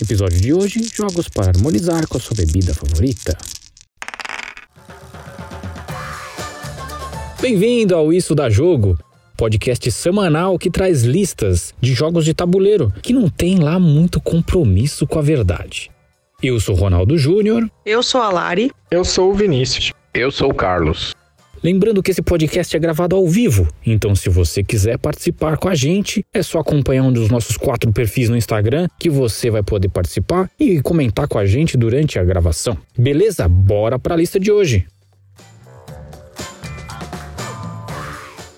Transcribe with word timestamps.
Episódio 0.00 0.40
de 0.40 0.54
hoje: 0.54 0.80
jogos 0.94 1.28
para 1.28 1.48
harmonizar 1.48 2.06
com 2.08 2.16
a 2.16 2.20
sua 2.20 2.36
bebida 2.36 2.72
favorita. 2.72 3.36
Bem-vindo 7.40 7.94
ao 7.94 8.12
Isso 8.12 8.34
da 8.34 8.48
Jogo, 8.48 8.98
podcast 9.36 9.90
semanal 9.90 10.58
que 10.58 10.70
traz 10.70 11.02
listas 11.02 11.74
de 11.80 11.92
jogos 11.92 12.24
de 12.24 12.32
tabuleiro 12.32 12.92
que 13.02 13.12
não 13.12 13.28
tem 13.28 13.58
lá 13.58 13.78
muito 13.78 14.20
compromisso 14.20 15.06
com 15.06 15.18
a 15.18 15.22
verdade. 15.22 15.90
Eu 16.42 16.58
sou 16.58 16.74
Ronaldo 16.74 17.18
Júnior. 17.18 17.70
Eu 17.84 18.02
sou 18.02 18.22
a 18.22 18.30
Lari. 18.30 18.70
Eu 18.90 19.04
sou 19.04 19.30
o 19.30 19.34
Vinícius. 19.34 19.92
Eu 20.14 20.30
sou 20.30 20.50
o 20.50 20.54
Carlos. 20.54 21.14
Lembrando 21.62 22.02
que 22.02 22.10
esse 22.10 22.22
podcast 22.22 22.74
é 22.74 22.80
gravado 22.80 23.14
ao 23.14 23.26
vivo, 23.28 23.68
então 23.84 24.14
se 24.14 24.30
você 24.30 24.64
quiser 24.64 24.98
participar 24.98 25.58
com 25.58 25.68
a 25.68 25.74
gente, 25.74 26.24
é 26.32 26.42
só 26.42 26.60
acompanhar 26.60 27.02
um 27.02 27.12
dos 27.12 27.28
nossos 27.28 27.58
quatro 27.58 27.92
perfis 27.92 28.30
no 28.30 28.36
Instagram 28.36 28.88
que 28.98 29.10
você 29.10 29.50
vai 29.50 29.62
poder 29.62 29.90
participar 29.90 30.50
e 30.58 30.80
comentar 30.80 31.28
com 31.28 31.38
a 31.38 31.44
gente 31.44 31.76
durante 31.76 32.18
a 32.18 32.24
gravação. 32.24 32.78
Beleza? 32.96 33.46
Bora 33.46 33.98
para 33.98 34.14
a 34.14 34.16
lista 34.16 34.40
de 34.40 34.50
hoje. 34.50 34.86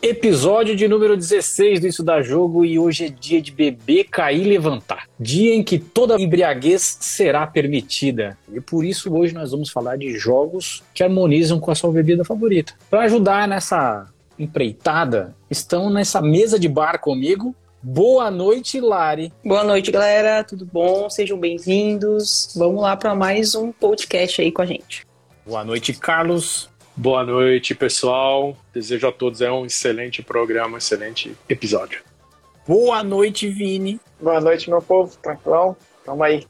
Episódio 0.02 0.74
de 0.74 0.88
número 0.88 1.16
16 1.16 1.79
do 1.79 1.87
Isso 1.87 2.02
da 2.02 2.20
Jogo 2.20 2.65
e 2.65 2.77
hoje 2.77 3.05
é 3.05 3.09
dia 3.09 3.41
de 3.41 3.52
beber, 3.52 4.09
cair 4.11 4.45
e 4.45 4.48
levantar. 4.48 5.09
Dia 5.16 5.55
em 5.55 5.62
que 5.62 5.78
toda 5.78 6.20
embriaguez 6.20 6.98
será 7.01 7.47
permitida. 7.47 8.37
E 8.52 8.61
por 8.61 8.84
isso 8.84 9.15
hoje 9.15 9.33
nós 9.33 9.52
vamos 9.52 9.70
falar 9.70 9.97
de 9.97 10.19
jogos 10.19 10.83
que 10.92 11.05
harmonizam 11.05 11.61
com 11.61 11.70
a 11.70 11.75
sua 11.77 11.92
bebida 11.92 12.25
favorita. 12.25 12.75
Para 12.91 13.02
ajudar 13.02 13.47
nessa 13.47 14.12
empreitada, 14.37 15.37
estão 15.48 15.88
nessa 15.88 16.20
mesa 16.20 16.59
de 16.59 16.69
bar 16.69 16.98
comigo 16.98 17.55
Boa 17.84 18.30
noite, 18.30 18.80
Lari. 18.80 19.33
Boa 19.45 19.64
noite, 19.64 19.91
galera. 19.91 20.45
Tudo 20.45 20.64
bom? 20.64 21.11
Sejam 21.11 21.37
bem-vindos. 21.37 22.55
Vamos 22.56 22.80
lá 22.80 22.97
para 22.97 23.12
mais 23.12 23.56
um 23.56 23.73
podcast 23.73 24.41
aí 24.41 24.53
com 24.53 24.62
a 24.62 24.66
gente. 24.66 25.05
Boa 25.44 25.64
noite, 25.64 25.92
Carlos. 25.92 26.70
Boa 27.03 27.25
noite, 27.25 27.75
pessoal. 27.75 28.56
Desejo 28.72 29.08
a 29.08 29.11
todos 29.11 29.41
é 29.41 29.50
um 29.50 29.67
excelente 29.67 30.22
programa, 30.22 30.75
um 30.75 30.78
excelente 30.78 31.36
episódio. 31.48 32.00
Boa 32.64 33.03
noite, 33.03 33.48
Vini. 33.48 33.98
Boa 34.20 34.41
noite, 34.41 34.70
meu 34.70 34.81
povo. 34.81 35.17
Tranquilão? 35.20 35.77
Tamo 36.05 36.22
aí. 36.22 36.47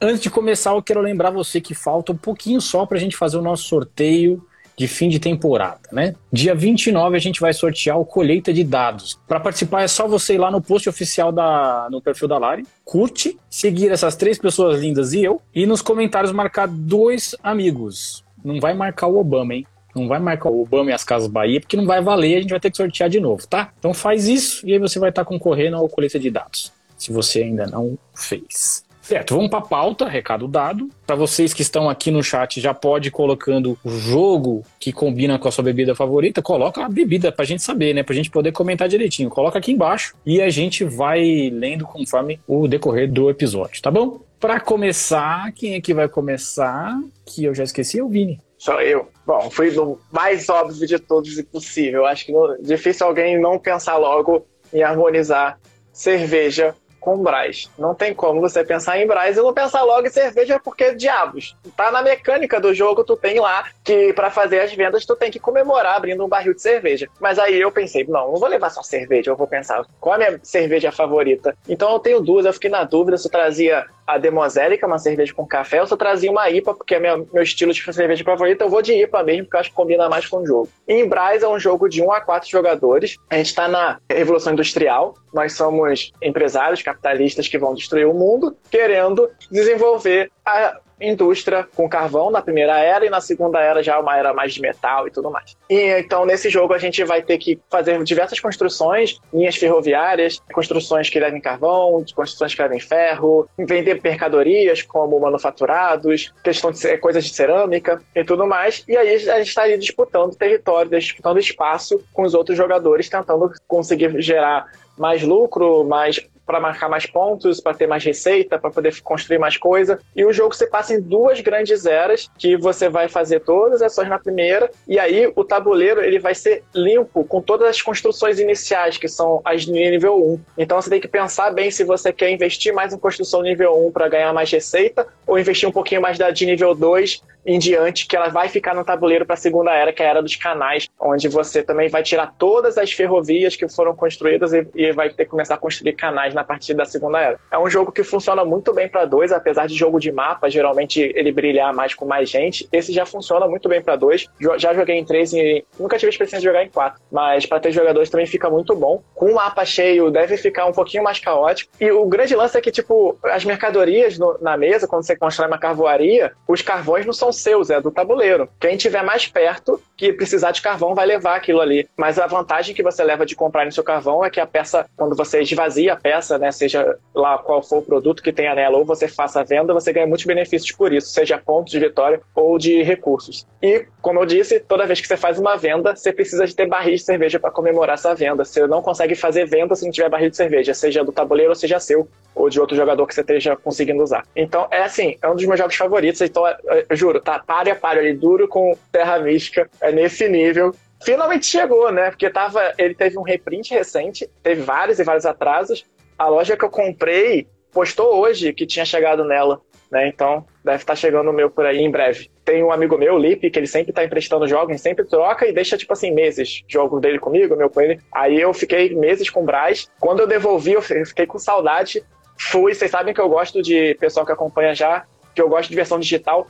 Antes 0.00 0.22
de 0.22 0.28
começar, 0.28 0.72
eu 0.72 0.82
quero 0.82 1.00
lembrar 1.00 1.30
você 1.30 1.60
que 1.60 1.72
falta 1.72 2.10
um 2.10 2.16
pouquinho 2.16 2.60
só 2.60 2.84
para 2.84 2.96
a 2.96 3.00
gente 3.00 3.16
fazer 3.16 3.38
o 3.38 3.42
nosso 3.42 3.62
sorteio 3.68 4.44
de 4.76 4.88
fim 4.88 5.08
de 5.08 5.20
temporada, 5.20 5.88
né? 5.92 6.16
Dia 6.32 6.52
29 6.52 7.16
a 7.16 7.20
gente 7.20 7.40
vai 7.40 7.52
sortear 7.52 7.96
o 7.96 8.04
colheita 8.04 8.52
de 8.52 8.64
dados. 8.64 9.20
Para 9.28 9.38
participar 9.38 9.82
é 9.82 9.88
só 9.88 10.08
você 10.08 10.34
ir 10.34 10.38
lá 10.38 10.50
no 10.50 10.60
post 10.60 10.88
oficial 10.88 11.30
da 11.30 11.86
no 11.92 12.02
perfil 12.02 12.26
da 12.26 12.38
Lari, 12.38 12.66
curte, 12.84 13.38
seguir 13.48 13.92
essas 13.92 14.16
três 14.16 14.36
pessoas 14.36 14.80
lindas 14.80 15.12
e 15.12 15.22
eu 15.22 15.40
e 15.54 15.64
nos 15.64 15.80
comentários 15.80 16.32
marcar 16.32 16.66
dois 16.66 17.36
amigos 17.40 18.26
não 18.46 18.60
vai 18.60 18.74
marcar 18.74 19.08
o 19.08 19.18
Obama, 19.18 19.54
hein? 19.54 19.66
Não 19.96 20.06
vai 20.06 20.20
marcar 20.20 20.50
o 20.50 20.62
Obama 20.62 20.90
e 20.90 20.92
as 20.92 21.02
Casas 21.02 21.28
Bahia, 21.28 21.60
porque 21.60 21.76
não 21.76 21.86
vai 21.86 22.02
valer, 22.02 22.36
a 22.36 22.40
gente 22.42 22.50
vai 22.50 22.60
ter 22.60 22.70
que 22.70 22.76
sortear 22.76 23.08
de 23.08 23.18
novo, 23.18 23.46
tá? 23.46 23.72
Então 23.78 23.94
faz 23.94 24.28
isso 24.28 24.66
e 24.68 24.72
aí 24.72 24.78
você 24.78 24.98
vai 24.98 25.08
estar 25.08 25.24
concorrendo 25.24 25.76
ao 25.76 25.88
coleta 25.88 26.18
de 26.18 26.30
dados, 26.30 26.72
se 26.96 27.12
você 27.12 27.42
ainda 27.42 27.66
não 27.66 27.98
fez. 28.14 28.84
Certo, 29.06 29.36
vamos 29.36 29.50
para 29.50 29.60
a 29.60 29.62
pauta, 29.62 30.08
recado 30.08 30.48
dado. 30.48 30.90
Para 31.06 31.14
vocês 31.14 31.54
que 31.54 31.62
estão 31.62 31.88
aqui 31.88 32.10
no 32.10 32.24
chat, 32.24 32.60
já 32.60 32.74
pode 32.74 33.06
ir 33.06 33.12
colocando 33.12 33.78
o 33.84 33.88
jogo 33.88 34.64
que 34.80 34.92
combina 34.92 35.38
com 35.38 35.46
a 35.46 35.52
sua 35.52 35.62
bebida 35.62 35.94
favorita. 35.94 36.42
Coloca 36.42 36.84
a 36.84 36.88
bebida 36.88 37.30
para 37.30 37.44
a 37.44 37.46
gente 37.46 37.62
saber, 37.62 37.94
né? 37.94 38.02
Para 38.02 38.14
a 38.14 38.16
gente 38.16 38.32
poder 38.32 38.50
comentar 38.50 38.88
direitinho. 38.88 39.30
Coloca 39.30 39.60
aqui 39.60 39.70
embaixo 39.70 40.16
e 40.26 40.42
a 40.42 40.50
gente 40.50 40.82
vai 40.82 41.50
lendo 41.52 41.86
conforme 41.86 42.40
o 42.48 42.66
decorrer 42.66 43.08
do 43.08 43.30
episódio, 43.30 43.80
tá 43.80 43.92
bom? 43.92 44.22
Para 44.40 44.58
começar, 44.58 45.52
quem 45.52 45.74
é 45.74 45.80
que 45.80 45.94
vai 45.94 46.08
começar? 46.08 47.00
Que 47.24 47.44
eu 47.44 47.54
já 47.54 47.62
esqueci, 47.62 48.00
é 48.00 48.02
o 48.02 48.08
Vini. 48.08 48.40
Sou 48.58 48.80
eu. 48.80 49.08
Bom, 49.26 49.50
fui 49.50 49.70
no 49.70 50.00
mais 50.10 50.48
óbvio 50.48 50.86
de 50.86 50.98
todos 50.98 51.40
possível. 51.42 52.06
Acho 52.06 52.26
que 52.26 52.32
é 52.32 52.56
difícil 52.60 53.06
alguém 53.06 53.38
não 53.38 53.58
pensar 53.58 53.96
logo 53.96 54.46
em 54.72 54.82
harmonizar 54.82 55.58
cerveja 55.92 56.74
com 57.06 57.22
Braz. 57.22 57.70
Não 57.78 57.94
tem 57.94 58.12
como 58.12 58.40
você 58.40 58.64
pensar 58.64 58.98
em 58.98 59.06
Braz 59.06 59.36
e 59.36 59.40
não 59.40 59.54
pensar 59.54 59.84
logo 59.84 60.08
em 60.08 60.10
cerveja 60.10 60.58
porque 60.58 60.92
diabos. 60.92 61.56
Tá 61.76 61.88
na 61.92 62.02
mecânica 62.02 62.60
do 62.60 62.74
jogo, 62.74 63.04
tu 63.04 63.16
tem 63.16 63.38
lá 63.38 63.64
que 63.84 64.12
para 64.12 64.28
fazer 64.28 64.58
as 64.58 64.74
vendas 64.74 65.06
tu 65.06 65.14
tem 65.14 65.30
que 65.30 65.38
comemorar 65.38 65.94
abrindo 65.94 66.24
um 66.24 66.28
barril 66.28 66.52
de 66.52 66.60
cerveja. 66.60 67.08
Mas 67.20 67.38
aí 67.38 67.60
eu 67.60 67.70
pensei, 67.70 68.04
não, 68.08 68.32
não 68.32 68.40
vou 68.40 68.48
levar 68.48 68.70
só 68.70 68.82
cerveja, 68.82 69.30
eu 69.30 69.36
vou 69.36 69.46
pensar 69.46 69.86
qual 70.00 70.16
é 70.16 70.26
a 70.26 70.30
minha 70.30 70.40
cerveja 70.42 70.90
favorita. 70.90 71.56
Então 71.68 71.92
eu 71.92 72.00
tenho 72.00 72.20
duas, 72.20 72.44
eu 72.44 72.52
fiquei 72.52 72.70
na 72.70 72.82
dúvida 72.82 73.16
se 73.16 73.28
eu 73.28 73.30
trazia 73.30 73.86
a 74.06 74.18
Demoselle, 74.18 74.78
que 74.78 74.84
é 74.84 74.86
uma 74.86 74.98
cerveja 74.98 75.34
com 75.34 75.46
café, 75.46 75.80
eu 75.80 75.96
trazia 75.96 76.30
uma 76.30 76.48
IPA, 76.48 76.74
porque 76.74 76.94
é 76.94 77.00
meu, 77.00 77.28
meu 77.32 77.42
estilo 77.42 77.72
de 77.72 77.92
cerveja 77.92 78.22
favorita, 78.22 78.64
eu 78.64 78.68
vou 78.68 78.82
de 78.82 78.92
IPA 78.92 79.22
mesmo, 79.22 79.44
porque 79.44 79.56
eu 79.56 79.60
acho 79.60 79.70
que 79.70 79.76
combina 79.76 80.08
mais 80.08 80.26
com 80.26 80.38
o 80.38 80.46
jogo. 80.46 80.68
Em 80.86 81.08
Braz 81.08 81.42
é 81.42 81.48
um 81.48 81.58
jogo 81.58 81.88
de 81.88 82.02
1 82.02 82.12
a 82.12 82.20
4 82.20 82.48
jogadores. 82.48 83.16
A 83.30 83.36
gente 83.36 83.46
está 83.46 83.66
na 83.66 83.98
Revolução 84.10 84.52
Industrial, 84.52 85.14
nós 85.32 85.54
somos 85.54 86.12
empresários 86.22 86.82
capitalistas 86.82 87.48
que 87.48 87.58
vão 87.58 87.74
destruir 87.74 88.06
o 88.06 88.14
mundo, 88.14 88.56
querendo 88.70 89.28
desenvolver 89.50 90.30
a 90.46 90.78
indústria 91.00 91.66
com 91.74 91.88
carvão 91.88 92.30
na 92.30 92.40
primeira 92.40 92.78
era 92.78 93.04
e 93.04 93.10
na 93.10 93.20
segunda 93.20 93.60
era 93.60 93.82
já 93.82 93.98
uma 93.98 94.16
era 94.16 94.32
mais 94.32 94.54
de 94.54 94.60
metal 94.60 95.06
e 95.06 95.10
tudo 95.10 95.30
mais. 95.30 95.56
E 95.68 95.98
então 95.98 96.24
nesse 96.24 96.48
jogo 96.48 96.72
a 96.72 96.78
gente 96.78 97.02
vai 97.04 97.22
ter 97.22 97.36
que 97.38 97.60
fazer 97.68 98.02
diversas 98.02 98.40
construções, 98.40 99.18
linhas 99.32 99.56
ferroviárias, 99.56 100.40
construções 100.52 101.10
que 101.10 101.20
levem 101.20 101.40
carvão, 101.40 102.04
construções 102.14 102.54
que 102.54 102.62
levem 102.62 102.80
ferro, 102.80 103.48
vender 103.58 104.00
mercadorias 104.02 104.82
como 104.82 105.20
manufaturados, 105.20 106.32
questão 106.42 106.70
de 106.70 106.98
coisas 106.98 107.24
de 107.24 107.34
cerâmica 107.34 108.00
e 108.14 108.24
tudo 108.24 108.46
mais. 108.46 108.84
E 108.88 108.96
aí 108.96 109.14
a 109.14 109.38
gente 109.38 109.48
está 109.48 109.62
ali 109.62 109.76
disputando 109.76 110.34
território, 110.34 110.90
disputando 110.90 111.38
espaço 111.38 112.02
com 112.12 112.22
os 112.22 112.34
outros 112.34 112.56
jogadores, 112.56 113.08
tentando 113.08 113.52
conseguir 113.66 114.22
gerar 114.22 114.66
mais 114.96 115.22
lucro, 115.22 115.84
mais 115.84 116.26
para 116.46 116.60
marcar 116.60 116.88
mais 116.88 117.04
pontos, 117.06 117.60
para 117.60 117.74
ter 117.74 117.86
mais 117.86 118.04
receita, 118.04 118.58
para 118.58 118.70
poder 118.70 118.98
construir 119.02 119.38
mais 119.38 119.56
coisa. 119.56 119.98
E 120.14 120.24
o 120.24 120.32
jogo 120.32 120.54
se 120.54 120.66
passa 120.66 120.94
em 120.94 121.00
duas 121.00 121.40
grandes 121.40 121.84
eras, 121.84 122.30
que 122.38 122.56
você 122.56 122.88
vai 122.88 123.08
fazer 123.08 123.40
todas 123.40 123.82
as 123.82 123.92
ações 123.92 124.08
na 124.08 124.18
primeira, 124.18 124.70
e 124.86 124.98
aí 124.98 125.30
o 125.34 125.44
tabuleiro 125.44 126.02
ele 126.02 126.18
vai 126.18 126.34
ser 126.34 126.62
limpo 126.74 127.24
com 127.24 127.42
todas 127.42 127.68
as 127.68 127.82
construções 127.82 128.38
iniciais, 128.38 128.96
que 128.96 129.08
são 129.08 129.40
as 129.44 129.66
nível 129.66 130.16
1. 130.16 130.40
Então 130.58 130.80
você 130.80 130.88
tem 130.88 131.00
que 131.00 131.08
pensar 131.08 131.50
bem 131.50 131.70
se 131.70 131.84
você 131.84 132.12
quer 132.12 132.30
investir 132.30 132.72
mais 132.72 132.92
em 132.92 132.98
construção 132.98 133.42
nível 133.42 133.86
1 133.86 133.92
para 133.92 134.08
ganhar 134.08 134.32
mais 134.32 134.50
receita, 134.50 135.06
ou 135.26 135.38
investir 135.38 135.68
um 135.68 135.72
pouquinho 135.72 136.00
mais 136.00 136.16
da 136.16 136.30
de 136.30 136.46
nível 136.46 136.74
2 136.74 137.22
em 137.46 137.58
diante, 137.60 138.06
que 138.06 138.16
ela 138.16 138.28
vai 138.28 138.48
ficar 138.48 138.74
no 138.74 138.84
tabuleiro 138.84 139.24
para 139.24 139.34
a 139.34 139.36
segunda 139.36 139.72
era, 139.72 139.92
que 139.92 140.02
é 140.02 140.06
a 140.06 140.10
era 140.10 140.22
dos 140.22 140.34
canais, 140.34 140.88
onde 141.00 141.28
você 141.28 141.62
também 141.62 141.88
vai 141.88 142.02
tirar 142.02 142.34
todas 142.36 142.76
as 142.76 142.90
ferrovias 142.90 143.54
que 143.54 143.68
foram 143.68 143.94
construídas 143.94 144.52
e, 144.52 144.66
e 144.74 144.92
vai 144.92 145.10
ter 145.10 145.24
que 145.24 145.30
começar 145.30 145.54
a 145.54 145.58
construir 145.58 145.92
canais 145.92 146.34
na 146.36 146.44
partir 146.44 146.74
da 146.74 146.84
segunda 146.84 147.18
era. 147.18 147.40
É 147.50 147.58
um 147.58 147.68
jogo 147.68 147.90
que 147.90 148.04
funciona 148.04 148.44
muito 148.44 148.72
bem 148.74 148.88
para 148.88 149.06
dois, 149.06 149.32
apesar 149.32 149.66
de 149.66 149.74
jogo 149.74 149.98
de 149.98 150.12
mapa, 150.12 150.50
geralmente 150.50 151.00
ele 151.14 151.32
brilhar 151.32 151.74
mais 151.74 151.94
com 151.94 152.04
mais 152.04 152.28
gente. 152.28 152.68
Esse 152.70 152.92
já 152.92 153.06
funciona 153.06 153.48
muito 153.48 153.68
bem 153.68 153.82
para 153.82 153.96
dois. 153.96 154.26
Já 154.58 154.74
joguei 154.74 154.96
em 154.96 155.04
três 155.04 155.32
e 155.32 155.64
nunca 155.78 155.98
tive 155.98 156.10
experiência 156.10 156.38
de 156.38 156.44
jogar 156.44 156.62
em 156.62 156.68
quatro, 156.68 157.00
mas 157.10 157.46
para 157.46 157.58
três 157.58 157.74
jogadores 157.74 158.10
também 158.10 158.26
fica 158.26 158.50
muito 158.50 158.76
bom. 158.76 159.02
Com 159.14 159.30
o 159.30 159.34
mapa 159.34 159.64
cheio, 159.64 160.10
deve 160.10 160.36
ficar 160.36 160.66
um 160.66 160.72
pouquinho 160.72 161.02
mais 161.02 161.18
caótico. 161.18 161.72
E 161.80 161.90
o 161.90 162.04
grande 162.06 162.36
lance 162.36 162.58
é 162.58 162.60
que, 162.60 162.70
tipo, 162.70 163.18
as 163.24 163.44
mercadorias 163.44 164.18
no, 164.18 164.36
na 164.40 164.56
mesa, 164.56 164.86
quando 164.86 165.04
você 165.04 165.16
constrói 165.16 165.48
uma 165.48 165.58
carvoaria, 165.58 166.32
os 166.46 166.60
carvões 166.60 167.06
não 167.06 167.12
são 167.12 167.32
seus, 167.32 167.70
é 167.70 167.80
do 167.80 167.90
tabuleiro. 167.90 168.48
Quem 168.60 168.76
tiver 168.76 169.02
mais 169.02 169.26
perto, 169.26 169.80
que 169.96 170.12
precisar 170.12 170.50
de 170.50 170.60
carvão, 170.60 170.94
vai 170.94 171.06
levar 171.06 171.36
aquilo 171.36 171.60
ali. 171.60 171.88
Mas 171.96 172.18
a 172.18 172.26
vantagem 172.26 172.74
que 172.74 172.82
você 172.82 173.02
leva 173.02 173.24
de 173.24 173.34
comprar 173.34 173.64
no 173.64 173.72
seu 173.72 173.82
carvão 173.82 174.24
é 174.24 174.30
que 174.30 174.40
a 174.40 174.46
peça, 174.46 174.86
quando 174.96 175.16
você 175.16 175.40
esvazia 175.40 175.94
a 175.94 175.96
peça, 175.96 176.25
né, 176.38 176.50
seja 176.52 176.96
lá 177.14 177.38
qual 177.38 177.62
for 177.62 177.78
o 177.78 177.82
produto 177.82 178.22
que 178.22 178.32
tenha 178.32 178.54
nela, 178.54 178.78
ou 178.78 178.84
você 178.84 179.08
faça 179.08 179.40
a 179.40 179.44
venda, 179.44 179.72
você 179.72 179.92
ganha 179.92 180.06
muitos 180.06 180.26
benefícios 180.26 180.72
por 180.72 180.92
isso, 180.92 181.08
seja 181.08 181.38
pontos 181.38 181.72
de 181.72 181.78
vitória 181.78 182.20
ou 182.34 182.58
de 182.58 182.82
recursos. 182.82 183.46
E, 183.62 183.86
como 184.00 184.20
eu 184.20 184.26
disse, 184.26 184.60
toda 184.60 184.86
vez 184.86 185.00
que 185.00 185.06
você 185.06 185.16
faz 185.16 185.38
uma 185.38 185.56
venda, 185.56 185.94
você 185.94 186.12
precisa 186.12 186.46
de 186.46 186.54
ter 186.54 186.66
barris 186.66 187.00
de 187.00 187.06
cerveja 187.06 187.38
para 187.38 187.50
comemorar 187.50 187.94
essa 187.94 188.14
venda. 188.14 188.44
Você 188.44 188.66
não 188.66 188.82
consegue 188.82 189.14
fazer 189.14 189.46
venda 189.46 189.74
se 189.74 189.84
não 189.84 189.92
tiver 189.92 190.08
barril 190.08 190.30
de 190.30 190.36
cerveja, 190.36 190.74
seja 190.74 191.02
do 191.04 191.12
tabuleiro 191.12 191.54
seja 191.54 191.80
seu, 191.80 192.08
ou 192.34 192.48
de 192.48 192.60
outro 192.60 192.76
jogador 192.76 193.06
que 193.06 193.14
você 193.14 193.22
esteja 193.22 193.56
conseguindo 193.56 194.02
usar. 194.02 194.24
Então, 194.34 194.68
é 194.70 194.82
assim, 194.82 195.16
é 195.22 195.28
um 195.28 195.34
dos 195.34 195.44
meus 195.44 195.58
jogos 195.58 195.74
favoritos. 195.74 196.20
Então, 196.20 196.44
eu 196.88 196.96
juro, 196.96 197.20
tá 197.20 197.38
páreo 197.38 197.72
a 197.72 197.76
páreo 197.76 198.02
ali, 198.02 198.12
duro 198.12 198.46
com 198.46 198.76
Terra 198.92 199.18
Mística, 199.18 199.68
é 199.80 199.90
nesse 199.90 200.28
nível. 200.28 200.74
Finalmente 201.04 201.46
chegou, 201.46 201.92
né? 201.92 202.10
Porque 202.10 202.28
tava, 202.30 202.72
ele 202.78 202.94
teve 202.94 203.18
um 203.18 203.22
reprint 203.22 203.70
recente, 203.70 204.28
teve 204.42 204.62
vários 204.62 204.98
e 204.98 205.04
vários 205.04 205.26
atrasos. 205.26 205.84
A 206.18 206.28
loja 206.28 206.56
que 206.56 206.64
eu 206.64 206.70
comprei 206.70 207.46
postou 207.72 208.16
hoje 208.16 208.52
que 208.52 208.66
tinha 208.66 208.84
chegado 208.84 209.24
nela, 209.24 209.60
né? 209.90 210.08
Então, 210.08 210.44
deve 210.64 210.78
estar 210.78 210.96
chegando 210.96 211.30
o 211.30 211.32
meu 211.32 211.50
por 211.50 211.66
aí 211.66 211.78
em 211.78 211.90
breve. 211.90 212.30
Tem 212.44 212.62
um 212.62 212.72
amigo 212.72 212.96
meu, 212.96 213.14
o 213.14 213.18
Lipe, 213.18 213.50
que 213.50 213.58
ele 213.58 213.66
sempre 213.66 213.92
tá 213.92 214.04
emprestando 214.04 214.48
jogos, 214.48 214.80
sempre 214.80 215.04
troca 215.04 215.46
e 215.46 215.52
deixa, 215.52 215.76
tipo 215.76 215.92
assim, 215.92 216.10
meses. 216.12 216.62
Jogo 216.68 217.00
dele 217.00 217.18
comigo, 217.18 217.56
meu 217.56 217.68
com 217.68 217.80
ele. 217.80 218.00
Aí 218.12 218.40
eu 218.40 218.54
fiquei 218.54 218.94
meses 218.94 219.28
com 219.28 219.42
o 219.42 219.44
Braz. 219.44 219.90
Quando 220.00 220.20
eu 220.20 220.26
devolvi, 220.26 220.72
eu 220.72 220.82
fiquei 220.82 221.26
com 221.26 221.38
saudade 221.38 222.02
fui, 222.38 222.74
vocês 222.74 222.90
sabem 222.90 223.14
que 223.14 223.20
eu 223.20 223.28
gosto 223.28 223.62
de 223.62 223.94
pessoal 223.94 224.26
que 224.26 224.32
acompanha 224.32 224.74
já, 224.74 225.04
que 225.34 225.40
eu 225.40 225.48
gosto 225.48 225.70
de 225.70 225.76
versão 225.76 225.98
digital. 225.98 226.46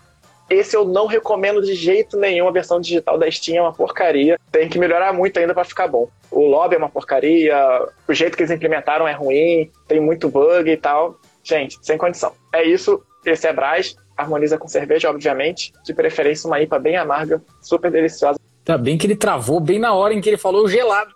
Esse 0.48 0.76
eu 0.76 0.84
não 0.84 1.06
recomendo 1.06 1.60
de 1.60 1.74
jeito 1.74 2.16
nenhum. 2.16 2.46
A 2.46 2.52
versão 2.52 2.80
digital 2.80 3.18
da 3.18 3.30
Steam 3.30 3.58
é 3.58 3.62
uma 3.62 3.72
porcaria. 3.72 4.38
Tem 4.50 4.68
que 4.68 4.78
melhorar 4.78 5.12
muito 5.12 5.38
ainda 5.38 5.52
para 5.52 5.64
ficar 5.64 5.88
bom. 5.88 6.08
O 6.30 6.46
lobby 6.46 6.74
é 6.74 6.78
uma 6.78 6.88
porcaria, 6.88 7.56
o 8.06 8.14
jeito 8.14 8.36
que 8.36 8.42
eles 8.42 8.50
implementaram 8.50 9.06
é 9.06 9.12
ruim, 9.12 9.70
tem 9.88 10.00
muito 10.00 10.28
bug 10.28 10.70
e 10.70 10.76
tal. 10.76 11.18
Gente, 11.42 11.78
sem 11.82 11.96
condição. 11.96 12.32
É 12.52 12.64
isso. 12.64 13.02
Esse 13.24 13.46
é 13.46 13.52
Brás. 13.52 13.96
Harmoniza 14.16 14.56
com 14.56 14.68
cerveja, 14.68 15.10
obviamente. 15.10 15.72
De 15.84 15.92
preferência, 15.92 16.46
uma 16.46 16.60
IPA 16.60 16.78
bem 16.78 16.96
amarga, 16.96 17.42
super 17.60 17.90
deliciosa. 17.90 18.38
Tá 18.64 18.76
bem 18.76 18.96
que 18.96 19.06
ele 19.06 19.16
travou 19.16 19.60
bem 19.60 19.78
na 19.78 19.94
hora 19.94 20.14
em 20.14 20.20
que 20.20 20.28
ele 20.28 20.36
falou 20.36 20.68
gelado. 20.68 21.10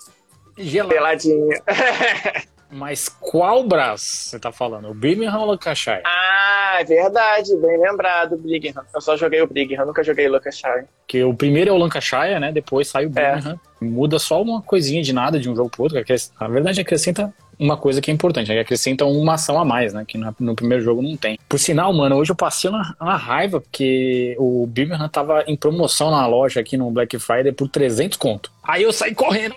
Gelado. 0.56 0.92
Geladinha. 0.92 1.62
Mas 2.70 3.08
qual 3.08 3.64
Brás 3.64 4.00
você 4.00 4.38
tá 4.38 4.52
falando? 4.52 4.88
O 4.88 4.94
Birmingham 4.94 5.38
ou 5.38 5.44
o 5.44 5.50
Lancashire? 5.50 6.02
Ah, 6.04 6.78
é 6.80 6.84
verdade, 6.84 7.56
bem 7.56 7.80
lembrado, 7.80 8.36
Birmingham. 8.36 8.84
Eu 8.94 9.00
só 9.00 9.16
joguei 9.16 9.42
o 9.42 9.46
Birmingham, 9.46 9.86
nunca 9.86 10.04
joguei 10.04 10.28
o 10.28 10.32
Lancashire. 10.32 10.84
Que 11.06 11.24
o 11.24 11.34
primeiro 11.34 11.70
é 11.70 11.72
o 11.72 11.76
Lancashire, 11.76 12.38
né? 12.38 12.52
Depois 12.52 12.88
sai 12.88 13.06
o 13.06 13.12
é. 13.16 13.32
Birmingham. 13.32 13.60
É. 13.80 13.84
Muda 13.84 14.18
só 14.18 14.40
uma 14.40 14.62
coisinha 14.62 15.02
de 15.02 15.12
nada 15.12 15.40
de 15.40 15.50
um 15.50 15.56
jogo 15.56 15.70
pro 15.70 15.82
outro. 15.84 15.98
Na 16.38 16.48
verdade, 16.48 16.80
acrescenta 16.80 17.34
uma 17.60 17.76
coisa 17.76 18.00
que 18.00 18.10
é 18.10 18.14
importante, 18.14 18.48
né? 18.48 18.54
Que 18.54 18.60
acrescenta 18.60 19.04
uma 19.04 19.34
ação 19.34 19.58
a 19.58 19.64
mais, 19.64 19.92
né? 19.92 20.04
Que 20.08 20.16
no 20.16 20.54
primeiro 20.54 20.82
jogo 20.82 21.02
não 21.02 21.16
tem. 21.16 21.38
Por 21.46 21.58
sinal, 21.58 21.92
mano, 21.92 22.16
hoje 22.16 22.32
eu 22.32 22.36
passei 22.36 22.70
uma, 22.70 22.96
uma 22.98 23.16
raiva 23.16 23.60
porque 23.60 24.34
o 24.38 24.66
Birmingham 24.66 25.08
tava 25.08 25.44
em 25.46 25.56
promoção 25.56 26.10
na 26.10 26.26
loja 26.26 26.60
aqui 26.60 26.76
no 26.78 26.90
Black 26.90 27.18
Friday 27.18 27.52
por 27.52 27.68
300 27.68 28.16
conto. 28.16 28.50
Aí 28.62 28.82
eu 28.82 28.92
saí 28.92 29.14
correndo, 29.14 29.54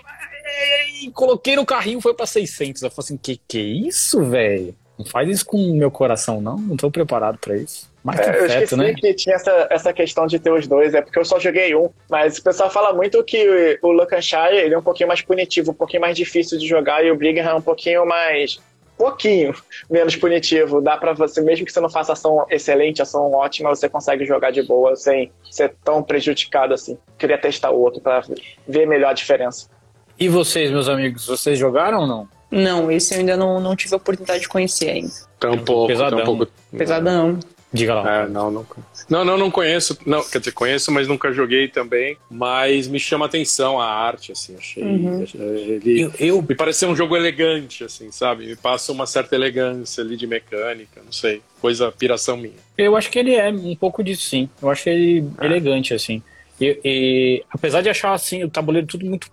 e 1.02 1.10
coloquei 1.10 1.56
no 1.56 1.66
carrinho, 1.66 2.00
foi 2.00 2.14
pra 2.14 2.26
600. 2.26 2.82
Eu 2.82 2.90
falei 2.90 3.06
assim, 3.06 3.16
que 3.16 3.40
que 3.48 3.58
é 3.58 3.88
isso, 3.88 4.22
velho? 4.24 4.74
Não 4.98 5.04
faz 5.04 5.28
isso 5.28 5.46
com 5.46 5.56
o 5.56 5.74
meu 5.74 5.90
coração, 5.90 6.40
não. 6.40 6.56
Não 6.56 6.76
tô 6.76 6.90
preparado 6.90 7.38
para 7.38 7.56
isso. 7.56 7.92
Mas 8.04 8.20
é, 8.20 8.38
eu 8.38 8.46
esqueci 8.46 8.76
né? 8.76 8.92
que 8.92 9.14
tinha 9.14 9.34
essa, 9.34 9.66
essa 9.70 9.92
questão 9.92 10.26
de 10.26 10.38
ter 10.38 10.52
os 10.52 10.66
dois, 10.66 10.92
é 10.92 11.00
porque 11.00 11.18
eu 11.18 11.24
só 11.24 11.40
joguei 11.40 11.74
um. 11.74 11.88
Mas 12.10 12.36
o 12.36 12.42
pessoal 12.42 12.70
fala 12.70 12.92
muito 12.92 13.24
que 13.24 13.78
o 13.82 13.92
Lancashire 13.92 14.56
ele 14.56 14.74
é 14.74 14.78
um 14.78 14.82
pouquinho 14.82 15.08
mais 15.08 15.22
punitivo, 15.22 15.70
um 15.70 15.74
pouquinho 15.74 16.02
mais 16.02 16.14
difícil 16.14 16.58
de 16.58 16.68
jogar, 16.68 17.02
e 17.02 17.10
o 17.10 17.16
Brigham 17.16 17.48
é 17.48 17.54
um 17.54 17.62
pouquinho 17.62 18.04
mais. 18.04 18.60
pouquinho 18.96 19.54
menos 19.90 20.14
punitivo. 20.16 20.82
Dá 20.82 20.98
para 20.98 21.14
você, 21.14 21.40
mesmo 21.40 21.64
que 21.64 21.72
você 21.72 21.80
não 21.80 21.88
faça 21.88 22.12
ação 22.12 22.44
excelente, 22.50 23.00
ação 23.00 23.32
ótima, 23.32 23.70
você 23.74 23.88
consegue 23.88 24.26
jogar 24.26 24.50
de 24.50 24.62
boa 24.62 24.94
sem 24.94 25.32
ser 25.50 25.74
tão 25.82 26.02
prejudicado 26.02 26.74
assim. 26.74 26.98
Queria 27.18 27.38
testar 27.38 27.70
o 27.70 27.80
outro 27.80 28.02
para 28.02 28.22
ver 28.68 28.86
melhor 28.86 29.10
a 29.10 29.14
diferença. 29.14 29.73
E 30.18 30.28
vocês, 30.28 30.70
meus 30.70 30.88
amigos, 30.88 31.26
vocês 31.26 31.58
jogaram 31.58 32.00
ou 32.00 32.06
não? 32.06 32.28
Não, 32.50 32.90
esse 32.90 33.14
eu 33.14 33.20
ainda 33.20 33.36
não, 33.36 33.60
não 33.60 33.74
tive 33.74 33.94
a 33.94 33.96
oportunidade 33.96 34.42
de 34.42 34.48
conhecer 34.48 34.90
ainda. 34.90 35.12
Tampouco, 35.40 35.88
Pesadão. 35.88 36.18
tampouco. 36.18 36.48
Pesadão. 36.76 37.38
Diga 37.74 37.94
lá. 37.94 38.22
É, 38.22 38.28
não, 38.28 38.52
não, 38.52 38.66
não, 39.10 39.24
não, 39.24 39.36
não 39.36 39.50
conheço. 39.50 39.98
Não, 40.06 40.22
quer 40.22 40.38
dizer, 40.38 40.52
conheço, 40.52 40.92
mas 40.92 41.08
nunca 41.08 41.32
joguei 41.32 41.66
também. 41.66 42.16
Mas 42.30 42.86
me 42.86 43.00
chama 43.00 43.26
atenção 43.26 43.80
a 43.80 43.86
arte, 43.86 44.30
assim, 44.30 44.54
achei. 44.56 44.84
Uhum. 44.84 45.24
Ele, 45.34 46.02
eu, 46.02 46.12
eu, 46.20 46.40
me 46.40 46.54
parece 46.54 46.86
um 46.86 46.94
jogo 46.94 47.16
elegante, 47.16 47.82
assim, 47.82 48.12
sabe? 48.12 48.46
Me 48.46 48.54
passa 48.54 48.92
uma 48.92 49.06
certa 49.06 49.34
elegância 49.34 50.04
ali 50.04 50.16
de 50.16 50.24
mecânica, 50.24 51.02
não 51.04 51.10
sei. 51.10 51.42
Coisa, 51.60 51.90
piração 51.90 52.36
minha. 52.36 52.54
Eu 52.78 52.96
acho 52.96 53.10
que 53.10 53.18
ele 53.18 53.34
é 53.34 53.50
um 53.50 53.74
pouco 53.74 54.04
disso, 54.04 54.22
sim. 54.22 54.48
Eu 54.62 54.70
acho 54.70 54.88
ele 54.88 55.28
é. 55.40 55.44
elegante, 55.44 55.92
assim. 55.92 56.22
E, 56.60 56.78
e, 56.84 57.44
apesar 57.50 57.80
de 57.80 57.88
achar 57.88 58.12
assim 58.12 58.44
o 58.44 58.48
tabuleiro 58.48 58.86
tudo 58.86 59.04
muito 59.04 59.28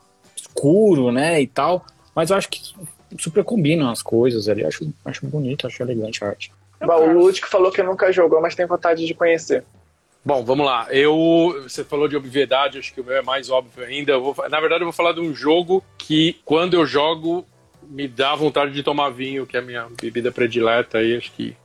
escuro, 0.56 1.12
né, 1.12 1.42
e 1.42 1.48
tal. 1.48 1.86
Mas 2.16 2.30
eu 2.30 2.38
acho 2.38 2.50
que 2.50 2.62
super 3.18 3.44
combinam 3.44 3.90
as 3.90 4.02
coisas 4.02 4.48
ali. 4.48 4.66
Acho, 4.66 4.88
acho 5.06 5.26
bonito, 5.26 5.68
acho 5.68 5.82
elegante 5.82 6.24
a 6.24 6.30
arte. 6.30 6.52
Bom, 6.80 7.10
o 7.10 7.14
Ludic 7.14 7.48
falou 7.48 7.72
que 7.72 7.84
nunca 7.84 8.12
jogou, 8.12 8.42
mas 8.42 8.56
tem 8.56 8.66
vontade 8.66 9.06
de 9.06 9.14
conhecer. 9.14 9.64
Bom, 10.24 10.44
vamos 10.44 10.66
lá. 10.66 10.88
Eu, 10.92 11.64
você 11.64 11.84
falou 11.84 12.08
de 12.08 12.16
obviedade, 12.16 12.78
acho 12.78 12.94
que 12.94 13.02
o 13.02 13.04
meu 13.04 13.18
é 13.18 13.22
mais 13.22 13.50
óbvio 13.50 13.86
ainda. 13.86 14.18
Vou, 14.18 14.36
na 14.50 14.60
verdade, 14.60 14.82
eu 14.82 14.86
vou 14.86 14.94
falar 14.94 15.14
de 15.14 15.20
um 15.20 15.34
jogo 15.34 15.84
que, 15.98 16.40
quando 16.46 16.76
eu 16.76 16.86
jogo, 16.86 17.46
me 17.84 18.08
dá 18.08 18.36
vontade 18.36 18.72
de 18.72 18.84
tomar 18.84 19.10
vinho, 19.10 19.48
que 19.48 19.58
é 19.58 19.60
a 19.60 19.64
minha 19.64 19.88
bebida 20.00 20.32
predileta 20.32 21.00
aí, 21.00 21.18
acho 21.18 21.32
que 21.32 21.56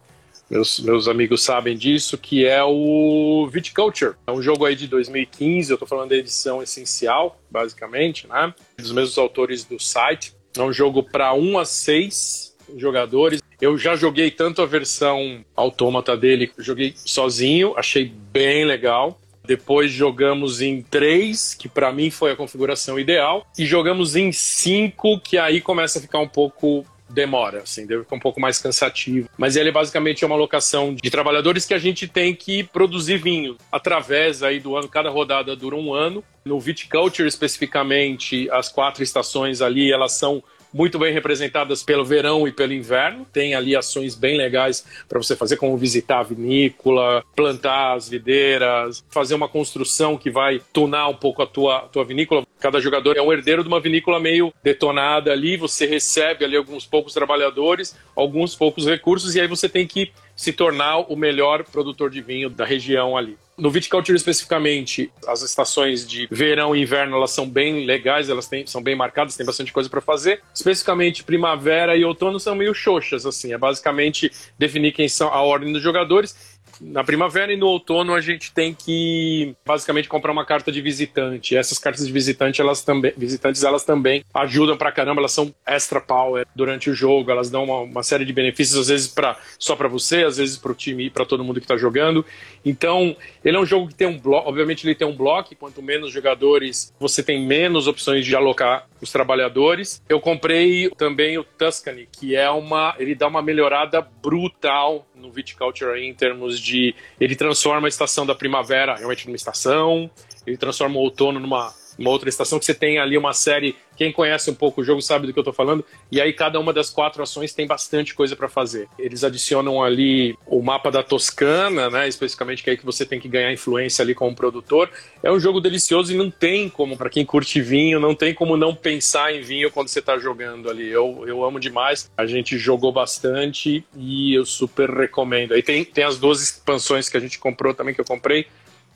meus, 0.50 0.80
meus 0.80 1.08
amigos 1.08 1.42
sabem 1.42 1.76
disso, 1.76 2.16
que 2.16 2.44
é 2.44 2.62
o 2.62 3.48
Viticulture. 3.52 4.14
É 4.26 4.32
um 4.32 4.40
jogo 4.40 4.64
aí 4.64 4.76
de 4.76 4.86
2015, 4.86 5.70
eu 5.70 5.74
estou 5.74 5.88
falando 5.88 6.10
da 6.10 6.16
edição 6.16 6.62
essencial, 6.62 7.40
basicamente, 7.50 8.26
né? 8.26 8.54
Dos 8.78 8.92
mesmos 8.92 9.18
autores 9.18 9.64
do 9.64 9.80
site. 9.80 10.34
É 10.56 10.62
um 10.62 10.72
jogo 10.72 11.02
para 11.02 11.34
1 11.34 11.58
a 11.58 11.64
6 11.64 12.56
jogadores. 12.76 13.42
Eu 13.60 13.78
já 13.78 13.96
joguei 13.96 14.30
tanto 14.30 14.62
a 14.62 14.66
versão 14.66 15.44
autômata 15.54 16.16
dele, 16.16 16.50
joguei 16.58 16.94
sozinho, 16.96 17.74
achei 17.76 18.12
bem 18.32 18.64
legal. 18.64 19.20
Depois 19.46 19.92
jogamos 19.92 20.60
em 20.60 20.82
3, 20.82 21.54
que 21.54 21.68
para 21.68 21.92
mim 21.92 22.10
foi 22.10 22.32
a 22.32 22.36
configuração 22.36 22.98
ideal, 22.98 23.46
e 23.56 23.64
jogamos 23.64 24.16
em 24.16 24.32
5, 24.32 25.20
que 25.20 25.38
aí 25.38 25.60
começa 25.60 25.98
a 25.98 26.02
ficar 26.02 26.18
um 26.18 26.28
pouco 26.28 26.84
demora, 27.08 27.60
assim, 27.60 27.86
deve 27.86 28.02
ficar 28.02 28.16
um 28.16 28.20
pouco 28.20 28.40
mais 28.40 28.58
cansativo. 28.58 29.28
Mas 29.36 29.56
ele 29.56 29.70
basicamente 29.70 30.24
é 30.24 30.26
uma 30.26 30.36
locação 30.36 30.94
de 30.94 31.10
trabalhadores 31.10 31.64
que 31.64 31.74
a 31.74 31.78
gente 31.78 32.06
tem 32.08 32.34
que 32.34 32.64
produzir 32.64 33.18
vinho 33.18 33.56
através 33.70 34.42
aí 34.42 34.60
do 34.60 34.76
ano, 34.76 34.88
cada 34.88 35.10
rodada 35.10 35.54
dura 35.54 35.76
um 35.76 35.94
ano. 35.94 36.22
No 36.44 36.60
Viticulture 36.60 37.28
especificamente, 37.28 38.48
as 38.50 38.68
quatro 38.68 39.02
estações 39.02 39.60
ali, 39.60 39.92
elas 39.92 40.12
são 40.12 40.42
muito 40.72 40.98
bem 40.98 41.12
representadas 41.12 41.82
pelo 41.82 42.04
verão 42.04 42.46
e 42.46 42.52
pelo 42.52 42.72
inverno. 42.72 43.26
Tem 43.32 43.54
ali 43.54 43.74
ações 43.74 44.14
bem 44.14 44.36
legais 44.36 44.84
para 45.08 45.18
você 45.18 45.36
fazer, 45.36 45.56
como 45.56 45.76
visitar 45.76 46.20
a 46.20 46.22
vinícola, 46.22 47.24
plantar 47.34 47.94
as 47.94 48.08
videiras, 48.08 49.04
fazer 49.10 49.34
uma 49.34 49.48
construção 49.48 50.16
que 50.16 50.30
vai 50.30 50.60
tunar 50.72 51.08
um 51.08 51.14
pouco 51.14 51.42
a 51.42 51.46
tua, 51.46 51.80
tua 51.92 52.04
vinícola. 52.04 52.46
Cada 52.60 52.80
jogador 52.80 53.16
é 53.16 53.22
um 53.22 53.32
herdeiro 53.32 53.62
de 53.62 53.68
uma 53.68 53.80
vinícola 53.80 54.18
meio 54.18 54.52
detonada 54.62 55.32
ali, 55.32 55.56
você 55.56 55.86
recebe 55.86 56.44
ali 56.44 56.56
alguns 56.56 56.86
poucos 56.86 57.12
trabalhadores, 57.12 57.96
alguns 58.14 58.54
poucos 58.54 58.86
recursos, 58.86 59.34
e 59.34 59.40
aí 59.40 59.46
você 59.46 59.68
tem 59.68 59.86
que 59.86 60.10
se 60.36 60.52
tornar 60.52 60.98
o 60.98 61.16
melhor 61.16 61.64
produtor 61.64 62.10
de 62.10 62.20
vinho 62.20 62.50
da 62.50 62.64
região 62.64 63.16
ali. 63.16 63.38
No 63.56 63.70
viticulture 63.70 64.14
especificamente, 64.14 65.10
as 65.26 65.40
estações 65.40 66.06
de 66.06 66.28
verão 66.30 66.76
e 66.76 66.82
inverno 66.82 67.16
elas 67.16 67.30
são 67.30 67.48
bem 67.48 67.86
legais, 67.86 68.28
elas 68.28 68.46
têm, 68.46 68.66
são 68.66 68.82
bem 68.82 68.94
marcadas, 68.94 69.34
tem 69.34 69.46
bastante 69.46 69.72
coisa 69.72 69.88
para 69.88 70.02
fazer. 70.02 70.42
Especificamente 70.54 71.24
primavera 71.24 71.96
e 71.96 72.04
outono 72.04 72.38
são 72.38 72.54
meio 72.54 72.74
xoxas, 72.74 73.24
assim, 73.24 73.54
é 73.54 73.58
basicamente 73.58 74.30
definir 74.58 74.92
quem 74.92 75.08
são 75.08 75.28
a 75.28 75.40
ordem 75.40 75.72
dos 75.72 75.82
jogadores 75.82 76.55
na 76.80 77.04
primavera 77.04 77.52
e 77.52 77.56
no 77.56 77.66
outono 77.66 78.14
a 78.14 78.20
gente 78.20 78.52
tem 78.52 78.74
que 78.74 79.54
basicamente 79.64 80.08
comprar 80.08 80.32
uma 80.32 80.44
carta 80.44 80.70
de 80.70 80.80
visitante. 80.80 81.56
Essas 81.56 81.78
cartas 81.78 82.06
de 82.06 82.12
visitante, 82.12 82.60
elas 82.60 82.82
também, 82.82 83.12
visitantes, 83.16 83.62
elas 83.62 83.84
também 83.84 84.24
ajudam 84.34 84.76
pra 84.76 84.92
caramba, 84.92 85.20
elas 85.20 85.32
são 85.32 85.54
extra 85.66 86.00
power 86.00 86.46
durante 86.54 86.90
o 86.90 86.94
jogo, 86.94 87.30
elas 87.30 87.50
dão 87.50 87.64
uma, 87.64 87.80
uma 87.80 88.02
série 88.02 88.24
de 88.24 88.32
benefícios, 88.32 88.78
às 88.78 88.88
vezes 88.88 89.08
pra, 89.08 89.36
só 89.58 89.76
para 89.76 89.88
você, 89.88 90.24
às 90.24 90.36
vezes 90.36 90.56
pro 90.56 90.74
time 90.74 91.06
e 91.06 91.10
para 91.10 91.24
todo 91.24 91.44
mundo 91.44 91.60
que 91.60 91.66
tá 91.66 91.76
jogando. 91.76 92.24
Então, 92.64 93.16
ele 93.44 93.56
é 93.56 93.60
um 93.60 93.66
jogo 93.66 93.88
que 93.88 93.94
tem 93.94 94.06
um 94.06 94.18
bloco, 94.18 94.48
obviamente 94.48 94.86
ele 94.86 94.94
tem 94.94 95.06
um 95.06 95.16
bloco, 95.16 95.54
quanto 95.56 95.82
menos 95.82 96.12
jogadores, 96.12 96.92
você 96.98 97.22
tem 97.22 97.44
menos 97.44 97.86
opções 97.86 98.24
de 98.24 98.34
alocar 98.34 98.86
os 99.00 99.12
trabalhadores. 99.12 100.02
Eu 100.08 100.20
comprei 100.20 100.90
também 100.90 101.38
o 101.38 101.44
Tuscany, 101.44 102.08
que 102.10 102.34
é 102.34 102.50
uma, 102.50 102.94
ele 102.98 103.14
dá 103.14 103.28
uma 103.28 103.42
melhorada 103.42 104.00
brutal 104.00 105.06
no 105.16 105.30
Viticulture 105.30 105.90
aí, 105.90 106.04
em 106.04 106.14
termos 106.14 106.60
de. 106.60 106.94
Ele 107.20 107.34
transforma 107.34 107.86
a 107.86 107.88
estação 107.88 108.26
da 108.26 108.34
primavera 108.34 108.94
realmente 108.94 109.26
numa 109.26 109.36
estação, 109.36 110.10
ele 110.46 110.56
transforma 110.56 110.96
o 110.96 111.00
outono 111.00 111.40
numa 111.40 111.74
uma 111.98 112.10
outra 112.10 112.28
estação 112.28 112.58
que 112.58 112.64
você 112.64 112.74
tem 112.74 112.98
ali 112.98 113.16
uma 113.16 113.32
série. 113.32 113.76
Quem 113.96 114.12
conhece 114.12 114.50
um 114.50 114.54
pouco 114.54 114.82
o 114.82 114.84
jogo 114.84 115.00
sabe 115.00 115.26
do 115.26 115.32
que 115.32 115.38
eu 115.38 115.42
estou 115.42 115.54
falando. 115.54 115.84
E 116.12 116.20
aí 116.20 116.32
cada 116.32 116.60
uma 116.60 116.72
das 116.72 116.90
quatro 116.90 117.22
ações 117.22 117.54
tem 117.54 117.66
bastante 117.66 118.14
coisa 118.14 118.36
para 118.36 118.48
fazer. 118.48 118.88
Eles 118.98 119.24
adicionam 119.24 119.82
ali 119.82 120.36
o 120.46 120.62
mapa 120.62 120.90
da 120.90 121.02
Toscana, 121.02 121.88
né? 121.88 122.06
Especificamente 122.06 122.62
que 122.62 122.70
é 122.70 122.72
aí 122.72 122.76
que 122.76 122.84
você 122.84 123.06
tem 123.06 123.18
que 123.18 123.28
ganhar 123.28 123.52
influência 123.52 124.02
ali 124.02 124.14
como 124.14 124.36
produtor. 124.36 124.90
É 125.22 125.32
um 125.32 125.40
jogo 125.40 125.60
delicioso 125.60 126.12
e 126.12 126.16
não 126.16 126.30
tem 126.30 126.68
como 126.68 126.96
para 126.96 127.08
quem 127.08 127.24
curte 127.24 127.60
vinho, 127.60 127.98
não 127.98 128.14
tem 128.14 128.34
como 128.34 128.56
não 128.56 128.74
pensar 128.74 129.34
em 129.34 129.40
vinho 129.40 129.70
quando 129.70 129.88
você 129.88 130.00
está 130.00 130.18
jogando 130.18 130.68
ali. 130.68 130.88
Eu, 130.88 131.24
eu 131.26 131.44
amo 131.44 131.58
demais. 131.58 132.10
A 132.16 132.26
gente 132.26 132.58
jogou 132.58 132.92
bastante 132.92 133.84
e 133.96 134.34
eu 134.34 134.44
super 134.44 134.90
recomendo. 134.90 135.54
Aí 135.54 135.62
tem, 135.62 135.84
tem 135.84 136.04
as 136.04 136.18
duas 136.18 136.42
expansões 136.42 137.08
que 137.08 137.16
a 137.16 137.20
gente 137.20 137.38
comprou 137.38 137.72
também 137.72 137.94
que 137.94 138.00
eu 138.00 138.04
comprei, 138.04 138.46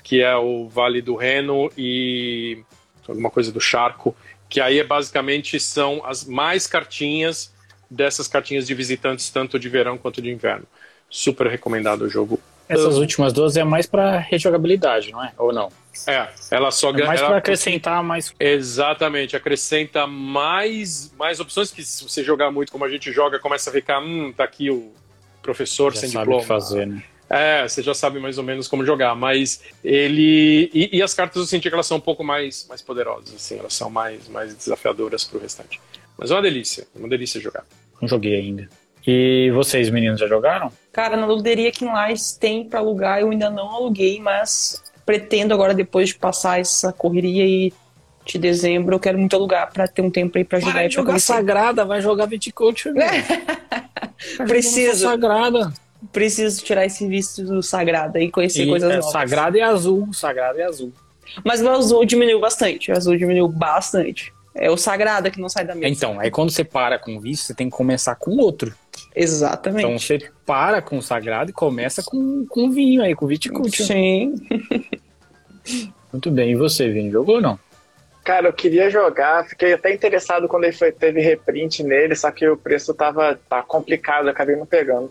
que 0.03 0.21
é 0.21 0.37
o 0.37 0.69
Vale 0.69 1.01
do 1.01 1.17
Reno 1.17 1.71
e 1.77 2.59
alguma 3.11 3.31
coisa 3.31 3.53
do 3.53 3.61
charco, 3.61 4.17
que 4.49 4.61
aí 4.61 4.79
é 4.79 4.85
basicamente 4.85 5.59
são 5.61 6.05
as 6.05 6.25
mais 6.25 6.67
cartinhas 6.67 7.53
dessas 7.91 8.29
cartinhas 8.29 8.67
de 8.67 8.75
visitantes, 8.75 9.31
tanto 9.31 9.59
de 9.59 9.69
verão 9.69 9.99
quanto 9.99 10.23
de 10.23 10.31
inverno. 10.31 10.65
Super 11.09 11.49
recomendado 11.49 12.03
o 12.03 12.09
jogo. 12.09 12.41
Essas 12.69 12.97
últimas 12.99 13.33
duas 13.33 13.57
é 13.57 13.65
mais 13.65 13.85
para 13.87 14.19
rejogabilidade, 14.19 15.11
não 15.11 15.25
é? 15.25 15.33
Ou 15.37 15.53
não? 15.53 15.71
É, 16.07 16.29
ela 16.53 16.71
só 16.71 16.93
ganha. 16.93 17.05
É 17.05 17.09
mais 17.09 17.21
para 17.21 17.37
acrescentar 17.37 18.01
mais. 18.03 18.33
Exatamente, 18.39 19.35
acrescenta 19.35 20.07
mais, 20.07 21.13
mais 21.19 21.41
opções 21.41 21.73
que 21.73 21.83
se 21.83 22.05
você 22.05 22.23
jogar 22.23 22.53
muito 22.53 22.71
como 22.71 22.85
a 22.85 22.89
gente 22.89 23.11
joga, 23.13 23.41
começa 23.41 23.71
a 23.71 23.73
ficar, 23.73 24.01
hum, 24.01 24.33
tá 24.33 24.45
aqui 24.45 24.71
o 24.71 24.93
professor 25.43 25.93
Já 25.93 26.03
sem 26.03 26.11
sabe 26.11 26.31
o 26.31 26.39
diploma. 26.39 26.43
que 26.43 26.47
fazer, 26.47 26.87
né? 26.87 27.03
É, 27.31 27.67
você 27.67 27.81
já 27.81 27.95
sabe 27.95 28.19
mais 28.19 28.39
ou 28.39 28.45
menos 28.45 28.67
como 28.67 28.85
jogar, 28.85 29.15
mas 29.15 29.63
ele. 29.85 30.69
E, 30.75 30.99
e 30.99 31.03
as 31.03 31.15
cartas 31.15 31.37
eu 31.37 31.47
senti 31.47 31.69
que 31.69 31.75
elas 31.75 31.87
são 31.87 31.99
um 31.99 32.01
pouco 32.01 32.25
mais, 32.25 32.67
mais 32.69 32.83
poderosas, 32.83 33.33
assim, 33.33 33.57
elas 33.57 33.73
são 33.73 33.89
mais, 33.89 34.27
mais 34.27 34.53
desafiadoras 34.53 35.23
pro 35.23 35.39
restante. 35.39 35.81
Mas 36.19 36.33
é 36.33 36.35
uma 36.35 36.43
delícia, 36.43 36.89
é 36.95 36.99
uma 36.99 37.09
delícia 37.09 37.41
jogar. 37.41 37.65
Não 38.03 38.09
joguei 38.09 38.35
ainda. 38.35 38.69
E 39.07 39.51
vocês, 39.55 39.89
meninos, 39.91 40.19
já 40.19 40.27
jogaram? 40.27 40.73
Cara, 40.93 41.17
na 41.17 41.25
luderia 41.25 41.69
aqui 41.69 41.85
em 41.85 41.89
Lages 41.89 42.33
tem 42.33 42.69
pra 42.69 42.81
alugar, 42.81 43.21
eu 43.21 43.31
ainda 43.31 43.49
não 43.49 43.71
aluguei, 43.71 44.21
mas 44.21 44.83
pretendo 45.07 45.55
agora, 45.55 45.73
depois 45.73 46.09
de 46.09 46.17
passar 46.17 46.61
essa 46.61 46.93
correria 46.93 47.47
e 47.47 47.73
de 48.25 48.39
dezembro, 48.39 48.97
eu 48.97 49.01
quero 49.01 49.19
muito 49.19 49.35
alugar 49.35 49.73
pra 49.73 49.89
ter 49.89 50.03
um 50.03 50.11
tempo 50.11 50.37
aí 50.37 50.45
pra 50.45 50.61
jogar 50.61 50.73
Para 50.73 50.87
e 50.87 50.91
jogar 50.91 51.13
conhecer. 51.13 51.33
Sagrada, 51.33 51.85
vai 51.85 52.01
jogar 52.01 52.27
Viticulture. 52.27 52.95
Tá 52.95 54.45
Preciso. 54.47 55.05
Sagrada. 55.05 55.73
Preciso 56.13 56.63
tirar 56.65 56.87
esse 56.87 57.07
visto 57.07 57.45
do 57.45 57.63
sagrado 57.63 58.19
e 58.19 58.31
conhecer 58.31 58.65
E 58.65 58.69
coisas 58.69 58.91
é, 58.91 58.97
novas. 58.97 59.13
sagrada 59.13 59.59
e 59.59 59.61
azul. 59.61 60.13
Sagrada 60.13 60.59
e 60.59 60.63
azul. 60.63 60.93
Mas 61.45 61.61
o 61.61 61.69
azul 61.69 62.05
diminuiu 62.05 62.41
bastante, 62.41 62.91
o 62.91 62.97
azul 62.97 63.17
diminuiu 63.17 63.49
bastante. 63.49 64.33
É 64.55 64.69
o 64.69 64.77
sagrado 64.77 65.31
que 65.31 65.41
não 65.41 65.49
sai 65.49 65.65
da 65.65 65.75
mesa. 65.75 65.93
Então, 65.93 66.19
aí 66.19 66.31
quando 66.31 66.51
você 66.51 66.65
para 66.65 66.99
com 66.99 67.17
o 67.17 67.21
visto, 67.21 67.47
você 67.47 67.55
tem 67.55 67.71
que 67.71 67.77
começar 67.77 68.17
com 68.17 68.37
outro. 68.39 68.75
Exatamente. 69.15 69.87
Então 69.87 69.99
você 69.99 70.31
para 70.45 70.83
com 70.83 70.99
o 70.99 71.03
sagrado 71.03 71.51
e 71.51 71.53
começa 71.53 72.03
com, 72.03 72.45
com 72.47 72.67
o 72.67 72.71
vinho 72.71 73.03
aí, 73.03 73.15
com 73.15 73.27
o 73.27 73.29
viticulture. 73.29 73.85
Sim. 73.85 74.35
Muito 76.13 76.31
bem. 76.31 76.51
E 76.51 76.57
você, 76.57 76.89
Vini, 76.91 77.11
jogou 77.11 77.37
ou 77.37 77.41
não? 77.41 77.59
Cara, 78.25 78.49
eu 78.49 78.53
queria 78.53 78.91
jogar, 78.91 79.47
fiquei 79.47 79.73
até 79.73 79.95
interessado 79.95 80.47
quando 80.47 80.65
ele 80.65 80.73
foi, 80.73 80.93
teve 80.93 81.21
reprint 81.21 81.83
nele, 81.83 82.15
só 82.15 82.31
que 82.31 82.47
o 82.47 82.57
preço 82.57 82.93
tava 82.93 83.39
tá 83.49 83.63
complicado, 83.63 84.27
eu 84.27 84.31
acabei 84.31 84.57
não 84.57 84.67
pegando. 84.67 85.11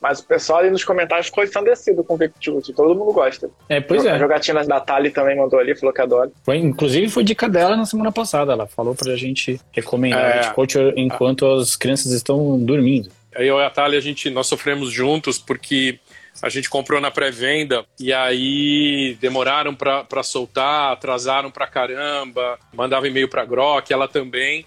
Mas 0.00 0.20
o 0.20 0.26
pessoal 0.26 0.60
ali 0.60 0.70
nos 0.70 0.84
comentários 0.84 1.26
ficou 1.26 1.42
ensandecido 1.42 2.04
com 2.04 2.14
o 2.14 2.16
Victude, 2.16 2.72
todo 2.72 2.94
mundo 2.94 3.12
gosta. 3.12 3.50
É, 3.68 3.80
pois 3.80 4.06
A 4.06 4.10
é. 4.14 4.18
jogatina 4.18 4.64
da 4.64 4.78
Tali 4.80 5.10
também 5.10 5.36
mandou 5.36 5.58
ali, 5.58 5.74
falou 5.74 5.92
que 5.92 6.00
adora. 6.00 6.30
Foi, 6.44 6.56
inclusive 6.56 7.08
foi 7.08 7.24
dica 7.24 7.48
dela 7.48 7.76
na 7.76 7.84
semana 7.84 8.12
passada. 8.12 8.52
Ela 8.52 8.66
falou 8.68 8.94
pra 8.94 9.16
gente 9.16 9.60
recomendar 9.72 10.20
É. 10.24 10.30
o 10.38 10.42
viticulture 10.42 10.92
enquanto 10.96 11.46
as 11.46 11.74
crianças 11.74 12.12
estão 12.12 12.58
dormindo. 12.58 13.10
Aí 13.34 13.46
eu 13.48 13.58
e 13.58 13.64
a 13.64 13.70
Thalia, 13.70 13.98
a 13.98 14.02
gente, 14.02 14.30
nós 14.30 14.46
sofremos 14.46 14.92
juntos 14.92 15.38
porque 15.38 15.98
a 16.40 16.48
gente 16.48 16.70
comprou 16.70 17.00
na 17.00 17.10
pré-venda 17.10 17.84
e 17.98 18.12
aí 18.12 19.16
demoraram 19.20 19.74
pra 19.74 20.04
pra 20.04 20.22
soltar, 20.22 20.92
atrasaram 20.92 21.50
pra 21.50 21.66
caramba, 21.66 22.56
mandava 22.72 23.08
e-mail 23.08 23.28
pra 23.28 23.44
Grok, 23.44 23.92
ela 23.92 24.06
também. 24.06 24.64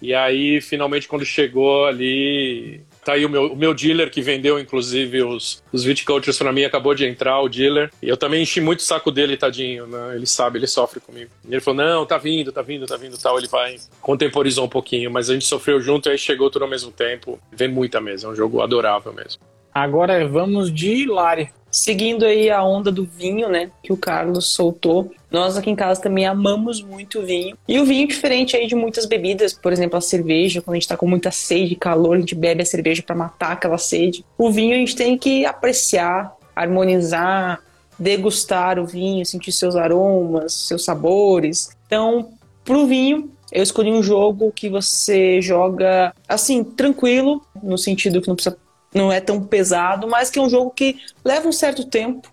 E 0.00 0.14
aí, 0.14 0.62
finalmente, 0.62 1.06
quando 1.06 1.26
chegou 1.26 1.84
ali, 1.84 2.80
tá 3.04 3.12
aí 3.14 3.24
o 3.24 3.28
meu, 3.28 3.52
o 3.52 3.56
meu 3.56 3.74
dealer 3.74 4.10
que 4.10 4.20
vendeu, 4.22 4.58
inclusive, 4.58 5.22
os, 5.22 5.62
os 5.72 5.84
viticultures 5.84 6.38
pra 6.38 6.52
mim, 6.52 6.64
acabou 6.64 6.94
de 6.94 7.06
entrar, 7.06 7.40
o 7.40 7.48
dealer. 7.48 7.90
E 8.02 8.08
eu 8.08 8.16
também 8.16 8.42
enchi 8.42 8.60
muito 8.60 8.80
o 8.80 8.82
saco 8.82 9.10
dele, 9.10 9.36
tadinho, 9.36 9.86
né? 9.86 10.16
Ele 10.16 10.26
sabe, 10.26 10.58
ele 10.58 10.66
sofre 10.66 11.00
comigo. 11.00 11.30
E 11.48 11.52
ele 11.52 11.60
falou, 11.60 11.84
não, 11.84 12.06
tá 12.06 12.18
vindo, 12.18 12.52
tá 12.52 12.62
vindo, 12.62 12.86
tá 12.86 12.96
vindo, 12.96 13.18
tal. 13.18 13.38
Ele 13.38 13.48
vai, 13.48 13.76
contemporizou 14.00 14.64
um 14.64 14.68
pouquinho, 14.68 15.10
mas 15.10 15.30
a 15.30 15.32
gente 15.32 15.46
sofreu 15.46 15.80
junto 15.80 16.08
e 16.08 16.12
aí 16.12 16.18
chegou 16.18 16.50
tudo 16.50 16.62
ao 16.62 16.70
mesmo 16.70 16.90
tempo. 16.90 17.38
Vem 17.52 17.68
muita 17.68 18.00
mesa, 18.00 18.26
é 18.26 18.30
um 18.30 18.34
jogo 18.34 18.60
adorável 18.60 19.12
mesmo. 19.12 19.40
Agora 19.72 20.26
vamos 20.26 20.72
de 20.72 21.06
Lari. 21.06 21.50
Seguindo 21.70 22.24
aí 22.24 22.50
a 22.50 22.62
onda 22.64 22.90
do 22.90 23.04
vinho, 23.04 23.48
né, 23.48 23.70
que 23.82 23.92
o 23.92 23.96
Carlos 23.96 24.46
soltou. 24.46 25.12
Nós 25.30 25.56
aqui 25.56 25.70
em 25.70 25.76
casa 25.76 26.00
também 26.00 26.26
amamos 26.26 26.82
muito 26.82 27.22
vinho. 27.22 27.56
E 27.68 27.78
o 27.78 27.84
vinho 27.84 28.08
diferente 28.08 28.56
aí 28.56 28.66
de 28.66 28.74
muitas 28.74 29.06
bebidas, 29.06 29.52
por 29.52 29.72
exemplo, 29.72 29.96
a 29.96 30.00
cerveja, 30.00 30.60
quando 30.60 30.74
a 30.74 30.78
gente 30.80 30.88
tá 30.88 30.96
com 30.96 31.06
muita 31.06 31.30
sede, 31.30 31.76
calor, 31.76 32.16
a 32.16 32.20
gente 32.20 32.34
bebe 32.34 32.62
a 32.62 32.66
cerveja 32.66 33.02
para 33.02 33.14
matar 33.14 33.52
aquela 33.52 33.78
sede. 33.78 34.24
O 34.36 34.50
vinho 34.50 34.74
a 34.74 34.78
gente 34.78 34.96
tem 34.96 35.16
que 35.16 35.46
apreciar, 35.46 36.36
harmonizar, 36.56 37.62
degustar 37.98 38.78
o 38.78 38.86
vinho, 38.86 39.24
sentir 39.24 39.52
seus 39.52 39.76
aromas, 39.76 40.52
seus 40.66 40.84
sabores. 40.84 41.70
Então, 41.86 42.30
pro 42.64 42.86
vinho, 42.86 43.30
eu 43.52 43.62
escolhi 43.62 43.92
um 43.92 44.02
jogo 44.02 44.50
que 44.52 44.68
você 44.68 45.40
joga 45.42 46.14
assim, 46.28 46.64
tranquilo, 46.64 47.42
no 47.62 47.76
sentido 47.76 48.20
que 48.20 48.28
não 48.28 48.34
precisa 48.34 48.56
não 48.94 49.12
é 49.12 49.20
tão 49.20 49.42
pesado, 49.42 50.08
mas 50.08 50.30
que 50.30 50.38
é 50.38 50.42
um 50.42 50.48
jogo 50.48 50.70
que 50.70 51.00
leva 51.24 51.48
um 51.48 51.52
certo 51.52 51.84
tempo, 51.84 52.28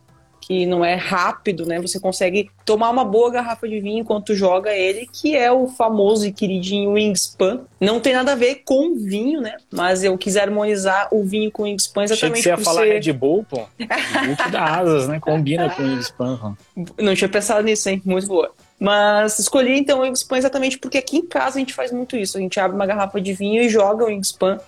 que 0.48 0.66
não 0.66 0.84
é 0.84 0.96
rápido, 0.96 1.66
né? 1.66 1.78
Você 1.82 2.00
consegue 2.00 2.50
tomar 2.64 2.90
uma 2.90 3.04
boa 3.04 3.30
garrafa 3.30 3.68
de 3.68 3.82
vinho 3.82 4.00
enquanto 4.00 4.34
joga 4.34 4.72
ele, 4.72 5.06
que 5.12 5.36
é 5.36 5.52
o 5.52 5.68
famoso 5.68 6.26
e 6.26 6.32
queridinho 6.32 6.92
Wingspan. 6.92 7.66
Não 7.82 8.00
tem 8.00 8.14
nada 8.14 8.32
a 8.32 8.36
ver 8.36 8.62
com 8.64 8.96
vinho, 8.96 9.42
né? 9.42 9.58
Mas 9.70 10.06
eu 10.06 10.18
quis 10.18 10.38
harmonizar 10.38 11.10
o 11.12 11.22
vinho 11.26 11.52
com 11.52 11.64
o 11.64 11.66
Wingspan 11.66 12.06
Achei 12.06 12.16
que 12.16 12.26
exatamente 12.26 12.44
você 12.44 12.50
ia 12.50 12.58
falar 12.58 12.84
ser... 12.84 12.94
Red 12.94 13.12
Bull, 13.12 13.44
pô. 13.44 13.68
Red 13.78 13.88
Bull 14.26 14.38
que 14.38 14.50
dá 14.50 14.64
asas, 14.64 15.08
né? 15.10 15.20
Combina 15.20 15.70
com 15.70 15.84
o 15.84 15.86
Wingspan. 15.86 16.38
pô. 16.38 16.86
Não 16.98 17.14
tinha 17.14 17.30
pensado 17.30 17.62
nisso, 17.64 17.90
hein? 17.90 18.02
Muito 18.06 18.28
boa. 18.28 18.50
Mas 18.80 19.40
escolhi 19.40 19.78
então 19.78 20.00
o 20.00 20.02
Wingspan 20.04 20.38
exatamente 20.38 20.78
porque 20.78 20.98
aqui 20.98 21.18
em 21.18 21.26
casa 21.26 21.58
a 21.58 21.60
gente 21.60 21.74
faz 21.74 21.92
muito 21.92 22.16
isso. 22.16 22.38
A 22.38 22.42
gente 22.42 22.58
abre 22.58 22.76
uma 22.76 22.86
garrafa 22.86 23.20
de 23.20 23.34
vinho 23.34 23.62
e 23.62 23.68
joga 23.68 24.06
o 24.06 24.08
Wingspan, 24.08 24.60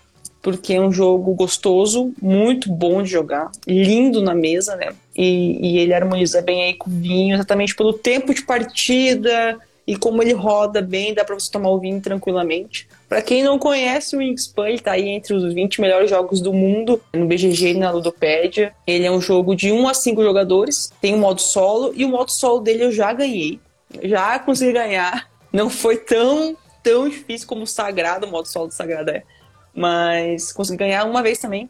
porque 0.42 0.74
é 0.74 0.82
um 0.82 0.92
jogo 0.92 1.34
gostoso, 1.34 2.14
muito 2.22 2.72
bom 2.72 3.04
de 3.04 3.10
jogar, 3.10 3.52
lindo 3.68 4.22
na 4.22 4.34
mesa, 4.34 4.76
né? 4.76 4.94
E, 5.16 5.60
e 5.68 5.78
ele 5.80 5.94
harmoniza 5.94 6.42
bem 6.42 6.64
aí 6.64 6.74
com 6.74 6.90
o 6.90 6.94
vinho, 6.94 7.36
exatamente 7.36 7.76
pelo 7.76 7.94
tempo 7.94 8.34
de 8.34 8.44
partida 8.44 9.60
e 9.90 9.98
como 9.98 10.22
ele 10.22 10.34
roda 10.34 10.84
bem, 10.84 11.16
dá 11.16 11.26
pra 11.26 11.34
você 11.34 11.52
tomar 11.52 11.72
o 11.72 11.80
vinho 11.80 12.00
tranquilamente. 12.00 12.88
Pra 13.08 13.24
quem 13.24 13.42
não 13.42 13.58
conhece 13.58 14.16
o 14.16 14.20
Wingspan, 14.20 14.70
ele 14.70 14.78
tá 14.78 14.92
aí 14.92 15.10
entre 15.10 15.34
os 15.34 15.52
20 15.52 15.82
melhores 15.82 16.12
jogos 16.12 16.40
do 16.40 16.54
mundo 16.54 17.02
no 17.12 17.26
BGG 17.26 17.72
e 17.72 17.74
na 17.74 17.90
Ludopédia. 17.90 18.72
Ele 18.86 19.08
é 19.08 19.12
um 19.12 19.20
jogo 19.20 19.56
de 19.56 19.72
1 19.72 19.88
a 19.88 19.94
5 19.96 20.22
jogadores, 20.22 20.94
tem 21.02 21.16
um 21.16 21.18
modo 21.18 21.42
solo 21.42 21.92
e 21.96 22.06
o 22.06 22.10
modo 22.10 22.30
solo 22.30 22.60
dele 22.60 22.84
eu 22.84 22.92
já 22.92 23.12
ganhei. 23.12 23.60
Já 24.04 24.38
consegui 24.38 24.74
ganhar. 24.74 25.28
Não 25.52 25.72
foi 25.72 25.98
tão, 25.98 26.56
tão 26.84 27.10
difícil 27.10 27.48
como 27.48 27.64
o 27.64 27.68
Sagrado, 27.68 28.28
o 28.28 28.30
modo 28.30 28.48
solo 28.48 28.68
do 28.68 28.74
Sagrado 28.76 29.10
é. 29.10 29.24
Mas 29.80 30.52
consegui 30.52 30.78
ganhar 30.78 31.06
uma 31.06 31.24
vez 31.24 31.40
também. 31.40 31.70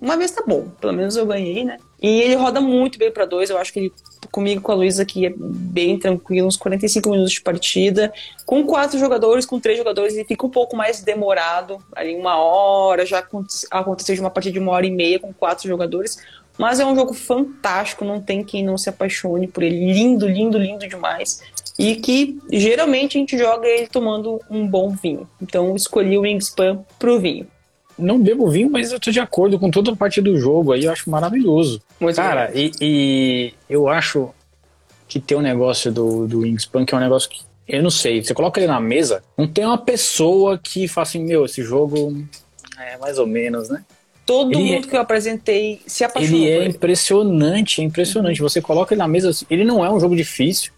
Uma 0.00 0.16
vez 0.16 0.30
tá 0.30 0.42
bom, 0.46 0.68
pelo 0.80 0.92
menos 0.92 1.16
eu 1.16 1.26
ganhei, 1.26 1.64
né? 1.64 1.76
E 2.00 2.20
ele 2.22 2.34
roda 2.36 2.60
muito 2.60 2.98
bem 2.98 3.10
pra 3.10 3.24
dois. 3.24 3.50
Eu 3.50 3.58
acho 3.58 3.72
que 3.72 3.78
ele, 3.80 3.92
comigo 4.30 4.60
com 4.62 4.70
a 4.72 4.74
Luísa 4.76 5.02
aqui, 5.02 5.26
é 5.26 5.32
bem 5.36 5.98
tranquilo, 5.98 6.46
uns 6.46 6.56
45 6.56 7.10
minutos 7.10 7.32
de 7.32 7.40
partida. 7.42 8.12
Com 8.46 8.64
quatro 8.64 8.96
jogadores, 8.98 9.44
com 9.44 9.58
três 9.60 9.76
jogadores, 9.76 10.14
ele 10.14 10.24
fica 10.24 10.46
um 10.46 10.50
pouco 10.50 10.76
mais 10.76 11.02
demorado, 11.02 11.78
ali 11.94 12.14
uma 12.14 12.36
hora. 12.36 13.04
Já 13.04 13.18
aconte- 13.18 13.66
aconteceu 13.70 14.14
de 14.14 14.20
uma 14.20 14.30
partida 14.30 14.52
de 14.54 14.58
uma 14.60 14.72
hora 14.72 14.86
e 14.86 14.90
meia 14.90 15.18
com 15.18 15.32
quatro 15.32 15.68
jogadores. 15.68 16.16
Mas 16.58 16.78
é 16.80 16.86
um 16.86 16.94
jogo 16.94 17.14
fantástico, 17.14 18.04
não 18.04 18.20
tem 18.20 18.44
quem 18.44 18.62
não 18.64 18.76
se 18.78 18.88
apaixone 18.88 19.48
por 19.48 19.62
ele. 19.62 19.92
Lindo, 19.92 20.28
lindo, 20.28 20.58
lindo 20.58 20.86
demais. 20.86 21.42
E 21.78 21.96
que 21.96 22.38
geralmente 22.50 23.16
a 23.16 23.20
gente 23.20 23.38
joga 23.38 23.66
ele 23.66 23.86
tomando 23.86 24.40
um 24.50 24.66
bom 24.66 24.90
vinho. 24.90 25.28
Então 25.40 25.68
eu 25.68 25.76
escolhi 25.76 26.18
o 26.18 26.22
Wingspan 26.22 26.84
pro 26.98 27.18
vinho. 27.18 27.46
Não 27.98 28.18
bebo 28.18 28.48
vinho, 28.50 28.70
mas 28.70 28.92
eu 28.92 28.98
tô 28.98 29.10
de 29.10 29.20
acordo 29.20 29.58
com 29.58 29.70
toda 29.70 29.92
a 29.92 29.96
parte 29.96 30.20
do 30.20 30.38
jogo 30.38 30.72
aí, 30.72 30.84
eu 30.84 30.92
acho 30.92 31.10
maravilhoso. 31.10 31.80
Muito 32.00 32.16
Cara, 32.16 32.50
e, 32.54 32.72
e 32.80 33.54
eu 33.68 33.88
acho 33.88 34.30
que 35.06 35.20
tem 35.20 35.36
um 35.36 35.42
negócio 35.42 35.92
do, 35.92 36.26
do 36.26 36.40
Wingspan 36.40 36.84
que 36.84 36.94
é 36.94 36.96
um 36.96 37.00
negócio 37.00 37.28
que. 37.28 37.40
Eu 37.68 37.82
não 37.82 37.90
sei, 37.90 38.22
você 38.22 38.34
coloca 38.34 38.58
ele 38.58 38.66
na 38.66 38.80
mesa, 38.80 39.22
não 39.38 39.46
tem 39.46 39.64
uma 39.64 39.78
pessoa 39.78 40.58
que 40.58 40.88
fala 40.88 41.06
assim, 41.06 41.22
meu, 41.22 41.44
esse 41.44 41.62
jogo 41.62 42.24
é 42.78 42.98
mais 42.98 43.18
ou 43.18 43.26
menos, 43.26 43.68
né? 43.68 43.84
todo 44.26 44.52
ele 44.52 44.62
mundo 44.62 44.88
que 44.88 44.96
eu 44.96 45.00
apresentei 45.00 45.80
se 45.86 46.04
apaixonou 46.04 46.40
Ele 46.40 46.50
é 46.50 46.68
impressionante, 46.68 47.80
é 47.80 47.84
impressionante. 47.84 48.40
Você 48.40 48.60
coloca 48.60 48.94
ele 48.94 48.98
na 48.98 49.08
mesa, 49.08 49.30
assim, 49.30 49.46
ele 49.50 49.64
não 49.64 49.84
é 49.84 49.90
um 49.90 50.00
jogo 50.00 50.16
difícil. 50.16 50.72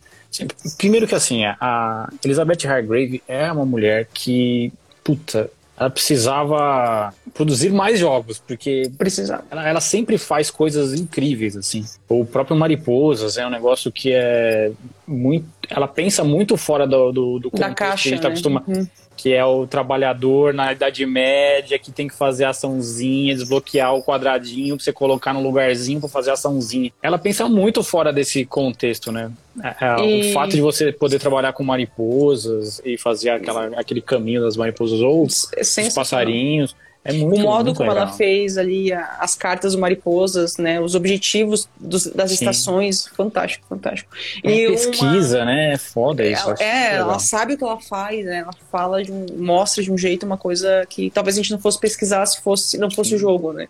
Primeiro 0.76 1.06
que 1.06 1.14
assim, 1.14 1.44
a 1.44 2.10
Elizabeth 2.24 2.66
Hargrave 2.66 3.22
é 3.28 3.50
uma 3.52 3.64
mulher 3.64 4.08
que, 4.12 4.72
puta, 5.02 5.50
ela 5.76 5.90
precisava 5.90 7.12
produzir 7.32 7.72
mais 7.72 7.98
jogos, 7.98 8.38
porque 8.38 8.90
Precisava. 8.96 9.44
ela, 9.50 9.68
ela 9.68 9.80
sempre 9.80 10.16
faz 10.18 10.50
coisas 10.50 10.94
incríveis, 10.94 11.56
assim. 11.56 11.84
O 12.08 12.24
próprio 12.24 12.56
Mariposas 12.56 13.36
é 13.36 13.46
um 13.46 13.50
negócio 13.50 13.90
que 13.90 14.12
é 14.12 14.70
muito. 15.06 15.46
Ela 15.68 15.88
pensa 15.88 16.22
muito 16.22 16.56
fora 16.56 16.86
do, 16.86 17.10
do, 17.10 17.38
do 17.40 17.50
contexto 17.50 17.74
caixa, 17.74 18.02
que 18.02 18.08
a 18.08 18.12
gente 18.12 18.22
tá 18.22 18.28
né? 18.28 18.34
acostumado. 18.34 18.68
Uhum. 18.68 18.86
Que 19.16 19.33
é 19.33 19.44
o 19.44 19.66
trabalhador 19.66 20.52
na 20.52 20.73
Idade 20.73 21.06
Média 21.06 21.78
que 21.78 21.90
tem 21.92 22.09
que 22.09 22.14
fazer 22.14 22.44
açãozinha, 22.44 23.35
desbloquear 23.35 23.94
o 23.94 24.02
quadradinho 24.02 24.76
pra 24.76 24.85
você 24.85 24.92
colocar 24.92 25.33
no 25.33 25.42
lugarzinho 25.42 26.00
pra 26.00 26.09
fazer 26.09 26.30
açãozinha. 26.33 26.90
Ela 27.02 27.18
pensa 27.18 27.49
muito 27.49 27.83
fora 27.83 28.12
desse 28.12 28.44
contexto, 28.44 29.11
né? 29.12 29.30
É, 29.62 29.76
é, 29.85 30.04
E- 30.06 30.30
O 30.30 30.33
fato 30.33 30.50
de 30.50 30.61
você 30.61 30.92
poder 30.92 31.18
trabalhar 31.18 31.52
com 31.52 31.62
mariposas 31.62 32.80
e 32.85 32.99
fazer 32.99 33.30
aquela, 33.30 33.66
aquele 33.78 34.00
caminho 34.00 34.42
das 34.42 34.56
mariposas 34.56 35.00
ou 35.00 35.23
os 35.25 35.49
passarinhos. 35.94 36.75
É 37.06 37.12
muito, 37.12 37.38
o 37.40 37.42
modo 37.42 37.64
muito 37.66 37.76
como 37.76 37.90
legal. 37.90 38.06
ela 38.06 38.16
fez 38.16 38.56
ali 38.56 38.90
a- 38.92 39.16
as 39.20 39.34
cartas 39.34 39.75
do 39.75 39.78
mariposas, 39.78 40.56
né? 40.56 40.80
Os 40.80 40.94
objetivos 40.94 41.68
dos- 41.78 42.06
das 42.06 42.30
Sim. 42.30 42.37
estações, 42.37 43.06
fantástico, 43.08 43.66
fantástico. 43.68 44.11
É 44.42 44.49
uma- 44.68 44.70
pesquisa, 44.70 45.44
né? 45.44 45.75
É 45.75 45.78
foda 45.78 46.25
isso. 46.26 46.42
ela- 46.44 46.52
acho 46.54 46.62
é, 46.62 46.94
ela 46.94 47.18
sabe 47.18 47.54
o 47.54 47.58
que 47.58 47.64
ela 47.64 47.78
faz, 47.80 48.25
né? 48.25 48.38
Ela 48.38 48.52
fala 48.73 49.04
de 49.04 49.12
um, 49.12 49.26
mostra 49.37 49.82
de 49.82 49.92
um 49.92 49.99
jeito 49.99 50.25
uma 50.25 50.38
coisa 50.38 50.87
que 50.88 51.11
talvez 51.11 51.37
a 51.37 51.42
gente 51.42 51.50
não 51.52 51.58
fosse 51.61 51.78
pesquisar 51.78 52.25
se 52.26 52.40
fosse 52.40 52.78
não 52.78 52.90
fosse 52.90 53.14
o 53.14 53.18
jogo, 53.18 53.52
né? 53.52 53.68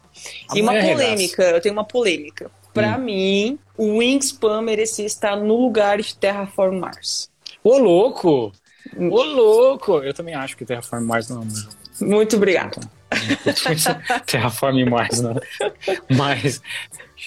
A 0.50 0.57
E 0.57 0.62
uma 0.62 0.71
arregaça. 0.71 0.93
polêmica, 1.03 1.43
eu 1.43 1.61
tenho 1.61 1.73
uma 1.75 1.85
polêmica. 1.85 2.50
Pra 2.73 2.97
Hum. 2.97 3.00
mim, 3.03 3.59
o 3.76 3.99
Wingspan 3.99 4.62
merecia 4.62 5.07
estar 5.07 5.37
no 5.37 5.57
lugar 5.57 5.99
de 6.00 6.14
Terraform 6.17 6.79
Mars. 6.79 7.29
Ô, 7.64 7.79
louco! 7.79 8.53
Ô, 8.97 9.23
louco! 9.23 9.99
Eu 9.99 10.12
também 10.14 10.35
acho 10.35 10.57
que 10.57 10.64
Terraform 10.64 11.05
Mars 11.05 11.29
não 11.29 11.38
é 11.43 11.45
um 11.47 11.50
jogo. 11.50 11.73
Muito 12.00 12.37
obrigado. 12.37 12.81
Terraform 14.27 14.85
Mars, 14.89 15.21
não. 15.21 15.37
Mas 16.09 16.61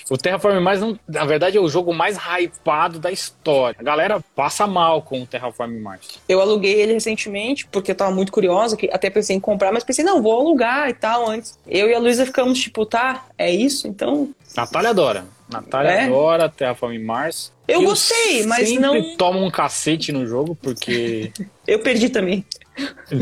o 0.09 0.17
Terraform 0.17 0.59
Mars, 0.61 0.79
não, 0.81 0.99
na 1.07 1.25
verdade, 1.25 1.57
é 1.57 1.61
o 1.61 1.67
jogo 1.69 1.93
mais 1.93 2.17
hypado 2.17 2.99
da 2.99 3.11
história. 3.11 3.77
A 3.79 3.83
galera 3.83 4.19
passa 4.35 4.67
mal 4.67 5.01
com 5.01 5.21
o 5.21 5.25
Terraform 5.25 5.79
Mars. 5.79 6.19
Eu 6.27 6.41
aluguei 6.41 6.73
ele 6.81 6.93
recentemente, 6.93 7.65
porque 7.67 7.91
eu 7.91 7.95
tava 7.95 8.11
muito 8.11 8.31
curiosa, 8.31 8.75
que 8.77 8.89
até 8.91 9.09
pensei 9.09 9.35
em 9.35 9.39
comprar, 9.39 9.71
mas 9.71 9.83
pensei, 9.83 10.03
não, 10.05 10.21
vou 10.21 10.39
alugar 10.39 10.89
e 10.89 10.93
tal 10.93 11.29
antes. 11.29 11.57
Eu 11.67 11.89
e 11.89 11.93
a 11.93 11.99
Luísa 11.99 12.25
ficamos 12.25 12.59
tipo, 12.59 12.85
tá, 12.85 13.25
é 13.37 13.51
isso? 13.51 13.87
Então. 13.87 14.29
Natália 14.55 14.89
adora. 14.91 15.25
Natália 15.49 15.91
É? 15.91 16.03
adora 16.05 16.49
Terraform 16.49 16.97
Mars. 16.99 17.53
Eu 17.67 17.81
gostei, 17.83 18.45
mas 18.45 18.67
sempre 18.69 18.81
não- 18.81 19.15
toma 19.17 19.39
um 19.39 19.49
cacete 19.51 20.11
no 20.11 20.25
jogo, 20.25 20.55
porque 20.61 21.31
Eu 21.67 21.79
perdi 21.79 22.09
também. 22.09 22.45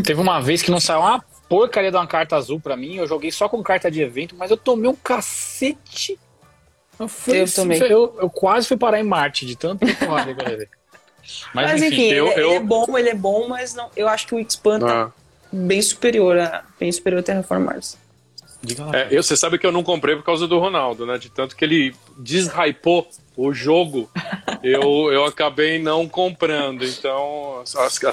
teve 0.03 0.19
uma 0.21 0.39
vez 0.39 0.61
que 0.61 0.69
não 0.69 0.79
saiu 0.79 0.99
uma 0.99 1.23
porcaria 1.49 1.91
de 1.91 1.97
uma 1.97 2.07
carta 2.07 2.35
azul 2.35 2.59
pra 2.59 2.75
mim. 2.75 2.95
Eu 2.95 3.07
joguei 3.07 3.31
só 3.31 3.47
com 3.49 3.61
carta 3.63 3.89
de 3.91 4.01
evento, 4.01 4.35
mas 4.35 4.51
eu 4.51 4.57
tomei 4.57 4.89
um 4.89 4.95
cacete. 4.95 6.19
Eu, 6.99 7.07
fui, 7.07 7.41
Eu 7.41 7.51
também. 7.51 7.79
Eu, 7.81 8.15
eu 8.19 8.29
quase 8.29 8.67
fui 8.67 8.77
parar 8.77 8.99
em 8.99 9.03
Marte 9.03 9.45
de 9.45 9.55
tanto 9.55 9.85
que 9.85 9.91
eu. 10.03 10.09
Mas, 11.55 11.71
Mas, 11.71 11.81
enfim, 11.81 12.03
eu- 12.11 12.27
ele, 12.27 12.39
eu- 12.41 12.47
ele 12.49 12.53
é 12.55 12.59
bom, 12.59 12.97
ele 12.99 13.09
é 13.09 13.15
bom, 13.15 13.47
mas 13.47 13.73
não, 13.73 13.89
eu 13.97 14.07
acho 14.07 14.27
que 14.27 14.35
o 14.35 14.37
Wingspan 14.37 14.79
tá 14.79 15.05
Ah. 15.05 15.11
bem 15.51 15.81
superior 15.81 16.37
a 16.37 16.63
bem 16.79 16.91
superior 16.91 17.19
a 17.21 17.23
Terraform 17.23 17.63
Mars. 17.63 17.97
É, 18.93 19.07
eu, 19.09 19.23
você 19.23 19.35
sabe 19.35 19.57
que 19.57 19.65
eu 19.65 19.71
não 19.71 19.83
comprei 19.83 20.15
por 20.15 20.23
causa 20.23 20.47
do 20.47 20.59
Ronaldo, 20.59 21.03
né? 21.03 21.17
De 21.17 21.31
tanto 21.31 21.55
que 21.55 21.65
ele 21.65 21.95
deshypou 22.17 23.07
o 23.35 23.51
jogo, 23.53 24.07
eu, 24.63 25.11
eu 25.11 25.25
acabei 25.25 25.79
não 25.79 26.07
comprando. 26.07 26.85
Então, 26.85 27.63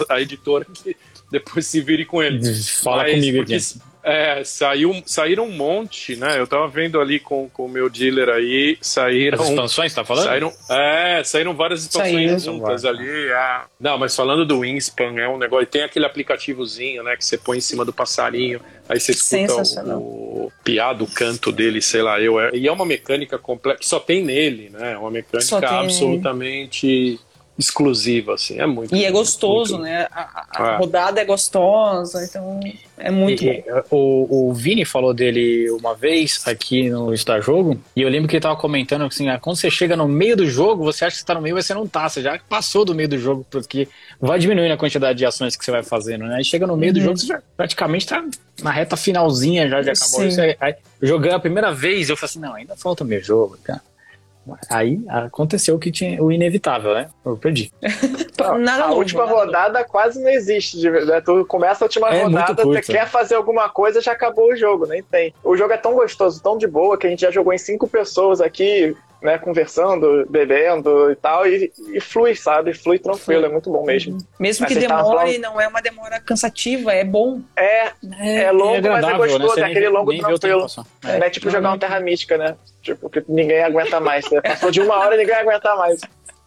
a, 0.08 0.14
a 0.14 0.20
editora 0.22 0.64
que 0.64 0.96
depois 1.32 1.66
se 1.66 1.80
vire 1.80 2.04
com 2.04 2.22
ele. 2.22 2.44
Fala 2.54 3.04
Mas 3.04 3.14
comigo 3.14 3.38
porque, 3.38 3.54
aqui. 3.54 3.80
É, 4.04 4.42
saiu, 4.44 5.00
saíram 5.06 5.44
um 5.44 5.52
monte, 5.52 6.16
né? 6.16 6.38
Eu 6.38 6.46
tava 6.46 6.66
vendo 6.66 7.00
ali 7.00 7.20
com, 7.20 7.48
com 7.48 7.66
o 7.66 7.68
meu 7.68 7.88
dealer 7.88 8.28
aí, 8.28 8.76
saíram. 8.82 9.40
As 9.40 9.48
expansões, 9.48 9.94
tá 9.94 10.04
falando? 10.04 10.24
Saíram, 10.24 10.52
é, 10.68 11.22
saíram 11.24 11.54
várias 11.54 11.82
expansões 11.82 12.12
Saíram. 12.12 12.38
juntas 12.38 12.84
ali. 12.84 13.08
é. 13.08 13.60
Não, 13.80 13.96
mas 13.96 14.14
falando 14.14 14.44
do 14.44 14.58
Wingspan, 14.58 15.18
é 15.18 15.28
um 15.28 15.38
negócio. 15.38 15.66
Tem 15.66 15.84
aquele 15.84 16.04
aplicativozinho, 16.04 17.02
né? 17.02 17.16
Que 17.16 17.24
você 17.24 17.38
põe 17.38 17.58
em 17.58 17.62
cima 17.62 17.84
do 17.84 17.92
passarinho, 17.92 18.60
aí 18.88 19.00
você 19.00 19.12
escuta 19.12 19.54
o, 19.94 20.46
o 20.46 20.52
piado, 20.64 21.04
o 21.04 21.10
canto 21.10 21.50
dele, 21.50 21.80
sei 21.80 22.02
lá, 22.02 22.20
eu. 22.20 22.38
É, 22.40 22.50
e 22.54 22.66
é 22.66 22.72
uma 22.72 22.84
mecânica 22.84 23.38
completa, 23.38 23.78
que 23.78 23.88
só 23.88 24.00
tem 24.00 24.22
nele, 24.22 24.68
né? 24.68 24.92
É 24.92 24.98
uma 24.98 25.10
mecânica 25.10 25.48
tem 25.60 25.86
nele. 25.86 27.20
Exclusiva, 27.66 28.34
assim. 28.34 28.58
É 28.60 28.66
muito. 28.66 28.94
E 28.94 29.04
é 29.04 29.10
gostoso, 29.10 29.74
muito- 29.78 29.84
né? 29.90 30.06
A, 30.12 30.46
a- 30.52 30.72
É. 30.74 30.76
rodada 30.76 31.20
é 31.20 31.24
gostosa, 31.24 32.24
então 32.24 32.60
é 32.98 33.10
muito 33.10 33.44
E- 33.44 33.62
bom. 33.62 33.82
o, 33.96 34.50
o 34.50 34.54
Vini 34.54 34.84
falou 34.84 35.14
dele 35.14 35.70
uma 35.70 35.94
vez 35.94 36.42
aqui 36.46 36.90
no 36.90 37.12
Está 37.14 37.40
Jogo, 37.40 37.78
e 37.96 38.02
eu 38.02 38.08
lembro 38.08 38.28
que 38.28 38.36
ele 38.36 38.42
tava 38.42 38.56
comentando 38.56 39.04
assim: 39.04 39.28
ah, 39.28 39.38
quando 39.38 39.56
você 39.56 39.70
chega 39.70 39.96
no 39.96 40.06
meio 40.08 40.36
do 40.36 40.46
jogo, 40.46 40.84
você 40.84 41.04
acha 41.04 41.14
que 41.14 41.20
você 41.20 41.26
tá 41.26 41.34
no 41.34 41.40
meio, 41.40 41.54
mas 41.54 41.66
você 41.66 41.74
não 41.74 41.86
tá, 41.86 42.08
você 42.08 42.20
já 42.22 42.38
passou 42.48 42.84
do 42.84 42.94
meio 42.94 43.08
do 43.08 43.18
jogo, 43.18 43.46
porque 43.50 43.88
vai 44.20 44.38
diminuindo 44.38 44.72
a 44.72 44.76
quantidade 44.76 45.18
de 45.18 45.24
ações 45.26 45.56
que 45.56 45.64
você 45.64 45.70
vai 45.70 45.82
fazendo, 45.82 46.24
né? 46.26 46.36
Aí 46.36 46.44
chega 46.44 46.66
no 46.66 46.76
meio 46.76 46.92
do 46.92 46.98
Uhum. 46.98 47.04
jogo, 47.06 47.18
você 47.18 47.26
já 47.26 47.42
praticamente 47.56 48.06
tá 48.06 48.24
na 48.62 48.70
reta 48.70 48.96
finalzinha 48.96 49.68
já 49.68 49.80
de. 49.80 49.90
Isso 49.92 50.40
aí, 50.40 50.56
aí, 50.60 50.74
jogando 51.00 51.34
a 51.34 51.40
primeira 51.40 51.72
vez, 51.72 52.08
eu 52.10 52.16
falei 52.16 52.30
assim: 52.30 52.38
não, 52.40 52.54
ainda 52.54 52.76
falta 52.76 53.04
o 53.04 53.06
meu 53.06 53.22
jogo, 53.22 53.56
cara. 53.62 53.80
Aí 54.68 55.00
aconteceu 55.08 55.74
o 55.76 55.78
que 55.78 55.90
tinha 55.90 56.22
o 56.22 56.32
inevitável, 56.32 56.94
né? 56.94 57.08
Eu 57.24 57.36
perdi. 57.36 57.72
Nada 58.58 58.84
a 58.84 58.88
novo, 58.88 58.98
última 58.98 59.22
nada 59.24 59.32
novo. 59.34 59.46
rodada 59.46 59.84
quase 59.84 60.20
não 60.20 60.28
existe. 60.28 60.80
verdade. 60.90 61.24
Tu 61.24 61.44
começa 61.46 61.84
a 61.84 61.86
última 61.86 62.08
É 62.08 62.24
muito 62.24 62.38
rodada, 62.38 62.62
tu 62.62 62.92
quer 62.92 63.06
fazer 63.06 63.36
alguma 63.36 63.68
coisa, 63.68 64.00
já 64.00 64.12
acabou 64.12 64.52
o 64.52 64.56
jogo, 64.56 64.86
nem 64.86 65.02
tem. 65.02 65.32
O 65.44 65.56
jogo 65.56 65.72
é 65.72 65.76
tão 65.76 65.94
gostoso, 65.94 66.42
tão 66.42 66.58
de 66.58 66.66
boa, 66.66 66.98
que 66.98 67.06
a 67.06 67.10
gente 67.10 67.20
já 67.20 67.30
jogou 67.30 67.52
em 67.52 67.58
cinco 67.58 67.86
pessoas 67.86 68.40
aqui, 68.40 68.96
né, 69.22 69.38
conversando, 69.38 70.26
bebendo 70.28 71.10
e 71.10 71.16
tal, 71.16 71.46
e, 71.46 71.72
e 71.94 72.00
flui, 72.00 72.34
sabe? 72.34 72.74
Flui 72.74 72.98
tranquilo, 72.98 73.46
é 73.46 73.48
muito 73.48 73.70
bom 73.70 73.84
mesmo. 73.84 74.18
Mesmo 74.38 74.64
Mas 74.64 74.72
que 74.74 74.80
demore, 74.80 75.02
falando- 75.02 75.38
não 75.40 75.60
é 75.60 75.68
uma 75.68 75.80
demora 75.80 76.20
cansativa, 76.20 76.92
é 76.92 77.04
bom. 77.04 77.40
É, 77.56 77.92
É 78.18 78.50
longo, 78.50 78.66
mas 78.74 78.74
é 78.74 78.78
agradável, 78.88 79.18
gostoso, 79.18 79.48
Você 79.54 79.60
é 79.60 79.62
nem 79.62 79.70
aquele 79.72 79.86
vê- 79.86 79.92
longo 79.92 80.18
tranquilo. 80.18 80.66
é, 81.06 81.26
é 81.26 81.30
tipo 81.30 81.48
jogar 81.50 81.72
um 81.72 81.78
Terra 81.78 82.00
Mística, 82.00 82.36
né? 82.36 82.56
Tipo, 82.82 83.08
que 83.08 83.22
ninguém 83.28 83.62
aguenta 83.62 84.00
mais. 84.00 84.28
Né? 84.30 84.40
Passou 84.40 84.70
de 84.70 84.80
uma 84.80 84.96
hora 84.98 85.14
e 85.14 85.18
ninguém 85.18 85.34
aguenta 85.36 85.74
mais. 85.76 86.00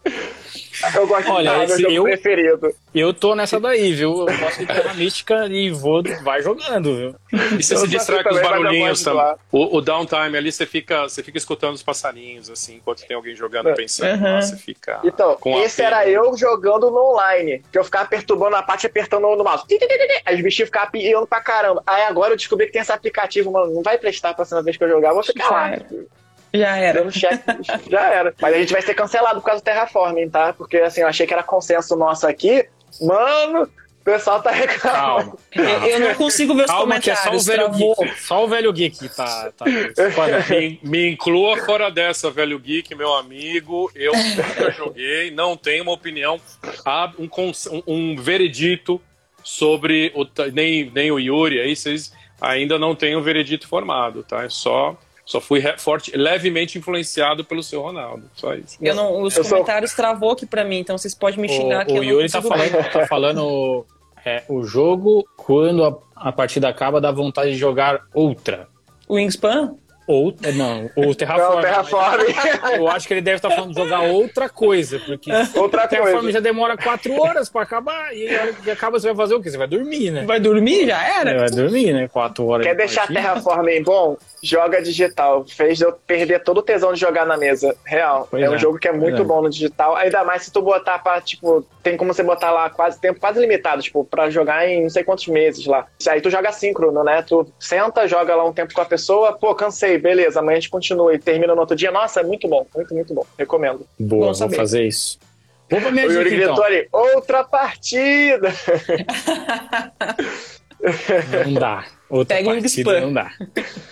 Eu 0.94 1.08
gosto 1.08 1.32
Olha, 1.32 1.52
de 1.52 1.56
meu 1.58 1.64
esse 1.66 1.82
jogo 1.82 1.94
eu- 1.96 2.04
preferido. 2.04 2.76
Eu 2.94 3.14
tô 3.14 3.36
nessa 3.36 3.60
daí, 3.60 3.94
viu? 3.94 4.20
Eu 4.28 4.38
gosto 4.38 4.60
de 4.60 4.66
Terra 4.68 4.94
Mística 4.94 5.48
e 5.48 5.70
vou, 5.70 6.02
vai 6.24 6.42
jogando, 6.42 6.96
viu? 6.96 7.16
E 7.58 7.64
você 7.64 7.74
Eu 7.74 7.80
se 7.80 7.88
distrai 7.88 8.24
com 8.24 8.30
os 8.34 8.42
barulhinhos 8.42 9.04
também. 9.04 9.20
zoar. 9.22 9.38
O, 9.52 9.78
o 9.78 9.82
downtime 9.82 10.38
ali, 10.38 10.52
você 10.52 10.66
fica, 10.66 11.04
você 11.04 11.22
fica 11.22 11.38
escutando 11.38 11.74
os 11.76 11.84
passarinhos, 11.84 12.50
assim, 12.50 12.76
enquanto 12.76 13.06
tem 13.06 13.16
alguém 13.16 13.36
jogando, 13.36 13.70
É. 13.70 13.74
pensando. 13.74 14.24
Uhum. 14.24 14.42
Você 14.42 14.56
fica. 14.58 15.00
Então, 15.04 15.38
esse 15.64 15.78
pena. 15.84 15.88
era 16.02 16.10
eu 16.10 16.36
jogando 16.38 16.90
no 16.90 17.12
online. 17.12 17.62
Que 17.72 17.78
eu 17.80 17.84
ficava 17.84 18.08
perturbando 18.08 18.56
a 18.56 18.64
parte 18.64 18.86
apertando 18.88 19.24
no 19.36 19.44
mouse. 19.44 19.64
Os 19.66 20.42
bichinhos 20.42 20.68
ficavam 20.70 20.92
piando 20.92 21.28
pra 21.28 21.42
caramba. 21.42 21.84
Aí 21.86 22.04
agora 22.04 22.34
eu 22.34 22.38
descobri 22.38 22.68
que 22.68 22.74
tem 22.74 22.82
esse 22.82 22.92
aplicativo, 22.92 23.52
mano. 23.52 23.74
Não 23.74 23.82
vai 23.82 23.98
prestar 23.98 24.30
pra 24.30 24.36
próxima 24.38 24.62
vez 24.64 24.78
que 24.78 24.84
eu 24.84 24.90
jogar, 24.90 25.10
eu 25.10 25.16
vou 25.16 25.24
ficar 25.24 25.50
lá. 25.50 25.78
Já 26.58 26.78
era. 26.78 27.00
Dando 27.02 27.12
check, 27.12 27.42
já 27.90 28.14
era. 28.14 28.34
Mas 28.42 28.54
a 28.54 28.58
gente 28.58 28.74
vai 28.74 28.82
ser 28.82 28.94
cancelado 28.94 29.40
por 29.42 29.46
causa 29.48 29.62
do 29.62 29.66
Terraforming, 29.66 30.30
tá? 30.30 30.54
Porque 30.54 30.78
assim, 30.78 31.02
eu 31.02 31.08
achei 31.08 31.26
que 31.28 31.34
era 31.34 31.44
consenso 31.44 31.96
nosso 31.96 32.28
aqui. 32.28 32.66
Mano, 33.02 33.64
o 33.64 34.04
pessoal 34.06 34.42
tá 34.42 34.52
reclamando. 34.52 35.32
Calma. 35.32 35.38
Eu, 35.54 35.64
eu 35.88 36.00
não 36.00 36.16
consigo 36.16 36.54
ver 36.56 36.66
os 36.66 36.72
Calma 36.72 37.00
que 37.00 37.10
é 37.12 37.16
só 37.16 37.22
o 37.22 37.24
comentários. 37.32 37.46
velho 37.46 37.64
travou. 37.70 37.96
geek. 38.00 38.22
Só 38.22 38.44
o 38.44 38.48
velho 38.48 38.74
geek 38.74 39.00
que 39.00 39.10
tá. 39.16 39.52
tá 39.58 39.66
Olha, 40.18 40.46
me, 40.50 40.80
me 40.84 41.12
inclua 41.12 41.58
fora 41.66 41.90
dessa, 41.92 42.30
velho 42.32 42.58
geek, 42.60 42.94
meu 42.96 43.14
amigo. 43.16 43.92
Eu 43.96 44.14
nunca 44.14 44.72
joguei, 44.72 45.32
não 45.32 45.58
tenho 45.58 45.84
uma 45.84 45.92
opinião, 45.94 46.40
ah, 46.86 47.12
um, 47.20 47.28
um- 47.28 47.84
um 47.88 48.16
veredito 48.16 49.02
sobre 49.44 50.12
o. 50.16 50.26
Nem, 50.54 50.90
nem 50.94 51.12
o 51.12 51.20
Yuri 51.20 51.60
aí, 51.60 51.76
vocês 51.76 52.14
ainda 52.40 52.78
não 52.80 52.96
têm 52.96 53.16
um 53.16 53.22
veredito 53.22 53.68
formado, 53.68 54.24
tá? 54.24 54.44
É 54.44 54.50
só. 54.50 54.98
Só 55.26 55.42
fui 55.42 55.60
forte, 55.78 56.16
levemente 56.16 56.78
influenciado 56.78 57.44
pelo 57.44 57.64
seu 57.64 57.82
Ronaldo. 57.82 58.30
Só 58.36 58.54
isso. 58.54 58.78
Eu 58.80 58.94
não, 58.94 59.22
os 59.24 59.36
Eu 59.36 59.44
sou- 59.44 59.54
comentários 59.54 59.94
travou 59.94 60.32
aqui 60.32 60.46
pra 60.46 60.64
mim, 60.64 60.78
então 60.80 60.98
vocês 60.98 61.16
podem 61.16 61.40
me 61.40 61.50
xingar 61.50 61.84
que 61.86 61.94
o, 61.94 61.96
eu 61.96 62.02
o 62.02 62.06
não 62.06 62.12
Yuri 62.12 62.32
tá 62.32 62.42
falando, 62.42 62.92
tá 62.92 63.08
falando 63.08 63.86
é, 64.24 64.44
o 64.48 64.64
jogo, 64.64 65.26
quando 65.36 65.84
a, 65.84 65.98
a 66.16 66.32
partida 66.32 66.70
acaba, 66.70 67.02
dá 67.02 67.12
vontade 67.12 67.52
de 67.52 67.58
jogar 67.58 68.02
outra. 68.14 68.68
O 69.08 69.16
Wingspan? 69.16 69.76
Ou, 70.08 70.34
não, 70.56 70.90
o 70.96 71.16
Terraform. 71.16 71.56
Não, 71.56 71.62
Terraforming. 71.62 72.36
Eu 72.78 72.88
acho 72.88 73.08
que 73.08 73.14
ele 73.14 73.22
deve 73.22 73.38
estar 73.38 73.50
falando 73.50 73.74
de 73.74 73.80
jogar 73.82 74.02
outra 74.02 74.48
coisa, 74.48 75.00
porque 75.00 75.32
Outra 75.56 75.86
o 75.86 75.88
Terraform 75.88 76.14
coisa. 76.20 76.32
já 76.34 76.40
demora 76.40 76.78
quatro 76.78 77.20
horas 77.20 77.50
pra 77.50 77.64
acabar, 77.64 78.16
e 78.16 78.28
hora 78.36 78.54
que 78.54 78.70
acaba 78.70 79.00
você 79.00 79.08
vai 79.08 79.16
fazer 79.16 79.36
o 79.36 79.42
quê? 79.42 79.50
Você 79.50 79.58
vai 79.58 79.68
dormir, 79.68 80.12
né? 80.12 80.24
Vai 80.26 80.40
dormir? 80.40 80.88
Já 80.88 81.04
É, 81.04 81.20
era? 81.22 81.40
vai 81.40 81.50
dormir, 81.50 81.94
né? 81.94 82.08
Quatro 82.08 82.46
horas. 82.46 82.66
Quer 82.66 82.74
de 82.74 82.78
deixar 82.78 83.02
partida. 83.02 83.20
Terraforming 83.22 83.84
bom? 83.84 84.18
Joga 84.44 84.82
digital. 84.82 85.44
Fez 85.48 85.82
eu 85.82 85.92
perder 85.94 86.44
todo 86.44 86.60
o 86.60 86.62
tesão 86.62 86.94
de 86.94 87.00
jogar 87.00 87.26
na 87.26 87.36
mesa. 87.36 87.76
Real. 87.84 88.28
Pois 88.30 88.44
é 88.44 88.50
um 88.50 88.56
é, 88.56 88.60
jogo 88.60 88.78
que 88.78 88.88
é 88.88 88.92
muito 88.92 89.22
é. 89.22 89.26
bom 89.26 89.42
no 89.42 89.50
digital. 89.50 89.96
Ainda 89.96 90.24
mais 90.24 90.44
se 90.44 90.52
tu 90.52 90.62
botar 90.62 91.00
pra, 91.00 91.20
tipo, 91.20 91.66
tem 91.82 91.98
como 91.98 92.14
você 92.14 92.22
botar 92.22 92.52
lá 92.52 92.70
quase 92.70 93.00
tempo 93.00 93.20
quase 93.20 93.40
limitado, 93.40 93.82
tipo, 93.82 94.06
pra 94.06 94.30
jogar 94.30 94.68
em 94.68 94.84
não 94.84 94.90
sei 94.90 95.04
quantos 95.04 95.28
meses 95.28 95.66
lá. 95.66 95.88
Aí 96.08 96.22
tu 96.22 96.30
joga 96.30 96.52
síncrono, 96.52 97.04
né? 97.04 97.24
Tu 97.24 97.48
senta, 97.60 98.08
joga 98.08 98.36
lá 98.36 98.46
um 98.46 98.54
tempo 98.54 98.74
com 98.74 98.82
a 98.82 98.86
pessoa, 98.86 99.34
pô, 99.34 99.56
cansei, 99.56 99.95
beleza, 99.98 100.40
amanhã 100.40 100.58
a 100.58 100.60
gente 100.60 100.70
continua 100.70 101.14
e 101.14 101.20
termina 101.20 101.54
no 101.54 101.62
outro 101.62 101.76
dia. 101.76 101.92
Nossa, 101.92 102.22
é 102.22 102.24
muito 102.24 102.48
bom, 102.48 102.66
muito, 102.76 102.94
muito 102.94 103.14
bom. 103.14 103.26
Recomendo. 103.38 103.86
Boa, 104.00 104.32
Bom 104.32 104.34
vou 104.34 104.50
fazer 104.52 104.86
isso. 104.86 105.20
Vou 105.70 105.82
pra 105.82 105.92
minha 105.92 106.08
o 106.08 106.12
Yuri 106.12 106.30
dica, 106.30 106.52
então. 106.52 106.64
outra 106.92 107.44
partida! 107.44 108.54
Não 111.46 111.54
dá. 111.54 111.86
Outra 112.10 112.38
Pega 112.38 112.50
um 112.50 112.52
partida 112.54 112.68
spam. 112.82 113.02
não 113.02 113.14
dá. 113.14 113.32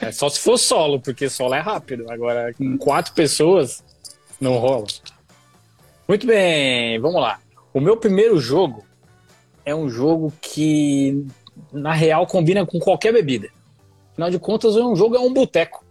É 0.01 0.11
só 0.11 0.29
se 0.29 0.39
for 0.39 0.57
solo, 0.57 0.99
porque 0.99 1.29
solo 1.29 1.55
é 1.55 1.59
rápido. 1.59 2.05
Agora, 2.11 2.53
com 2.53 2.77
quatro 2.77 3.13
pessoas, 3.13 3.83
não 4.39 4.57
rola. 4.57 4.85
Muito 6.07 6.27
bem, 6.27 6.99
vamos 6.99 7.19
lá. 7.21 7.39
O 7.73 7.79
meu 7.79 7.97
primeiro 7.97 8.39
jogo 8.39 8.85
é 9.65 9.73
um 9.73 9.89
jogo 9.89 10.31
que, 10.39 11.25
na 11.71 11.93
real, 11.93 12.27
combina 12.27 12.65
com 12.65 12.77
qualquer 12.79 13.11
bebida. 13.11 13.49
Afinal 14.11 14.29
de 14.29 14.37
contas, 14.37 14.75
um 14.75 14.95
jogo 14.95 15.15
é 15.15 15.19
um 15.19 15.33
boteco. 15.33 15.82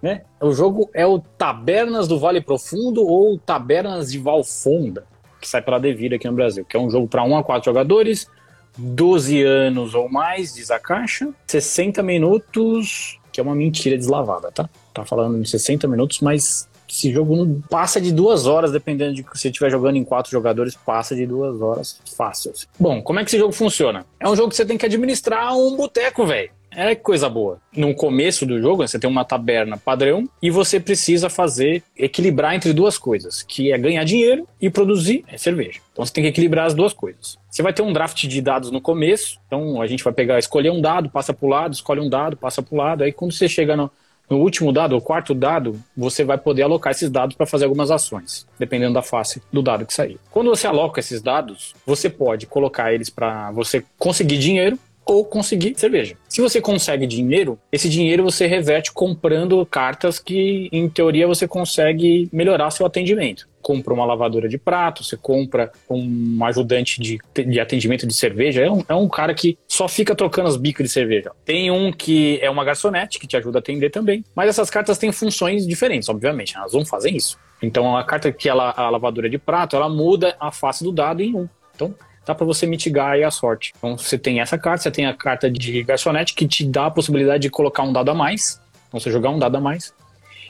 Né? 0.00 0.22
O 0.40 0.52
jogo 0.52 0.88
é 0.94 1.06
o 1.06 1.18
Tabernas 1.18 2.06
do 2.06 2.18
Vale 2.18 2.40
Profundo 2.40 3.04
ou 3.04 3.38
Tabernas 3.38 4.12
de 4.12 4.18
Valfonda, 4.18 5.04
que 5.40 5.48
sai 5.48 5.60
pela 5.60 5.78
Devir 5.78 6.14
aqui 6.14 6.28
no 6.28 6.34
Brasil, 6.34 6.64
que 6.64 6.76
é 6.76 6.80
um 6.80 6.90
jogo 6.90 7.08
para 7.08 7.24
1 7.24 7.36
a 7.36 7.42
4 7.42 7.64
jogadores, 7.64 8.28
12 8.76 9.42
anos 9.42 9.94
ou 9.94 10.08
mais, 10.08 10.54
diz 10.54 10.70
a 10.70 10.78
caixa, 10.78 11.28
60 11.46 12.02
minutos, 12.02 13.18
que 13.32 13.40
é 13.40 13.42
uma 13.42 13.54
mentira 13.54 13.96
deslavada, 13.96 14.52
tá? 14.52 14.68
Tá 14.94 15.04
falando 15.04 15.42
de 15.42 15.48
60 15.48 15.88
minutos, 15.88 16.20
mas 16.20 16.68
esse 16.88 17.12
jogo 17.12 17.36
não 17.36 17.60
passa 17.68 18.00
de 18.00 18.12
duas 18.12 18.46
horas, 18.46 18.72
dependendo 18.72 19.14
de 19.14 19.24
se 19.34 19.48
estiver 19.48 19.70
jogando 19.70 19.96
em 19.96 20.04
quatro 20.04 20.30
jogadores, 20.30 20.74
passa 20.74 21.14
de 21.14 21.26
duas 21.26 21.60
horas 21.60 22.00
fácil. 22.16 22.52
Bom, 22.78 23.02
como 23.02 23.18
é 23.18 23.24
que 23.24 23.30
esse 23.30 23.38
jogo 23.38 23.52
funciona? 23.52 24.06
É 24.18 24.28
um 24.28 24.34
jogo 24.34 24.48
que 24.48 24.56
você 24.56 24.64
tem 24.64 24.78
que 24.78 24.86
administrar 24.86 25.54
um 25.56 25.76
boteco, 25.76 26.24
velho. 26.24 26.50
É 26.70 26.94
coisa 26.94 27.28
boa. 27.28 27.60
No 27.74 27.94
começo 27.94 28.44
do 28.44 28.60
jogo, 28.60 28.86
você 28.86 28.98
tem 28.98 29.08
uma 29.08 29.24
taberna 29.24 29.76
padrão 29.76 30.28
e 30.40 30.50
você 30.50 30.78
precisa 30.78 31.28
fazer, 31.28 31.82
equilibrar 31.96 32.54
entre 32.54 32.72
duas 32.72 32.98
coisas, 32.98 33.42
que 33.42 33.72
é 33.72 33.78
ganhar 33.78 34.04
dinheiro 34.04 34.46
e 34.60 34.70
produzir 34.70 35.24
cerveja. 35.36 35.80
Então 35.92 36.04
você 36.04 36.12
tem 36.12 36.24
que 36.24 36.30
equilibrar 36.30 36.66
as 36.66 36.74
duas 36.74 36.92
coisas. 36.92 37.38
Você 37.50 37.62
vai 37.62 37.72
ter 37.72 37.82
um 37.82 37.92
draft 37.92 38.26
de 38.26 38.40
dados 38.40 38.70
no 38.70 38.80
começo, 38.80 39.40
então 39.46 39.80
a 39.80 39.86
gente 39.86 40.04
vai 40.04 40.12
pegar, 40.12 40.38
escolher 40.38 40.70
um 40.70 40.80
dado, 40.80 41.10
passa 41.10 41.32
para 41.32 41.46
o 41.46 41.48
lado, 41.48 41.72
escolhe 41.72 42.00
um 42.00 42.08
dado, 42.08 42.36
passa 42.36 42.62
para 42.62 42.74
o 42.74 42.78
lado, 42.78 43.02
aí 43.02 43.12
quando 43.12 43.32
você 43.32 43.48
chega 43.48 43.76
no, 43.76 43.90
no 44.28 44.38
último 44.38 44.72
dado, 44.72 44.96
o 44.96 45.00
quarto 45.00 45.34
dado, 45.34 45.80
você 45.96 46.22
vai 46.22 46.36
poder 46.36 46.62
alocar 46.62 46.90
esses 46.90 47.10
dados 47.10 47.34
para 47.34 47.46
fazer 47.46 47.64
algumas 47.64 47.90
ações, 47.90 48.46
dependendo 48.58 48.94
da 48.94 49.02
face 49.02 49.42
do 49.50 49.62
dado 49.62 49.86
que 49.86 49.94
sair. 49.94 50.18
Quando 50.30 50.50
você 50.50 50.66
aloca 50.66 51.00
esses 51.00 51.22
dados, 51.22 51.74
você 51.86 52.10
pode 52.10 52.46
colocar 52.46 52.92
eles 52.92 53.08
para 53.08 53.50
você 53.52 53.82
conseguir 53.98 54.38
dinheiro 54.38 54.78
ou 55.08 55.24
conseguir 55.24 55.72
cerveja. 55.74 56.14
Se 56.28 56.42
você 56.42 56.60
consegue 56.60 57.06
dinheiro, 57.06 57.58
esse 57.72 57.88
dinheiro 57.88 58.22
você 58.22 58.46
reverte 58.46 58.92
comprando 58.92 59.64
cartas 59.64 60.18
que, 60.18 60.68
em 60.70 60.86
teoria, 60.86 61.26
você 61.26 61.48
consegue 61.48 62.28
melhorar 62.30 62.70
seu 62.70 62.84
atendimento. 62.84 63.48
Compra 63.62 63.94
uma 63.94 64.04
lavadora 64.04 64.48
de 64.50 64.58
prato, 64.58 65.02
você 65.02 65.16
compra 65.16 65.72
um 65.88 66.44
ajudante 66.44 67.00
de, 67.00 67.18
de 67.34 67.58
atendimento 67.58 68.06
de 68.06 68.12
cerveja. 68.12 68.62
É 68.62 68.70
um, 68.70 68.84
é 68.86 68.94
um 68.94 69.08
cara 69.08 69.32
que 69.32 69.58
só 69.66 69.88
fica 69.88 70.14
trocando 70.14 70.48
as 70.48 70.58
bicas 70.58 70.86
de 70.86 70.92
cerveja. 70.92 71.32
Tem 71.42 71.70
um 71.70 71.90
que 71.90 72.38
é 72.42 72.50
uma 72.50 72.62
garçonete, 72.62 73.18
que 73.18 73.26
te 73.26 73.36
ajuda 73.36 73.58
a 73.58 73.60
atender 73.60 73.88
também. 73.88 74.22
Mas 74.34 74.50
essas 74.50 74.68
cartas 74.68 74.98
têm 74.98 75.10
funções 75.10 75.66
diferentes, 75.66 76.10
obviamente. 76.10 76.54
Elas 76.54 76.74
não 76.74 76.84
fazem 76.84 77.16
isso. 77.16 77.38
Então, 77.62 77.96
a 77.96 78.04
carta 78.04 78.30
que 78.30 78.46
ela, 78.46 78.74
a 78.76 78.90
lavadora 78.90 79.28
de 79.28 79.38
prato, 79.38 79.74
ela 79.74 79.88
muda 79.88 80.36
a 80.38 80.52
face 80.52 80.84
do 80.84 80.92
dado 80.92 81.22
em 81.22 81.34
um. 81.34 81.48
Então, 81.74 81.94
dá 82.28 82.34
para 82.34 82.44
você 82.44 82.66
mitigar 82.66 83.12
aí 83.12 83.24
a 83.24 83.30
sorte. 83.30 83.72
Então 83.78 83.96
você 83.96 84.18
tem 84.18 84.40
essa 84.40 84.58
carta, 84.58 84.82
você 84.82 84.90
tem 84.90 85.06
a 85.06 85.14
carta 85.14 85.50
de 85.50 85.82
garçonete 85.82 86.34
que 86.34 86.46
te 86.46 86.62
dá 86.62 86.86
a 86.86 86.90
possibilidade 86.90 87.42
de 87.42 87.50
colocar 87.50 87.82
um 87.82 87.92
dado 87.92 88.10
a 88.10 88.14
mais, 88.14 88.60
então 88.86 89.00
você 89.00 89.10
jogar 89.10 89.30
um 89.30 89.38
dado 89.38 89.56
a 89.56 89.60
mais. 89.60 89.94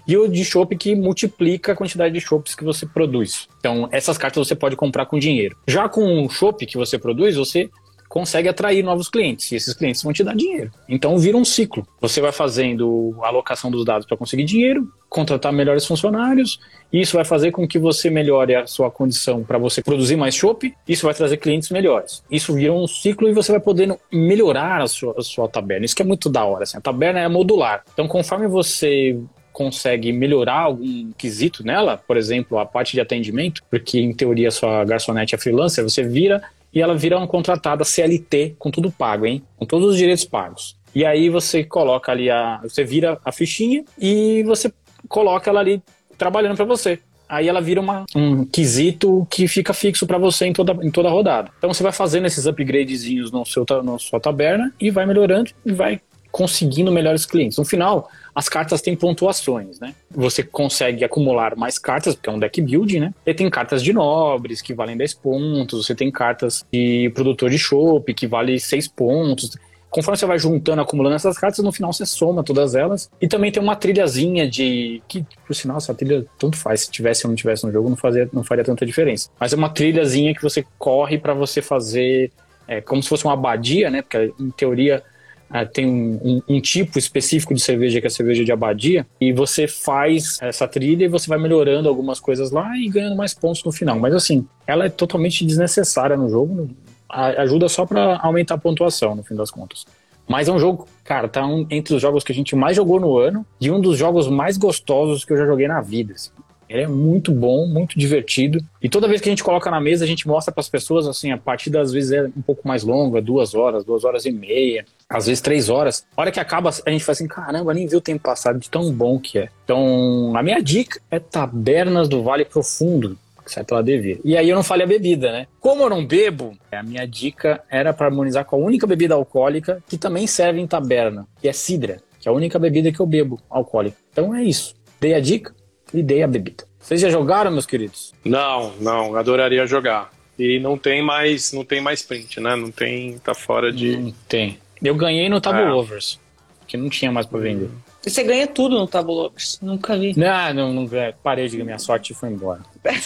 E 0.07 0.17
o 0.17 0.27
de 0.27 0.45
chopp 0.45 0.75
que 0.77 0.97
multiplica 0.97 1.73
a 1.73 1.77
quantidade 1.77 2.13
de 2.13 2.21
chopps 2.21 2.55
que 2.55 2.65
você 2.65 2.87
produz. 2.87 3.47
Então, 3.61 3.89
essas 3.93 4.17
cartas 4.17 4.49
você 4.49 4.57
pode 4.57 4.75
comprar 4.75 5.05
com 5.05 5.19
dinheiro. 5.19 5.55
Já 5.69 5.87
com 5.87 6.25
o 6.25 6.31
chopp 6.31 6.65
que 6.65 6.79
você 6.79 6.99
produz, 6.99 7.37
você 7.37 7.69
consegue 8.09 8.49
atrair 8.49 8.83
novos 8.83 9.09
clientes. 9.09 9.53
E 9.53 9.57
esses 9.57 9.75
clientes 9.75 10.03
vão 10.03 10.13
te 10.13 10.25
dar 10.25 10.35
dinheiro. 10.35 10.71
Então 10.89 11.19
vira 11.19 11.37
um 11.37 11.45
ciclo. 11.45 11.87
Você 12.01 12.21
vai 12.21 12.33
fazendo 12.33 13.15
a 13.23 13.29
alocação 13.29 13.71
dos 13.71 13.85
dados 13.85 14.07
para 14.07 14.17
conseguir 14.17 14.45
dinheiro, 14.45 14.89
contratar 15.09 15.53
melhores 15.53 15.87
funcionários. 15.87 16.59
Isso 16.93 17.17
vai 17.17 17.25
fazer 17.25 17.51
com 17.51 17.67
que 17.67 17.79
você 17.79 18.09
melhore 18.09 18.55
a 18.55 18.67
sua 18.67 18.91
condição 18.91 19.45
para 19.45 19.59
você 19.59 19.83
produzir 19.83 20.17
mais 20.17 20.35
chopp. 20.35 20.75
Isso 20.89 21.05
vai 21.05 21.15
trazer 21.15 21.37
clientes 21.37 21.71
melhores. 21.71 22.23
Isso 22.31 22.55
vira 22.55 22.73
um 22.73 22.87
ciclo 22.87 23.29
e 23.29 23.33
você 23.33 23.53
vai 23.53 23.61
poder 23.61 23.95
melhorar 24.13 24.83
a 24.83 24.89
sua, 24.89 25.15
a 25.19 25.23
sua 25.23 25.49
taberna. 25.49 25.85
Isso 25.85 25.95
que 25.97 26.03
é 26.03 26.07
muito 26.07 26.31
da 26.31 26.45
hora. 26.45 26.63
Assim. 26.63 26.79
A 26.79 26.81
taberna 26.81 27.21
é 27.21 27.29
modular. 27.29 27.85
Então, 27.93 28.09
conforme 28.09 28.49
você 28.49 29.19
consegue 29.59 30.13
melhorar 30.13 30.61
algum 30.61 31.11
quesito 31.19 31.67
nela, 31.67 31.97
por 31.97 32.17
exemplo, 32.17 32.61
a 32.61 32.65
parte 32.65 32.93
de 32.93 33.01
atendimento, 33.01 33.61
porque 33.69 33.99
em 33.99 34.15
teoria 34.15 34.53
sua 34.53 34.85
garçonete 34.85 35.35
é 35.35 35.39
freelancer, 35.39 35.83
você 35.83 36.05
vira 36.05 36.41
e 36.73 36.81
ela 36.81 36.97
vira 36.97 37.17
uma 37.17 37.27
contratada 37.27 37.85
CLT 37.85 38.57
com 38.59 38.71
tudo 38.71 38.91
pago, 38.91 39.27
hein? 39.27 39.43
Com 39.57 39.67
todos 39.67 39.91
os 39.91 39.97
direitos 39.97 40.25
pagos. 40.25 40.77
E 40.95 41.05
aí 41.05 41.29
você 41.29 41.65
coloca 41.65 42.11
ali 42.11 42.31
a. 42.31 42.61
Você 42.63 42.85
vira 42.85 43.19
a 43.25 43.33
fichinha 43.33 43.85
e 43.99 44.43
você 44.45 44.73
coloca 45.09 45.51
ela 45.51 45.61
ali 45.61 45.83
trabalhando 46.17 46.57
para 46.57 46.65
você. 46.65 46.99
Aí 47.29 47.47
ela 47.47 47.61
vira 47.61 47.79
uma, 47.79 48.07
um 48.17 48.45
quesito 48.45 49.27
que 49.31 49.47
fica 49.47 49.75
fixo 49.75 50.07
para 50.07 50.17
você 50.17 50.47
em 50.47 50.53
toda, 50.53 50.73
em 50.83 50.91
toda 50.91 51.09
a 51.09 51.13
rodada. 51.13 51.51
Então 51.59 51.73
você 51.73 51.83
vai 51.83 51.93
fazendo 51.93 52.27
esses 52.27 52.47
upgradezinhos 52.47 53.31
no 53.31 53.45
seu, 53.45 53.67
na 53.85 53.99
sua 53.99 54.19
taberna 54.19 54.73
e 54.81 54.91
vai 54.91 55.05
melhorando 55.05 55.51
e 55.65 55.73
vai 55.73 56.01
conseguindo 56.31 56.93
melhores 56.93 57.25
clientes. 57.25 57.59
No 57.59 57.65
final, 57.65 58.09
as 58.35 58.49
cartas 58.49 58.81
têm 58.81 58.95
pontuações, 58.95 59.81
né? 59.81 59.95
Você 60.11 60.43
consegue 60.43 61.05
acumular 61.05 61.57
mais 61.57 61.79
cartas, 61.79 62.15
porque 62.15 62.29
é 62.29 62.33
um 62.33 62.39
deck 62.39 62.61
building, 62.61 63.01
né? 63.01 63.15
E 63.27 63.35
tem 63.35 63.49
cartas 63.51 63.83
de 63.83 63.93
nobres, 63.93 64.63
que 64.63 64.75
valem 64.75 64.97
10 64.97 65.15
pontos, 65.15 65.87
você 65.87 65.95
tem 65.95 66.11
cartas 66.11 66.65
de 66.73 67.11
produtor 67.15 67.51
de 67.51 67.59
chopp, 67.59 68.13
que 68.15 68.27
vale 68.27 68.61
6 68.61 68.89
pontos. 68.89 69.57
Conforme 69.91 70.19
você 70.19 70.27
vai 70.27 70.39
juntando, 70.39 70.83
acumulando 70.83 71.17
essas 71.17 71.39
cartas, 71.39 71.65
no 71.65 71.73
final 71.73 71.93
você 71.93 72.05
soma 72.05 72.45
todas 72.45 72.75
elas. 72.75 73.11
E 73.21 73.27
também 73.27 73.51
tem 73.51 73.63
uma 73.63 73.75
trilhazinha 73.75 74.49
de. 74.49 75.03
Que, 75.09 75.25
por 75.47 75.57
sinal, 75.57 75.79
essa 75.79 75.95
trilha 75.95 76.27
tanto 76.39 76.57
faz. 76.57 76.83
Se 76.83 76.91
tivesse 76.91 77.27
ou 77.27 77.31
não 77.31 77.37
tivesse 77.37 77.67
no 77.67 77.73
jogo, 77.73 77.89
não, 77.89 77.97
fazia, 77.97 78.29
não 78.33 78.45
faria 78.45 78.63
tanta 78.63 78.85
diferença. 78.85 79.31
Mas 79.41 79.53
é 79.53 79.57
uma 79.57 79.71
trilhazinha 79.71 80.35
que 80.35 80.43
você 80.43 80.65
corre 80.79 81.17
para 81.17 81.33
você 81.33 81.63
fazer. 81.63 82.31
É, 82.67 82.83
como 82.83 83.03
se 83.03 83.09
fosse 83.09 83.25
uma 83.25 83.33
abadia, 83.33 83.91
né? 83.91 84.03
Porque 84.03 84.33
em 84.39 84.51
teoria 84.51 85.03
ah, 85.51 85.65
tem 85.65 85.87
um, 85.87 86.21
um, 86.23 86.57
um, 86.57 86.61
tipo 86.61 86.99
específico 86.99 87.55
de 87.55 87.61
cerveja 87.61 88.01
que 88.01 88.07
é 88.07 88.09
a 88.09 88.11
cerveja 88.11 88.45
de 88.45 88.53
abadia, 88.53 89.07
e 89.21 89.33
você 89.33 89.67
faz 89.67 90.39
essa 90.41 90.69
trilha 90.69 91.05
e 91.05 91.09
você 91.09 91.29
vai 91.29 91.39
melhorando 91.39 91.89
algumas 91.89 92.21
coisas 92.21 92.51
lá 92.51 92.77
e 92.77 92.89
ganhando 92.89 93.17
mais 93.17 93.33
pontos 93.35 93.65
no 93.65 93.73
final. 93.73 93.99
Mas 93.99 94.15
assim, 94.15 94.47
ela 94.67 94.87
é 94.87 94.89
totalmente 94.89 95.45
desnecessária 95.45 96.17
no 96.17 96.29
jogo, 96.29 96.71
ajuda 97.09 97.69
só 97.69 97.87
para 97.87 98.19
aumentar 98.19 98.55
a 98.55 98.59
pontuação 98.59 99.15
no 99.15 99.23
fim 99.23 99.35
das 99.35 99.51
contas. 99.51 99.87
Mas 100.29 100.47
é 100.47 100.53
um 100.53 100.59
jogo, 100.59 100.87
cara, 101.03 101.27
tá 101.27 101.47
um, 101.47 101.67
entre 101.71 101.95
os 101.95 102.03
jogos 102.03 102.23
que 102.23 102.31
a 102.31 102.35
gente 102.35 102.55
mais 102.55 102.77
jogou 102.77 103.01
no 103.01 103.17
ano 103.17 103.47
e 103.59 103.71
um 103.71 103.81
dos 103.81 103.97
jogos 103.97 104.29
mais 104.29 104.59
gostosos 104.59 105.25
que 105.25 105.33
eu 105.33 105.39
já 105.39 105.47
joguei 105.47 105.67
na 105.67 105.81
vida. 105.81 106.13
Assim. 106.13 106.31
Ele 106.69 106.83
é 106.83 106.87
muito 106.87 107.33
bom, 107.33 107.67
muito 107.67 107.99
divertido. 107.99 108.61
E 108.83 108.89
toda 108.89 109.09
vez 109.09 109.21
que 109.21 109.29
a 109.29 109.33
gente 109.33 109.45
coloca 109.45 109.71
na 109.71 109.81
mesa, 109.81 110.05
a 110.05 110.09
gente 110.09 110.27
mostra 110.27 110.53
para 110.53 110.61
as 110.61 110.69
pessoas, 110.69 111.07
assim, 111.07 111.33
a 111.33 111.39
partida 111.39 111.81
às 111.81 111.93
vezes 111.93 112.13
é 112.13 112.25
um 112.25 112.43
pouco 112.43 112.67
mais 112.67 112.83
longa, 112.83 113.21
duas 113.23 113.55
horas, 113.55 113.85
duas 113.85 114.05
horas 114.05 114.25
e 114.25 114.33
meia, 114.33 114.85
às 115.09 115.27
vezes 115.27 115.41
três 115.41 115.69
horas. 115.69 116.05
A 116.17 116.21
hora 116.21 116.31
que 116.31 116.41
acaba, 116.41 116.71
a 116.71 116.91
gente 116.91 117.05
fala 117.05 117.13
assim, 117.15 117.29
caramba, 117.29 117.75
nem 117.75 117.87
viu 117.87 117.99
o 117.99 118.03
tempo 118.03 118.23
passado 118.23 118.59
de 118.59 118.69
tão 118.69 118.93
bom 118.93 119.19
que 119.19 119.39
é. 119.39 119.49
Então, 119.65 120.33
a 120.37 120.43
minha 120.43 120.61
dica 120.63 121.01
é 121.11 121.19
Tabernas 121.19 122.09
do 122.09 122.23
Vale 122.23 122.45
Profundo, 122.45 123.19
que 123.49 123.53
sai 123.53 123.65
pela 123.65 123.83
Devir. 123.83 124.21
E 124.23 124.37
aí 124.37 124.49
eu 124.49 124.55
não 124.55 124.63
falei 124.63 124.85
a 124.85 124.89
bebida, 124.89 125.33
né? 125.33 125.47
Como 125.59 125.83
eu 125.83 125.91
não 125.91 126.07
bebo, 126.07 126.57
a 126.71 126.83
minha 126.83 127.07
dica 127.07 127.63
era 127.71 127.93
para 127.93 128.07
harmonizar 128.07 128.45
com 128.45 128.57
a 128.57 128.59
única 128.59 128.87
bebida 128.87 129.15
alcoólica 129.15 129.83
que 129.89 129.97
também 129.97 130.27
serve 130.27 130.61
em 130.61 130.67
taberna, 130.67 131.27
que 131.41 131.49
é 131.49 131.53
cidra, 131.53 131.97
que 132.21 132.29
é 132.29 132.31
a 132.31 132.35
única 132.35 132.59
bebida 132.59 132.93
que 132.93 133.01
eu 133.01 133.07
bebo 133.07 133.41
alcoólica. 133.49 133.97
Então 134.13 134.35
é 134.35 134.45
isso. 134.45 134.75
Dei 135.01 135.15
a 135.15 135.21
dica, 135.21 135.55
e 135.93 136.03
dei 136.03 136.23
a 136.23 136.29
bebida. 136.29 136.65
Vocês 136.81 137.01
já 137.01 137.11
jogaram, 137.11 137.51
meus 137.51 137.67
queridos? 137.67 138.15
Não, 138.25 138.73
não, 138.81 139.17
adoraria 139.17 139.67
jogar. 139.67 140.11
E 140.39 140.59
não 140.61 140.79
tem 140.79 141.03
mais, 141.03 141.53
não 141.53 141.65
tem 141.65 141.81
mais 141.81 142.03
print, 142.03 142.41
né? 142.41 142.55
Não 142.55 142.71
tem, 142.71 143.19
tá 143.19 143.35
fora 143.35 143.73
de. 143.73 143.97
Não 143.97 144.15
tem. 144.29 144.59
Eu 144.83 144.95
ganhei 144.95 145.29
no 145.29 145.41
Table 145.41 145.63
é. 145.63 145.69
Lovers, 145.69 146.21
que 146.67 146.77
não 146.77 146.89
tinha 146.89 147.11
mais 147.11 147.27
para 147.27 147.41
vender. 147.41 147.69
E 148.07 148.11
você 148.11 148.23
ganha 148.23 148.47
tudo 148.47 148.79
no 148.79 148.87
Table 148.87 149.13
Lovers? 149.13 149.59
Nunca 149.61 149.97
vi. 149.99 150.17
Não, 150.17 150.55
não, 150.55 150.73
não 150.73 150.91
parei 151.23 151.49
de 151.49 151.63
minha 151.63 151.79
sorte 151.79 152.13
e 152.13 152.15
foi 152.15 152.31
embora. 152.31 152.61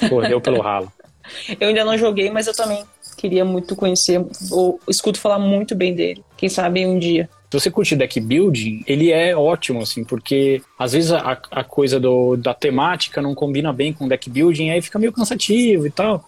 Correu 0.09 0.41
pelo 0.41 0.61
ralo. 0.63 0.93
Eu 1.59 1.69
ainda 1.69 1.85
não 1.85 1.97
joguei, 1.97 2.31
mas 2.31 2.47
eu 2.47 2.55
também 2.55 2.85
queria 3.17 3.45
muito 3.45 3.77
conhecer, 3.77 4.25
ou 4.51 4.81
escuto 4.89 5.19
falar 5.19 5.39
muito 5.39 5.75
bem 5.75 5.95
dele. 5.95 6.25
Quem 6.37 6.49
sabe 6.49 6.85
um 6.85 6.99
dia. 6.99 7.29
Se 7.53 7.61
você 7.61 7.71
curte 7.71 7.95
deck 7.95 8.19
building, 8.19 8.83
ele 8.87 9.13
é 9.13 9.37
ótimo, 9.37 9.83
assim, 9.83 10.05
porque 10.05 10.63
às 10.79 10.93
vezes 10.93 11.13
a, 11.13 11.39
a 11.51 11.63
coisa 11.63 12.01
do, 12.01 12.35
da 12.35 12.55
temática 12.55 13.21
não 13.21 13.35
combina 13.35 13.71
bem 13.75 13.93
com 13.93 14.09
deck 14.09 14.31
building, 14.31 14.71
aí 14.71 14.81
fica 14.81 14.99
meio 14.99 15.13
cansativo 15.13 15.87
e 15.87 15.91
tal. 15.91 16.25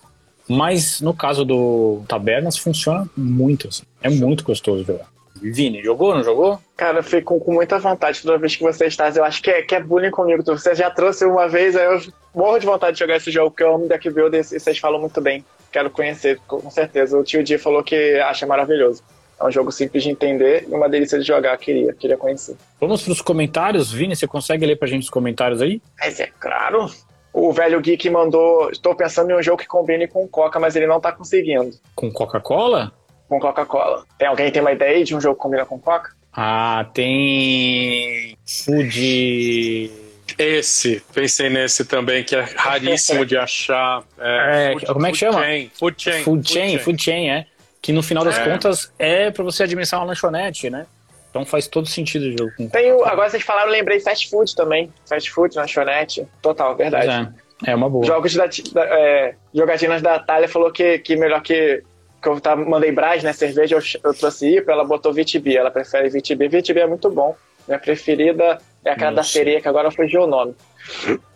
Mas 0.47 1.01
no 1.01 1.15
caso 1.15 1.43
do 1.43 2.03
Tabernas, 2.07 2.59
funciona 2.59 3.09
muito, 3.17 3.69
assim. 3.69 3.85
É 4.03 4.11
muito 4.11 4.45
gostoso 4.45 4.85
jogar. 4.85 5.09
Vini, 5.37 5.83
jogou, 5.83 6.15
não 6.15 6.23
jogou? 6.23 6.61
Cara, 6.77 6.99
eu 6.99 7.03
fico 7.03 7.41
com 7.41 7.55
muita 7.55 7.79
vontade 7.79 8.21
toda 8.21 8.37
vez 8.37 8.55
que 8.55 8.63
você 8.63 8.85
está. 8.85 9.09
Eu 9.09 9.25
acho 9.25 9.43
que 9.43 9.51
é, 9.51 9.63
que 9.63 9.75
é 9.75 9.83
bullying 9.83 10.11
comigo. 10.11 10.43
Você 10.45 10.75
já 10.75 10.91
trouxe 10.91 11.25
uma 11.25 11.49
vez, 11.49 11.75
aí 11.75 11.87
eu 11.87 12.03
morro 12.35 12.59
de 12.59 12.67
vontade 12.67 12.93
de 12.93 13.01
jogar 13.01 13.17
esse 13.17 13.31
jogo, 13.31 13.51
porque 13.51 13.63
eu 13.63 13.75
amo 13.75 13.89
deck 13.89 14.11
building 14.11 14.41
e 14.41 14.45
vocês 14.45 14.77
falam 14.77 15.01
muito 15.01 15.23
bem. 15.23 15.43
Quero 15.73 15.89
conhecer, 15.89 16.39
com 16.47 16.71
certeza. 16.71 17.19
O 17.19 17.25
tio 17.25 17.43
Di 17.43 17.57
falou 17.57 17.83
que 17.83 18.21
acha 18.21 18.47
maravilhoso. 18.47 19.03
É 19.41 19.45
um 19.45 19.51
jogo 19.51 19.71
simples 19.73 20.03
de 20.03 20.11
entender 20.11 20.67
e 20.69 20.73
uma 20.75 20.89
delícia 20.89 21.19
de 21.19 21.27
jogar. 21.27 21.57
Queria, 21.59 21.93
queria 21.93 22.17
conhecer. 22.17 22.57
Vamos 22.81 23.03
para 23.03 23.13
os 23.13 23.21
comentários. 23.21 23.91
Vini, 23.93 24.15
você 24.15 24.27
consegue 24.27 24.65
ler 24.65 24.77
para 24.77 24.87
a 24.87 24.91
gente 24.91 25.03
os 25.03 25.11
comentários 25.11 25.61
aí? 25.61 25.81
Mas 25.99 26.21
é 26.21 26.29
claro. 26.39 26.91
O 27.33 27.53
velho 27.53 27.81
Geek 27.81 28.09
mandou: 28.11 28.71
Estou 28.71 28.95
pensando 28.95 29.31
em 29.31 29.35
um 29.35 29.43
jogo 29.43 29.59
que 29.59 29.67
combine 29.67 30.07
com 30.07 30.27
Coca, 30.29 30.61
mas 30.61 30.77
ele 30.77 30.87
não 30.87 30.99
está 30.99 31.11
conseguindo. 31.13 31.71
Com 31.95 32.13
Coca-Cola? 32.13 32.93
Com 33.29 33.41
Coca-Cola. 33.41 34.05
Tem 34.19 34.29
alguém 34.29 34.47
que 34.47 34.53
tem 34.53 34.63
uma 34.63 34.73
ideia 34.73 35.03
de 35.05 35.17
um 35.17 35.21
jogo 35.21 35.35
que 35.35 35.43
combina 35.43 35.67
com 35.67 35.79
Coca? 35.79 36.13
Ah, 36.33 36.87
tem. 36.95 38.37
Food. 38.47 39.91
Esse, 40.39 41.01
pensei 41.13 41.49
nesse 41.49 41.85
também, 41.85 42.25
que 42.25 42.35
é 42.35 42.41
raríssimo 42.41 43.25
de 43.25 43.37
achar. 43.37 44.03
É, 44.19 44.71
É, 44.71 44.73
food- 44.73 44.87
como 44.87 45.07
é 45.07 45.13
que 45.13 45.19
food 45.19 45.33
chama? 45.33 45.45
chain, 45.45 45.71
food 45.75 46.03
chain. 46.03 46.23
Food 46.25 46.49
chain, 46.53 46.79
food 46.79 47.03
chain, 47.03 47.29
é. 47.31 47.47
Que 47.85 47.93
no 47.93 48.03
final 48.03 48.25
das 48.25 48.39
É. 48.39 48.45
contas 48.49 48.91
é 48.99 49.31
pra 49.31 49.45
você 49.45 49.65
administrar 49.65 50.01
uma 50.01 50.07
lanchonete, 50.07 50.71
né? 50.71 50.87
Então 51.29 51.45
faz 51.45 51.69
todo 51.69 51.87
sentido 51.87 52.23
o 52.23 52.31
jogo. 52.39 52.71
Tem 52.73 52.91
o, 52.93 53.05
agora 53.05 53.29
vocês 53.29 53.43
falaram, 53.43 53.71
lembrei 53.71 54.01
fast 54.01 54.31
food 54.31 54.57
também. 54.57 54.91
Fast 55.07 55.31
food, 55.31 55.55
lanchonete. 55.55 56.27
Total, 56.41 56.75
verdade. 56.75 57.31
É, 57.67 57.73
é 57.73 57.75
uma 57.75 57.91
boa. 57.91 58.07
Jogos 58.07 58.33
da, 58.35 58.47
da 58.73 58.85
é, 58.87 59.35
jogatinas 59.53 60.01
da 60.01 60.19
Thalia 60.19 60.49
falou 60.49 60.73
que, 60.73 60.99
que 61.01 61.15
melhor 61.15 61.43
que. 61.43 61.83
Que 62.23 62.29
eu 62.31 62.41
tava, 62.41 62.65
mandei 62.65 62.91
Brás, 62.91 63.23
né? 63.23 63.35
Cerveja, 63.35 63.77
eu, 63.77 63.83
eu 64.03 64.15
trouxe 64.15 64.49
IPA, 64.57 64.73
ela 64.73 64.85
botou 64.85 65.13
VTB. 65.13 65.55
Ela 65.55 65.71
prefere 65.71 66.09
VTB. 66.09 66.49
VTB 66.49 66.81
é 66.81 66.87
muito 66.87 67.11
bom. 67.11 67.37
Minha 67.69 67.79
preferida 67.79 68.57
é 68.83 68.93
aquela 68.93 69.11
da 69.11 69.17
Nossa. 69.17 69.29
sereia, 69.29 69.61
que 69.61 69.69
agora 69.69 69.91
fugiu 69.91 70.23
o 70.23 70.27
nome. 70.27 70.55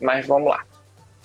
Mas 0.01 0.27
vamos 0.27 0.49
lá. 0.49 0.63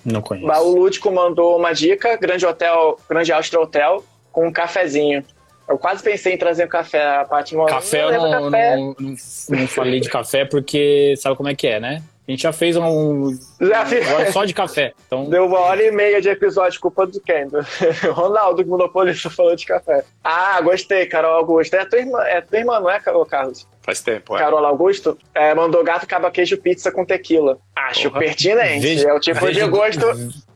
Não 0.04 0.22
conheço. 0.22 0.46
Baú 0.48 0.76
Lúdico 0.76 1.10
mandou 1.10 1.58
uma 1.58 1.72
dica: 1.72 2.18
Grande 2.18 2.46
Hotel, 2.46 3.00
Grande 3.10 3.32
Austria 3.32 3.62
Hotel, 3.62 4.04
com 4.34 4.48
um 4.48 4.52
cafezinho. 4.52 5.24
Eu 5.70 5.78
quase 5.78 6.04
pensei 6.04 6.34
em 6.34 6.38
trazer 6.38 6.66
um 6.66 6.68
café, 6.68 7.02
a 7.02 7.26
mandou, 7.30 7.66
Café 7.68 8.04
eu 8.04 8.12
não, 8.12 8.52
café. 8.52 8.76
não, 8.76 8.96
não, 9.00 9.16
não 9.50 9.68
falei 9.68 10.02
de 10.02 10.10
café 10.10 10.44
porque 10.44 11.14
sabe 11.18 11.38
como 11.38 11.48
é 11.48 11.56
que 11.56 11.68
é, 11.68 11.80
né? 11.80 12.04
A 12.28 12.32
gente 12.32 12.44
já 12.44 12.54
fez 12.54 12.76
um. 12.78 13.38
Já 13.62 13.86
fiz. 13.86 14.10
Agora 14.10 14.32
só 14.32 14.46
de 14.46 14.54
café. 14.54 14.94
Então, 15.08 15.26
Deu 15.30 15.46
uma 15.46 15.60
hora 15.60 15.84
e 15.84 15.92
meia 15.92 16.22
de 16.22 16.30
episódio, 16.30 16.80
culpa 16.80 17.06
do 17.06 17.20
quem? 17.20 17.48
Do 17.48 17.60
Ronaldo, 18.12 18.64
que 18.64 18.70
monopolista, 18.70 19.30
falou 19.30 19.56
de 19.56 19.66
café. 19.66 20.04
Ah, 20.24 20.60
gostei, 20.62 21.06
Carol 21.06 21.34
Augusto. 21.34 21.74
É 21.76 21.86
tua 21.86 22.00
irmã, 22.00 22.22
é 22.24 22.42
tua 22.42 22.60
irmã 22.60 22.80
não 22.80 22.90
é, 22.90 23.00
Carlos? 23.00 23.68
Faz 23.86 24.02
tempo, 24.02 24.36
é. 24.36 24.40
Carol 24.40 24.66
Augusto 24.66 25.18
é, 25.36 25.54
mandou 25.54 25.84
gato 25.84 26.08
caba 26.08 26.32
queijo 26.32 26.58
pizza 26.58 26.90
com 26.90 27.04
tequila. 27.06 27.58
Acho 27.76 28.08
Porra. 28.10 28.22
pertinente. 28.22 28.80
Vejo- 28.80 29.10
é 29.10 29.14
o 29.14 29.20
tipo 29.20 29.40
de 29.40 29.46
vejo- 29.46 29.70
gosto, 29.70 30.06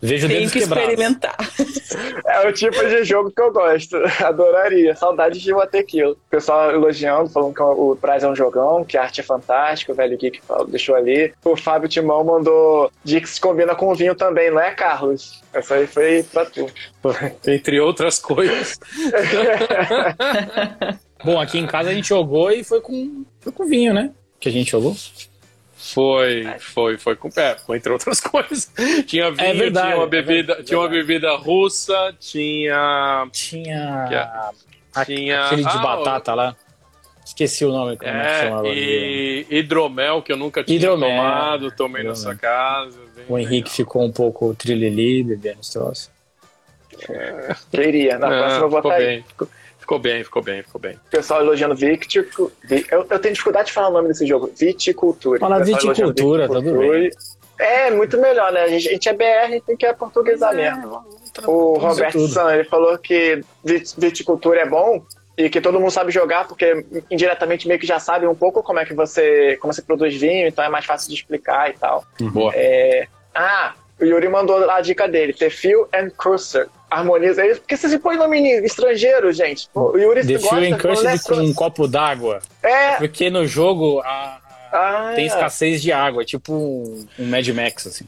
vejo 0.02 0.28
Tem 0.30 0.48
que 0.48 0.60
quebrados. 0.62 0.90
experimentar. 0.90 1.36
é 2.26 2.48
o 2.48 2.54
tipo 2.54 2.80
de 2.88 3.04
jogo 3.04 3.30
que 3.30 3.42
eu 3.42 3.52
gosto. 3.52 3.98
Adoraria. 4.24 4.96
Saudades 4.96 5.42
de 5.42 5.52
uma 5.52 5.68
tequila. 5.68 6.14
O 6.14 6.18
pessoal 6.30 6.72
elogiando, 6.72 7.30
falando 7.30 7.54
que 7.54 7.62
o 7.62 7.98
Prize 7.98 8.26
é 8.26 8.30
um 8.30 8.36
jogão, 8.36 8.86
que 8.86 8.98
a 8.98 9.04
arte 9.04 9.20
é 9.20 9.24
fantástica, 9.24 9.92
o 9.92 9.96
velho 9.96 10.18
Geek 10.18 10.40
falou- 10.48 10.66
deixou 10.68 10.96
ali. 10.96 11.34
O 11.44 11.58
Fábio 11.58 11.90
Timão 11.90 12.24
mandou 12.24 12.90
Dix 13.04 13.40
combina 13.40 13.76
com 13.76 13.94
vinho 13.94 14.16
também, 14.16 14.50
não 14.52 14.62
é, 14.62 14.72
Carlos? 14.72 15.42
Essa 15.54 15.76
aí 15.76 15.86
foi 15.88 16.24
pra 16.32 16.46
tu. 16.46 16.66
Entre 17.46 17.78
outras 17.82 18.20
coisas. 18.20 18.80
Bom, 21.28 21.42
aqui 21.42 21.58
em 21.60 21.68
casa 21.68 21.90
a 21.90 21.94
gente 21.94 22.08
jogou 22.08 22.50
e 22.52 22.64
foi 22.64 22.80
com, 22.80 23.26
foi 23.42 23.52
com 23.52 23.66
vinho, 23.66 23.94
né? 23.94 24.12
Que 24.40 24.48
a 24.48 24.52
gente 24.52 24.72
jogou. 24.72 24.96
Foi, 25.76 26.46
foi, 26.60 26.98
foi 26.98 27.16
com 27.18 27.30
é, 27.36 27.56
foi 27.58 27.78
entre 27.78 27.92
outras 27.92 28.20
coisas. 28.24 28.72
Tinha 29.06 29.30
vinho, 29.32 29.46
É 29.46 29.54
verdade, 29.54 29.88
tinha 29.88 29.98
uma 29.98 30.06
é 30.06 30.10
bebida, 30.10 30.34
verdade, 30.54 30.64
tinha 30.64 30.80
uma 30.80 30.88
bebida 30.88 31.36
russa, 31.36 32.16
tinha 32.18 33.28
Tinha. 33.34 34.52
a- 34.96 35.06
Tinha- 35.06 35.46
Aquele 35.46 35.64
de 35.64 35.68
ah, 35.70 35.78
batata 35.80 36.34
lá. 36.34 36.56
Esqueci 37.26 37.66
o 37.66 37.72
nome, 37.74 37.98
como 37.98 38.10
é, 38.10 38.14
que 38.14 38.20
é, 38.28 38.40
chama 38.44 38.58
agora. 38.60 38.74
e 38.74 39.46
hidromel 39.50 40.22
que 40.22 40.32
eu 40.32 40.38
nunca 40.38 40.64
tinha 40.64 40.78
Hidromel. 40.78 41.10
tomado, 41.10 41.72
tomei 41.72 42.04
na 42.04 42.12
Hidromel. 42.12 42.16
sua 42.16 42.36
casa. 42.36 42.98
bem 43.14 43.26
O 43.28 43.38
Henrique 43.38 43.70
ficou 43.70 44.02
um 44.02 44.12
pouco 44.14 44.56
trilili, 44.56 45.24
bebendo 45.24 45.60
esse 45.60 45.74
troço. 45.74 46.10
Queria. 47.70 48.18
Na 48.18 48.28
legal. 48.28 48.44
próxima 48.44 48.66
eu 48.66 48.70
vou 48.70 48.80
ficou 48.80 48.92
botar 48.92 48.96
aí. 48.96 49.24
Ficou, 49.88 50.00
bem, 50.00 50.24
ficou 50.24 50.42
bem, 50.42 50.62
ficou 50.64 50.82
bem. 50.82 50.96
O 50.96 51.10
pessoal 51.10 51.42
elogiando 51.42 51.74
Victicu... 51.76 52.52
Vi- 52.64 52.86
Eu, 52.92 53.06
eu 53.10 53.20
tenho 53.20 53.34
dificuldade 53.34 53.68
de 53.68 53.74
falar 53.74 53.88
o 53.88 53.94
nome 53.94 54.10
desse 54.10 54.26
jogo. 54.28 54.52
Viticultura. 54.56 55.40
Fala 55.40 55.64
viticultura, 55.64 56.48
tá 56.48 56.56
tudo 56.56 56.78
bem. 56.80 57.10
É, 57.60 57.90
muito 57.90 58.18
melhor, 58.20 58.52
né? 58.52 58.64
A 58.64 58.68
gente, 58.68 58.88
a 58.88 58.92
gente 58.92 59.10
é 59.10 59.14
BR, 59.14 59.62
tem 59.66 59.76
que 59.78 59.86
aportuguesar 59.86 60.54
mesmo. 60.54 61.04
O 61.48 61.78
Roberto 61.78 62.14
tudo. 62.14 62.28
San, 62.28 62.54
ele 62.54 62.66
falou 62.66 62.98
que 62.98 63.42
vit- 63.64 63.96
viticultura 63.98 64.62
é 64.62 64.66
bom 64.68 65.04
e 65.38 65.50
que 65.50 65.62
todo 65.62 65.80
mundo 65.80 65.92
sabe 65.92 66.12
jogar, 66.12 66.48
porque 66.48 66.86
indiretamente 67.10 67.68
meio 67.68 67.80
que 67.80 67.86
já 67.88 68.00
sabe 68.00 68.28
um 68.28 68.36
pouco 68.36 68.62
como 68.62 68.80
é 68.80 68.86
que 68.86 68.94
você, 68.94 69.58
como 69.62 69.72
você 69.74 69.82
produz 69.82 70.16
vinho, 70.16 70.48
então 70.48 70.64
é 70.64 70.70
mais 70.70 70.86
fácil 70.86 71.10
de 71.10 71.16
explicar 71.16 71.70
e 71.70 71.74
tal. 71.74 72.04
Boa. 72.20 72.52
É, 72.56 73.08
Ah, 73.34 73.74
o 74.00 74.04
Yuri 74.06 74.28
mandou 74.30 74.70
a 74.70 74.82
dica 74.82 75.08
dele, 75.08 75.34
Tefil 75.34 75.88
and 75.94 76.10
Cursor. 76.18 76.68
Harmoniza 76.90 77.46
isso. 77.46 77.60
Por 77.62 77.68
que 77.68 77.76
você 77.78 77.90
se 77.90 78.00
põe 78.00 78.16
nome 78.16 78.40
estrangeiro, 78.66 79.32
gente? 79.34 79.68
O 79.76 79.98
Yuri 79.98 80.26
The 80.26 80.40
quando 80.40 80.78
Cursed 80.80 81.08
é 81.08 81.20
com 81.20 81.36
um 81.42 81.54
copo 81.54 81.88
d'água. 81.88 82.40
É, 82.64 82.96
Porque 82.96 83.30
no 83.30 83.46
jogo 83.46 84.00
a- 84.02 84.40
a- 84.72 85.10
ah, 85.12 85.14
tem 85.16 85.26
escassez 85.26 85.82
de 85.82 85.92
água, 85.92 86.22
é 86.22 86.26
tipo 86.26 86.54
um, 86.54 87.06
um 87.20 87.26
Mad 87.26 87.48
Max, 87.50 87.88
assim. 87.88 88.06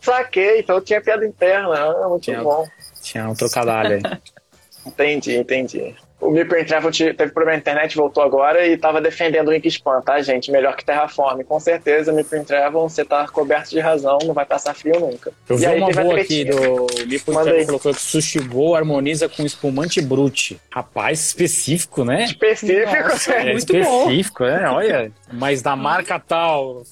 saquei, 0.00 0.60
então 0.60 0.80
tinha 0.80 1.00
piada 1.00 1.26
interna. 1.26 1.74
Ah, 1.74 2.08
muito 2.08 2.22
Tinha. 2.22 2.42
bom. 2.42 2.66
Tinha 3.02 3.28
um 3.28 3.34
trocadilho 3.34 3.96
aí. 3.96 4.18
Entendi, 4.86 5.36
entendi. 5.36 5.94
O 6.20 6.30
Meeple 6.30 6.64
Travel 6.66 6.90
te- 6.90 7.14
teve 7.14 7.32
problema 7.32 7.52
na 7.56 7.60
internet, 7.60 7.96
voltou 7.96 8.22
agora 8.22 8.66
e 8.66 8.76
tava 8.76 9.00
defendendo 9.00 9.48
o 9.48 9.50
Wingspan, 9.52 10.02
tá, 10.02 10.20
gente? 10.20 10.50
Melhor 10.52 10.76
que 10.76 10.84
Terraform. 10.84 11.42
Com 11.44 11.58
certeza, 11.58 12.12
Meeple 12.12 12.44
Travel, 12.44 12.82
você 12.82 13.04
tá 13.06 13.26
coberto 13.26 13.70
de 13.70 13.80
razão, 13.80 14.18
não 14.24 14.34
vai 14.34 14.44
passar 14.44 14.74
frio 14.74 15.00
nunca. 15.00 15.32
Eu 15.48 15.56
vi 15.56 15.62
e 15.62 15.66
aí 15.66 15.80
uma 15.80 15.90
boa 15.90 16.20
aqui 16.20 16.44
do 16.44 17.32
Manda 17.32 17.52
aí. 17.52 17.64
colocou 17.64 17.94
que 17.94 18.00
Sushi 18.02 18.38
Go 18.40 18.74
harmoniza 18.74 19.28
com 19.30 19.44
espumante 19.46 20.00
brute. 20.02 20.60
Rapaz, 20.70 21.20
específico, 21.28 22.04
né? 22.04 22.24
Específico, 22.24 22.92
Nossa, 23.08 23.32
É 23.40 23.52
muito 23.52 23.72
bom. 23.72 23.78
específico, 24.02 24.44
é, 24.44 24.68
olha. 24.70 25.12
Mas 25.32 25.62
da 25.62 25.74
marca 25.74 26.18
tal. 26.20 26.82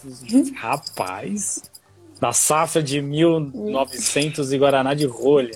Rapaz. 0.57 1.62
Da 2.21 2.33
safra 2.33 2.83
de 2.83 3.01
1900 3.01 4.53
e 4.53 4.59
Guaraná 4.59 4.93
de 4.95 5.07
rolha. 5.07 5.53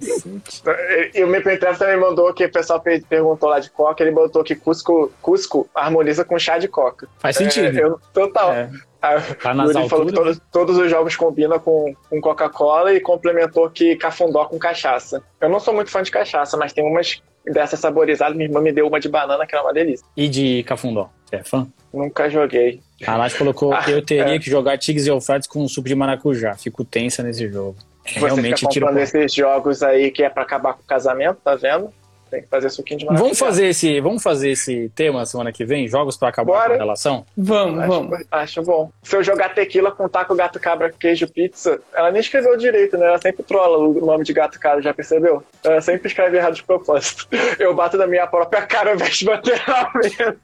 E 1.14 1.22
o 1.22 1.26
Meeple 1.28 1.58
Travel 1.58 1.78
também 1.78 1.96
mandou 1.98 2.32
que 2.32 2.44
o 2.44 2.50
pessoal 2.52 2.80
pe- 2.80 3.04
perguntou 3.08 3.48
lá 3.48 3.58
de 3.60 3.70
coca, 3.70 4.02
ele 4.02 4.10
botou 4.12 4.42
que 4.42 4.54
Cusco, 4.54 5.12
Cusco 5.20 5.68
harmoniza 5.74 6.24
com 6.24 6.38
chá 6.38 6.58
de 6.58 6.68
coca. 6.68 7.08
Faz 7.18 7.36
sentido. 7.36 7.78
É, 7.78 7.82
eu, 7.82 8.00
total. 8.12 8.52
É. 8.52 8.70
A 9.02 9.18
Tá 9.20 9.54
nas 9.54 9.74
Yuri 9.74 9.88
falou 9.88 10.06
que 10.06 10.12
todos, 10.12 10.40
todos 10.52 10.76
os 10.78 10.90
jogos 10.90 11.16
combinam 11.16 11.58
com, 11.58 11.94
com 12.10 12.20
Coca-Cola 12.20 12.92
e 12.92 13.00
complementou 13.00 13.68
que 13.70 13.96
cafundó 13.96 14.44
com 14.44 14.58
cachaça. 14.58 15.22
Eu 15.40 15.48
não 15.48 15.58
sou 15.58 15.72
muito 15.72 15.90
fã 15.90 16.02
de 16.02 16.10
cachaça, 16.10 16.54
mas 16.58 16.72
tem 16.74 16.84
umas 16.84 17.22
dessas 17.46 17.80
saborizadas. 17.80 18.36
Minha 18.36 18.48
irmã 18.50 18.60
me 18.60 18.72
deu 18.72 18.86
uma 18.86 19.00
de 19.00 19.08
banana 19.08 19.46
que 19.46 19.54
era 19.54 19.64
uma 19.64 19.72
delícia. 19.72 20.06
E 20.14 20.28
de 20.28 20.62
Cafundó. 20.64 21.08
Você 21.24 21.36
é 21.36 21.42
fã? 21.42 21.66
Nunca 21.94 22.28
joguei. 22.28 22.82
A 23.06 23.16
Nath 23.16 23.38
colocou 23.38 23.72
Ah, 23.72 23.84
eu 23.88 24.04
teria 24.04 24.34
é. 24.34 24.38
que 24.38 24.50
jogar 24.50 24.76
Tigres 24.76 25.06
e 25.06 25.08
Eufrates 25.10 25.48
com 25.48 25.64
um 25.64 25.68
suco 25.68 25.88
de 25.88 25.94
maracujá. 25.94 26.54
Fico 26.54 26.84
tensa 26.84 27.22
nesse 27.22 27.48
jogo. 27.48 27.76
É, 28.04 28.12
Você 28.14 28.20
realmente 28.26 28.60
fica 28.60 28.72
comprando 28.80 28.98
esses 28.98 29.32
jogos 29.34 29.82
aí 29.82 30.10
que 30.10 30.22
é 30.22 30.30
pra 30.30 30.42
acabar 30.42 30.74
com 30.74 30.82
o 30.82 30.86
casamento, 30.86 31.38
tá 31.44 31.54
vendo? 31.54 31.92
Tem 32.30 32.42
que 32.42 32.48
fazer 32.48 32.70
suquinho 32.70 33.00
de 33.00 33.04
maracujá. 33.06 33.24
Vamos 33.24 33.38
fazer 33.40 33.66
esse, 33.66 34.00
vamos 34.00 34.22
fazer 34.22 34.50
esse 34.50 34.88
tema 34.94 35.26
semana 35.26 35.50
que 35.50 35.64
vem, 35.64 35.88
jogos 35.88 36.16
pra 36.16 36.28
acabar 36.28 36.52
Bora. 36.52 36.68
com 36.68 36.74
a 36.74 36.78
relação? 36.78 37.26
Vamos, 37.36 37.80
Acho, 37.80 37.88
vamos. 37.88 38.18
acho 38.30 38.62
bom. 38.62 38.92
Se 39.02 39.16
eu 39.16 39.22
jogar 39.24 39.52
tequila 39.52 39.90
com 39.90 40.08
taco, 40.08 40.32
gato, 40.36 40.60
cabra, 40.60 40.92
queijo, 40.96 41.26
pizza, 41.26 41.80
ela 41.92 42.12
nem 42.12 42.20
escreveu 42.20 42.56
direito, 42.56 42.96
né? 42.96 43.06
Ela 43.08 43.18
sempre 43.18 43.42
trola 43.42 43.78
o 43.78 44.06
nome 44.06 44.22
de 44.22 44.32
gato, 44.32 44.60
cabra, 44.60 44.80
já 44.80 44.94
percebeu? 44.94 45.42
Ela 45.64 45.80
sempre 45.80 46.06
escreve 46.06 46.36
errado 46.36 46.54
de 46.54 46.62
propósito. 46.62 47.26
Eu 47.58 47.74
bato 47.74 47.96
na 47.96 48.06
minha 48.06 48.28
própria 48.28 48.62
cara 48.62 48.90
ao 48.90 48.94
invés 48.94 49.16
de 49.16 49.24
bater 49.24 49.60
na 49.66 49.90
mesa. 49.96 50.36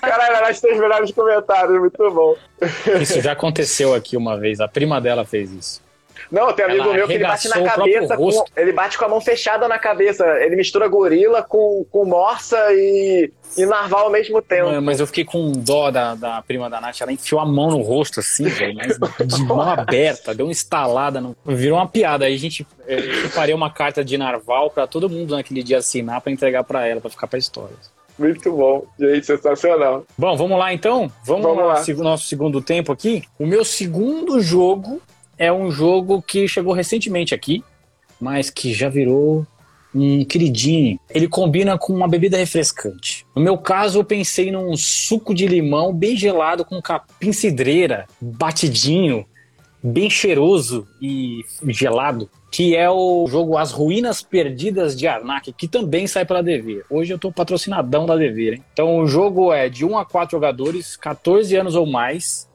Caralho, 0.00 0.36
ela 0.36 0.54
tem 0.54 0.72
os 0.72 0.78
melhores 0.78 1.10
comentários, 1.10 1.80
muito 1.80 2.10
bom. 2.12 2.36
Isso 3.00 3.20
já 3.20 3.32
aconteceu 3.32 3.92
aqui 3.92 4.16
uma 4.16 4.38
vez. 4.38 4.60
A 4.60 4.68
prima 4.68 5.00
dela 5.00 5.24
fez 5.24 5.50
isso. 5.50 5.85
Não, 6.30 6.52
tem 6.52 6.64
amigo 6.64 6.84
Ela 6.84 6.94
meu 6.94 7.06
que 7.06 7.14
ele 7.14 7.24
bate 7.24 7.48
na 7.48 7.62
cabeça, 7.62 8.16
com, 8.16 8.44
ele 8.56 8.72
bate 8.72 8.98
com 8.98 9.04
a 9.04 9.08
mão 9.08 9.20
fechada 9.20 9.68
na 9.68 9.78
cabeça. 9.78 10.24
Ele 10.40 10.56
mistura 10.56 10.88
gorila 10.88 11.42
com, 11.42 11.86
com 11.90 12.04
morsa 12.04 12.56
e, 12.72 13.32
e 13.56 13.66
narval 13.66 14.04
ao 14.04 14.10
mesmo 14.10 14.42
tempo. 14.42 14.80
Mas 14.82 15.00
eu 15.00 15.06
fiquei 15.06 15.24
com 15.24 15.52
dó 15.52 15.90
da, 15.90 16.14
da 16.14 16.42
prima 16.42 16.68
da 16.68 16.80
Nath. 16.80 17.00
Ela 17.00 17.12
enfiou 17.12 17.40
a 17.40 17.46
mão 17.46 17.70
no 17.70 17.82
rosto 17.82 18.20
assim, 18.20 18.44
velho, 18.44 18.78
de 19.24 19.42
mão 19.44 19.60
aberta, 19.60 20.34
deu 20.34 20.46
uma 20.46 20.52
estalada. 20.52 21.20
No... 21.20 21.36
Virou 21.44 21.78
uma 21.78 21.88
piada. 21.88 22.24
Aí 22.24 22.34
a 22.34 22.38
gente 22.38 22.66
eh, 22.86 22.98
eu 22.98 23.28
separei 23.28 23.54
uma 23.54 23.70
carta 23.70 24.04
de 24.04 24.18
narval 24.18 24.70
pra 24.70 24.86
todo 24.86 25.08
mundo 25.08 25.36
naquele 25.36 25.62
dia 25.62 25.78
assinar 25.78 26.20
pra 26.20 26.32
entregar 26.32 26.64
pra 26.64 26.86
ela, 26.86 27.00
pra 27.00 27.10
ficar 27.10 27.26
pra 27.26 27.38
história. 27.38 27.76
Muito 28.18 28.50
bom, 28.50 28.86
gente, 28.98 29.26
sensacional. 29.26 30.04
Bom, 30.16 30.36
vamos 30.36 30.58
lá 30.58 30.72
então? 30.72 31.12
Vamos, 31.22 31.42
Vamos 31.42 31.64
lá. 31.64 32.02
nosso 32.02 32.26
segundo 32.26 32.62
tempo 32.62 32.90
aqui. 32.90 33.22
O 33.38 33.46
meu 33.46 33.62
segundo 33.62 34.40
jogo 34.40 35.02
é 35.38 35.52
um 35.52 35.70
jogo 35.70 36.22
que 36.22 36.48
chegou 36.48 36.72
recentemente 36.72 37.34
aqui, 37.34 37.62
mas 38.20 38.50
que 38.50 38.72
já 38.72 38.88
virou 38.88 39.46
um 39.94 40.24
queridinho. 40.24 40.98
Ele 41.10 41.28
combina 41.28 41.78
com 41.78 41.92
uma 41.92 42.08
bebida 42.08 42.36
refrescante. 42.36 43.26
No 43.34 43.42
meu 43.42 43.56
caso, 43.56 43.98
eu 43.98 44.04
pensei 44.04 44.50
num 44.50 44.76
suco 44.76 45.34
de 45.34 45.46
limão 45.46 45.92
bem 45.92 46.16
gelado 46.16 46.64
com 46.64 46.80
capim 46.82 47.32
cidreira, 47.32 48.06
batidinho, 48.20 49.24
bem 49.82 50.10
cheiroso 50.10 50.86
e 51.00 51.44
gelado, 51.68 52.28
que 52.50 52.74
é 52.74 52.90
o 52.90 53.26
jogo 53.28 53.56
As 53.56 53.70
Ruínas 53.70 54.22
Perdidas 54.22 54.96
de 54.96 55.06
Arnak, 55.06 55.52
que 55.52 55.68
também 55.68 56.06
sai 56.06 56.24
pela 56.24 56.42
Devir. 56.42 56.84
Hoje 56.90 57.12
eu 57.12 57.18
tô 57.18 57.30
patrocinadão 57.30 58.06
da 58.06 58.16
Devir, 58.16 58.54
hein? 58.54 58.64
Então 58.72 58.98
o 58.98 59.06
jogo 59.06 59.52
é 59.52 59.68
de 59.68 59.84
1 59.84 59.98
a 59.98 60.04
4 60.04 60.36
jogadores, 60.36 60.96
14 60.96 61.54
anos 61.56 61.74
ou 61.74 61.86
mais, 61.86 62.45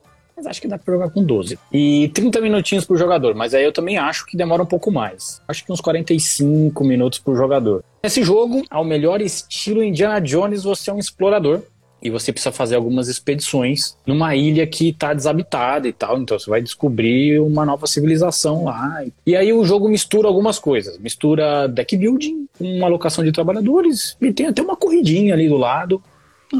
mas 0.41 0.47
acho 0.47 0.61
que 0.61 0.67
dá 0.67 0.77
pra 0.77 0.93
jogar 0.93 1.09
com 1.11 1.23
12. 1.23 1.57
E 1.71 2.09
30 2.13 2.41
minutinhos 2.41 2.83
por 2.83 2.97
jogador, 2.97 3.35
mas 3.35 3.53
aí 3.53 3.63
eu 3.63 3.71
também 3.71 3.97
acho 3.97 4.25
que 4.25 4.35
demora 4.35 4.63
um 4.63 4.65
pouco 4.65 4.91
mais. 4.91 5.39
Acho 5.47 5.63
que 5.63 5.71
uns 5.71 5.79
45 5.79 6.83
minutos 6.83 7.19
por 7.19 7.35
jogador. 7.35 7.83
Nesse 8.03 8.23
jogo, 8.23 8.63
ao 8.69 8.83
melhor 8.83 9.21
estilo 9.21 9.83
Indiana 9.83 10.19
Jones, 10.19 10.63
você 10.63 10.89
é 10.89 10.93
um 10.93 10.97
explorador 10.97 11.61
e 12.01 12.09
você 12.09 12.33
precisa 12.33 12.51
fazer 12.51 12.75
algumas 12.75 13.07
expedições 13.07 13.95
numa 14.07 14.35
ilha 14.35 14.65
que 14.65 14.89
está 14.89 15.13
desabitada 15.13 15.87
e 15.87 15.93
tal. 15.93 16.17
Então 16.17 16.39
você 16.39 16.49
vai 16.49 16.59
descobrir 16.59 17.39
uma 17.39 17.63
nova 17.63 17.85
civilização 17.85 18.63
lá. 18.63 19.05
E 19.23 19.35
aí 19.35 19.53
o 19.53 19.63
jogo 19.63 19.87
mistura 19.87 20.27
algumas 20.27 20.57
coisas. 20.57 20.97
Mistura 20.97 21.67
deck 21.67 21.95
building 21.95 22.47
com 22.57 22.65
uma 22.65 22.87
alocação 22.87 23.23
de 23.23 23.31
trabalhadores 23.31 24.17
e 24.19 24.33
tem 24.33 24.47
até 24.47 24.63
uma 24.63 24.75
corridinha 24.75 25.35
ali 25.35 25.47
do 25.47 25.57
lado. 25.57 26.01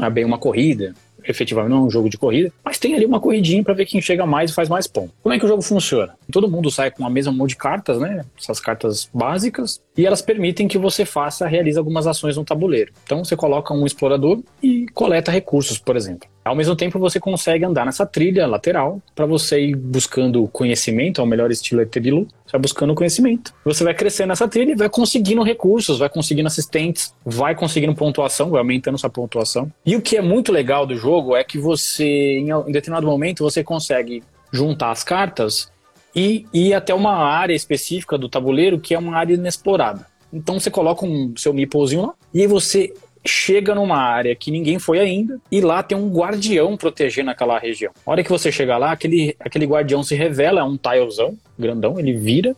É 0.00 0.08
bem 0.08 0.24
uma 0.24 0.38
corrida, 0.38 0.94
efetivamente 1.24 1.70
não 1.70 1.78
é 1.78 1.80
um 1.82 1.90
jogo 1.90 2.08
de 2.08 2.18
corrida, 2.18 2.52
mas 2.64 2.78
tem 2.78 2.94
ali 2.94 3.04
uma 3.04 3.20
corridinha 3.20 3.62
para 3.62 3.74
ver 3.74 3.86
quem 3.86 4.00
chega 4.00 4.26
mais 4.26 4.50
e 4.50 4.54
faz 4.54 4.68
mais 4.68 4.86
pontos. 4.86 5.12
Como 5.22 5.34
é 5.34 5.38
que 5.38 5.44
o 5.44 5.48
jogo 5.48 5.62
funciona? 5.62 6.14
Todo 6.30 6.50
mundo 6.50 6.70
sai 6.70 6.90
com 6.90 7.06
a 7.06 7.10
mesma 7.10 7.32
mão 7.32 7.46
de 7.46 7.56
cartas, 7.56 7.98
né? 7.98 8.24
Essas 8.38 8.60
cartas 8.60 9.08
básicas, 9.12 9.80
e 9.96 10.06
elas 10.06 10.22
permitem 10.22 10.66
que 10.68 10.78
você 10.78 11.04
faça, 11.04 11.46
realize 11.46 11.78
algumas 11.78 12.06
ações 12.06 12.36
no 12.36 12.44
tabuleiro. 12.44 12.92
Então 13.04 13.24
você 13.24 13.36
coloca 13.36 13.74
um 13.74 13.86
explorador 13.86 14.40
e 14.62 14.86
coleta 14.94 15.30
recursos, 15.30 15.78
por 15.78 15.96
exemplo. 15.96 16.28
Ao 16.44 16.56
mesmo 16.56 16.74
tempo, 16.74 16.98
você 16.98 17.20
consegue 17.20 17.64
andar 17.64 17.86
nessa 17.86 18.04
trilha 18.04 18.46
lateral 18.46 19.00
para 19.14 19.26
você 19.26 19.60
ir 19.60 19.76
buscando 19.76 20.48
conhecimento, 20.48 21.20
ao 21.20 21.26
melhor 21.26 21.50
estilo 21.52 21.80
ET 21.80 21.98
Bilu, 22.00 22.26
você 22.44 22.52
vai 22.52 22.60
buscando 22.60 22.94
conhecimento. 22.94 23.54
Você 23.64 23.84
vai 23.84 23.94
crescendo 23.94 24.28
nessa 24.28 24.48
trilha 24.48 24.72
e 24.72 24.74
vai 24.74 24.88
conseguindo 24.88 25.42
recursos, 25.42 26.00
vai 26.00 26.08
conseguindo 26.08 26.48
assistentes, 26.48 27.14
vai 27.24 27.54
conseguindo 27.54 27.94
pontuação, 27.94 28.50
vai 28.50 28.60
aumentando 28.60 28.98
sua 28.98 29.08
pontuação. 29.08 29.72
E 29.86 29.94
o 29.94 30.02
que 30.02 30.16
é 30.16 30.22
muito 30.22 30.50
legal 30.50 30.84
do 30.84 30.96
jogo 30.96 31.36
é 31.36 31.44
que 31.44 31.58
você, 31.58 32.38
em 32.38 32.72
determinado 32.72 33.06
momento, 33.06 33.44
você 33.44 33.62
consegue 33.62 34.22
juntar 34.52 34.90
as 34.90 35.04
cartas 35.04 35.70
e 36.14 36.44
ir 36.52 36.74
até 36.74 36.92
uma 36.92 37.14
área 37.14 37.54
específica 37.54 38.18
do 38.18 38.28
tabuleiro 38.28 38.80
que 38.80 38.94
é 38.94 38.98
uma 38.98 39.16
área 39.16 39.34
inexplorada. 39.34 40.06
Então 40.32 40.58
você 40.58 40.70
coloca 40.70 41.04
um 41.04 41.34
seu 41.36 41.52
meeplezinho 41.52 42.02
lá 42.02 42.14
e 42.34 42.40
aí 42.40 42.46
você 42.46 42.92
chega 43.24 43.74
numa 43.74 43.96
área 43.96 44.34
que 44.34 44.50
ninguém 44.50 44.78
foi 44.78 44.98
ainda 44.98 45.40
e 45.50 45.60
lá 45.60 45.82
tem 45.82 45.96
um 45.96 46.10
guardião 46.10 46.76
protegendo 46.76 47.30
aquela 47.30 47.58
região. 47.58 47.92
A 48.04 48.10
hora 48.10 48.22
que 48.22 48.30
você 48.30 48.50
chega 48.50 48.76
lá, 48.76 48.92
aquele, 48.92 49.36
aquele 49.38 49.66
guardião 49.66 50.02
se 50.02 50.14
revela, 50.14 50.60
é 50.60 50.64
um 50.64 50.76
tilezão 50.76 51.36
grandão, 51.58 51.98
ele 51.98 52.12
vira 52.14 52.56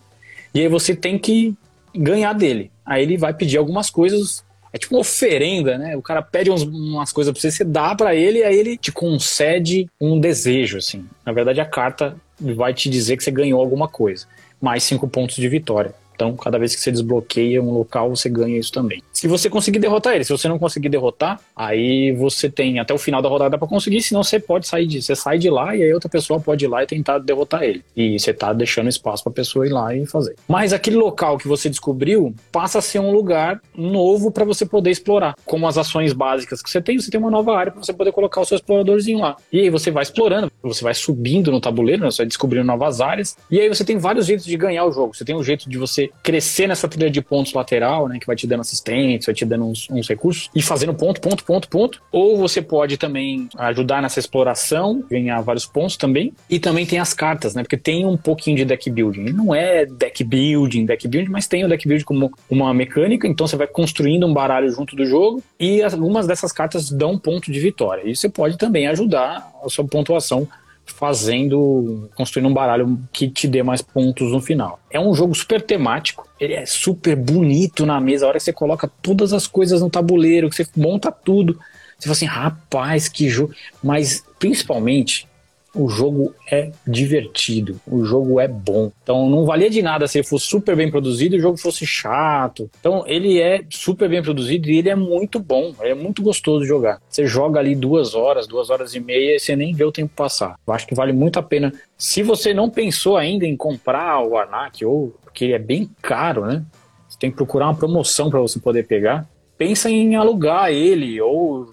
e 0.55 0.61
aí 0.61 0.69
você 0.69 0.95
tem 0.95 1.19
que 1.19 1.55
ganhar 1.95 2.33
dele. 2.33 2.71
Aí 2.85 3.03
ele 3.03 3.17
vai 3.17 3.35
pedir 3.35 3.59
algumas 3.59 3.91
coisas 3.91 4.45
é 4.75 4.79
tipo 4.79 4.97
uma 4.97 5.03
oferenda, 5.03 5.79
né? 5.79 5.97
O 5.97 6.03
cara 6.03 6.21
pede 6.21 6.51
uns, 6.51 6.65
umas 6.65 7.13
coisas 7.13 7.33
pra 7.33 7.41
você, 7.41 7.49
você 7.49 7.63
dá 7.63 7.95
para 7.95 8.13
ele, 8.13 8.43
aí 8.43 8.59
ele 8.59 8.77
te 8.77 8.91
concede 8.91 9.89
um 10.01 10.19
desejo, 10.19 10.79
assim. 10.79 11.07
Na 11.25 11.31
verdade, 11.31 11.61
a 11.61 11.65
carta 11.65 12.17
vai 12.41 12.75
te 12.75 12.91
dizer 12.91 13.17
que 13.17 13.23
você 13.23 13.31
ganhou 13.31 13.61
alguma 13.61 13.87
coisa. 13.87 14.27
Mais 14.61 14.83
cinco 14.83 15.07
pontos 15.07 15.37
de 15.37 15.49
vitória. 15.49 15.95
Então, 16.15 16.37
cada 16.37 16.59
vez 16.59 16.75
que 16.75 16.81
você 16.81 16.91
desbloqueia 16.91 17.63
um 17.63 17.73
local, 17.73 18.11
você 18.11 18.29
ganha 18.29 18.59
isso 18.59 18.73
também. 18.73 19.03
Se 19.13 19.27
você 19.27 19.51
conseguir 19.51 19.79
derrotar 19.79 20.15
ele, 20.15 20.25
se 20.25 20.33
você 20.33 20.49
não 20.49 20.59
conseguir 20.59 20.89
derrotar, 20.89 21.41
aí 21.55 22.13
você 22.13 22.49
tem 22.49 22.79
até 22.79 22.95
o 22.95 22.99
final 22.99 23.21
da 23.21 23.29
rodada 23.29 23.59
para 23.59 23.67
conseguir, 23.69 24.01
senão 24.01 24.23
você 24.23 24.39
pode 24.39 24.67
sair 24.67 24.87
de, 24.87 25.03
você 25.03 25.17
sai 25.17 25.39
de 25.39 25.51
lá 25.51 25.75
e 25.77 25.83
aí 25.83 25.93
outra 25.93 26.09
pessoa 26.09 26.41
pode 26.41 26.65
ir 26.65 26.69
lá 26.69 26.83
e 26.83 26.87
tentar 26.87 27.19
derrotar 27.19 27.63
ele. 27.63 27.85
E 27.97 28.19
você 28.19 28.33
tá 28.33 28.53
deixando 28.53 28.89
espaço 28.89 29.25
para 29.25 29.33
pessoa 29.33 29.67
ir 29.67 29.71
lá 29.71 29.95
e 29.95 30.07
fazer. 30.07 30.37
Mas 30.49 30.73
aquele 30.73 30.97
local 30.97 31.39
que 31.39 31.49
você 31.49 31.69
descobriu 31.69 32.35
passa 32.53 32.79
a 32.79 32.83
ser 32.83 32.99
um 32.99 33.13
lugar 33.13 33.61
novo 33.77 34.31
para 34.31 34.45
você 34.45 34.65
poder 34.65 34.91
explorar. 34.91 35.35
Como 35.45 35.67
as 35.67 35.79
ações 35.79 36.13
básicas 36.13 36.63
que 36.63 36.71
você 36.71 36.81
tem, 36.81 36.99
você 36.99 37.11
tem 37.11 37.21
uma 37.21 37.31
nova 37.31 37.57
área 37.57 37.73
para 37.73 37.83
você 37.83 37.93
poder 37.93 38.13
colocar 38.13 38.41
o 38.41 38.45
seu 38.45 38.57
exploradorzinho 38.57 39.21
lá. 39.21 39.37
E 39.53 39.61
aí 39.61 39.71
você 39.71 39.91
vai 39.91 40.03
explorando, 40.03 40.51
você 40.63 40.85
vai 40.85 40.95
subindo 40.95 41.51
no 41.51 41.61
tabuleiro, 41.61 42.03
né? 42.03 42.11
você 42.11 42.19
vai 42.19 42.27
descobrindo 42.27 42.67
novas 42.67 43.01
áreas. 43.01 43.37
E 43.51 43.61
aí 43.61 43.69
você 43.69 43.85
tem 43.85 43.99
vários 43.99 44.27
jeitos 44.27 44.45
de 44.45 44.57
ganhar 44.57 44.85
o 44.85 44.93
jogo. 44.93 45.15
Você 45.15 45.25
tem 45.25 45.35
um 45.35 45.43
jeito 45.43 45.69
de 45.69 45.79
você 45.79 46.04
crescer 46.23 46.67
nessa 46.67 46.89
trilha 46.89 47.11
de 47.11 47.21
pontos 47.21 47.53
lateral, 47.53 48.09
né, 48.09 48.19
que 48.19 48.27
vai 48.27 48.37
te 48.37 48.47
dando 48.47 48.61
assistência, 48.61 49.27
vai 49.27 49.35
te 49.35 49.45
dando 49.45 49.67
uns, 49.67 49.89
uns, 49.91 50.09
recursos, 50.09 50.51
e 50.55 50.63
fazendo 50.63 50.95
ponto, 50.95 51.21
ponto, 51.21 51.45
ponto, 51.45 51.69
ponto. 51.69 52.03
Ou 52.13 52.39
você 52.39 52.61
pode 52.63 52.97
também 52.97 53.49
ajudar 53.57 54.03
nessa 54.03 54.19
exploração, 54.19 55.05
ganhar 55.11 55.41
vários 55.41 55.67
pontos 55.67 55.97
também. 55.97 56.33
E 56.49 56.59
também 56.59 56.87
tem 56.87 56.99
as 56.99 57.15
cartas, 57.15 57.55
né, 57.55 57.63
porque 57.63 57.77
tem 57.77 58.05
um 58.07 58.17
pouquinho 58.17 58.57
de 58.57 58.65
deck 58.65 58.91
building. 58.91 59.33
Não 59.33 59.55
é 59.55 59.87
deck 59.87 60.23
building, 60.25 60.87
deck 60.87 61.07
building, 61.09 61.31
mas 61.31 61.47
tem 61.47 61.65
o 61.65 61.69
deck 61.69 61.87
building 61.87 62.05
como 62.05 62.33
uma 62.51 62.73
mecânica, 62.75 63.27
então 63.27 63.47
você 63.47 63.57
vai 63.57 63.67
construindo 63.67 64.27
um 64.27 64.33
baralho 64.33 64.71
junto 64.71 64.97
do 64.97 65.05
jogo, 65.05 65.43
e 65.59 65.83
algumas 65.83 66.27
dessas 66.27 66.53
cartas 66.53 66.91
dão 66.91 67.19
ponto 67.19 67.51
de 67.51 67.61
vitória. 67.61 68.03
E 68.05 68.15
você 68.15 68.29
pode 68.29 68.57
também 68.59 68.87
ajudar 68.89 69.51
a 69.65 69.69
sua 69.69 69.85
pontuação 69.87 70.47
fazendo, 70.87 72.11
construindo 72.15 72.49
um 72.49 72.55
baralho 72.55 72.99
que 73.13 73.29
te 73.29 73.49
dê 73.49 73.63
mais 73.63 73.83
pontos 73.83 74.31
no 74.33 74.41
final. 74.41 74.79
É 74.91 75.01
um 75.01 75.15
jogo 75.15 75.35
super 75.35 75.61
temático, 75.61 76.29
ele 76.39 76.55
é 76.55 76.67
super 76.67 77.17
bonito 77.17 77.85
na 77.87 78.01
mesa, 78.01 78.25
a 78.25 78.29
hora 78.29 78.39
que 78.39 78.45
você 78.45 78.53
coloca 78.53 78.91
todas 79.01 79.33
as 79.33 79.47
coisas 79.47 79.81
no 79.81 79.91
tabuleiro, 79.91 80.49
que 80.49 80.57
você 80.57 80.67
monta 80.77 81.11
tudo, 81.11 81.59
você 81.99 82.05
fala 82.05 82.13
assim, 82.13 82.27
rapaz, 82.27 83.09
que 83.09 83.29
jogo. 83.29 83.55
Mas 83.83 84.25
principalmente 84.39 85.27
o 85.75 85.89
jogo 85.89 86.35
é 86.51 86.71
divertido, 86.87 87.81
o 87.87 88.05
jogo 88.05 88.39
é 88.39 88.47
bom. 88.47 88.93
Então 89.03 89.29
não 89.29 89.45
valia 89.45 89.69
de 89.69 89.83
nada 89.83 90.07
se 90.07 90.19
ele 90.19 90.27
fosse 90.27 90.47
super 90.47 90.77
bem 90.77 90.91
produzido 90.91 91.35
e 91.35 91.39
o 91.39 91.43
jogo 91.43 91.57
fosse 91.57 91.87
chato. 91.87 92.71
Então 92.79 93.05
ele 93.07 93.41
é 93.41 93.63
super 93.71 94.09
bem 94.09 94.23
produzido 94.23 94.71
e 94.71 94.79
ele 94.79 94.89
é 94.89 94.95
muito 94.95 95.39
bom, 95.39 95.75
é 95.81 95.95
muito 95.95 96.23
gostoso 96.23 96.63
de 96.63 96.69
jogar. 96.69 97.01
Você 97.09 97.27
joga 97.27 97.59
ali 97.59 97.75
duas 97.75 98.15
horas, 98.15 98.47
duas 98.47 98.71
horas 98.71 98.95
e 98.95 99.01
meia 99.01 99.37
e 99.37 99.41
você 99.41 99.57
nem 99.57 99.75
vê 99.75 99.85
o 99.85 99.93
tempo 99.93 100.13
passar. 100.15 100.57
Eu 100.67 100.73
acho 100.73 100.87
que 100.87 100.95
vale 100.95 101.13
muito 101.13 101.39
a 101.39 101.43
pena. 101.43 101.73
Se 101.99 102.23
você 102.23 102.55
não 102.55 102.71
pensou 102.71 103.17
ainda 103.17 103.45
em 103.45 103.57
comprar 103.57 104.21
o 104.25 104.37
Arnak, 104.37 104.85
ou 104.85 105.15
porque 105.25 105.45
ele 105.45 105.55
é 105.55 105.59
bem 105.59 105.91
caro, 106.01 106.47
né? 106.47 106.65
Você 107.09 107.19
tem 107.19 107.31
que 107.31 107.37
procurar 107.37 107.67
uma 107.67 107.75
promoção 107.75 108.31
para 108.31 108.41
você 108.41 108.59
poder 108.59 108.87
pegar. 108.87 109.29
Pensa 109.57 109.89
em 109.91 110.17
alugar 110.17 110.71
ele 110.71 111.21
ou 111.21 111.71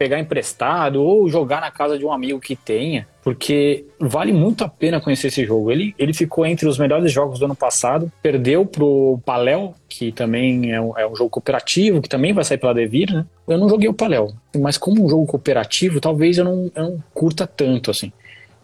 pegar 0.00 0.18
emprestado 0.18 1.02
ou 1.02 1.28
jogar 1.28 1.60
na 1.60 1.70
casa 1.70 1.98
de 1.98 2.06
um 2.06 2.10
amigo 2.10 2.40
que 2.40 2.56
tenha, 2.56 3.06
porque 3.22 3.84
vale 4.00 4.32
muito 4.32 4.64
a 4.64 4.68
pena 4.68 4.98
conhecer 4.98 5.26
esse 5.26 5.44
jogo. 5.44 5.70
Ele, 5.70 5.94
ele 5.98 6.14
ficou 6.14 6.46
entre 6.46 6.66
os 6.66 6.78
melhores 6.78 7.12
jogos 7.12 7.38
do 7.38 7.44
ano 7.44 7.54
passado, 7.54 8.10
perdeu 8.22 8.64
pro 8.64 9.20
Paléu, 9.26 9.74
que 9.90 10.10
também 10.10 10.72
é 10.72 10.80
um, 10.80 10.96
é 10.96 11.06
um 11.06 11.14
jogo 11.14 11.28
cooperativo, 11.28 12.00
que 12.00 12.08
também 12.08 12.32
vai 12.32 12.44
sair 12.44 12.56
pela 12.56 12.72
Devir, 12.72 13.12
né? 13.12 13.26
Eu 13.46 13.58
não 13.58 13.68
joguei 13.68 13.90
o 13.90 13.92
Paléu, 13.92 14.32
mas 14.58 14.78
como 14.78 15.04
um 15.04 15.08
jogo 15.08 15.26
cooperativo, 15.26 16.00
talvez 16.00 16.38
eu 16.38 16.46
não, 16.46 16.72
eu 16.74 16.82
não 16.82 17.04
curta 17.12 17.46
tanto, 17.46 17.90
assim. 17.90 18.10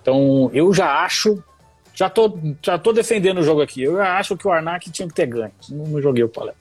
Então, 0.01 0.51
eu 0.55 0.72
já 0.72 1.05
acho 1.05 1.44
já 1.92 2.09
tô, 2.09 2.38
já 2.62 2.79
tô 2.79 2.94
defendendo 2.94 3.38
o 3.38 3.42
jogo 3.42 3.61
aqui. 3.61 3.83
Eu 3.83 4.01
acho 4.01 4.38
que 4.38 4.46
o 4.46 4.51
Arnak 4.51 4.90
tinha 4.90 5.07
que 5.07 5.14
ter 5.14 5.27
ganho. 5.27 5.53
Não, 5.68 5.87
não 5.87 6.01
joguei 6.01 6.25
o 6.25 6.29
Palermo. 6.29 6.61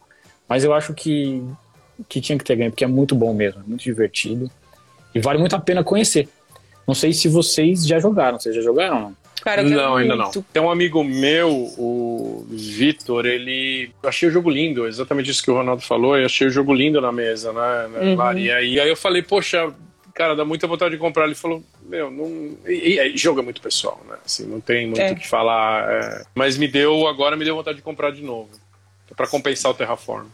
Mas 0.50 0.66
eu 0.66 0.74
acho 0.74 0.94
que, 0.94 1.42
que 2.10 2.20
tinha 2.20 2.38
que 2.38 2.44
ter 2.44 2.58
ganho, 2.58 2.72
porque 2.72 2.84
é 2.84 2.88
muito 2.88 3.16
bom 3.16 3.34
mesmo, 3.34 3.62
é 3.62 3.64
muito 3.66 3.84
divertido. 3.84 4.50
E 5.16 5.20
vale 5.20 5.40
muito 5.40 5.56
a 5.56 5.60
pena 5.60 5.84
conhecer. 5.84 6.28
Não 6.86 6.94
sei 6.94 7.14
se 7.14 7.30
vocês 7.30 7.88
já 7.88 7.98
jogaram. 7.98 8.38
Vocês 8.38 8.54
já 8.54 8.62
jogaram 8.62 9.00
não? 9.00 9.16
Cara, 9.42 9.62
não, 9.62 9.96
ainda 9.96 10.16
não. 10.16 10.32
Tem 10.32 10.62
um 10.62 10.72
amigo 10.72 11.04
meu, 11.04 11.52
o 11.78 12.48
Vitor, 12.50 13.28
ele. 13.28 13.92
Eu 14.02 14.10
achei 14.10 14.28
o 14.28 14.32
jogo 14.32 14.50
lindo, 14.50 14.88
exatamente 14.88 15.30
isso 15.30 15.44
que 15.44 15.52
o 15.52 15.54
Ronaldo 15.54 15.84
falou. 15.84 16.18
Eu 16.18 16.26
achei 16.26 16.48
o 16.48 16.50
jogo 16.50 16.74
lindo 16.74 17.00
na 17.00 17.12
mesa, 17.12 17.54
né? 17.54 18.00
Uhum. 18.02 18.38
E, 18.40 18.52
aí, 18.52 18.80
aí 18.80 18.90
eu 18.90 18.96
falei, 18.96 19.22
poxa, 19.22 19.72
cara, 20.16 20.36
dá 20.36 20.44
muita 20.44 20.66
vontade 20.66 20.96
de 20.96 21.00
comprar. 21.00 21.26
Ele 21.26 21.36
falou, 21.36 21.64
meu, 21.84 22.10
não. 22.10 22.58
E, 22.66 23.00
e 23.00 23.18
jogo 23.18 23.40
é 23.40 23.44
muito 23.44 23.62
pessoal, 23.62 24.02
né? 24.10 24.16
Assim, 24.26 24.48
não 24.48 24.60
tem 24.60 24.88
muito 24.88 25.00
o 25.00 25.02
é. 25.02 25.14
que 25.14 25.28
falar. 25.28 25.92
É... 25.92 26.26
Mas 26.34 26.58
me 26.58 26.68
deu, 26.68 27.08
agora 27.08 27.36
me 27.36 27.46
deu 27.46 27.56
vontade 27.56 27.78
de 27.78 27.84
comprar 27.84 28.12
de 28.12 28.24
novo. 28.24 28.50
para 29.16 29.28
compensar 29.28 29.72
o 29.72 29.76
Terraform. 29.76 30.26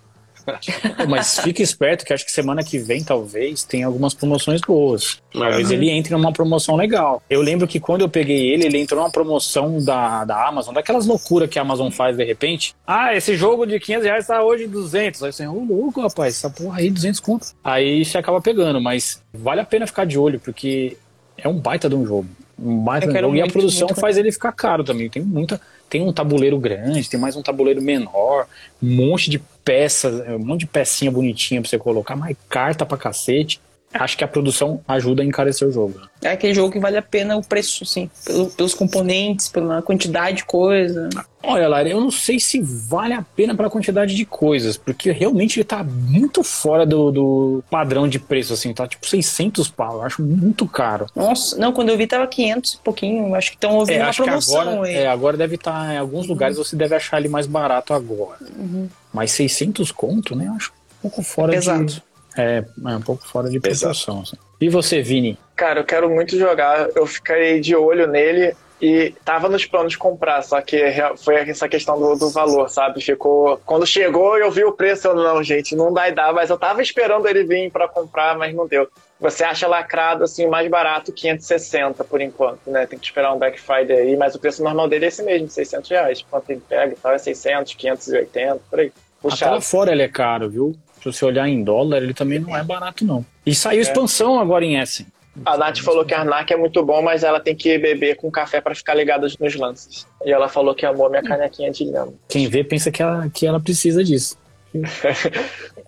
Mas 1.07 1.39
fique 1.39 1.61
esperto 1.61 2.05
que 2.05 2.13
acho 2.13 2.25
que 2.25 2.31
semana 2.31 2.63
que 2.63 2.77
vem, 2.77 3.03
talvez, 3.03 3.63
tem 3.63 3.83
algumas 3.83 4.13
promoções 4.13 4.61
boas. 4.61 5.21
Talvez 5.33 5.71
é. 5.71 5.73
ele 5.73 5.89
entre 5.89 6.13
numa 6.13 6.31
promoção 6.31 6.75
legal. 6.75 7.21
Eu 7.29 7.41
lembro 7.41 7.67
que 7.67 7.79
quando 7.79 8.01
eu 8.01 8.09
peguei 8.09 8.51
ele, 8.51 8.65
ele 8.65 8.79
entrou 8.79 9.01
numa 9.01 9.11
promoção 9.11 9.83
da, 9.83 10.25
da 10.25 10.47
Amazon, 10.47 10.73
daquelas 10.73 11.05
loucuras 11.05 11.49
que 11.49 11.59
a 11.59 11.61
Amazon 11.61 11.89
faz 11.89 12.17
de 12.17 12.23
repente. 12.23 12.75
Ah, 12.85 13.15
esse 13.15 13.35
jogo 13.35 13.65
de 13.65 13.79
500 13.79 14.05
reais 14.05 14.27
tá 14.27 14.43
hoje 14.43 14.67
200. 14.67 15.23
Aí 15.23 15.33
você, 15.33 15.47
ô 15.47 15.63
louco, 15.63 16.01
rapaz, 16.01 16.35
essa 16.35 16.49
porra 16.49 16.79
aí, 16.79 16.89
200 16.89 17.19
conto. 17.19 17.47
Aí 17.63 18.03
você 18.03 18.17
acaba 18.17 18.41
pegando, 18.41 18.81
mas 18.81 19.21
vale 19.33 19.61
a 19.61 19.65
pena 19.65 19.87
ficar 19.87 20.05
de 20.05 20.17
olho, 20.17 20.39
porque 20.39 20.97
é 21.37 21.47
um 21.47 21.59
baita 21.59 21.89
de 21.89 21.95
um 21.95 22.05
jogo. 22.05 22.27
Um 22.59 22.77
baita 22.79 23.07
de 23.07 23.13
um 23.13 23.21
jogo. 23.21 23.35
E 23.35 23.41
a 23.41 23.47
produção 23.47 23.89
faz 23.89 24.17
ele 24.17 24.31
ficar 24.31 24.51
caro 24.51 24.83
também. 24.83 25.09
Tem 25.09 25.21
muita 25.21 25.59
tem 25.91 26.01
um 26.01 26.13
tabuleiro 26.13 26.57
grande, 26.57 27.09
tem 27.09 27.19
mais 27.19 27.35
um 27.35 27.41
tabuleiro 27.41 27.81
menor, 27.81 28.47
um 28.81 28.95
monte 28.95 29.29
de 29.29 29.39
peças, 29.63 30.25
um 30.29 30.39
monte 30.39 30.61
de 30.61 30.67
pecinha 30.67 31.11
bonitinha 31.11 31.59
pra 31.59 31.69
você 31.69 31.77
colocar, 31.77 32.15
mais 32.15 32.37
carta 32.47 32.85
pra 32.85 32.97
cacete. 32.97 33.59
Acho 33.93 34.17
que 34.17 34.23
a 34.23 34.27
produção 34.27 34.81
ajuda 34.87 35.21
a 35.21 35.25
encarecer 35.25 35.67
o 35.67 35.71
jogo. 35.71 35.99
É 36.21 36.29
aquele 36.29 36.53
jogo 36.53 36.71
que 36.71 36.79
vale 36.79 36.97
a 36.97 37.01
pena 37.01 37.35
o 37.35 37.43
preço, 37.43 37.85
sim. 37.85 38.09
Pelo, 38.23 38.47
pelos 38.51 38.73
componentes, 38.73 39.49
pela 39.49 39.81
quantidade 39.81 40.37
de 40.37 40.45
coisa. 40.45 41.09
Olha, 41.43 41.67
Lara, 41.67 41.89
eu 41.89 41.99
não 41.99 42.11
sei 42.11 42.39
se 42.39 42.61
vale 42.61 43.13
a 43.15 43.23
pena 43.23 43.55
pela 43.55 43.69
quantidade 43.69 44.13
de 44.15 44.23
coisas, 44.25 44.77
porque 44.77 45.11
realmente 45.11 45.57
ele 45.59 45.63
tá 45.63 45.83
muito 45.83 46.43
fora 46.43 46.85
do, 46.85 47.11
do 47.11 47.63
padrão 47.69 48.07
de 48.07 48.19
preço, 48.19 48.53
assim, 48.53 48.71
tá 48.73 48.87
tipo 48.87 49.07
600 49.07 49.67
pau, 49.69 49.95
eu 49.95 50.03
acho 50.03 50.21
muito 50.21 50.67
caro. 50.67 51.07
Nossa, 51.15 51.57
não, 51.57 51.73
quando 51.73 51.89
eu 51.89 51.97
vi 51.97 52.05
tava 52.05 52.27
500 52.27 52.73
e 52.73 52.77
pouquinho, 52.77 53.33
acho 53.33 53.49
que 53.49 53.57
estão 53.57 53.75
ouvindo 53.77 53.97
É, 54.01 54.03
uma 54.03 54.13
promoção 54.13 54.61
agora, 54.61 54.87
aí. 54.87 54.93
é, 54.95 55.07
agora 55.07 55.35
deve 55.35 55.55
estar 55.55 55.93
em 55.93 55.97
alguns 55.97 56.27
lugares 56.27 56.57
você 56.57 56.75
deve 56.75 56.93
achar 56.95 57.17
ele 57.19 57.29
mais 57.29 57.47
barato 57.47 57.93
agora. 57.93 58.37
Uhum. 58.55 58.87
Mas 59.11 59.31
600 59.31 59.91
conto, 59.91 60.35
né? 60.35 60.45
Eu 60.47 60.53
acho 60.53 60.71
um 60.99 61.01
pouco 61.01 61.23
fora 61.23 61.51
Pesado. 61.53 61.85
de. 61.85 62.03
É, 62.37 62.63
é 62.85 62.95
um 62.95 63.01
pouco 63.01 63.27
fora 63.27 63.49
de 63.49 63.59
proporção. 63.59 64.21
assim. 64.21 64.37
E 64.59 64.69
você, 64.69 65.01
Vini? 65.01 65.37
Cara, 65.55 65.79
eu 65.79 65.85
quero 65.85 66.09
muito 66.09 66.37
jogar. 66.37 66.89
Eu 66.95 67.05
fiquei 67.05 67.59
de 67.59 67.75
olho 67.75 68.07
nele 68.07 68.55
e 68.81 69.13
tava 69.23 69.47
nos 69.47 69.63
planos 69.63 69.91
de 69.91 69.97
comprar, 69.97 70.41
só 70.41 70.59
que 70.59 70.81
foi 71.17 71.35
essa 71.35 71.69
questão 71.69 71.99
do, 71.99 72.15
do 72.15 72.29
valor, 72.31 72.67
sabe? 72.67 72.99
Ficou. 72.99 73.61
Quando 73.63 73.85
chegou, 73.85 74.37
eu 74.37 74.49
vi 74.49 74.63
o 74.63 74.71
preço, 74.71 75.07
eu 75.07 75.15
não, 75.15 75.43
gente, 75.43 75.75
não 75.75 75.93
vai 75.93 76.11
dar, 76.11 76.33
mas 76.33 76.49
eu 76.49 76.57
tava 76.57 76.81
esperando 76.81 77.27
ele 77.27 77.43
vir 77.43 77.71
pra 77.71 77.87
comprar, 77.87 78.35
mas 78.35 78.55
não 78.55 78.67
deu. 78.67 78.87
Você 79.19 79.43
acha 79.43 79.67
lacrado, 79.67 80.23
assim, 80.23 80.47
mais 80.47 80.67
barato, 80.67 81.13
560 81.13 82.03
por 82.03 82.19
enquanto, 82.21 82.71
né? 82.71 82.87
Tem 82.87 82.97
que 82.97 83.05
esperar 83.05 83.31
um 83.33 83.37
Black 83.37 83.61
Friday 83.61 83.95
aí, 83.95 84.17
mas 84.17 84.33
o 84.33 84.39
preço 84.39 84.63
normal 84.63 84.87
dele 84.87 85.05
é 85.05 85.07
esse 85.09 85.21
mesmo, 85.21 85.47
600 85.47 85.87
reais. 85.87 86.25
Quanto 86.27 86.49
ele 86.49 86.63
pega 86.67 86.93
e 86.93 86.95
tal, 86.95 87.11
é 87.11 87.19
600, 87.19 87.75
580, 87.75 88.61
por 88.67 88.79
aí. 88.79 88.87
Até 88.87 89.29
Puxado. 89.29 89.53
lá 89.53 89.61
fora 89.61 89.91
ele 89.91 90.01
é 90.01 90.07
caro, 90.07 90.49
viu? 90.49 90.75
Se 91.01 91.11
você 91.11 91.25
olhar 91.25 91.47
em 91.47 91.63
dólar, 91.63 91.97
ele 92.03 92.13
também 92.13 92.39
não 92.39 92.55
é 92.55 92.63
barato, 92.63 93.03
não. 93.05 93.25
E 93.45 93.55
saiu 93.55 93.81
expansão 93.81 94.39
agora 94.39 94.63
em 94.63 94.79
Essen. 94.79 95.07
A 95.45 95.57
Nath 95.57 95.79
falou 95.79 96.03
que 96.05 96.13
a 96.13 96.19
Arnak 96.19 96.51
é 96.53 96.57
muito 96.57 96.83
bom, 96.85 97.01
mas 97.01 97.23
ela 97.23 97.39
tem 97.39 97.55
que 97.55 97.77
beber 97.77 98.17
com 98.17 98.29
café 98.29 98.59
pra 98.59 98.75
ficar 98.75 98.93
ligada 98.93 99.27
nos 99.39 99.55
lances. 99.55 100.05
E 100.25 100.31
ela 100.31 100.49
falou 100.49 100.75
que 100.75 100.85
amou 100.85 101.09
minha 101.09 101.23
canequinha 101.23 101.71
de 101.71 101.85
lhama. 101.85 102.13
Quem 102.27 102.47
vê 102.49 102.63
pensa 102.63 102.91
que 102.91 103.01
ela, 103.01 103.29
que 103.33 103.47
ela 103.47 103.59
precisa 103.59 104.03
disso. 104.03 104.37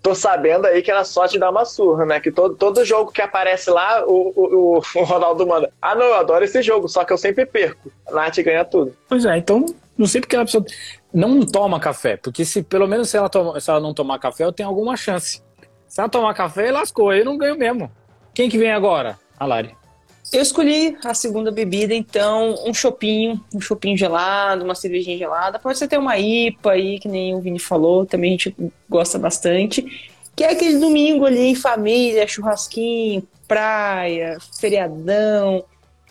Tô 0.02 0.14
sabendo 0.14 0.66
aí 0.66 0.82
que 0.82 0.90
ela 0.90 1.04
só 1.04 1.26
te 1.26 1.38
dá 1.38 1.50
uma 1.50 1.64
surra, 1.64 2.04
né? 2.04 2.20
Que 2.20 2.30
todo, 2.30 2.54
todo 2.54 2.84
jogo 2.84 3.10
que 3.12 3.22
aparece 3.22 3.70
lá, 3.70 4.04
o, 4.06 4.32
o, 4.34 4.78
o- 4.78 4.82
o 5.00 5.04
Ronaldo 5.04 5.46
manda. 5.46 5.70
Ah, 5.80 5.94
não, 5.94 6.04
eu 6.06 6.14
adoro 6.14 6.44
esse 6.44 6.60
jogo, 6.62 6.88
só 6.88 7.04
que 7.04 7.12
eu 7.12 7.18
sempre 7.18 7.46
perco. 7.46 7.90
A 8.08 8.12
Nath 8.12 8.36
ganha 8.38 8.64
tudo. 8.64 8.94
Pois 9.08 9.24
é, 9.24 9.36
então 9.38 9.64
não 9.96 10.06
sei 10.06 10.20
porque 10.20 10.36
ela 10.36 10.44
precisa. 10.44 10.64
Não 11.14 11.46
toma 11.46 11.78
café, 11.78 12.16
porque 12.16 12.44
se 12.44 12.60
pelo 12.62 12.88
menos 12.88 13.08
se 13.08 13.16
ela, 13.16 13.28
toma- 13.28 13.60
se 13.60 13.70
ela 13.70 13.78
não 13.80 13.94
tomar 13.94 14.18
café, 14.18 14.44
eu 14.44 14.52
tenho 14.52 14.68
alguma 14.68 14.96
chance. 14.96 15.40
Se 15.86 16.00
ela 16.00 16.08
tomar 16.08 16.34
café, 16.34 16.72
lascou, 16.72 17.12
eu 17.14 17.24
não 17.24 17.38
ganho 17.38 17.56
mesmo. 17.56 17.88
Quem 18.34 18.48
que 18.50 18.58
vem 18.58 18.72
agora? 18.72 19.16
A 19.38 19.46
Lari. 19.46 19.76
Eu 20.32 20.42
escolhi 20.42 20.96
a 21.04 21.14
segunda 21.14 21.52
bebida, 21.52 21.94
então, 21.94 22.56
um 22.66 22.74
chopinho, 22.74 23.40
um 23.54 23.60
chopinho 23.60 23.96
gelado, 23.96 24.64
uma 24.64 24.74
cervejinha 24.74 25.16
gelada. 25.16 25.60
Pode 25.60 25.78
ser 25.78 25.84
até 25.84 25.96
uma 25.96 26.18
IPA 26.18 26.72
aí, 26.72 26.98
que 26.98 27.06
nem 27.06 27.32
o 27.34 27.40
Vini 27.40 27.60
falou, 27.60 28.04
também 28.04 28.30
a 28.30 28.32
gente 28.32 28.56
gosta 28.88 29.16
bastante. 29.16 30.10
Que 30.34 30.42
é 30.42 30.50
aquele 30.50 30.80
domingo 30.80 31.26
ali 31.26 31.50
em 31.50 31.54
família, 31.54 32.26
churrasquinho, 32.26 33.22
praia, 33.46 34.38
feriadão. 34.58 35.64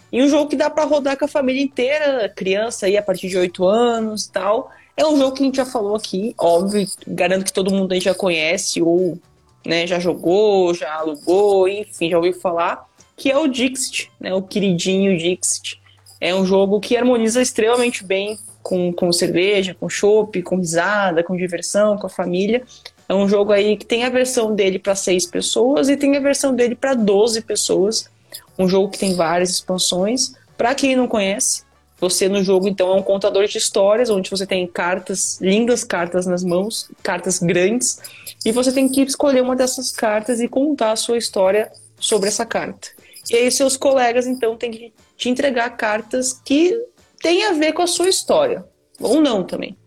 E 0.10 0.24
um 0.24 0.30
jogo 0.30 0.50
que 0.50 0.56
dá 0.56 0.70
pra 0.70 0.86
rodar 0.86 1.18
com 1.18 1.26
a 1.26 1.28
família 1.28 1.62
inteira, 1.62 2.30
criança 2.30 2.86
aí 2.86 2.96
a 2.96 3.02
partir 3.04 3.28
de 3.28 3.38
8 3.38 3.66
anos 3.66 4.26
e 4.26 4.32
tal. 4.32 4.72
É 4.96 5.06
um 5.06 5.18
jogo 5.18 5.36
que 5.36 5.44
a 5.44 5.46
gente 5.46 5.56
já 5.56 5.66
falou 5.66 5.96
aqui, 5.96 6.36
óbvio, 6.38 6.88
garanto 7.08 7.46
que 7.46 7.54
todo 7.54 7.74
mundo 7.74 7.94
aí 7.94 8.00
já 8.00 8.14
conhece 8.14 8.82
ou 8.82 9.18
né, 9.66 9.88
já 9.88 10.00
jogou, 10.00 10.74
já 10.74 10.94
alugou, 10.96 11.68
enfim, 11.68 12.10
já 12.10 12.18
ouviu 12.18 12.34
falar, 12.34 12.86
que 13.16 13.32
é 13.32 13.38
o 13.38 13.48
Dixit, 13.48 14.12
né, 14.20 14.34
o 14.34 14.42
queridinho 14.42 15.18
Dixit. 15.18 15.82
É 16.20 16.34
um 16.36 16.46
jogo 16.46 16.80
que 16.80 16.96
harmoniza 16.96 17.42
extremamente 17.42 18.04
bem 18.04 18.38
com, 18.62 18.94
com 18.94 19.12
cerveja, 19.12 19.76
com 19.78 19.90
chopp, 19.90 20.42
com 20.42 20.58
risada, 20.58 21.24
com 21.24 21.36
diversão, 21.36 21.98
com 21.98 22.08
a 22.08 22.10
família. 22.10 22.64
É 23.10 23.14
um 23.14 23.28
jogo 23.28 23.52
aí 23.52 23.76
que 23.76 23.86
tem 23.86 24.06
a 24.06 24.10
versão 24.10 24.56
dele 24.56 24.80
para 24.80 24.96
seis 24.96 25.26
pessoas 25.26 25.90
e 25.90 25.98
tem 25.98 26.16
a 26.16 26.22
versão 26.22 26.56
dele 26.56 26.76
para 26.76 26.94
12 26.94 27.42
pessoas. 27.42 28.10
Um 28.58 28.68
jogo 28.68 28.90
que 28.90 29.00
tem 29.00 29.16
várias 29.16 29.50
expansões. 29.50 30.34
Para 30.58 30.74
quem 30.74 30.96
não 30.96 31.08
conhece, 31.08 31.64
você 32.04 32.28
no 32.28 32.44
jogo 32.44 32.68
então 32.68 32.92
é 32.92 32.96
um 32.96 33.02
contador 33.02 33.48
de 33.48 33.58
histórias, 33.58 34.10
onde 34.10 34.30
você 34.30 34.46
tem 34.46 34.68
cartas, 34.68 35.40
lindas 35.40 35.86
cartas 35.86 36.26
nas 36.26 36.44
mãos, 36.44 36.92
cartas 37.02 37.40
grandes, 37.40 37.98
e 38.46 38.52
você 38.52 38.74
tem 38.74 38.90
que 38.90 39.02
escolher 39.02 39.42
uma 39.42 39.56
dessas 39.56 39.90
cartas 39.90 40.42
e 40.42 40.50
contar 40.50 40.92
a 40.92 40.96
sua 40.98 41.18
história 41.18 41.72
sobre 41.98 42.28
essa 42.28 42.46
carta. 42.46 42.90
E 43.32 43.38
aí 43.38 43.50
seus 43.50 43.78
colegas 43.78 44.28
então 44.28 44.58
têm 44.58 44.72
que 44.72 44.94
te 45.16 45.30
entregar 45.30 45.70
cartas 45.78 46.34
que 46.44 46.78
têm 47.22 47.46
a 47.46 47.54
ver 47.54 47.72
com 47.72 47.82
a 47.82 47.88
sua 47.88 48.10
história, 48.10 48.66
ou 49.00 49.22
não 49.22 49.42
também. 49.42 49.78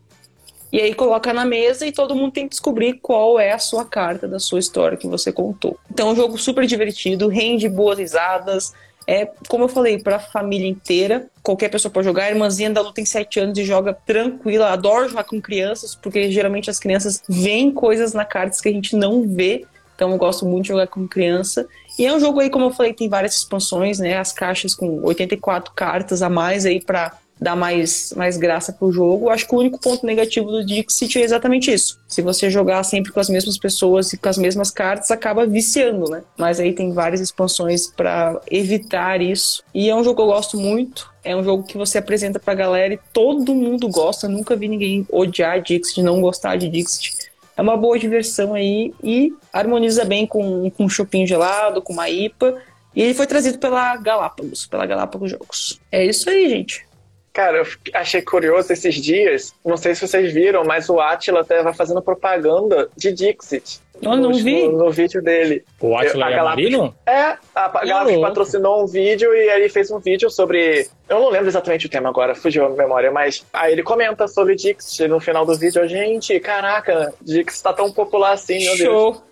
E 0.72 0.80
aí 0.80 0.94
coloca 0.94 1.34
na 1.34 1.44
mesa 1.44 1.86
e 1.86 1.92
todo 1.92 2.14
mundo 2.14 2.32
tem 2.32 2.44
que 2.44 2.50
descobrir 2.50 2.94
qual 2.94 3.38
é 3.38 3.52
a 3.52 3.58
sua 3.58 3.84
carta 3.84 4.26
da 4.26 4.38
sua 4.38 4.58
história 4.58 4.96
que 4.96 5.06
você 5.06 5.30
contou. 5.30 5.78
Então 5.90 6.08
é 6.08 6.12
um 6.12 6.16
jogo 6.16 6.38
super 6.38 6.66
divertido, 6.66 7.28
rende 7.28 7.68
boas 7.68 7.98
risadas. 7.98 8.72
É, 9.06 9.30
como 9.48 9.64
eu 9.64 9.68
falei, 9.68 9.98
para 9.98 10.16
a 10.16 10.18
família 10.20 10.68
inteira. 10.68 11.28
Qualquer 11.42 11.68
pessoa 11.68 11.92
pode 11.92 12.06
jogar. 12.06 12.24
A 12.24 12.30
irmãzinha 12.30 12.70
da 12.70 12.80
Lu 12.80 12.92
tem 12.92 13.04
7 13.04 13.38
anos 13.38 13.58
e 13.58 13.64
joga 13.64 13.94
tranquila. 13.94 14.70
Adoro 14.70 15.08
jogar 15.08 15.24
com 15.24 15.40
crianças, 15.40 15.94
porque 15.94 16.30
geralmente 16.30 16.68
as 16.68 16.80
crianças 16.80 17.22
veem 17.28 17.70
coisas 17.70 18.12
na 18.12 18.24
cartas 18.24 18.60
que 18.60 18.68
a 18.68 18.72
gente 18.72 18.96
não 18.96 19.22
vê. 19.22 19.64
Então 19.94 20.10
eu 20.10 20.18
gosto 20.18 20.44
muito 20.44 20.64
de 20.64 20.68
jogar 20.68 20.88
com 20.88 21.06
criança. 21.06 21.66
E 21.98 22.04
é 22.04 22.12
um 22.12 22.20
jogo 22.20 22.40
aí, 22.40 22.50
como 22.50 22.66
eu 22.66 22.70
falei, 22.70 22.92
tem 22.92 23.08
várias 23.08 23.36
expansões, 23.36 23.98
né? 23.98 24.18
As 24.18 24.32
caixas 24.32 24.74
com 24.74 25.02
84 25.04 25.72
cartas 25.72 26.20
a 26.20 26.28
mais 26.28 26.66
aí 26.66 26.80
para 26.80 27.16
dar 27.40 27.54
mais, 27.54 28.12
mais 28.16 28.36
graça 28.36 28.72
pro 28.72 28.90
jogo. 28.90 29.28
Acho 29.28 29.46
que 29.46 29.54
o 29.54 29.58
único 29.58 29.78
ponto 29.78 30.06
negativo 30.06 30.50
do 30.50 30.64
Dixit 30.64 31.18
é 31.18 31.22
exatamente 31.22 31.72
isso. 31.72 32.00
Se 32.08 32.22
você 32.22 32.50
jogar 32.50 32.82
sempre 32.82 33.12
com 33.12 33.20
as 33.20 33.28
mesmas 33.28 33.58
pessoas 33.58 34.12
e 34.12 34.16
com 34.16 34.28
as 34.28 34.38
mesmas 34.38 34.70
cartas, 34.70 35.10
acaba 35.10 35.46
viciando, 35.46 36.10
né? 36.10 36.22
Mas 36.36 36.58
aí 36.58 36.72
tem 36.72 36.92
várias 36.92 37.20
expansões 37.20 37.86
para 37.86 38.40
evitar 38.50 39.20
isso. 39.20 39.62
E 39.74 39.90
é 39.90 39.94
um 39.94 40.02
jogo 40.02 40.16
que 40.16 40.22
eu 40.22 40.26
gosto 40.26 40.56
muito. 40.56 41.14
É 41.22 41.36
um 41.36 41.44
jogo 41.44 41.64
que 41.64 41.76
você 41.76 41.98
apresenta 41.98 42.38
pra 42.38 42.54
galera 42.54 42.94
e 42.94 43.00
todo 43.12 43.54
mundo 43.54 43.88
gosta. 43.88 44.28
Nunca 44.28 44.56
vi 44.56 44.68
ninguém 44.68 45.06
odiar 45.10 45.60
Dixit, 45.60 46.02
não 46.02 46.20
gostar 46.20 46.56
de 46.56 46.68
Dixit. 46.68 47.30
É 47.56 47.62
uma 47.62 47.76
boa 47.76 47.98
diversão 47.98 48.54
aí 48.54 48.94
e 49.02 49.32
harmoniza 49.52 50.04
bem 50.04 50.26
com, 50.26 50.70
com 50.70 50.84
um 50.84 50.88
chopinho 50.88 51.26
gelado, 51.26 51.82
com 51.82 51.92
uma 51.92 52.08
IPA. 52.08 52.56
E 52.94 53.02
ele 53.02 53.12
foi 53.12 53.26
trazido 53.26 53.58
pela 53.58 53.96
Galápagos, 53.96 54.66
pela 54.66 54.86
Galápagos 54.86 55.30
Jogos. 55.30 55.80
É 55.92 56.04
isso 56.04 56.30
aí, 56.30 56.48
gente. 56.48 56.85
Cara, 57.36 57.58
eu 57.58 57.66
achei 57.92 58.22
curioso 58.22 58.72
esses 58.72 58.94
dias. 58.94 59.52
Não 59.62 59.76
sei 59.76 59.94
se 59.94 60.08
vocês 60.08 60.32
viram, 60.32 60.64
mas 60.64 60.88
o 60.88 60.98
Atila 60.98 61.44
tava 61.44 61.74
fazendo 61.74 62.00
propaganda 62.00 62.88
de 62.96 63.12
Dixit. 63.12 63.78
Eu 64.00 64.16
não 64.16 64.30
no, 64.30 64.32
vi. 64.32 64.66
No, 64.66 64.84
no 64.86 64.90
vídeo 64.90 65.20
dele. 65.22 65.62
O 65.78 65.94
Atila 65.94 66.30
é 66.30 66.42
Marino? 66.42 66.94
É, 67.04 67.36
a 67.54 67.68
pa- 67.68 67.84
Galápagos 67.84 68.12
louco. 68.12 68.26
patrocinou 68.26 68.82
um 68.82 68.86
vídeo 68.86 69.34
e 69.34 69.50
aí 69.50 69.60
ele 69.60 69.68
fez 69.68 69.90
um 69.90 69.98
vídeo 69.98 70.30
sobre. 70.30 70.88
Eu 71.06 71.20
não 71.20 71.28
lembro 71.28 71.48
exatamente 71.48 71.84
o 71.84 71.90
tema 71.90 72.08
agora, 72.08 72.34
fugiu 72.34 72.64
a 72.64 72.70
memória, 72.70 73.12
mas 73.12 73.44
aí 73.52 73.72
ele 73.72 73.82
comenta 73.82 74.26
sobre 74.26 74.54
Dixit 74.54 75.06
no 75.06 75.20
final 75.20 75.44
do 75.44 75.54
vídeo. 75.54 75.86
Gente, 75.86 76.40
caraca, 76.40 77.12
Dixit 77.20 77.62
tá 77.62 77.74
tão 77.74 77.92
popular 77.92 78.32
assim, 78.32 78.64
meu 78.64 78.78
Deus. 78.78 78.78
Show. 78.78 79.22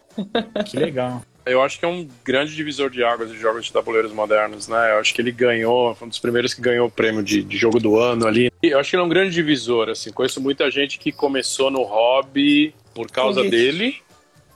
Que 0.66 0.76
legal. 0.76 1.22
Eu 1.46 1.62
acho 1.62 1.78
que 1.78 1.84
é 1.84 1.88
um 1.88 2.08
grande 2.24 2.54
divisor 2.54 2.88
de 2.88 3.04
águas 3.04 3.30
de 3.30 3.38
jogos 3.38 3.66
de 3.66 3.72
tabuleiros 3.72 4.12
modernos, 4.12 4.66
né? 4.66 4.92
Eu 4.92 4.98
acho 4.98 5.12
que 5.12 5.20
ele 5.20 5.30
ganhou, 5.30 5.94
foi 5.94 6.06
um 6.06 6.08
dos 6.08 6.18
primeiros 6.18 6.54
que 6.54 6.60
ganhou 6.62 6.86
o 6.86 6.90
prêmio 6.90 7.22
de, 7.22 7.42
de 7.42 7.56
jogo 7.56 7.78
do 7.78 7.98
ano 7.98 8.26
ali. 8.26 8.50
E 8.62 8.68
eu 8.68 8.78
acho 8.78 8.90
que 8.90 8.96
ele 8.96 9.02
é 9.02 9.06
um 9.06 9.08
grande 9.10 9.34
divisor, 9.34 9.90
assim. 9.90 10.10
Conheço 10.10 10.40
muita 10.40 10.70
gente 10.70 10.98
que 10.98 11.12
começou 11.12 11.70
no 11.70 11.82
hobby 11.82 12.74
por 12.94 13.10
causa 13.10 13.40
Entendi. 13.40 13.56
dele. 13.56 13.96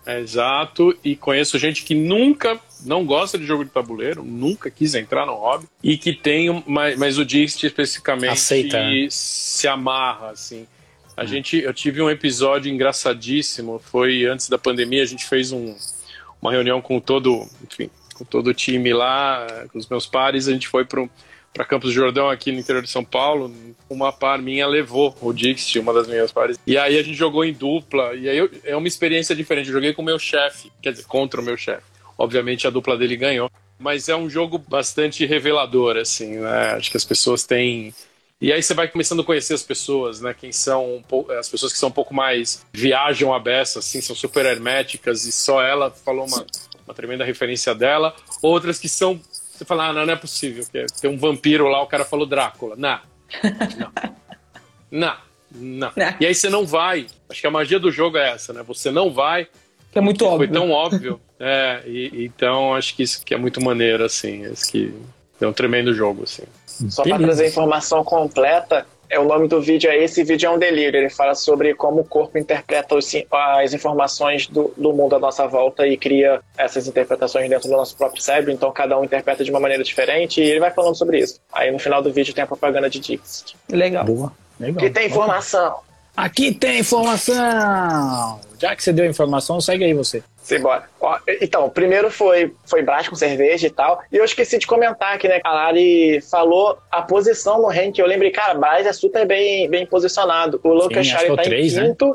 É, 0.06 0.18
exato. 0.20 0.96
E 1.04 1.14
conheço 1.14 1.58
gente 1.58 1.84
que 1.84 1.94
nunca 1.94 2.58
não 2.86 3.04
gosta 3.04 3.36
de 3.36 3.44
jogo 3.44 3.64
de 3.64 3.70
tabuleiro, 3.70 4.24
nunca 4.24 4.70
quis 4.70 4.94
entrar 4.94 5.26
no 5.26 5.34
hobby. 5.34 5.66
E 5.82 5.98
que 5.98 6.14
tem, 6.14 6.62
mas, 6.66 6.98
mas 6.98 7.18
o 7.18 7.24
Dixit 7.24 7.66
especificamente 7.66 8.32
Aceita. 8.32 8.78
se 9.10 9.68
amarra, 9.68 10.30
assim. 10.30 10.66
A 11.14 11.26
gente, 11.26 11.58
eu 11.58 11.74
tive 11.74 12.00
um 12.00 12.08
episódio 12.08 12.72
engraçadíssimo, 12.72 13.78
foi 13.78 14.24
antes 14.24 14.48
da 14.48 14.56
pandemia, 14.56 15.02
a 15.02 15.06
gente 15.06 15.26
fez 15.26 15.52
um, 15.52 15.74
uma 16.40 16.52
reunião 16.52 16.80
com 16.80 17.00
todo, 17.00 17.46
enfim, 17.62 17.90
com 18.14 18.24
todo 18.24 18.48
o 18.48 18.54
time 18.54 18.92
lá, 18.92 19.46
com 19.72 19.78
os 19.78 19.88
meus 19.88 20.06
pares, 20.06 20.48
a 20.48 20.52
gente 20.52 20.68
foi 20.68 20.84
para 20.84 21.06
para 21.52 21.64
Campos 21.64 21.90
do 21.90 21.94
Jordão 21.94 22.28
aqui 22.28 22.52
no 22.52 22.60
interior 22.60 22.82
de 22.82 22.90
São 22.90 23.02
Paulo, 23.02 23.52
uma 23.88 24.12
par 24.12 24.38
minha 24.38 24.66
levou 24.66 25.16
o 25.20 25.32
Dixit, 25.32 25.78
uma 25.78 25.92
das 25.92 26.06
minhas 26.06 26.30
pares. 26.30 26.58
E 26.64 26.76
aí 26.76 26.96
a 26.96 27.02
gente 27.02 27.16
jogou 27.16 27.44
em 27.44 27.52
dupla, 27.52 28.14
e 28.14 28.28
aí 28.28 28.36
eu- 28.36 28.50
é 28.62 28.76
uma 28.76 28.86
experiência 28.86 29.34
diferente. 29.34 29.68
Eu 29.68 29.72
joguei 29.72 29.92
com 29.92 30.02
o 30.02 30.04
meu 30.04 30.18
chefe, 30.18 30.70
quer 30.80 30.92
dizer, 30.92 31.06
contra 31.06 31.40
o 31.40 31.44
meu 31.44 31.56
chefe. 31.56 31.82
Obviamente 32.16 32.66
a 32.66 32.70
dupla 32.70 32.96
dele 32.96 33.16
ganhou, 33.16 33.50
mas 33.78 34.08
é 34.08 34.14
um 34.14 34.28
jogo 34.28 34.58
bastante 34.58 35.24
revelador, 35.24 35.96
assim, 35.96 36.36
né? 36.36 36.74
Acho 36.76 36.90
que 36.90 36.96
as 36.96 37.04
pessoas 37.04 37.44
têm 37.44 37.92
e 38.40 38.52
aí 38.52 38.62
você 38.62 38.74
vai 38.74 38.88
começando 38.88 39.20
a 39.20 39.24
conhecer 39.24 39.54
as 39.54 39.62
pessoas, 39.62 40.20
né? 40.20 40.34
Quem 40.34 40.52
são 40.52 40.96
um 40.96 41.02
pouco, 41.02 41.32
as 41.32 41.48
pessoas 41.48 41.72
que 41.72 41.78
são 41.78 41.88
um 41.88 41.92
pouco 41.92 42.14
mais 42.14 42.64
viajam 42.72 43.34
a 43.34 43.38
beça, 43.38 43.80
assim, 43.80 44.00
são 44.00 44.14
super 44.14 44.46
herméticas 44.46 45.24
e 45.24 45.32
só 45.32 45.62
ela 45.62 45.90
falou 45.90 46.26
uma 46.26 46.46
uma 46.88 46.94
tremenda 46.94 47.24
referência 47.24 47.74
dela. 47.74 48.16
Outras 48.42 48.78
que 48.78 48.88
são. 48.88 49.20
Você 49.52 49.64
fala, 49.64 49.88
ah, 49.88 49.92
não, 49.92 50.06
não 50.06 50.12
é 50.12 50.16
possível. 50.16 50.64
Tem 51.00 51.10
um 51.10 51.18
vampiro 51.18 51.68
lá, 51.68 51.82
o 51.82 51.86
cara 51.86 52.04
falou 52.04 52.26
Drácula. 52.26 52.74
Não. 52.76 52.98
Não. 53.78 53.92
não. 54.90 55.16
Não. 55.50 55.92
É. 55.96 56.16
E 56.20 56.26
aí 56.26 56.34
você 56.34 56.48
não 56.48 56.66
vai. 56.66 57.06
Acho 57.28 57.40
que 57.40 57.46
a 57.46 57.50
magia 57.50 57.78
do 57.78 57.90
jogo 57.90 58.16
é 58.16 58.30
essa, 58.30 58.52
né? 58.52 58.62
Você 58.66 58.90
não 58.90 59.12
vai. 59.12 59.48
Que 59.90 59.98
é 59.98 60.00
muito 60.00 60.24
óbvio. 60.24 60.48
Foi 60.48 60.48
tão 60.48 60.70
óbvio. 60.70 61.20
É, 61.40 61.84
e, 61.86 62.24
então 62.24 62.74
acho 62.74 62.96
que 62.96 63.04
isso 63.04 63.24
que 63.24 63.32
é 63.32 63.36
muito 63.36 63.60
maneiro, 63.60 64.04
assim. 64.04 64.44
Acho 64.44 64.72
que 64.72 64.92
é 65.40 65.46
um 65.46 65.52
tremendo 65.52 65.94
jogo, 65.94 66.24
assim. 66.24 66.42
Só 66.88 67.02
para 67.02 67.18
trazer 67.18 67.48
informação 67.48 68.04
completa, 68.04 68.86
é 69.10 69.18
o 69.18 69.24
nome 69.24 69.48
do 69.48 69.60
vídeo 69.60 69.90
é 69.90 69.96
esse 69.96 70.22
vídeo 70.22 70.46
é 70.46 70.50
um 70.50 70.58
delírio. 70.58 70.98
Ele 70.98 71.08
fala 71.08 71.34
sobre 71.34 71.74
como 71.74 72.00
o 72.00 72.04
corpo 72.04 72.38
interpreta 72.38 72.94
os, 72.94 73.10
as 73.30 73.72
informações 73.72 74.46
do, 74.46 74.72
do 74.76 74.92
mundo 74.92 75.16
à 75.16 75.18
nossa 75.18 75.46
volta 75.46 75.86
e 75.86 75.96
cria 75.96 76.40
essas 76.56 76.86
interpretações 76.86 77.48
dentro 77.48 77.68
do 77.68 77.76
nosso 77.76 77.96
próprio 77.96 78.22
cérebro. 78.22 78.52
Então 78.52 78.70
cada 78.70 78.98
um 78.98 79.04
interpreta 79.04 79.42
de 79.42 79.50
uma 79.50 79.60
maneira 79.60 79.82
diferente 79.82 80.40
e 80.40 80.44
ele 80.44 80.60
vai 80.60 80.70
falando 80.70 80.94
sobre 80.94 81.18
isso. 81.18 81.40
Aí 81.52 81.70
no 81.70 81.78
final 81.78 82.02
do 82.02 82.12
vídeo 82.12 82.34
tem 82.34 82.44
a 82.44 82.46
propaganda 82.46 82.90
de 82.90 83.00
Dixit. 83.00 83.56
Legal. 83.70 84.04
Boa. 84.04 84.32
Legal. 84.60 84.78
Que 84.78 84.90
tem 84.90 85.06
informação. 85.06 85.88
Aqui 86.16 86.52
tem 86.52 86.80
informação! 86.80 88.40
Já 88.58 88.74
que 88.74 88.82
você 88.82 88.92
deu 88.92 89.04
a 89.04 89.08
informação, 89.08 89.60
segue 89.60 89.84
aí 89.84 89.94
você. 89.94 90.20
Simbora. 90.48 90.88
Ó, 90.98 91.18
então, 91.42 91.68
primeiro 91.68 92.10
foi, 92.10 92.54
foi 92.64 92.80
Brás 92.80 93.06
com 93.06 93.14
cerveja 93.14 93.66
e 93.66 93.70
tal. 93.70 94.00
E 94.10 94.16
eu 94.16 94.24
esqueci 94.24 94.56
de 94.56 94.66
comentar 94.66 95.14
aqui, 95.14 95.28
né? 95.28 95.40
A 95.44 95.52
Lari 95.52 96.22
falou 96.22 96.78
a 96.90 97.02
posição 97.02 97.60
no 97.60 97.68
ranking. 97.68 98.00
Eu 98.00 98.06
lembrei, 98.06 98.30
cara, 98.30 98.54
Brás 98.54 98.86
é 98.86 98.92
super 98.94 99.26
bem, 99.26 99.68
bem 99.68 99.84
posicionado. 99.84 100.58
O 100.64 100.72
Lucas 100.72 101.06
Charlie 101.06 101.36
tá 101.36 101.44
em 101.44 101.70
né? 101.70 101.82
quinto. 101.82 102.06
Né? 102.08 102.14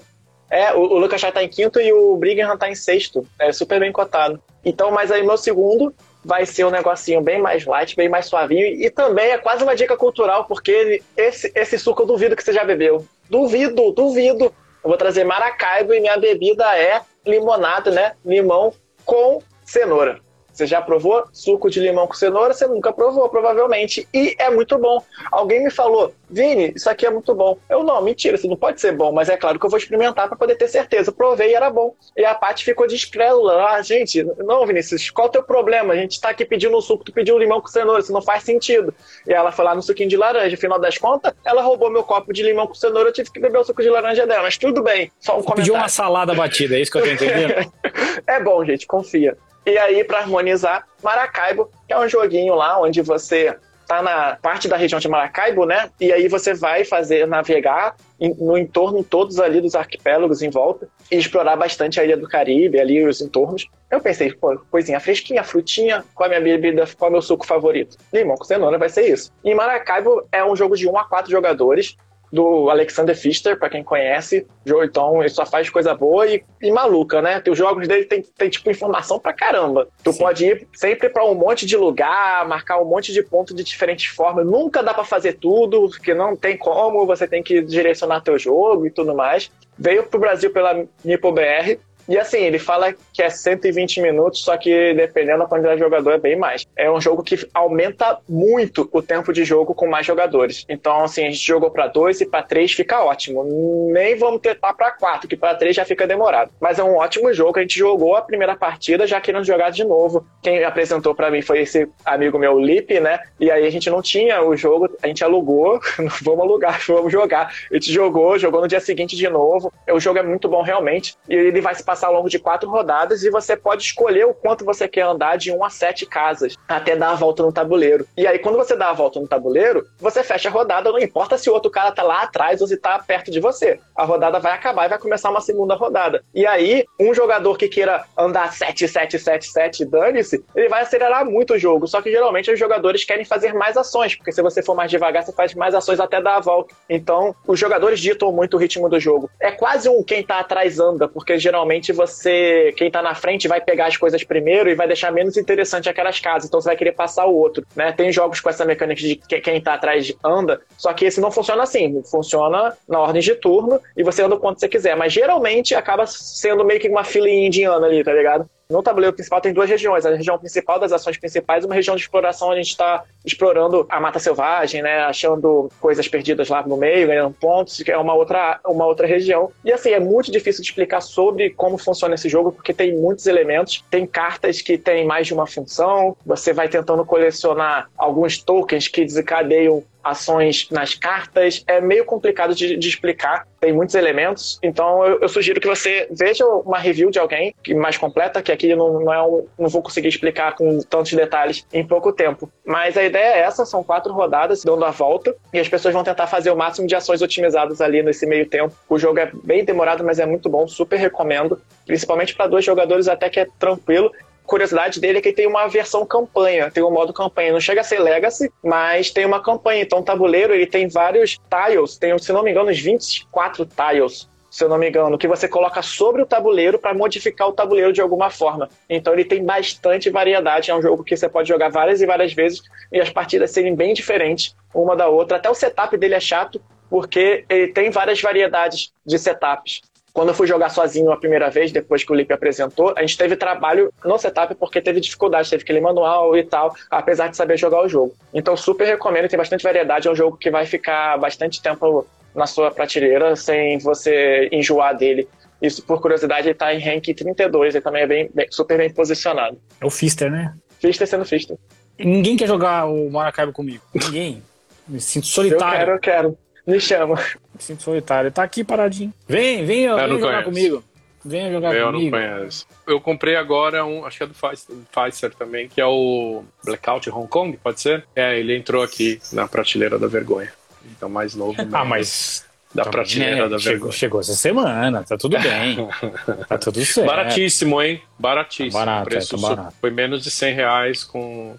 É, 0.49 0.73
o, 0.73 0.79
o 0.79 0.97
Lucas 0.97 1.21
Charlie 1.21 1.35
tá 1.35 1.43
em 1.43 1.47
quinto 1.47 1.79
e 1.79 1.93
o 1.93 2.17
Brigham 2.17 2.57
tá 2.57 2.67
em 2.67 2.73
sexto. 2.73 3.23
É 3.37 3.51
super 3.51 3.79
bem 3.79 3.91
cotado. 3.91 4.41
Então, 4.65 4.89
mas 4.89 5.11
aí 5.11 5.21
meu 5.21 5.37
segundo 5.37 5.93
vai 6.25 6.43
ser 6.47 6.65
um 6.65 6.71
negocinho 6.71 7.21
bem 7.21 7.39
mais 7.39 7.65
light, 7.65 7.95
bem 7.95 8.09
mais 8.09 8.25
suavinho. 8.25 8.65
E 8.65 8.89
também 8.89 9.29
é 9.29 9.37
quase 9.37 9.63
uma 9.63 9.75
dica 9.75 9.95
cultural, 9.95 10.45
porque 10.45 11.03
esse, 11.15 11.51
esse 11.53 11.77
suco 11.77 12.01
eu 12.01 12.07
duvido 12.07 12.35
que 12.35 12.43
você 12.43 12.53
já 12.53 12.63
bebeu. 12.63 13.05
Duvido, 13.29 13.91
duvido. 13.91 14.51
Eu 14.83 14.89
vou 14.89 14.97
trazer 14.97 15.23
Maracaibo 15.23 15.93
e 15.93 16.01
minha 16.01 16.17
bebida 16.17 16.77
é 16.77 17.01
limonada, 17.25 17.89
né? 17.89 18.13
Limão 18.25 18.73
com 19.05 19.41
cenoura. 19.63 20.19
Você 20.53 20.67
já 20.67 20.81
provou 20.81 21.25
suco 21.33 21.69
de 21.69 21.79
limão 21.79 22.05
com 22.05 22.13
cenoura? 22.13 22.53
Você 22.53 22.67
nunca 22.67 22.93
provou, 22.93 23.27
provavelmente. 23.27 24.07
E 24.13 24.35
é 24.37 24.51
muito 24.51 24.77
bom. 24.77 25.03
Alguém 25.31 25.63
me 25.63 25.71
falou, 25.71 26.13
Vini, 26.29 26.73
isso 26.75 26.87
aqui 26.89 27.07
é 27.07 27.09
muito 27.09 27.33
bom. 27.33 27.57
Eu, 27.67 27.83
não, 27.83 27.99
mentira, 28.03 28.35
isso 28.35 28.47
não 28.47 28.55
pode 28.55 28.79
ser 28.79 28.91
bom, 28.91 29.11
mas 29.11 29.29
é 29.29 29.35
claro 29.35 29.59
que 29.59 29.65
eu 29.65 29.69
vou 29.69 29.79
experimentar 29.79 30.27
para 30.27 30.37
poder 30.37 30.55
ter 30.55 30.67
certeza. 30.67 31.11
Provei 31.11 31.51
e 31.51 31.53
era 31.55 31.71
bom. 31.71 31.95
E 32.15 32.23
a 32.23 32.35
Paty 32.35 32.63
ficou 32.63 32.87
descrédula. 32.87 33.65
Ah, 33.65 33.81
gente, 33.81 34.23
não, 34.37 34.65
Vinícius, 34.65 35.09
qual 35.09 35.25
é 35.25 35.29
o 35.29 35.31
teu 35.31 35.43
problema? 35.43 35.93
A 35.93 35.97
gente 35.97 36.21
tá 36.21 36.29
aqui 36.29 36.45
pedindo 36.45 36.77
um 36.77 36.81
suco, 36.81 37.03
tu 37.03 37.11
pediu 37.11 37.37
limão 37.39 37.59
com 37.59 37.67
cenoura, 37.67 38.01
isso 38.01 38.13
não 38.13 38.21
faz 38.21 38.43
sentido. 38.43 38.93
E 39.27 39.33
ela 39.33 39.51
foi 39.51 39.65
lá 39.65 39.73
no 39.73 39.81
suquinho 39.81 40.09
de 40.09 40.17
laranja. 40.17 40.55
Afinal 40.55 40.79
das 40.79 40.99
contas, 40.99 41.33
ela 41.43 41.63
roubou 41.63 41.89
meu 41.89 42.03
copo 42.03 42.31
de 42.31 42.43
limão 42.43 42.67
com 42.67 42.75
cenoura, 42.75 43.09
eu 43.09 43.13
tive 43.13 43.31
que 43.31 43.39
beber 43.39 43.57
o 43.57 43.63
suco 43.63 43.81
de 43.81 43.89
laranja 43.89 44.27
dela. 44.27 44.43
Mas 44.43 44.57
tudo 44.57 44.83
bem, 44.83 45.11
só 45.19 45.33
um 45.33 45.35
comentário. 45.37 45.63
Pediu 45.63 45.73
uma 45.73 45.89
salada 45.89 46.35
batida, 46.35 46.75
é 46.75 46.81
isso 46.81 46.91
que 46.91 46.99
eu 46.99 47.03
tô 47.03 47.09
entendendo? 47.09 47.71
é 48.27 48.39
bom, 48.39 48.63
gente, 48.63 48.85
confia. 48.85 49.35
E 49.65 49.77
aí, 49.77 50.03
para 50.03 50.19
harmonizar, 50.19 50.85
Maracaibo, 51.01 51.69
que 51.87 51.93
é 51.93 51.99
um 51.99 52.07
joguinho 52.07 52.55
lá 52.55 52.81
onde 52.81 53.01
você 53.01 53.55
tá 53.87 54.01
na 54.01 54.37
parte 54.41 54.67
da 54.67 54.77
região 54.77 54.99
de 54.99 55.07
Maracaibo, 55.07 55.65
né? 55.65 55.89
E 55.99 56.11
aí 56.11 56.27
você 56.27 56.53
vai 56.53 56.83
fazer 56.83 57.27
navegar 57.27 57.95
no 58.39 58.57
entorno 58.57 59.03
todos 59.03 59.39
ali 59.39 59.59
dos 59.59 59.75
arquipélagos 59.75 60.41
em 60.41 60.49
volta 60.49 60.87
e 61.11 61.17
explorar 61.17 61.55
bastante 61.55 61.99
a 61.99 62.03
ilha 62.03 62.15
do 62.15 62.27
Caribe, 62.27 62.79
ali 62.79 63.05
os 63.05 63.21
entornos. 63.21 63.67
Eu 63.91 63.99
pensei, 63.99 64.31
pô, 64.33 64.57
coisinha 64.71 64.99
fresquinha, 64.99 65.43
frutinha, 65.43 66.03
qual 66.15 66.27
a 66.27 66.29
minha 66.29 66.41
bebida, 66.41 66.87
qual 66.97 67.07
é 67.07 67.09
o 67.09 67.13
meu 67.13 67.21
suco 67.21 67.45
favorito? 67.45 67.97
Limão 68.11 68.37
com 68.37 68.45
cenoura 68.45 68.77
vai 68.77 68.89
ser 68.89 69.07
isso. 69.07 69.31
E 69.43 69.53
Maracaibo 69.53 70.27
é 70.31 70.43
um 70.43 70.55
jogo 70.55 70.75
de 70.75 70.87
1 70.87 70.97
a 70.97 71.03
4 71.03 71.29
jogadores, 71.29 71.97
do 72.33 72.67
Alexander 72.71 73.15
Pfister, 73.15 73.59
para 73.59 73.69
quem 73.69 73.83
conhece. 73.83 74.47
Então, 74.65 75.21
ele 75.21 75.29
só 75.29 75.45
faz 75.45 75.69
coisa 75.69 75.93
boa 75.93 76.25
e, 76.25 76.43
e 76.59 76.71
maluca, 76.71 77.21
né? 77.21 77.39
Os 77.47 77.55
jogos 77.55 77.87
dele 77.87 78.05
tem, 78.05 78.23
tem 78.23 78.49
tipo, 78.49 78.71
informação 78.71 79.19
pra 79.19 79.31
caramba. 79.31 79.87
Tu 80.03 80.11
Sim. 80.11 80.17
pode 80.19 80.45
ir 80.45 80.67
sempre 80.73 81.09
para 81.09 81.23
um 81.23 81.35
monte 81.35 81.63
de 81.63 81.77
lugar, 81.77 82.47
marcar 82.47 82.81
um 82.81 82.85
monte 82.85 83.13
de 83.13 83.21
ponto 83.21 83.53
de 83.53 83.63
diferentes 83.63 84.07
formas. 84.07 84.47
Nunca 84.47 84.81
dá 84.81 84.95
para 84.95 85.03
fazer 85.03 85.33
tudo, 85.33 85.87
porque 85.89 86.15
não 86.15 86.35
tem 86.35 86.57
como, 86.57 87.05
você 87.05 87.27
tem 87.27 87.43
que 87.43 87.61
direcionar 87.61 88.21
teu 88.21 88.39
jogo 88.39 88.87
e 88.87 88.89
tudo 88.89 89.13
mais. 89.13 89.51
Veio 89.77 90.01
pro 90.01 90.19
Brasil 90.19 90.51
pela 90.51 90.85
Nipo 91.05 91.31
BR 91.31 91.77
e 92.07 92.17
assim, 92.17 92.39
ele 92.39 92.59
fala 92.59 92.93
que 93.13 93.21
é 93.21 93.29
120 93.29 94.01
minutos, 94.01 94.41
só 94.41 94.57
que 94.57 94.93
dependendo 94.93 95.39
da 95.39 95.45
quantidade 95.45 95.75
de 95.75 95.83
jogador 95.83 96.11
é 96.11 96.17
bem 96.17 96.35
mais. 96.35 96.65
É 96.75 96.91
um 96.91 96.99
jogo 96.99 97.23
que 97.23 97.47
aumenta 97.53 98.19
muito 98.27 98.89
o 98.91 99.01
tempo 99.01 99.31
de 99.31 99.45
jogo 99.45 99.73
com 99.73 99.87
mais 99.87 100.05
jogadores. 100.05 100.65
Então, 100.67 101.03
assim, 101.03 101.25
a 101.25 101.29
gente 101.29 101.45
jogou 101.45 101.71
para 101.71 101.87
dois 101.87 102.19
e 102.21 102.25
para 102.25 102.43
três 102.43 102.73
fica 102.73 103.03
ótimo. 103.03 103.43
Nem 103.91 104.15
vamos 104.17 104.41
tentar 104.41 104.73
para 104.73 104.91
quatro, 104.91 105.27
que 105.27 105.37
para 105.37 105.55
três 105.55 105.75
já 105.75 105.85
fica 105.85 106.05
demorado. 106.05 106.51
Mas 106.59 106.79
é 106.79 106.83
um 106.83 106.97
ótimo 106.97 107.33
jogo. 107.33 107.57
A 107.57 107.61
gente 107.61 107.77
jogou 107.77 108.15
a 108.15 108.21
primeira 108.21 108.55
partida 108.55 109.07
já 109.07 109.21
querendo 109.21 109.45
jogar 109.45 109.69
de 109.69 109.83
novo. 109.83 110.25
Quem 110.41 110.63
apresentou 110.63 111.15
para 111.15 111.31
mim 111.31 111.41
foi 111.41 111.61
esse 111.61 111.87
amigo 112.05 112.37
meu, 112.37 112.59
Lipe, 112.59 112.99
né? 112.99 113.19
E 113.39 113.49
aí 113.49 113.65
a 113.65 113.69
gente 113.69 113.89
não 113.89 114.01
tinha 114.01 114.41
o 114.41 114.55
jogo, 114.55 114.89
a 115.01 115.07
gente 115.07 115.23
alugou. 115.23 115.79
vamos 116.21 116.41
alugar, 116.41 116.81
vamos 116.87 117.11
jogar. 117.11 117.53
A 117.71 117.73
gente 117.73 117.91
jogou, 117.91 118.37
jogou 118.37 118.61
no 118.61 118.67
dia 118.67 118.79
seguinte 118.79 119.15
de 119.15 119.29
novo. 119.29 119.71
O 119.89 119.99
jogo 119.99 120.19
é 120.19 120.23
muito 120.23 120.47
bom 120.49 120.61
realmente. 120.61 121.15
E 121.29 121.35
ele 121.35 121.61
vai 121.61 121.73
se 121.73 121.83
passar 121.93 122.07
ao 122.07 122.13
longo 122.13 122.29
de 122.29 122.39
quatro 122.39 122.67
rodadas 122.67 123.23
e 123.23 123.29
você 123.29 123.55
pode 123.55 123.83
escolher 123.83 124.25
o 124.25 124.33
quanto 124.33 124.65
você 124.65 124.87
quer 124.87 125.03
andar 125.03 125.37
de 125.37 125.51
um 125.51 125.63
a 125.63 125.69
sete 125.69 126.07
casas 126.07 126.55
até 126.67 126.95
dar 126.95 127.11
a 127.11 127.15
volta 127.15 127.43
no 127.43 127.51
tabuleiro. 127.51 128.07
E 128.17 128.25
aí, 128.25 128.39
quando 128.39 128.57
você 128.57 128.75
dá 128.75 128.89
a 128.89 128.93
volta 128.93 129.19
no 129.19 129.27
tabuleiro, 129.27 129.85
você 129.99 130.23
fecha 130.23 130.49
a 130.49 130.51
rodada, 130.51 130.91
não 130.91 130.97
importa 130.97 131.37
se 131.37 131.51
o 131.51 131.53
outro 131.53 131.69
cara 131.69 131.91
tá 131.91 132.01
lá 132.01 132.23
atrás 132.23 132.61
ou 132.61 132.67
se 132.67 132.77
tá 132.77 132.97
perto 132.97 133.29
de 133.29 133.39
você. 133.39 133.79
A 133.95 134.05
rodada 134.05 134.39
vai 134.39 134.53
acabar 134.53 134.85
e 134.85 134.89
vai 134.89 134.97
começar 134.97 135.29
uma 135.29 135.39
segunda 135.39 135.75
rodada. 135.75 136.23
E 136.33 136.47
aí, 136.47 136.83
um 136.99 137.13
jogador 137.13 137.57
que 137.59 137.67
queira 137.67 138.03
andar 138.17 138.51
7, 138.51 138.87
7, 138.87 139.19
7, 139.19 139.45
7, 139.45 139.85
dane-se, 139.85 140.43
ele 140.55 140.69
vai 140.69 140.81
acelerar 140.81 141.23
muito 141.23 141.53
o 141.53 141.59
jogo. 141.59 141.87
Só 141.87 142.01
que 142.01 142.09
geralmente 142.09 142.51
os 142.51 142.57
jogadores 142.57 143.05
querem 143.05 143.23
fazer 143.23 143.53
mais 143.53 143.77
ações, 143.77 144.15
porque 144.15 144.31
se 144.31 144.41
você 144.41 144.63
for 144.63 144.73
mais 144.73 144.89
devagar, 144.89 145.23
você 145.23 145.31
faz 145.31 145.53
mais 145.53 145.75
ações 145.75 145.99
até 145.99 146.19
dar 146.19 146.37
a 146.37 146.39
volta. 146.39 146.73
Então, 146.89 147.35
os 147.47 147.59
jogadores 147.59 147.99
ditam 147.99 148.31
muito 148.31 148.57
o 148.57 148.59
ritmo 148.59 148.89
do 148.89 148.99
jogo. 148.99 149.29
É 149.39 149.51
quase 149.51 149.87
um 149.87 150.03
quem 150.03 150.23
tá 150.23 150.39
atrás 150.39 150.79
anda, 150.79 151.07
porque 151.07 151.37
geralmente 151.37 151.82
geralmente 151.83 151.91
você, 151.91 152.73
quem 152.77 152.89
tá 152.89 153.01
na 153.01 153.13
frente, 153.13 153.47
vai 153.47 153.59
pegar 153.59 153.87
as 153.87 153.97
coisas 153.97 154.23
primeiro 154.23 154.69
e 154.69 154.75
vai 154.75 154.87
deixar 154.87 155.11
menos 155.11 155.35
interessante 155.35 155.89
aquelas 155.89 156.19
casas. 156.19 156.47
Então 156.47 156.61
você 156.61 156.69
vai 156.69 156.77
querer 156.77 156.93
passar 156.93 157.25
o 157.25 157.35
outro, 157.35 157.65
né? 157.75 157.91
Tem 157.91 158.11
jogos 158.11 158.39
com 158.39 158.49
essa 158.49 158.63
mecânica 158.63 159.01
de 159.01 159.15
que 159.15 159.41
quem 159.41 159.59
tá 159.59 159.73
atrás 159.73 160.13
anda, 160.23 160.61
só 160.77 160.93
que 160.93 161.05
esse 161.05 161.19
não 161.19 161.31
funciona 161.31 161.63
assim. 161.63 162.01
Funciona 162.03 162.75
na 162.87 162.99
ordem 162.99 163.21
de 163.21 163.35
turno 163.35 163.79
e 163.97 164.03
você 164.03 164.23
anda 164.23 164.35
o 164.35 164.39
quanto 164.39 164.59
você 164.59 164.69
quiser. 164.69 164.95
Mas 164.95 165.11
geralmente 165.11 165.75
acaba 165.75 166.05
sendo 166.07 166.63
meio 166.63 166.79
que 166.79 166.87
uma 166.87 167.03
fila 167.03 167.29
indiana 167.29 167.85
ali, 167.85 168.03
tá 168.03 168.13
ligado? 168.13 168.49
No 168.73 168.81
tabuleiro 168.81 169.13
principal 169.13 169.39
tem 169.39 169.53
duas 169.53 169.69
regiões, 169.69 170.03
a 170.03 170.15
região 170.15 170.35
principal 170.39 170.79
das 170.79 170.91
ações 170.91 171.15
principais 171.15 171.63
e 171.63 171.67
uma 171.67 171.75
região 171.75 171.95
de 171.95 172.01
exploração 172.01 172.47
onde 172.47 172.59
a 172.59 172.63
gente 172.63 172.71
está 172.71 173.03
explorando 173.23 173.85
a 173.87 173.99
mata 173.99 174.17
selvagem, 174.17 174.81
né, 174.81 175.01
achando 175.01 175.69
coisas 175.79 176.07
perdidas 176.07 176.49
lá 176.49 176.65
no 176.65 176.75
meio, 176.75 177.05
ganhando 177.05 177.35
pontos, 177.35 177.83
que 177.83 177.91
é 177.91 177.97
uma 177.99 178.15
outra, 178.15 178.59
uma 178.65 178.87
outra 178.87 179.05
região. 179.05 179.51
E 179.63 179.71
assim, 179.71 179.91
é 179.91 179.99
muito 179.99 180.31
difícil 180.31 180.63
de 180.63 180.69
explicar 180.69 181.01
sobre 181.01 181.51
como 181.51 181.77
funciona 181.77 182.15
esse 182.15 182.27
jogo, 182.27 182.51
porque 182.51 182.73
tem 182.73 182.97
muitos 182.97 183.27
elementos, 183.27 183.85
tem 183.91 184.07
cartas 184.07 184.59
que 184.59 184.75
têm 184.75 185.05
mais 185.05 185.27
de 185.27 185.35
uma 185.35 185.45
função, 185.45 186.17
você 186.25 186.51
vai 186.51 186.67
tentando 186.67 187.05
colecionar 187.05 187.91
alguns 187.95 188.39
tokens 188.39 188.87
que 188.87 189.05
desencadeiam 189.05 189.83
ações 190.03 190.67
nas 190.69 190.93
cartas. 190.93 191.63
É 191.67 191.79
meio 191.79 192.05
complicado 192.05 192.53
de, 192.53 192.75
de 192.75 192.89
explicar, 192.89 193.47
tem 193.59 193.71
muitos 193.71 193.95
elementos. 193.95 194.59
Então 194.61 195.05
eu, 195.05 195.21
eu, 195.21 195.29
sugiro 195.29 195.61
que 195.61 195.67
você 195.67 196.07
veja 196.11 196.45
uma 196.45 196.77
review 196.77 197.09
de 197.09 197.19
alguém 197.19 197.55
mais 197.75 197.97
completa, 197.97 198.41
que 198.41 198.51
aqui 198.51 198.75
não, 198.75 198.99
não, 198.99 199.13
é 199.13 199.23
um, 199.23 199.47
não 199.57 199.69
vou 199.69 199.81
conseguir 199.81 200.09
explicar 200.09 200.55
com 200.55 200.79
tantos 200.81 201.13
detalhes 201.13 201.65
em 201.71 201.85
pouco 201.85 202.11
tempo. 202.11 202.51
Mas 202.65 202.97
a 202.97 203.03
ideia 203.03 203.35
é 203.35 203.39
essa: 203.39 203.65
são 203.65 203.83
quatro 203.83 204.13
rodadas 204.13 204.63
dando 204.63 204.83
a 204.83 204.91
volta 204.91 205.35
e 205.53 205.59
as 205.59 205.69
pessoas 205.69 205.93
vão 205.93 206.03
tentar 206.03 206.27
fazer 206.27 206.51
o 206.51 206.57
máximo 206.57 206.87
de 206.87 206.95
ações 206.95 207.21
otimizadas 207.21 207.79
ali 207.79 208.03
nesse 208.03 208.25
meio 208.25 208.47
tempo. 208.47 208.75
O 208.89 208.99
jogo 208.99 209.19
é 209.19 209.31
bem 209.43 209.63
demorado, 209.63 210.03
mas 210.03 210.19
é 210.19 210.25
muito 210.25 210.49
bom, 210.49 210.67
super 210.67 210.97
recomendo. 210.97 211.61
Principalmente 211.85 212.35
para 212.35 212.47
dois 212.47 212.65
jogadores, 212.65 213.07
até 213.07 213.29
que 213.29 213.39
é 213.39 213.47
tranquilo 213.59 214.11
curiosidade 214.45 214.99
dele 214.99 215.19
é 215.19 215.21
que 215.21 215.33
tem 215.33 215.47
uma 215.47 215.67
versão 215.67 216.05
campanha, 216.05 216.69
tem 216.71 216.83
um 216.83 216.91
modo 216.91 217.13
campanha. 217.13 217.53
Não 217.53 217.59
chega 217.59 217.81
a 217.81 217.83
ser 217.83 217.99
Legacy, 217.99 218.51
mas 218.63 219.11
tem 219.11 219.25
uma 219.25 219.41
campanha. 219.41 219.81
Então 219.81 219.99
o 219.99 220.03
tabuleiro 220.03 220.53
ele 220.53 220.67
tem 220.67 220.87
vários 220.87 221.39
tiles, 221.49 221.97
tem, 221.97 222.17
se 222.17 222.31
não 222.31 222.43
me 222.43 222.51
engano, 222.51 222.69
uns 222.69 222.79
24 222.79 223.65
tiles 223.65 224.27
se 224.53 224.63
eu 224.63 224.69
não 224.69 224.77
me 224.77 224.87
engano, 224.87 225.17
que 225.17 225.27
você 225.27 225.47
coloca 225.47 225.81
sobre 225.81 226.21
o 226.21 226.27
tabuleiro 226.27 226.77
para 226.77 226.93
modificar 226.93 227.47
o 227.47 227.53
tabuleiro 227.53 227.91
de 227.91 228.01
alguma 228.01 228.29
forma. 228.29 228.69
Então 228.87 229.11
ele 229.11 229.25
tem 229.25 229.43
bastante 229.43 230.11
variedade, 230.11 230.69
é 230.69 230.75
um 230.75 230.81
jogo 230.81 231.03
que 231.03 231.17
você 231.17 231.27
pode 231.27 231.49
jogar 231.49 231.69
várias 231.69 232.01
e 232.01 232.05
várias 232.05 232.33
vezes 232.33 232.61
e 232.91 233.01
as 233.01 233.09
partidas 233.09 233.49
serem 233.49 233.75
bem 233.75 233.95
diferentes 233.95 234.55
uma 234.71 234.95
da 234.95 235.07
outra. 235.07 235.37
Até 235.37 235.49
o 235.49 235.55
setup 235.55 235.97
dele 235.97 236.13
é 236.13 236.19
chato, 236.19 236.61
porque 236.87 237.43
ele 237.49 237.69
tem 237.69 237.89
várias 237.89 238.21
variedades 238.21 238.93
de 239.03 239.17
setups. 239.17 239.81
Quando 240.13 240.29
eu 240.29 240.35
fui 240.35 240.45
jogar 240.45 240.69
sozinho 240.69 241.11
a 241.11 241.17
primeira 241.17 241.49
vez, 241.49 241.71
depois 241.71 242.03
que 242.03 242.11
o 242.11 242.15
Lipe 242.15 242.31
apresentou, 242.31 242.93
a 242.95 243.01
gente 243.01 243.17
teve 243.17 243.35
trabalho 243.35 243.91
no 244.05 244.17
setup 244.19 244.53
porque 244.53 244.79
teve 244.79 244.99
dificuldade, 244.99 245.49
teve 245.49 245.63
que 245.63 245.73
ler 245.73 245.81
manual 245.81 246.37
e 246.37 246.43
tal, 246.43 246.75
apesar 246.91 247.29
de 247.29 247.35
saber 247.35 247.57
jogar 247.57 247.83
o 247.83 247.89
jogo. 247.89 248.13
Então, 248.31 248.55
super 248.55 248.85
recomendo, 248.85 249.27
tem 249.27 249.37
bastante 249.37 249.63
variedade, 249.63 250.07
é 250.07 250.11
um 250.11 250.15
jogo 250.15 250.37
que 250.37 250.51
vai 250.51 250.67
ficar 250.67 251.17
bastante 251.17 251.59
tempo 251.63 252.05
na 252.35 252.45
sua 252.45 252.69
prateleira 252.69 253.35
sem 253.35 253.79
você 253.79 254.49
enjoar 254.51 254.95
dele. 254.95 255.27
Isso, 255.59 255.81
por 255.81 255.99
curiosidade, 255.99 256.47
ele 256.47 256.53
tá 256.53 256.71
em 256.75 256.79
rank 256.79 257.05
32, 257.05 257.73
ele 257.73 257.83
também 257.83 258.03
é 258.03 258.07
bem, 258.07 258.29
bem 258.31 258.47
super 258.51 258.77
bem 258.77 258.93
posicionado. 258.93 259.57
É 259.81 259.85
o 259.85 259.89
Fister, 259.89 260.29
né? 260.29 260.53
Fister 260.79 261.07
sendo 261.07 261.25
Fister. 261.25 261.57
Ninguém 261.97 262.37
quer 262.37 262.47
jogar 262.47 262.85
o 262.85 263.09
Maracaibo 263.09 263.51
comigo. 263.51 263.81
Ninguém. 263.93 264.43
Me 264.87 264.99
sinto 264.99 265.25
solitário. 265.25 265.65
Eu 265.65 265.77
quero, 265.77 265.91
eu 265.91 265.99
quero. 265.99 266.37
Me 266.65 266.79
chama. 266.79 267.15
Me 267.15 267.59
sinto 267.59 267.83
solitário. 267.83 268.31
Tá 268.31 268.43
aqui 268.43 268.63
paradinho. 268.63 269.13
Vem, 269.27 269.65
vem, 269.65 269.83
Eu 269.83 269.95
vem 269.97 270.07
não 270.07 270.19
jogar 270.19 270.43
conheço. 270.43 270.49
comigo. 270.49 270.83
Venha 271.25 271.51
jogar 271.51 271.73
Eu 271.73 271.85
não 271.91 271.99
comigo. 271.99 272.11
conheço. 272.17 272.67
Eu 272.85 272.99
comprei 272.99 273.35
agora 273.35 273.85
um, 273.85 274.05
acho 274.05 274.17
que 274.17 274.23
é 274.23 274.27
do 274.27 274.33
Pfizer, 274.33 275.33
também, 275.33 275.69
que 275.69 275.79
é 275.79 275.85
o 275.85 276.43
Blackout 276.65 277.09
Hong 277.09 277.27
Kong, 277.27 277.57
pode 277.63 277.79
ser? 277.79 278.05
É, 278.15 278.37
ele 278.37 278.55
entrou 278.57 278.83
aqui 278.83 279.21
na 279.31 279.47
prateleira 279.47 279.97
da 279.97 280.07
vergonha. 280.07 280.51
Então, 280.85 281.07
mais 281.07 281.33
novo. 281.33 281.55
Ah, 281.71 281.85
mas. 281.85 282.45
Da 282.75 282.83
também, 282.83 282.91
prateleira 282.91 283.35
né? 283.43 283.49
da 283.49 283.57
chegou, 283.59 283.71
vergonha. 283.71 283.91
chegou 283.91 284.19
essa 284.19 284.33
semana, 284.33 285.03
tá 285.03 285.15
tudo 285.15 285.39
bem. 285.39 285.77
tá 286.49 286.57
tudo 286.57 286.83
certo. 286.83 287.05
Baratíssimo, 287.07 287.79
hein? 287.81 288.01
Baratíssimo. 288.17 288.73
Barato, 288.73 289.05
Preço 289.09 289.35
é, 289.35 289.39
tá 289.39 289.47
barato. 289.47 289.75
Foi 289.79 289.91
menos 289.91 290.23
de 290.23 290.31
100 290.31 290.55
reais 290.55 291.03
com 291.03 291.55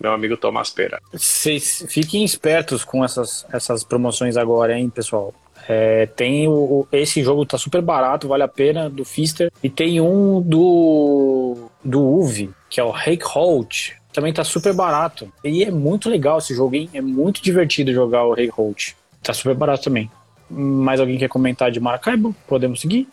meu 0.00 0.12
amigo 0.12 0.36
Tomás 0.36 0.70
Pera. 0.70 1.00
Vocês 1.12 1.84
fiquem 1.88 2.24
espertos 2.24 2.84
com 2.84 3.04
essas, 3.04 3.46
essas 3.52 3.82
promoções 3.82 4.36
agora, 4.36 4.78
hein, 4.78 4.88
pessoal. 4.88 5.34
É, 5.68 6.06
tem 6.06 6.48
o, 6.48 6.86
esse 6.90 7.22
jogo 7.22 7.44
tá 7.44 7.58
super 7.58 7.82
barato, 7.82 8.28
vale 8.28 8.42
a 8.42 8.48
pena, 8.48 8.88
do 8.88 9.04
Fister. 9.04 9.52
E 9.62 9.68
tem 9.68 10.00
um 10.00 10.40
do 10.40 11.68
do 11.84 12.02
UV, 12.02 12.50
que 12.70 12.80
é 12.80 12.84
o 12.84 12.90
Rake 12.90 13.24
Holt. 13.24 13.92
Também 14.12 14.32
tá 14.32 14.44
super 14.44 14.72
barato. 14.72 15.30
E 15.44 15.62
é 15.62 15.70
muito 15.70 16.08
legal 16.08 16.38
esse 16.38 16.54
jogo, 16.54 16.74
hein? 16.74 16.88
É 16.94 17.00
muito 17.00 17.42
divertido 17.42 17.92
jogar 17.92 18.24
o 18.24 18.32
Rake 18.32 18.50
Holt. 18.50 18.94
Tá 19.22 19.34
super 19.34 19.54
barato 19.54 19.84
também. 19.84 20.10
Mais 20.48 20.98
alguém 21.00 21.18
quer 21.18 21.28
comentar 21.28 21.70
de 21.70 21.78
Maracaibo? 21.78 22.34
Podemos 22.46 22.80
seguir? 22.80 23.06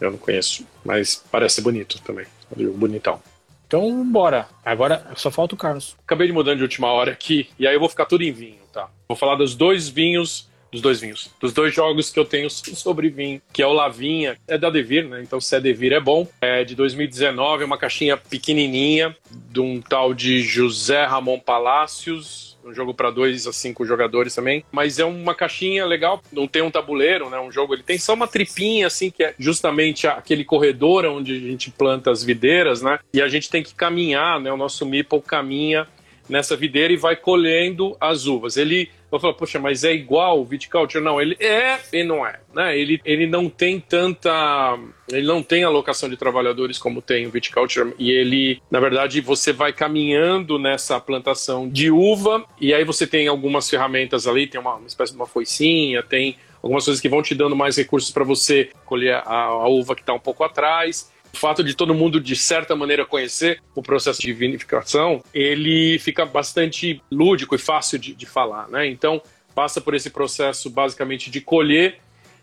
Eu 0.00 0.12
não 0.12 0.18
conheço, 0.18 0.64
mas 0.84 1.24
parece 1.30 1.60
bonito 1.60 2.00
também. 2.02 2.26
Bonitão. 2.76 3.20
Então, 3.66 4.04
bora. 4.10 4.48
Agora 4.64 5.04
só 5.16 5.30
falta 5.30 5.54
o 5.54 5.58
Carlos. 5.58 5.96
Acabei 6.04 6.26
de 6.26 6.32
mudar 6.32 6.54
de 6.54 6.62
última 6.62 6.88
hora 6.88 7.12
aqui, 7.12 7.48
e 7.58 7.66
aí 7.66 7.74
eu 7.74 7.80
vou 7.80 7.88
ficar 7.88 8.06
tudo 8.06 8.22
em 8.22 8.32
vinho, 8.32 8.60
tá? 8.72 8.88
Vou 9.08 9.16
falar 9.16 9.34
dos 9.34 9.54
dois 9.54 9.88
vinhos, 9.88 10.48
dos 10.70 10.80
dois 10.80 11.00
vinhos, 11.00 11.30
dos 11.40 11.52
dois 11.52 11.74
jogos 11.74 12.10
que 12.10 12.18
eu 12.18 12.24
tenho 12.24 12.48
sobre 12.50 13.08
vinho, 13.08 13.40
que 13.52 13.62
é 13.62 13.66
o 13.66 13.72
Lavinha, 13.72 14.36
é 14.46 14.56
da 14.56 14.70
Devir, 14.70 15.08
né? 15.08 15.20
Então 15.22 15.40
se 15.40 15.54
é 15.56 15.60
Devir 15.60 15.92
é 15.92 16.00
bom. 16.00 16.28
É 16.40 16.62
de 16.64 16.74
2019, 16.74 17.62
é 17.62 17.66
uma 17.66 17.78
caixinha 17.78 18.16
pequenininha, 18.16 19.16
de 19.50 19.60
um 19.60 19.80
tal 19.80 20.14
de 20.14 20.40
José 20.42 21.04
Ramon 21.04 21.40
Palácios, 21.40 22.55
um 22.66 22.74
jogo 22.74 22.92
para 22.92 23.10
dois 23.10 23.46
a 23.46 23.52
cinco 23.52 23.86
jogadores 23.86 24.34
também, 24.34 24.64
mas 24.72 24.98
é 24.98 25.04
uma 25.04 25.34
caixinha 25.34 25.86
legal, 25.86 26.20
não 26.32 26.48
tem 26.48 26.62
um 26.62 26.70
tabuleiro, 26.70 27.30
né? 27.30 27.38
Um 27.38 27.52
jogo, 27.52 27.74
ele 27.74 27.82
tem 27.82 27.98
só 27.98 28.14
uma 28.14 28.26
tripinha 28.26 28.86
assim 28.86 29.10
que 29.10 29.22
é 29.22 29.34
justamente 29.38 30.06
aquele 30.06 30.44
corredor 30.44 31.04
onde 31.04 31.36
a 31.36 31.40
gente 31.40 31.70
planta 31.70 32.10
as 32.10 32.24
videiras, 32.24 32.82
né? 32.82 32.98
E 33.12 33.22
a 33.22 33.28
gente 33.28 33.48
tem 33.48 33.62
que 33.62 33.74
caminhar, 33.74 34.40
né? 34.40 34.52
O 34.52 34.56
nosso 34.56 34.84
meeple 34.84 35.20
caminha 35.20 35.86
nessa 36.28 36.56
videira 36.56 36.92
e 36.92 36.96
vai 36.96 37.16
colhendo 37.16 37.96
as 38.00 38.26
uvas. 38.26 38.56
Ele 38.56 38.90
eu 39.10 39.20
falo, 39.20 39.34
poxa, 39.34 39.58
mas 39.58 39.84
é 39.84 39.92
igual 39.92 40.40
o 40.40 40.44
viticulture? 40.44 41.02
Não, 41.02 41.20
ele 41.20 41.36
é 41.40 41.78
e 41.92 42.02
não 42.02 42.26
é, 42.26 42.40
né? 42.52 42.78
Ele, 42.78 43.00
ele 43.04 43.26
não 43.26 43.48
tem 43.48 43.80
tanta, 43.80 44.78
ele 45.10 45.26
não 45.26 45.42
tem 45.42 45.62
alocação 45.64 46.08
de 46.08 46.16
trabalhadores 46.16 46.76
como 46.76 47.00
tem 47.00 47.26
o 47.26 47.30
viticulture 47.30 47.94
e 47.98 48.10
ele, 48.10 48.60
na 48.70 48.80
verdade, 48.80 49.20
você 49.20 49.52
vai 49.52 49.72
caminhando 49.72 50.58
nessa 50.58 51.00
plantação 51.00 51.68
de 51.68 51.90
uva 51.90 52.44
e 52.60 52.74
aí 52.74 52.84
você 52.84 53.06
tem 53.06 53.28
algumas 53.28 53.70
ferramentas 53.70 54.26
ali, 54.26 54.46
tem 54.46 54.60
uma, 54.60 54.74
uma 54.74 54.86
espécie 54.86 55.12
de 55.12 55.18
uma 55.18 55.26
foicinha, 55.26 56.02
tem 56.02 56.36
algumas 56.62 56.84
coisas 56.84 57.00
que 57.00 57.08
vão 57.08 57.22
te 57.22 57.34
dando 57.34 57.54
mais 57.54 57.76
recursos 57.76 58.10
para 58.10 58.24
você 58.24 58.70
colher 58.84 59.14
a, 59.14 59.44
a 59.44 59.68
uva 59.68 59.94
que 59.94 60.02
está 60.02 60.12
um 60.12 60.18
pouco 60.18 60.42
atrás. 60.42 61.10
O 61.36 61.38
fato 61.38 61.62
de 61.62 61.74
todo 61.74 61.94
mundo, 61.94 62.18
de 62.18 62.34
certa 62.34 62.74
maneira, 62.74 63.04
conhecer 63.04 63.62
o 63.74 63.82
processo 63.82 64.22
de 64.22 64.32
vinificação, 64.32 65.22
ele 65.34 65.98
fica 65.98 66.24
bastante 66.24 67.02
lúdico 67.12 67.54
e 67.54 67.58
fácil 67.58 67.98
de, 67.98 68.14
de 68.14 68.24
falar, 68.24 68.66
né? 68.68 68.86
Então, 68.86 69.20
passa 69.54 69.78
por 69.78 69.94
esse 69.94 70.08
processo 70.08 70.70
basicamente 70.70 71.30
de 71.30 71.42
colher, 71.42 71.98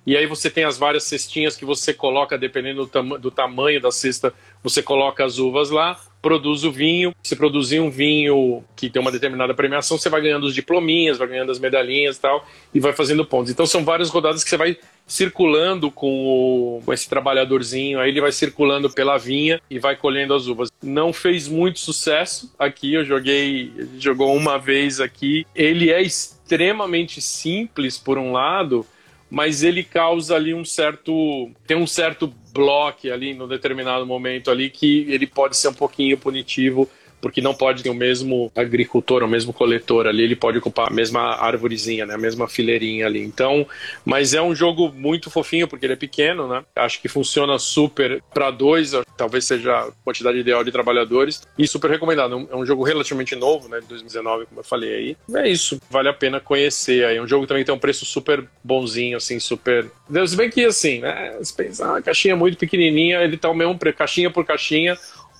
e 0.06 0.16
aí 0.16 0.28
você 0.28 0.48
tem 0.48 0.64
as 0.64 0.78
várias 0.78 1.06
cestinhas 1.06 1.58
que 1.58 1.66
você 1.66 1.92
coloca, 1.92 2.38
dependendo 2.38 2.86
do, 2.86 3.18
do 3.18 3.32
tamanho 3.32 3.82
da 3.82 3.90
cesta, 3.92 4.32
você 4.64 4.82
coloca 4.82 5.26
as 5.26 5.38
uvas 5.38 5.70
lá, 5.70 6.00
produz 6.24 6.64
o 6.64 6.72
vinho. 6.72 7.14
Se 7.22 7.36
produzir 7.36 7.82
um 7.82 7.90
vinho 7.90 8.64
que 8.78 8.90
tem 8.90 9.02
uma 9.02 9.12
determinada 9.12 9.54
premiação, 9.54 9.98
você 9.98 10.10
vai 10.10 10.22
ganhando 10.22 10.46
os 10.46 10.56
diplominhas, 10.56 11.18
vai 11.18 11.28
ganhando 11.28 11.52
as 11.52 11.60
medalhinhas 11.60 12.16
e 12.16 12.22
tal, 12.22 12.48
e 12.74 12.80
vai 12.80 12.94
fazendo 12.94 13.26
pontos. 13.26 13.52
Então 13.52 13.66
são 13.66 13.84
várias 13.84 14.10
rodadas 14.10 14.44
que 14.44 14.50
você 14.50 14.58
vai 14.58 14.78
circulando 15.06 15.92
com, 15.92 16.26
o, 16.26 16.82
com 16.86 16.94
esse 16.94 17.10
trabalhadorzinho, 17.10 18.00
aí 18.00 18.10
ele 18.10 18.22
vai 18.22 18.32
circulando 18.32 18.90
pela 18.90 19.18
vinha 19.18 19.62
e 19.70 19.78
vai 19.78 19.98
colhendo 19.98 20.34
as 20.34 20.48
uvas. 20.48 20.70
Não 20.82 21.12
fez 21.12 21.48
muito 21.50 21.80
sucesso 21.80 22.54
aqui, 22.58 22.94
eu 22.94 23.04
joguei, 23.04 23.72
jogou 24.00 24.34
uma 24.34 24.58
vez 24.58 25.02
aqui. 25.02 25.46
Ele 25.54 25.92
é 25.92 26.02
extremamente 26.02 27.20
simples 27.22 27.98
por 27.98 28.18
um 28.18 28.32
lado, 28.32 28.86
mas 29.34 29.64
ele 29.64 29.84
causa 29.84 30.36
ali 30.36 30.54
um 30.54 30.64
certo. 30.64 31.50
tem 31.66 31.76
um 31.76 31.88
certo 31.88 32.32
bloco 32.54 33.12
ali 33.12 33.34
no 33.34 33.48
determinado 33.48 34.06
momento 34.06 34.52
ali 34.52 34.70
que 34.70 35.08
ele 35.10 35.26
pode 35.26 35.58
ser 35.58 35.70
um 35.70 35.74
pouquinho 35.74 36.16
punitivo. 36.20 36.88
Porque 37.24 37.40
não 37.40 37.54
pode 37.54 37.82
ter 37.82 37.90
o 37.90 37.94
mesmo 37.94 38.52
agricultor, 38.54 39.24
o 39.24 39.28
mesmo 39.30 39.54
coletor 39.54 40.08
ali, 40.08 40.24
ele 40.24 40.36
pode 40.36 40.58
ocupar 40.58 40.90
a 40.90 40.94
mesma 40.94 41.38
árvorezinha, 41.38 42.06
né? 42.06 42.16
A 42.16 42.18
mesma 42.18 42.50
fileirinha 42.50 43.06
ali. 43.06 43.24
Então, 43.24 43.66
mas 44.04 44.34
é 44.34 44.42
um 44.42 44.54
jogo 44.54 44.92
muito 44.94 45.32
fofinho, 45.32 45.66
porque 45.66 45.86
ele 45.86 45.94
é 45.94 45.96
pequeno, 45.96 46.50
né? 46.50 46.66
Acho 46.76 47.02
que 47.02 47.08
funciona 47.08 47.58
super 47.58 48.22
para 48.34 48.52
dois, 48.52 48.92
talvez 49.16 49.46
seja 49.46 49.74
a 49.74 49.92
quantidade 50.04 50.38
ideal 50.38 50.66
de 50.66 50.72
trabalhadores. 50.74 51.42
E 51.58 51.66
super 51.66 51.90
recomendado. 51.90 52.46
É 52.52 52.56
um 52.58 52.66
jogo 52.66 52.84
relativamente 52.84 53.38
novo, 53.38 53.70
né? 53.70 53.80
De 53.80 53.88
2019, 53.88 54.46
como 54.48 54.60
eu 54.60 54.66
falei 54.66 54.94
aí. 54.94 55.18
É 55.34 55.48
isso. 55.48 55.80
Vale 55.90 56.10
a 56.10 56.14
pena 56.14 56.42
conhecer 56.42 57.06
aí. 57.06 57.16
É 57.16 57.22
um 57.22 57.28
jogo 57.28 57.44
que 57.44 57.48
também 57.48 57.64
tem 57.64 57.74
um 57.74 57.80
preço 57.80 58.06
super 58.06 58.46
bonzinho, 58.62 59.16
assim, 59.16 59.40
super. 59.40 59.90
Se 60.28 60.36
bem 60.36 60.50
que 60.50 60.66
assim, 60.66 61.00
né? 61.00 61.38
Se 61.42 61.56
pensar, 61.56 61.96
a 61.96 62.02
caixinha 62.02 62.34
é 62.34 62.36
muito 62.36 62.58
pequenininha, 62.58 63.22
ele 63.22 63.38
tá 63.38 63.50
o 63.50 63.56
mesmo 63.56 63.78
preço, 63.78 63.98
caixinha 63.98 64.30
por 64.30 64.44
caixinha. 64.44 64.98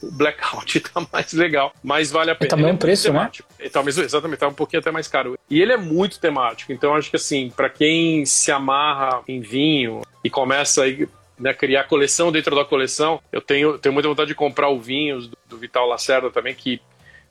O 0.08 0.12
Blackout 0.12 0.80
tá 0.92 1.06
mais 1.12 1.34
legal, 1.34 1.74
mas 1.84 2.12
vale 2.12 2.32
a 2.32 2.36
pena. 2.36 2.50
tá 2.50 2.56
o 2.56 2.60
mesmo 2.60 2.68
Ele 2.68 2.70
é 2.70 2.72
muito 2.74 2.82
preço, 2.82 3.08
né? 3.12 3.20
temático. 3.20 3.50
Ele 3.60 3.70
tá 3.70 3.84
mesmo- 3.84 4.04
exatamente, 4.04 4.40
tá 4.40 4.48
um 4.48 4.54
pouquinho 4.54 4.80
até 4.80 4.92
mais 4.92 5.08
caro. 5.08 5.38
E 5.50 5.62
ele 5.62 5.72
é 5.74 5.78
muito 5.78 6.20
temático, 6.20 6.72
então 6.72 6.96
acho 6.96 7.10
que 7.10 7.16
assim, 7.16 7.50
para 7.56 7.70
quem 7.70 8.26
se 8.26 8.52
amarra 8.52 9.22
em 9.28 9.40
vinho 9.40 10.02
e 10.24 10.30
começa 10.30 10.84
aí 10.84 11.08
né, 11.40 11.54
criar 11.54 11.86
coleção 11.86 12.32
dentro 12.32 12.56
da 12.56 12.64
coleção, 12.64 13.20
eu 13.32 13.42
tenho, 13.42 13.78
tenho 13.78 13.92
muita 13.94 14.08
vontade 14.08 14.28
de 14.28 14.36
comprar 14.36 14.70
o 14.70 14.80
vinho 14.80 15.22
do, 15.22 15.38
do 15.50 15.58
Vital 15.58 15.88
Lacerda 15.88 16.30
também, 16.30 16.54
que 16.54 16.80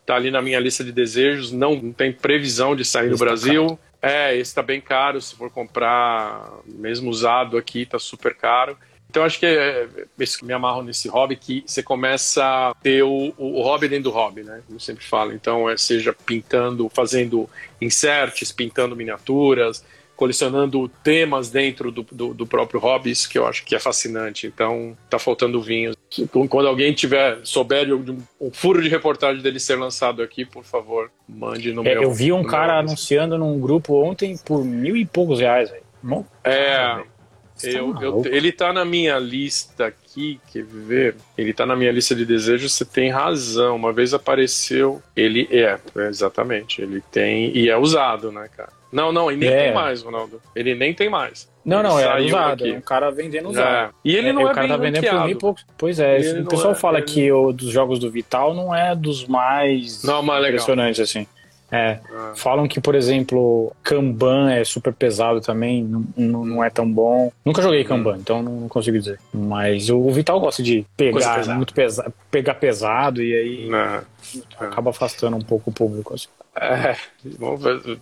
tá 0.04 0.16
ali 0.16 0.30
na 0.30 0.42
minha 0.42 0.58
lista 0.58 0.82
de 0.82 0.90
desejos, 0.92 1.52
não, 1.52 1.76
não 1.76 1.92
tem 1.92 2.12
previsão 2.12 2.74
de 2.74 2.84
sair 2.84 3.10
Esse 3.10 3.18
tá 3.18 3.24
Brasil. 3.24 3.78
É, 4.00 4.36
esse 4.36 4.52
tá 4.52 4.62
bem 4.62 4.80
caro, 4.80 5.20
se 5.20 5.36
for 5.36 5.48
comprar 5.48 6.50
mesmo 6.66 7.08
usado 7.08 7.56
aqui, 7.56 7.86
tá 7.86 7.98
super 8.00 8.34
caro. 8.34 8.76
Então 9.12 9.24
acho 9.24 9.38
que 9.38 9.44
é 9.44 9.86
esse 10.18 10.38
que 10.38 10.44
me 10.46 10.54
amarro 10.54 10.82
nesse 10.82 11.06
hobby 11.06 11.36
que 11.36 11.62
você 11.66 11.82
começa 11.82 12.42
a 12.42 12.74
ter 12.82 13.02
o, 13.02 13.34
o, 13.36 13.60
o 13.60 13.62
hobby 13.62 13.86
dentro 13.86 14.04
do 14.04 14.10
hobby, 14.10 14.42
né? 14.42 14.62
Como 14.66 14.76
eu 14.76 14.80
sempre 14.80 15.04
falo. 15.04 15.34
Então, 15.34 15.68
é, 15.68 15.76
seja 15.76 16.14
pintando, 16.14 16.88
fazendo 16.88 17.46
inserts, 17.78 18.50
pintando 18.52 18.96
miniaturas, 18.96 19.84
colecionando 20.16 20.88
temas 21.04 21.50
dentro 21.50 21.92
do, 21.92 22.06
do, 22.10 22.32
do 22.32 22.46
próprio 22.46 22.80
hobby, 22.80 23.10
isso 23.10 23.28
que 23.28 23.38
eu 23.38 23.46
acho 23.46 23.64
que 23.66 23.74
é 23.74 23.78
fascinante. 23.78 24.46
Então, 24.46 24.96
tá 25.10 25.18
faltando 25.18 25.60
vinho. 25.60 25.92
Quando 26.48 26.68
alguém 26.68 26.94
tiver, 26.94 27.38
souber 27.44 27.84
de 27.84 27.92
um, 27.92 28.16
um 28.40 28.50
furo 28.50 28.80
de 28.82 28.88
reportagem 28.88 29.42
dele 29.42 29.60
ser 29.60 29.76
lançado 29.76 30.22
aqui, 30.22 30.46
por 30.46 30.64
favor, 30.64 31.10
mande 31.28 31.70
no 31.70 31.82
É, 31.86 31.92
meu. 31.94 32.04
eu 32.04 32.12
vi 32.14 32.32
um 32.32 32.44
cara 32.44 32.78
anunciando 32.78 33.36
num 33.36 33.60
grupo 33.60 33.94
ontem 34.02 34.38
por 34.38 34.64
mil 34.64 34.96
e 34.96 35.04
poucos 35.04 35.38
reais, 35.38 35.68
velho. 35.70 35.82
Não- 36.02 36.26
É, 36.42 37.04
Eu, 37.70 37.76
eu- 37.88 37.94
maluco. 37.94 38.28
ele 38.28 38.50
tá 38.52 38.72
na 38.72 38.84
minha 38.84 39.18
lista 39.18 39.86
aqui, 39.86 40.40
quer 40.52 40.64
ver? 40.64 41.16
Ele 41.36 41.52
tá 41.52 41.64
na 41.66 41.74
minha 41.76 41.92
lista 41.92 42.14
de 42.14 42.24
desejos, 42.26 42.74
você 42.74 42.84
tem 42.84 43.10
razão. 43.10 43.76
Uma 43.76 43.92
vez 43.92 44.12
apareceu. 44.14 45.02
Ele 45.16 45.48
é, 45.50 45.78
é, 45.96 46.08
exatamente. 46.08 46.80
Ele 46.82 47.00
tem. 47.12 47.56
E 47.56 47.68
é 47.68 47.76
usado, 47.76 48.30
né, 48.32 48.48
cara? 48.56 48.70
Não, 48.92 49.10
não, 49.10 49.32
e 49.32 49.36
nem 49.36 49.48
É. 49.48 49.64
tem 49.64 49.74
mais, 49.74 50.02
Ronaldo. 50.02 50.40
Ele 50.54 50.74
nem 50.74 50.92
tem 50.92 51.08
mais. 51.08 51.50
Não, 51.64 51.78
Ele 51.78 51.88
não, 51.88 51.98
é 51.98 52.20
usado. 52.20 52.64
aqui. 52.64 52.72
É 52.74 52.76
um 52.76 52.80
cara 52.80 53.10
vendendo 53.10 53.48
usado. 53.48 53.90
É. 53.90 53.90
E 54.04 54.14
ele 54.16 54.28
É, 54.28 54.32
não 54.32 54.42
o 54.42 54.48
é 54.48 54.52
cara 54.52 54.60
bem 54.66 54.68
tá 54.68 54.76
vendendo 54.76 55.10
por 55.20 55.26
mil 55.26 55.38
poucos. 55.38 55.64
Pois 55.78 55.98
é, 55.98 56.18
Ele 56.18 56.40
o 56.42 56.46
pessoal 56.46 56.72
é- 56.72 56.76
fala 56.76 56.98
ele- 56.98 57.06
que 57.06 57.32
o 57.32 57.52
dos 57.52 57.70
jogos 57.70 57.98
do 57.98 58.10
Vital 58.10 58.52
não 58.52 58.74
é 58.74 58.94
dos 58.94 59.24
mais 59.26 60.02
Não, 60.04 60.22
impressionantes, 60.22 61.00
assim. 61.00 61.26
É, 61.74 61.98
falam 62.36 62.68
que, 62.68 62.78
por 62.82 62.94
exemplo, 62.94 63.74
Kanban 63.82 64.52
é 64.52 64.62
super 64.62 64.92
pesado 64.92 65.40
também, 65.40 65.82
não, 65.82 66.04
não, 66.14 66.44
não 66.44 66.64
é 66.64 66.68
tão 66.68 66.86
bom. 66.90 67.32
Nunca 67.42 67.62
joguei 67.62 67.82
Kanban, 67.82 68.18
então 68.18 68.42
não 68.42 68.68
consigo 68.68 68.98
dizer. 68.98 69.18
Mas 69.32 69.88
o 69.88 70.10
Vital 70.10 70.38
gosta 70.38 70.62
de 70.62 70.84
pegar 70.96 71.46
muito 71.56 71.72
pesado, 71.72 72.12
pegar 72.30 72.54
pesado 72.56 73.22
e 73.22 73.34
aí 73.34 73.68
Não. 73.70 74.02
acaba 74.60 74.90
afastando 74.90 75.34
um 75.36 75.40
pouco 75.40 75.70
o 75.70 75.72
público. 75.72 76.12
Assim. 76.14 76.28
É, 76.60 76.94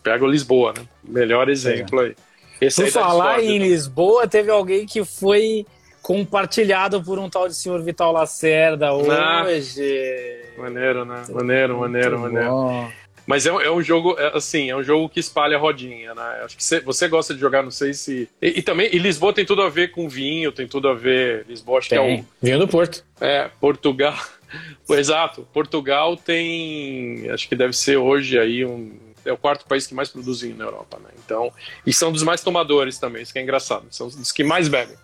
pega 0.03 0.25
o 0.25 0.29
Lisboa, 0.29 0.75
né? 0.77 0.85
Melhor 1.05 1.49
exemplo 1.49 2.01
aí. 2.01 2.17
Esse 2.61 2.79
Por 2.83 2.85
aí 2.87 2.91
falar 2.91 3.35
Discord, 3.37 3.47
em 3.55 3.59
né? 3.61 3.67
Lisboa, 3.69 4.27
teve 4.27 4.51
alguém 4.51 4.85
que 4.85 5.05
foi 5.05 5.65
compartilhado 6.03 7.03
por 7.03 7.19
um 7.19 7.29
tal 7.31 7.47
de 7.47 7.55
senhor 7.55 7.81
Vital 7.83 8.11
Lacerda 8.13 8.89
Ah. 8.89 9.45
hoje. 9.47 10.41
Maneiro, 10.59 11.05
né? 11.05 11.23
Maneiro, 11.31 11.79
maneiro, 11.79 12.19
Muito 12.19 12.33
maneiro. 12.35 12.51
bom. 12.51 12.91
Mas 13.31 13.47
é, 13.47 13.53
um- 13.53 13.61
é 13.61 13.71
um 13.71 13.81
jogo, 13.81 14.17
é, 14.19 14.37
assim, 14.37 14.71
é 14.71 14.77
um 14.77 14.83
jogo 14.83 15.09
que 15.09 15.21
espalha 15.21 15.57
a 15.57 15.61
rodinha, 15.61 16.13
né? 16.17 16.41
Acho 16.45 16.57
que 16.57 16.65
cê- 16.65 16.81
você 16.81 17.07
gosta 17.07 17.33
de 17.33 17.39
jogar, 17.39 17.63
não 17.63 17.71
sei 17.71 17.95
se. 17.95 18.29
E, 18.43 18.59
e 18.59 18.63
também, 18.63 18.89
e 18.93 18.99
Lisboa 18.99 19.33
tem 19.33 19.45
tudo 19.47 19.63
a 19.63 19.69
ver 19.69 19.93
com 19.93 20.09
vinho, 20.09 20.51
tem 20.51 20.67
tudo 20.67 20.89
a 20.89 20.95
ver. 20.95 21.47
Lisboa, 21.49 21.79
acho 21.79 21.89
que 21.89 21.95
é 21.95 21.99
Tem. 22.01 22.21
o. 22.23 22.27
Vinho 22.43 22.59
do 22.59 22.67
Porto. 22.67 23.05
É, 23.21 23.49
Portugal. 23.61 24.19
Exato. 24.91 25.47
Portugal 25.53 26.17
tem. 26.17 27.31
Acho 27.31 27.49
que 27.49 27.55
deve 27.55 27.73
ser 27.73 27.97
hoje 27.99 28.37
aí 28.37 28.65
um. 28.65 28.99
É 29.25 29.33
o 29.33 29.37
quarto 29.37 29.65
país 29.67 29.87
que 29.87 29.95
mais 29.95 30.09
produz 30.09 30.41
vinho 30.41 30.57
na 30.57 30.65
Europa, 30.65 30.99
né? 30.99 31.11
Então. 31.25 31.53
E 31.87 31.93
são 31.93 32.11
dos 32.11 32.25
mais 32.25 32.41
tomadores 32.43 32.99
também, 32.99 33.23
isso 33.23 33.33
que 33.33 33.39
é 33.39 33.43
engraçado. 33.43 33.87
São 33.91 34.09
dos 34.09 34.33
que 34.33 34.43
mais 34.43 34.67
bebem. 34.67 34.97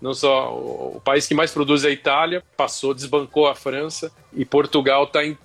Não 0.00 0.14
só 0.14 0.54
o, 0.54 1.00
país 1.04 1.26
que 1.26 1.34
mais 1.34 1.52
produz 1.52 1.84
é 1.84 1.88
a 1.88 1.90
Itália, 1.90 2.42
passou, 2.56 2.94
desbancou 2.94 3.46
a 3.46 3.54
França, 3.54 4.10
e 4.32 4.44
Portugal 4.44 5.04
está 5.04 5.24
em, 5.24 5.36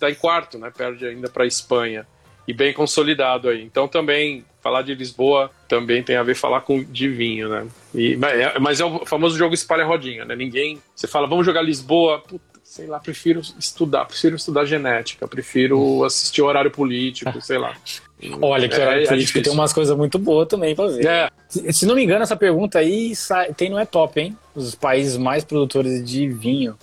tá 0.00 0.10
em 0.10 0.14
quarto, 0.14 0.58
né? 0.58 0.72
Perde 0.74 1.06
ainda 1.06 1.28
para 1.28 1.44
a 1.44 1.46
Espanha. 1.46 2.06
E 2.46 2.52
bem 2.54 2.72
consolidado 2.72 3.50
aí. 3.50 3.62
Então 3.62 3.86
também, 3.86 4.42
falar 4.62 4.80
de 4.80 4.94
Lisboa 4.94 5.50
também 5.68 6.02
tem 6.02 6.16
a 6.16 6.22
ver 6.22 6.34
falar 6.34 6.62
com, 6.62 6.82
de 6.82 7.06
vinho, 7.08 7.50
né? 7.50 7.66
E, 7.94 8.16
mas, 8.16 8.80
é, 8.80 8.82
é 8.82 8.86
o 8.86 9.04
famoso 9.04 9.36
jogo 9.36 9.52
espalha 9.52 9.84
rodinha, 9.84 10.24
né? 10.24 10.34
Ninguém. 10.34 10.80
Você 10.96 11.06
fala, 11.06 11.26
vamos 11.26 11.44
jogar 11.44 11.60
Lisboa, 11.60 12.20
puta, 12.20 12.58
sei 12.64 12.86
lá, 12.86 12.98
prefiro 12.98 13.40
estudar, 13.58 14.06
prefiro 14.06 14.36
estudar 14.36 14.64
genética, 14.64 15.28
prefiro 15.28 16.04
assistir 16.04 16.40
o 16.40 16.46
horário 16.46 16.70
político, 16.70 17.38
sei 17.42 17.58
lá. 17.58 17.76
Olha, 18.42 18.68
que 18.68 18.74
É- 18.74 18.78
horário 18.80 19.02
é 19.04 19.06
político 19.06 19.16
difícil. 19.38 19.42
tem 19.44 19.52
umas 19.52 19.72
coisas 19.72 19.96
muito 19.96 20.18
boas 20.18 20.48
também 20.48 20.74
pra 20.74 20.86
ver. 20.88 21.06
É, 21.06 21.30
Se, 21.48 21.72
se 21.72 21.86
não 21.86 21.94
me 21.94 22.02
engano, 22.02 22.22
essa 22.22 22.36
pergunta 22.36 22.78
aí 22.78 23.14
sai- 23.16 23.52
tem 23.54 23.70
no 23.70 23.78
É 23.78 23.86
Top, 23.86 24.20
hein? 24.20 24.36
Os 24.54 24.74
países 24.74 25.16
mais 25.16 25.44
produtores 25.44 26.04
de 26.04 26.28
vinho. 26.28 26.76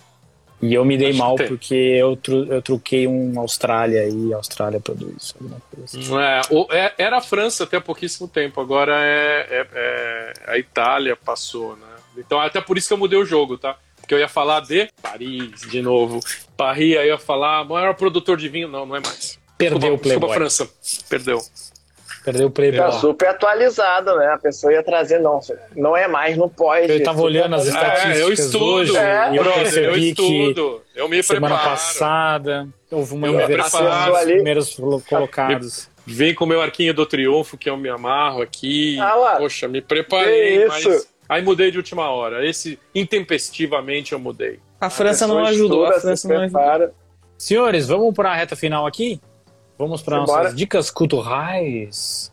E 0.61 0.73
eu 0.73 0.83
me 0.86 0.97
dei 0.97 1.09
Acho 1.09 1.17
mal 1.19 1.36
porque 1.36 1.75
eu, 1.75 2.15
tru- 2.15 2.45
eu 2.51 2.61
truquei 2.61 3.05
um 3.05 3.38
Austrália 3.39 4.07
e 4.07 4.33
a 4.33 4.38
Austrália 4.38 4.79
produz 4.79 5.36
alguma 5.39 5.61
coisa 5.69 5.99
assim. 5.99 6.17
É, 6.71 6.77
é- 6.86 6.93
era 6.97 7.17
a 7.17 7.21
França 7.21 7.65
até 7.65 7.77
há 7.77 7.81
pouquíssimo 7.81 8.27
tempo, 8.27 8.59
agora 8.61 8.93
é, 9.03 9.47
é- 9.51 9.67
é- 9.73 10.33
a 10.47 10.57
Itália 10.57 11.15
passou, 11.15 11.75
né? 11.75 11.86
Então 12.17 12.39
até 12.39 12.61
por 12.61 12.77
isso 12.77 12.88
que 12.88 12.93
eu 12.93 12.97
mudei 12.97 13.19
o 13.19 13.25
jogo, 13.25 13.57
tá? 13.57 13.77
Porque 13.99 14.13
eu 14.13 14.19
ia 14.19 14.29
falar 14.29 14.61
de 14.61 14.88
Paris 15.01 15.61
de 15.69 15.81
novo. 15.81 16.19
Paris, 16.55 16.95
aí 16.97 17.07
eu 17.09 17.13
ia 17.15 17.17
falar, 17.19 17.63
maior 17.65 17.93
produtor 17.93 18.38
de 18.38 18.47
vinho. 18.47 18.67
Não, 18.69 18.86
não 18.86 18.95
é 18.95 19.01
mais. 19.01 19.38
Perdeu 19.58 19.78
o 19.93 19.97
desculpa, 19.97 20.03
desculpa, 20.03 20.28
Playboy. 20.28 20.36
França. 20.36 20.70
Perdeu. 21.10 21.39
Perdeu 22.24 22.47
o 22.47 22.51
Playboy. 22.51 22.80
Tá 22.80 22.91
super 22.93 23.30
atualizado, 23.30 24.16
né? 24.18 24.28
A 24.34 24.38
pessoa 24.38 24.74
ia 24.74 24.82
trazer, 24.84 25.20
não. 25.20 25.39
Não 25.76 25.95
é 25.95 26.08
mais, 26.08 26.36
não 26.36 26.49
pode. 26.49 26.91
Eu 26.91 27.03
tava 27.03 27.22
olhando 27.22 27.56
as 27.56 27.68
estatísticas 27.68 28.18
É, 28.18 28.22
eu 28.24 28.34
estudo. 28.34 28.66
hoje 28.66 28.97
É, 28.97 29.32
e 29.32 29.36
eu 29.38 29.43
brother, 29.43 29.84
eu 29.84 29.95
estudo. 29.97 30.82
Eu 30.95 31.08
me 31.08 31.22
semana 31.22 31.56
preparo. 31.56 31.70
passada 31.78 32.68
houve 32.91 33.14
uma 33.14 33.28
inversão 33.30 33.82
dos 33.84 34.16
Ali. 34.16 34.34
primeiros 34.36 34.76
colocados. 35.08 35.88
Vem 36.08 36.34
com 36.36 36.45
o 36.45 36.47
meu 36.47 36.62
arquinho 36.62 36.93
do 36.93 37.06
triunfo, 37.06 37.58
que 37.58 37.70
eu 37.70 37.78
me 37.78 37.89
amarro 37.89 38.41
aqui. 38.41 38.99
Ah 38.99 39.16
lá. 39.16 39.36
Poxa, 39.38 39.68
me 39.68 39.82
preparei, 39.82 40.68
mas. 40.68 40.86
isso? 40.86 41.08
Aí 41.28 41.41
mudei 41.41 41.72
de 41.72 41.78
última 41.78 42.10
hora. 42.10 42.47
Esse, 42.47 42.78
intempestivamente, 42.93 44.14
eu 44.14 44.20
mudei. 44.20 44.60
A 44.80 44.89
França 44.89 45.26
não 45.28 45.38
pessoa 45.38 45.49
ajudou, 45.49 45.84
estuda, 45.86 45.97
a 45.97 46.01
França 46.01 46.16
se 46.22 46.28
não 46.28 46.36
ajudou. 46.41 46.60
prepara. 46.62 46.93
Senhores, 47.38 47.88
vamos 47.88 48.14
para 48.14 48.32
a 48.32 48.36
reta 48.36 48.56
final 48.56 48.86
aqui? 48.86 49.20
Vamos 49.78 50.01
para 50.01 50.17
nossas 50.17 50.55
dicas 50.55 50.89
culturais. 50.89 52.32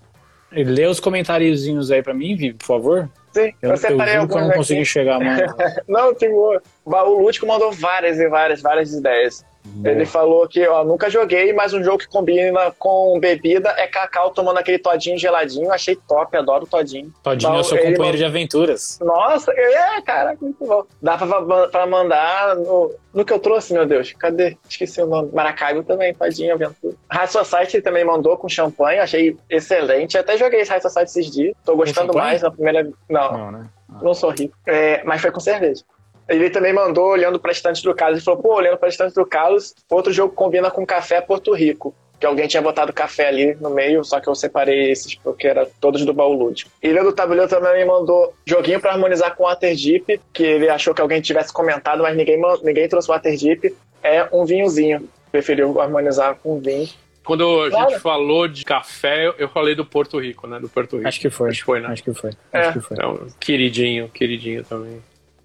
Lê 0.53 0.87
os 0.87 1.01
comentáriozinhos 1.01 1.91
aí 1.91 2.03
pra 2.03 2.13
mim, 2.13 2.37
Vi, 2.37 2.53
por 2.53 2.67
favor. 2.67 3.11
Sim, 3.33 3.53
Eu, 3.63 3.71
eu 3.71 3.77
separei 3.79 4.17
eu 4.19 4.27
não 4.27 4.51
consegui 4.51 4.81
aqui. 4.81 4.89
chegar 4.91 5.19
mais. 5.19 5.41
Não, 5.89 6.15
tem 6.15 6.29
o 6.31 6.61
Baú 6.85 7.23
Lúdico 7.23 7.47
mandou 7.47 7.73
várias 7.73 8.19
e 8.19 8.29
várias, 8.29 8.61
várias 8.61 8.93
ideias. 8.93 9.43
Ele 9.85 10.05
falou 10.05 10.47
que, 10.49 10.67
ó, 10.67 10.85
nunca 10.85 11.09
joguei, 11.09 11.53
mas 11.53 11.73
um 11.73 11.83
jogo 11.83 11.99
que 11.99 12.09
combina 12.09 12.73
com 12.79 13.19
bebida 13.21 13.71
é 13.79 13.87
Cacau 13.87 14.31
tomando 14.31 14.59
aquele 14.59 14.79
todinho 14.79 15.17
geladinho. 15.19 15.71
Achei 15.73 15.95
top, 15.97 16.37
adoro 16.37 16.67
todinho. 16.67 17.13
Todinho 17.23 17.55
é 17.55 17.61
o 17.61 17.65
seu 17.65 17.77
companheiro 17.77 18.03
mandou- 18.03 18.17
de 18.17 18.25
aventuras. 18.25 18.99
Nossa, 19.01 19.53
é, 19.53 20.01
caraca, 20.03 20.39
muito 20.41 20.65
bom. 20.67 20.85
Dá 21.01 21.17
pra, 21.17 21.69
pra 21.69 21.87
mandar 21.87 22.57
no, 22.57 22.93
no 23.15 23.25
que 23.25 23.33
eu 23.33 23.39
trouxe, 23.39 23.73
meu 23.73 23.87
Deus. 23.87 24.13
Cadê? 24.19 24.57
Esqueci 24.69 25.01
o 25.01 25.07
nome. 25.07 25.31
Maracaibo 25.33 25.83
também, 25.85 26.13
todinho, 26.13 26.55
aventura. 26.55 26.95
High 27.11 27.29
Society 27.29 27.81
também 27.81 28.05
mandou 28.05 28.37
com 28.37 28.49
champanhe, 28.49 28.99
achei 28.99 29.37
excelente. 29.49 30.19
Até 30.19 30.37
joguei 30.37 30.61
esse 30.61 30.71
High 30.71 30.81
Society 30.81 31.11
esses 31.11 31.31
dias. 31.31 31.55
Tô 31.65 31.77
gostando 31.77 32.13
mais 32.15 32.43
na 32.43 32.51
primeira. 32.51 32.89
Não, 33.09 33.33
Não, 33.39 33.51
né? 33.53 33.67
não 34.03 34.13
sou 34.15 34.31
rico. 34.31 34.57
É, 34.67 35.03
mas 35.05 35.21
foi 35.23 35.31
com 35.31 35.41
cerveja. 35.41 35.83
Ele 36.29 36.49
também 36.51 36.73
mandou 36.73 37.07
olhando 37.09 37.39
para 37.39 37.53
estante 37.53 37.83
do 37.83 37.95
Carlos. 37.95 38.19
Ele 38.19 38.25
falou, 38.25 38.41
pô, 38.43 38.55
olhando 38.55 38.79
para 38.79 38.89
estante 38.89 39.15
do 39.15 39.27
Carlos, 39.27 39.75
outro 39.91 40.13
jogo 40.13 40.35
combina 40.35 40.71
com 40.71 40.87
café 40.87 41.17
é 41.17 41.21
Porto 41.21 41.53
Rico. 41.53 41.95
Que 42.21 42.27
alguém 42.27 42.47
tinha 42.47 42.63
botado 42.63 42.93
café 42.93 43.27
ali 43.27 43.57
no 43.61 43.69
meio, 43.71 44.05
só 44.05 44.21
que 44.21 44.29
eu 44.29 44.35
separei 44.37 44.93
esses 44.93 45.17
porque 45.17 45.49
eram 45.49 45.67
todos 45.81 46.05
do 46.05 46.15
baú 46.15 46.33
lúdico. 46.33 46.71
Ilha 46.81 47.03
do 47.03 47.13
Tabuleiro 47.13 47.49
também 47.51 47.85
mandou 47.85 48.33
joguinho 48.47 48.81
para 48.81 48.93
harmonizar 48.93 49.35
com 49.35 49.43
Waterdeep, 49.43 50.21
que 50.33 50.45
ele 50.45 50.69
achou 50.69 50.95
que 50.95 51.01
alguém 51.03 51.21
tivesse 51.21 51.53
comentado, 51.53 52.01
mas 52.05 52.17
ninguém, 52.17 52.41
ninguém 52.63 52.89
trouxe 52.89 53.09
Waterdeep. 53.09 53.75
É 54.05 54.29
um 54.33 54.45
vinhozinho. 54.45 55.09
Preferiu 55.33 55.81
harmonizar 55.81 56.37
com 56.37 56.61
vinho. 56.61 56.89
Quando 57.25 57.63
a 57.63 57.71
Claro. 57.71 57.91
gente 57.91 58.01
falou 58.01 58.47
de 58.47 58.65
café, 58.65 59.33
eu- 59.39 59.49
falei 59.49 59.75
do 59.75 59.85
Porto 59.85 60.21
Rico, 60.21 60.47
né? 60.47 60.61
Do 60.61 60.69
Porto 60.69 60.97
Rico. 60.97 61.09
Acho 61.09 61.21
que 61.21 61.31
foi. 61.31 61.51
Acho 61.51 61.59
que 61.61 61.65
foi, 61.65 61.81
né? 61.81 61.89
Acho 61.89 62.03
que 62.05 62.13
foi. 62.15 62.31
É. 62.53 62.59
Acho 62.61 62.73
que 62.81 62.87
foi. 62.87 62.97
É 63.01 63.07
um 63.07 63.27
queridinho, 63.41 64.09
queridinho 64.09 64.63
também. 64.65 65.03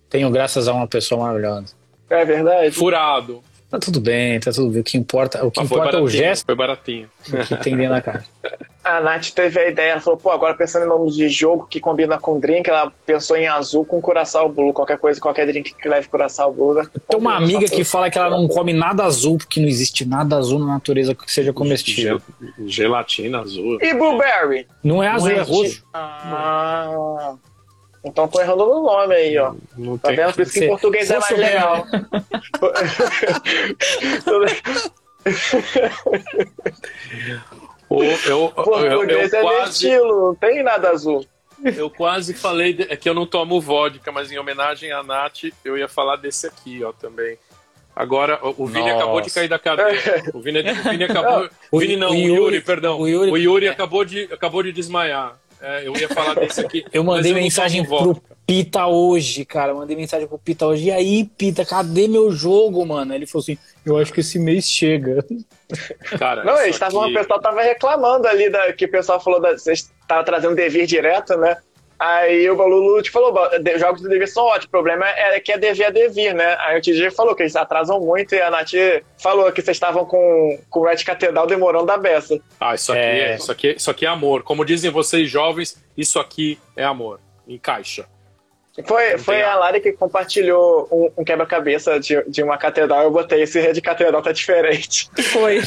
Tenho 0.09 0.29
graças 0.29 0.67
a 0.67 0.73
uma 0.73 0.87
pessoa 0.87 1.21
maravilhosa. 1.25 1.73
É 2.09 2.23
verdade? 2.25 2.71
Furado. 2.71 3.41
Tá 3.69 3.77
tudo 3.79 3.99
bem, 3.99 4.39
tá 4.39 4.49
tudo 4.53 4.69
bem. 4.69 4.79
O 4.79 4.83
que 4.83 4.97
importa, 4.97 5.45
o 5.45 5.51
que 5.51 5.59
Mas 5.59 5.67
foi 5.67 5.77
importa 5.77 5.97
é 5.97 5.99
o 5.99 6.07
gesto 6.07 6.45
Foi 6.45 6.55
baratinho. 6.55 7.09
que 7.47 7.55
tem 7.57 7.75
dentro 7.75 7.95
da 7.95 8.01
cara. 8.01 8.23
A 8.81 9.01
Nath 9.01 9.31
teve 9.31 9.59
a 9.59 9.67
ideia, 9.67 9.91
ela 9.91 9.99
falou, 9.99 10.17
pô, 10.17 10.31
agora 10.31 10.53
pensando 10.55 10.85
em 10.85 10.87
nome 10.87 11.11
de 11.11 11.27
jogo 11.27 11.67
que 11.69 11.77
combina 11.81 12.17
com 12.17 12.39
drink, 12.39 12.69
ela 12.69 12.89
pensou 13.05 13.35
em 13.35 13.45
azul 13.45 13.83
com 13.83 13.99
curaçao 13.99 14.47
blue, 14.47 14.71
qualquer 14.71 14.97
coisa, 14.97 15.19
qualquer 15.19 15.45
drink 15.47 15.73
que 15.75 15.89
leve 15.89 16.07
curaçao 16.07 16.53
blue. 16.53 16.75
né? 16.75 16.87
Tem 17.09 17.19
uma 17.19 17.35
amiga 17.35 17.67
que 17.67 17.83
fala 17.83 18.09
que 18.09 18.17
ela 18.17 18.29
não 18.29 18.47
come 18.47 18.71
nada 18.71 19.03
azul, 19.03 19.37
porque 19.37 19.59
não 19.59 19.67
existe 19.67 20.05
nada 20.05 20.37
azul 20.37 20.59
na 20.59 20.67
natureza 20.67 21.13
que 21.13 21.29
seja 21.29 21.51
comestível. 21.51 22.21
Gel- 22.65 22.67
Gelatina 22.69 23.41
azul. 23.41 23.77
E 23.81 23.93
blueberry? 23.93 24.65
Não 24.81 25.03
é 25.03 25.09
azul, 25.09 25.27
Não 25.27 25.35
é 25.35 25.39
é 25.39 25.43
roxo. 25.43 25.83
Ah, 25.93 27.33
então 28.07 28.27
tô 28.27 28.39
errando 28.41 28.65
no 28.65 28.83
nome 28.83 29.13
aí, 29.15 29.37
ó. 29.37 29.53
Não 29.77 29.97
Tá 29.97 30.11
vendo? 30.11 30.33
Por 30.33 30.41
isso 30.41 30.53
que 30.53 30.65
em 30.65 30.67
português 30.69 31.09
é 31.11 31.19
mais 31.19 31.31
o 31.31 31.41
legal. 31.41 31.85
O- 37.89 38.03
eu, 38.03 38.17
eu, 38.25 38.53
eu, 38.53 38.53
português 38.53 39.33
é 39.33 39.41
meu 39.41 39.49
quase, 39.49 39.71
estilo, 39.71 40.27
não 40.27 40.35
tem 40.35 40.61
nada 40.61 40.89
azul. 40.89 41.25
eu 41.63 41.89
quase 41.89 42.33
falei 42.33 42.73
de- 42.73 42.83
é 42.91 42.95
que 42.97 43.07
eu 43.09 43.13
não 43.13 43.25
tomo 43.25 43.61
vodka, 43.61 44.11
mas 44.11 44.29
em 44.31 44.37
homenagem 44.37 44.91
à 44.91 45.01
Nath, 45.03 45.45
eu 45.63 45.77
ia 45.77 45.87
falar 45.87 46.17
desse 46.17 46.45
aqui, 46.47 46.83
ó, 46.83 46.91
também. 46.91 47.37
Agora, 47.95 48.39
o, 48.45 48.63
o 48.63 48.67
Vini 48.67 48.81
Nossa. 48.89 48.95
acabou 49.03 49.21
de 49.21 49.29
cair 49.31 49.47
da 49.47 49.57
cadeira. 49.57 50.23
O 50.33 50.39
Vini, 50.41 50.59
o 50.59 50.89
Vini 50.89 51.03
acabou. 51.05 51.49
O 51.71 51.79
Vini 51.79 51.95
não, 51.97 52.11
o 52.11 52.13
Yuri, 52.15 52.61
perdão. 52.61 52.99
o 52.99 53.07
Yuri- 53.07 53.31
O 53.31 53.37
Yuri 53.37 53.67
acabou, 53.69 54.03
de, 54.05 54.23
acabou 54.31 54.61
de 54.61 54.71
desmaiar. 54.71 55.35
É, 55.61 55.87
eu 55.87 55.95
ia 55.97 56.07
falar 56.09 56.35
desse 56.35 56.61
aqui. 56.61 56.85
Eu 56.93 57.03
mandei 57.03 57.33
não 57.33 57.39
mensagem 57.41 57.83
pro. 57.85 58.21
Pita 58.45 58.87
hoje, 58.87 59.43
cara. 59.43 59.71
Eu 59.73 59.75
mandei 59.77 59.95
mensagem 59.97 60.25
pro 60.27 60.37
Pita 60.37 60.65
hoje. 60.67 60.85
E 60.85 60.91
aí, 60.91 61.25
Pita, 61.37 61.65
cadê 61.65 62.07
meu 62.07 62.31
jogo, 62.31 62.85
mano? 62.85 63.13
Ele 63.13 63.25
falou 63.25 63.41
assim: 63.43 63.57
Eu 63.85 63.97
acho 63.97 64.13
que 64.13 64.21
esse 64.21 64.39
mês 64.39 64.69
chega. 64.69 65.25
Cara, 66.17 66.45
Não, 66.45 66.57
eles 66.61 66.79
tavam, 66.79 67.01
aqui- 67.01 67.11
o 67.11 67.19
pessoal 67.19 67.41
tava 67.41 67.61
reclamando 67.61 68.25
ali 68.27 68.49
da, 68.49 68.71
que 68.71 68.85
o 68.85 68.91
pessoal 68.91 69.19
falou 69.19 69.41
da. 69.41 69.51
Vocês 69.57 69.91
estavam 70.01 70.23
trazendo 70.23 70.55
devir 70.55 70.85
direto, 70.87 71.35
né? 71.37 71.57
Aí 71.99 72.47
o 72.49 72.53
Lulu 72.53 73.01
te 73.01 73.09
falou, 73.09 73.31
"Ba- 73.31 73.57
de- 73.57 73.79
jogos 73.79 74.01
do 74.01 74.09
devir 74.09 74.27
são 74.27 74.43
ótimos, 74.45 74.65
o 74.65 74.69
problema 74.69 75.07
é 75.09 75.39
que 75.39 75.51
é 75.51 75.57
devir 75.57 75.85
a 75.85 75.89
devir, 75.89 76.33
né? 76.33 76.55
Aí 76.59 76.77
o 76.77 76.81
TG 76.81 77.09
falou 77.11 77.33
que 77.33 77.41
eles 77.41 77.55
atrasam 77.55 77.99
muito 77.99 78.35
e 78.35 78.41
a 78.41 78.51
Nath 78.51 78.71
falou 79.17 79.51
que 79.51 79.61
vocês 79.61 79.75
estavam 79.77 80.05
com, 80.05 80.59
com 80.69 80.79
o 80.81 80.85
Red 80.85 80.97
Catedral 81.03 81.47
demorando 81.47 81.91
a 81.91 81.97
beça. 81.97 82.39
Ah, 82.59 82.75
isso 82.75 82.91
aqui 82.91 83.01
É. 83.01 83.31
é. 83.31 83.35
isso, 83.35 83.51
aqui, 83.51 83.69
isso 83.77 83.89
aqui 83.89 84.05
é 84.05 84.09
amor. 84.09 84.43
Como 84.43 84.63
dizem 84.63 84.91
vocês 84.91 85.27
jovens, 85.29 85.81
isso 85.97 86.19
aqui 86.19 86.59
é 86.75 86.83
amor. 86.83 87.19
Encaixa. 87.47 88.05
Foi, 88.85 89.17
foi 89.17 89.41
a 89.41 89.55
Lari 89.55 89.81
que 89.81 89.91
compartilhou 89.93 90.87
um, 90.91 91.21
um 91.21 91.25
quebra-cabeça 91.25 91.99
de, 91.99 92.21
de 92.27 92.43
uma 92.43 92.59
catedral. 92.59 93.01
Eu 93.01 93.09
botei 93.09 93.41
esse 93.41 93.73
de 93.73 93.81
catedral 93.81 94.21
tá 94.21 94.31
diferente. 94.31 95.09
Foi. 95.33 95.61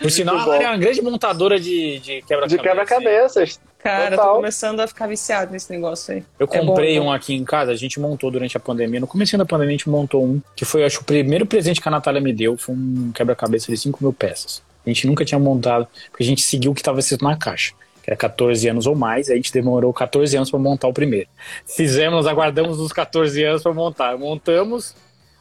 Por 0.00 0.10
sinal, 0.10 0.36
a 0.36 0.44
Lari 0.46 0.64
é 0.64 0.68
uma 0.68 0.76
grande 0.78 1.00
montadora 1.00 1.60
de, 1.60 2.00
de 2.00 2.22
quebra-cabeças. 2.22 2.50
De 2.50 2.58
quebra-cabeças. 2.58 3.60
Cara, 3.82 4.16
Total. 4.16 4.30
tô 4.30 4.36
começando 4.36 4.80
a 4.80 4.86
ficar 4.86 5.08
viciado 5.08 5.50
nesse 5.50 5.70
negócio 5.70 6.14
aí. 6.14 6.24
Eu 6.38 6.46
comprei 6.46 6.96
é 6.96 7.00
bom, 7.00 7.06
um 7.06 7.12
aqui 7.12 7.34
em 7.34 7.44
casa, 7.44 7.72
a 7.72 7.76
gente 7.76 7.98
montou 7.98 8.30
durante 8.30 8.56
a 8.56 8.60
pandemia. 8.60 9.00
No 9.00 9.08
começo 9.08 9.36
da 9.36 9.44
pandemia, 9.44 9.74
a 9.74 9.76
gente 9.78 9.90
montou 9.90 10.24
um, 10.24 10.40
que 10.54 10.64
foi, 10.64 10.84
acho, 10.84 11.00
o 11.00 11.04
primeiro 11.04 11.44
presente 11.46 11.80
que 11.80 11.88
a 11.88 11.90
Natália 11.90 12.20
me 12.20 12.32
deu. 12.32 12.56
Foi 12.56 12.74
um 12.74 13.10
quebra-cabeça 13.12 13.72
de 13.72 13.76
5 13.76 13.98
mil 14.00 14.12
peças. 14.12 14.62
A 14.86 14.88
gente 14.88 15.06
nunca 15.06 15.24
tinha 15.24 15.38
montado, 15.38 15.88
porque 16.10 16.22
a 16.22 16.26
gente 16.26 16.42
seguiu 16.42 16.70
o 16.70 16.74
que 16.74 16.80
estava 16.80 17.00
escrito 17.00 17.24
na 17.24 17.36
caixa 17.36 17.74
que 18.02 18.10
era 18.10 18.16
14 18.16 18.68
anos 18.68 18.86
ou 18.86 18.96
mais, 18.96 19.30
a 19.30 19.36
gente 19.36 19.52
demorou 19.52 19.92
14 19.92 20.36
anos 20.36 20.50
para 20.50 20.58
montar 20.58 20.88
o 20.88 20.92
primeiro. 20.92 21.28
Fizemos, 21.64 22.26
aguardamos 22.26 22.80
os 22.80 22.92
14 22.92 23.44
anos 23.44 23.62
para 23.62 23.72
montar. 23.72 24.18
Montamos, 24.18 24.94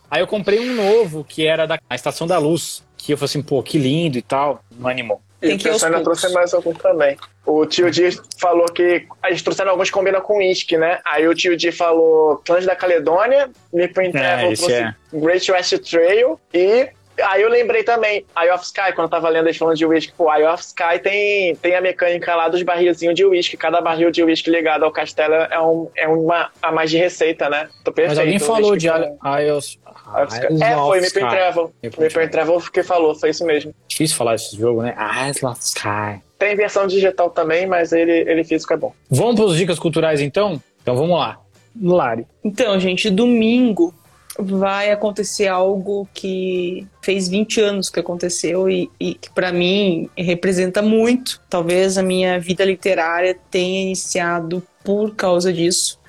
aí 0.09 0.21
eu 0.21 0.27
comprei 0.27 0.59
um 0.59 0.75
novo, 0.75 1.23
que 1.23 1.45
era 1.47 1.65
da 1.65 1.79
Estação 1.91 2.27
da 2.27 2.37
Luz, 2.37 2.83
que 2.95 3.13
eu 3.13 3.17
falei 3.17 3.31
assim, 3.31 3.41
pô, 3.41 3.63
que 3.63 3.79
lindo 3.79 4.17
e 4.17 4.21
tal, 4.21 4.63
não 4.77 4.87
animou. 4.87 5.19
Tem 5.41 5.57
que 5.57 5.67
eu 5.67 5.73
ainda 5.73 6.01
trouxe 6.03 6.31
mais 6.31 6.53
algum 6.53 6.71
também. 6.71 7.17
O 7.43 7.65
tio 7.65 7.89
Di 7.89 8.09
falou 8.39 8.67
que 8.67 9.07
a 9.23 9.31
gente 9.31 9.43
trouxeram 9.43 9.71
alguns 9.71 9.89
que 9.89 9.93
combinam 9.93 10.21
com 10.21 10.37
uísque, 10.37 10.77
né? 10.77 10.99
Aí 11.03 11.27
o 11.27 11.33
tio 11.33 11.57
Di 11.57 11.71
falou 11.71 12.37
Clãs 12.45 12.63
da 12.63 12.75
Caledônia, 12.75 13.49
Mipin 13.73 14.11
Travel 14.11 14.51
é, 14.51 14.55
trouxe 14.55 14.73
é. 14.73 14.95
Great 15.11 15.51
West 15.51 15.77
Trail 15.79 16.39
e 16.53 16.89
Aí 17.23 17.41
eu 17.41 17.49
lembrei 17.49 17.83
também, 17.83 18.25
Eye 18.37 18.51
of 18.51 18.63
Sky, 18.63 18.93
quando 18.95 19.05
eu 19.05 19.09
tava 19.09 19.29
lendo 19.29 19.47
eles 19.47 19.57
falando 19.57 19.77
de 19.77 19.85
whisky, 19.85 20.13
pô, 20.17 20.33
Eye 20.33 20.45
of 20.45 20.63
Sky 20.63 20.99
tem, 21.01 21.55
tem 21.55 21.75
a 21.75 21.81
mecânica 21.81 22.35
lá 22.35 22.47
dos 22.47 22.61
barrilzinhos 22.63 23.15
de 23.15 23.25
whisky. 23.25 23.57
Cada 23.57 23.81
barril 23.81 24.11
de 24.11 24.23
whisky 24.23 24.49
ligado 24.49 24.83
ao 24.83 24.91
castelo 24.91 25.33
é, 25.33 25.61
um, 25.61 25.89
é 25.95 26.07
uma 26.07 26.49
a 26.61 26.71
mais 26.71 26.89
de 26.89 26.97
receita, 26.97 27.49
né? 27.49 27.69
Tô 27.83 27.91
perfeito. 27.91 28.17
Mas 28.17 28.19
alguém 28.19 28.39
falou 28.39 28.75
de 28.75 28.87
Eye 28.87 29.51
of 29.51 29.79
É, 30.61 30.75
foi 30.75 31.01
Meeple 31.01 31.21
Travel. 31.21 31.73
Meeple 31.81 32.29
Travel 32.29 32.61
que 32.71 32.83
falou, 32.83 33.15
foi 33.15 33.29
isso 33.29 33.45
mesmo. 33.45 33.73
Difícil 33.87 34.17
falar 34.17 34.35
esse 34.35 34.55
jogo, 34.57 34.81
né? 34.81 34.95
Eyes 34.97 35.41
of 35.43 35.59
Sky. 35.61 36.21
Tem 36.37 36.55
versão 36.55 36.87
digital 36.87 37.29
também, 37.29 37.67
mas 37.67 37.91
ele, 37.91 38.11
ele 38.11 38.43
físico 38.43 38.73
é 38.73 38.77
bom. 38.77 38.93
Vamos 39.09 39.35
para 39.35 39.45
as 39.51 39.55
dicas 39.55 39.77
culturais 39.77 40.21
então? 40.21 40.61
Então 40.81 40.95
vamos 40.95 41.17
lá. 41.17 41.39
Lari. 41.79 42.25
Então, 42.43 42.79
gente, 42.79 43.09
domingo 43.09 43.93
vai 44.41 44.91
acontecer 44.91 45.47
algo 45.47 46.07
que 46.13 46.87
fez 47.01 47.27
20 47.27 47.61
anos 47.61 47.89
que 47.89 47.99
aconteceu 47.99 48.69
e, 48.69 48.89
e 48.99 49.13
que 49.13 49.29
para 49.31 49.51
mim 49.51 50.09
representa 50.17 50.81
muito. 50.81 51.41
Talvez 51.49 51.97
a 51.97 52.03
minha 52.03 52.39
vida 52.39 52.65
literária 52.65 53.37
tenha 53.49 53.81
iniciado 53.83 54.63
por 54.83 55.15
causa 55.15 55.51
disso. 55.51 55.99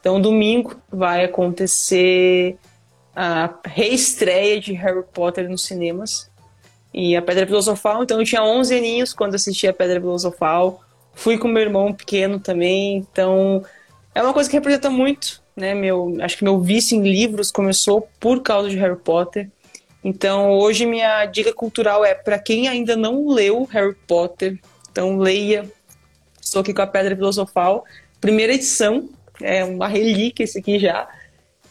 Então, 0.00 0.20
domingo 0.20 0.76
vai 0.90 1.24
acontecer 1.24 2.56
a 3.14 3.52
reestreia 3.66 4.60
de 4.60 4.72
Harry 4.72 5.04
Potter 5.12 5.48
nos 5.48 5.64
cinemas 5.64 6.30
e 6.92 7.14
a 7.14 7.22
Pedra 7.22 7.46
Filosofal. 7.46 8.02
Então, 8.02 8.18
eu 8.18 8.24
tinha 8.24 8.42
11 8.42 8.76
aninhos 8.76 9.12
quando 9.12 9.34
assisti 9.34 9.66
a 9.68 9.74
Pedra 9.74 10.00
Filosofal. 10.00 10.80
Fui 11.12 11.36
com 11.36 11.48
meu 11.48 11.62
irmão 11.62 11.92
pequeno 11.92 12.40
também. 12.40 13.06
Então, 13.12 13.62
é 14.14 14.22
uma 14.22 14.32
coisa 14.32 14.48
que 14.48 14.56
representa 14.56 14.88
muito 14.88 15.39
né? 15.60 15.74
Meu, 15.74 16.16
acho 16.20 16.38
que 16.38 16.44
meu 16.44 16.58
vício 16.58 16.96
em 16.96 17.02
livros 17.02 17.52
começou 17.52 18.08
por 18.18 18.42
causa 18.42 18.68
de 18.70 18.76
Harry 18.76 18.96
Potter. 18.96 19.48
Então, 20.02 20.52
hoje 20.52 20.86
minha 20.86 21.26
dica 21.26 21.52
cultural 21.52 22.04
é 22.04 22.14
para 22.14 22.38
quem 22.38 22.66
ainda 22.66 22.96
não 22.96 23.28
leu 23.28 23.64
Harry 23.64 23.94
Potter, 24.08 24.58
então 24.90 25.18
leia. 25.18 25.70
Estou 26.40 26.62
aqui 26.62 26.72
com 26.72 26.82
a 26.82 26.86
Pedra 26.86 27.14
Filosofal, 27.14 27.84
primeira 28.20 28.54
edição, 28.54 29.08
é 29.40 29.62
uma 29.62 29.86
relíquia 29.86 30.44
esse 30.44 30.58
aqui 30.58 30.78
já. 30.78 31.06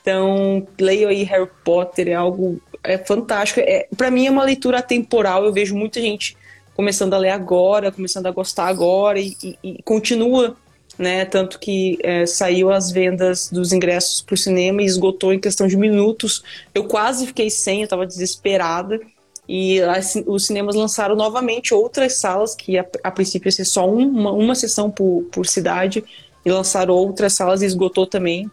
Então, 0.01 0.65
leia 0.79 1.09
aí 1.09 1.23
Harry 1.23 1.49
Potter, 1.63 2.07
é 2.07 2.13
algo 2.13 2.61
é 2.83 2.97
fantástico. 2.97 3.59
É, 3.59 3.87
para 3.97 4.11
mim 4.11 4.27
é 4.27 4.31
uma 4.31 4.43
leitura 4.43 4.77
atemporal, 4.77 5.43
eu 5.43 5.51
vejo 5.51 5.75
muita 5.75 5.99
gente 5.99 6.37
começando 6.75 7.13
a 7.13 7.17
ler 7.17 7.31
agora, 7.31 7.91
começando 7.91 8.27
a 8.27 8.31
gostar 8.31 8.67
agora 8.67 9.19
e, 9.19 9.35
e, 9.43 9.57
e 9.61 9.83
continua 9.83 10.55
né? 10.99 11.23
Tanto 11.23 11.57
que 11.57 11.97
é, 12.03 12.25
saiu 12.25 12.69
as 12.69 12.91
vendas 12.91 13.49
dos 13.49 13.71
ingressos 13.71 14.21
para 14.21 14.33
o 14.33 14.37
cinema 14.37 14.81
e 14.81 14.85
esgotou 14.85 15.33
em 15.33 15.39
questão 15.39 15.65
de 15.65 15.77
minutos. 15.77 16.43
Eu 16.75 16.83
quase 16.83 17.25
fiquei 17.25 17.49
sem, 17.49 17.79
eu 17.79 17.83
estava 17.85 18.05
desesperada. 18.05 18.99
E 19.47 19.81
assim, 19.81 20.23
os 20.27 20.45
cinemas 20.45 20.75
lançaram 20.75 21.15
novamente 21.15 21.73
outras 21.73 22.15
salas, 22.15 22.53
que 22.53 22.77
a, 22.77 22.85
a 23.01 23.09
princípio 23.09 23.47
ia 23.47 23.51
ser 23.53 23.65
só 23.65 23.89
uma, 23.89 24.31
uma 24.33 24.53
sessão 24.53 24.91
por, 24.91 25.23
por 25.31 25.47
cidade, 25.47 26.03
e 26.45 26.51
lançaram 26.51 26.93
outras 26.93 27.33
salas 27.33 27.61
e 27.61 27.65
esgotou 27.65 28.05
também. 28.05 28.51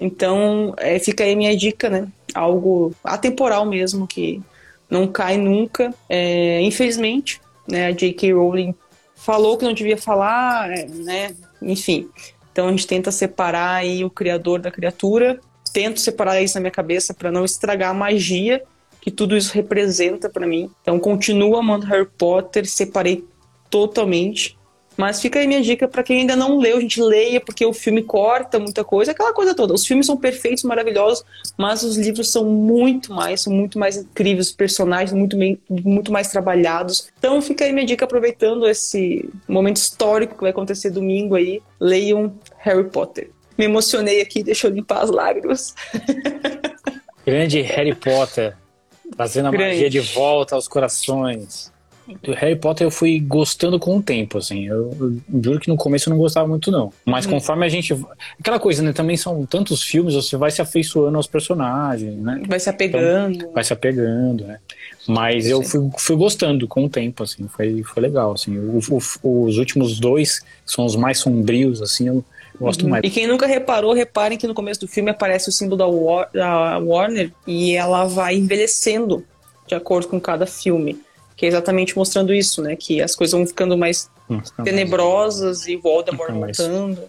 Então, 0.00 0.74
é, 0.76 1.00
fica 1.00 1.24
aí 1.24 1.32
a 1.32 1.36
minha 1.36 1.56
dica, 1.56 1.90
né? 1.90 2.06
Algo 2.32 2.94
atemporal 3.02 3.66
mesmo, 3.66 4.06
que 4.06 4.40
não 4.88 5.08
cai 5.08 5.36
nunca. 5.36 5.92
É, 6.08 6.62
infelizmente, 6.62 7.40
né, 7.66 7.86
a 7.86 7.90
J.K. 7.90 8.32
Rowling 8.32 8.72
falou 9.16 9.58
que 9.58 9.64
não 9.64 9.72
devia 9.72 9.96
falar, 9.96 10.70
é, 10.70 10.86
né? 10.86 11.34
Enfim. 11.62 12.08
Então 12.52 12.68
a 12.68 12.70
gente 12.70 12.86
tenta 12.86 13.10
separar 13.10 13.76
aí 13.76 14.04
o 14.04 14.10
criador 14.10 14.60
da 14.60 14.70
criatura. 14.70 15.40
Tento 15.72 16.00
separar 16.00 16.42
isso 16.42 16.54
na 16.54 16.62
minha 16.62 16.70
cabeça 16.70 17.14
para 17.14 17.30
não 17.30 17.44
estragar 17.44 17.90
a 17.90 17.94
magia 17.94 18.62
que 19.00 19.10
tudo 19.10 19.36
isso 19.36 19.54
representa 19.54 20.28
para 20.28 20.46
mim. 20.46 20.70
Então 20.82 20.98
continuo 20.98 21.56
amando 21.56 21.86
Harry 21.86 22.08
Potter, 22.18 22.66
separei 22.66 23.24
totalmente. 23.70 24.57
Mas 24.98 25.20
fica 25.20 25.38
aí 25.38 25.46
minha 25.46 25.62
dica 25.62 25.86
para 25.86 26.02
quem 26.02 26.22
ainda 26.22 26.34
não 26.34 26.58
leu, 26.58 26.76
a 26.76 26.80
gente 26.80 27.00
leia, 27.00 27.40
porque 27.40 27.64
o 27.64 27.72
filme 27.72 28.02
corta 28.02 28.58
muita 28.58 28.82
coisa, 28.82 29.12
aquela 29.12 29.32
coisa 29.32 29.54
toda. 29.54 29.72
Os 29.72 29.86
filmes 29.86 30.06
são 30.06 30.16
perfeitos, 30.16 30.64
maravilhosos, 30.64 31.24
mas 31.56 31.84
os 31.84 31.96
livros 31.96 32.32
são 32.32 32.44
muito 32.44 33.12
mais, 33.12 33.42
são 33.42 33.52
muito 33.52 33.78
mais 33.78 33.96
incríveis, 33.96 34.48
os 34.48 34.52
personagens 34.52 35.12
muito, 35.12 35.36
bem, 35.36 35.56
muito 35.70 36.10
mais 36.10 36.26
trabalhados. 36.32 37.08
Então 37.16 37.40
fica 37.40 37.64
aí 37.64 37.72
minha 37.72 37.86
dica, 37.86 38.04
aproveitando 38.04 38.68
esse 38.68 39.30
momento 39.46 39.76
histórico 39.76 40.34
que 40.34 40.40
vai 40.40 40.50
acontecer 40.50 40.90
domingo 40.90 41.36
aí, 41.36 41.62
leiam 41.78 42.34
Harry 42.58 42.90
Potter. 42.90 43.30
Me 43.56 43.66
emocionei 43.66 44.20
aqui, 44.20 44.42
deixa 44.42 44.66
eu 44.66 44.72
limpar 44.72 45.04
as 45.04 45.10
lágrimas. 45.10 45.76
Grande 47.24 47.60
Harry 47.60 47.94
Potter, 47.94 48.56
trazendo 49.16 49.46
a 49.46 49.50
Grande. 49.52 49.74
magia 49.74 49.90
de 49.90 50.00
volta 50.00 50.56
aos 50.56 50.66
corações 50.66 51.72
Harry 52.36 52.56
Potter 52.56 52.86
eu 52.86 52.90
fui 52.90 53.20
gostando 53.20 53.78
com 53.78 53.96
o 53.96 54.02
tempo, 54.02 54.38
assim. 54.38 54.66
Eu, 54.66 54.90
eu 54.98 55.16
juro 55.42 55.60
que 55.60 55.68
no 55.68 55.76
começo 55.76 56.08
eu 56.08 56.12
não 56.12 56.18
gostava 56.18 56.46
muito, 56.46 56.70
não. 56.70 56.92
Mas 57.04 57.26
hum. 57.26 57.30
conforme 57.30 57.66
a 57.66 57.68
gente. 57.68 57.96
Aquela 58.38 58.58
coisa, 58.58 58.82
né? 58.82 58.92
Também 58.92 59.16
são 59.16 59.44
tantos 59.46 59.82
filmes, 59.82 60.14
você 60.14 60.36
vai 60.36 60.50
se 60.50 60.62
afeiçoando 60.62 61.16
aos 61.16 61.26
personagens, 61.26 62.16
né? 62.16 62.42
Vai 62.46 62.60
se 62.60 62.70
apegando. 62.70 63.36
Então, 63.36 63.52
vai 63.52 63.64
se 63.64 63.72
apegando, 63.72 64.44
né? 64.44 64.58
Mas 65.06 65.46
eu 65.46 65.62
fui, 65.62 65.90
fui 65.98 66.16
gostando 66.16 66.66
com 66.68 66.84
o 66.84 66.88
tempo, 66.88 67.22
assim. 67.22 67.48
Foi, 67.48 67.82
foi 67.82 68.02
legal, 68.02 68.32
assim. 68.32 68.58
O, 68.58 68.80
o, 69.22 69.44
os 69.44 69.58
últimos 69.58 69.98
dois 69.98 70.40
são 70.64 70.84
os 70.84 70.96
mais 70.96 71.18
sombrios, 71.18 71.80
assim. 71.82 72.08
Eu, 72.08 72.24
Gosto 72.60 72.82
uhum. 72.82 72.90
mais. 72.90 73.04
E 73.04 73.10
quem 73.10 73.26
nunca 73.26 73.46
reparou, 73.46 73.92
reparem 73.92 74.36
que 74.36 74.46
no 74.46 74.54
começo 74.54 74.80
do 74.80 74.88
filme 74.88 75.10
aparece 75.10 75.48
o 75.48 75.52
símbolo 75.52 75.76
da, 75.76 75.86
War 75.86 76.28
da 76.32 76.78
Warner 76.78 77.30
e 77.46 77.76
ela 77.76 78.04
vai 78.04 78.34
envelhecendo 78.34 79.24
de 79.66 79.74
acordo 79.74 80.08
com 80.08 80.20
cada 80.20 80.46
filme 80.46 80.98
que 81.38 81.46
é 81.46 81.48
exatamente 81.48 81.96
mostrando 81.96 82.34
isso, 82.34 82.60
né? 82.60 82.74
Que 82.74 83.00
as 83.00 83.14
coisas 83.14 83.32
vão 83.32 83.46
ficando 83.46 83.78
mais 83.78 84.10
tenebrosas 84.64 85.58
mais... 85.58 85.68
e 85.68 85.76
Voldemort 85.76 86.34
mais... 86.34 86.56
voltando, 86.58 87.00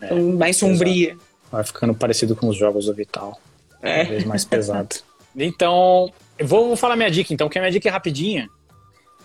é, 0.00 0.14
mais 0.14 0.56
sombria. 0.56 1.08
Exato. 1.08 1.26
Vai 1.50 1.64
ficando 1.64 1.92
parecido 1.92 2.36
com 2.36 2.48
os 2.48 2.56
jogos 2.56 2.86
do 2.86 2.94
Vital. 2.94 3.36
É. 3.82 4.04
Cada 4.04 4.08
vez 4.10 4.24
mais 4.24 4.44
pesado. 4.44 4.94
então, 5.34 6.12
vou, 6.40 6.68
vou 6.68 6.76
falar 6.76 6.94
minha 6.94 7.10
dica 7.10 7.34
então, 7.34 7.48
que 7.48 7.58
a 7.58 7.60
minha 7.60 7.72
dica 7.72 7.88
é 7.88 7.90
rapidinha, 7.90 8.48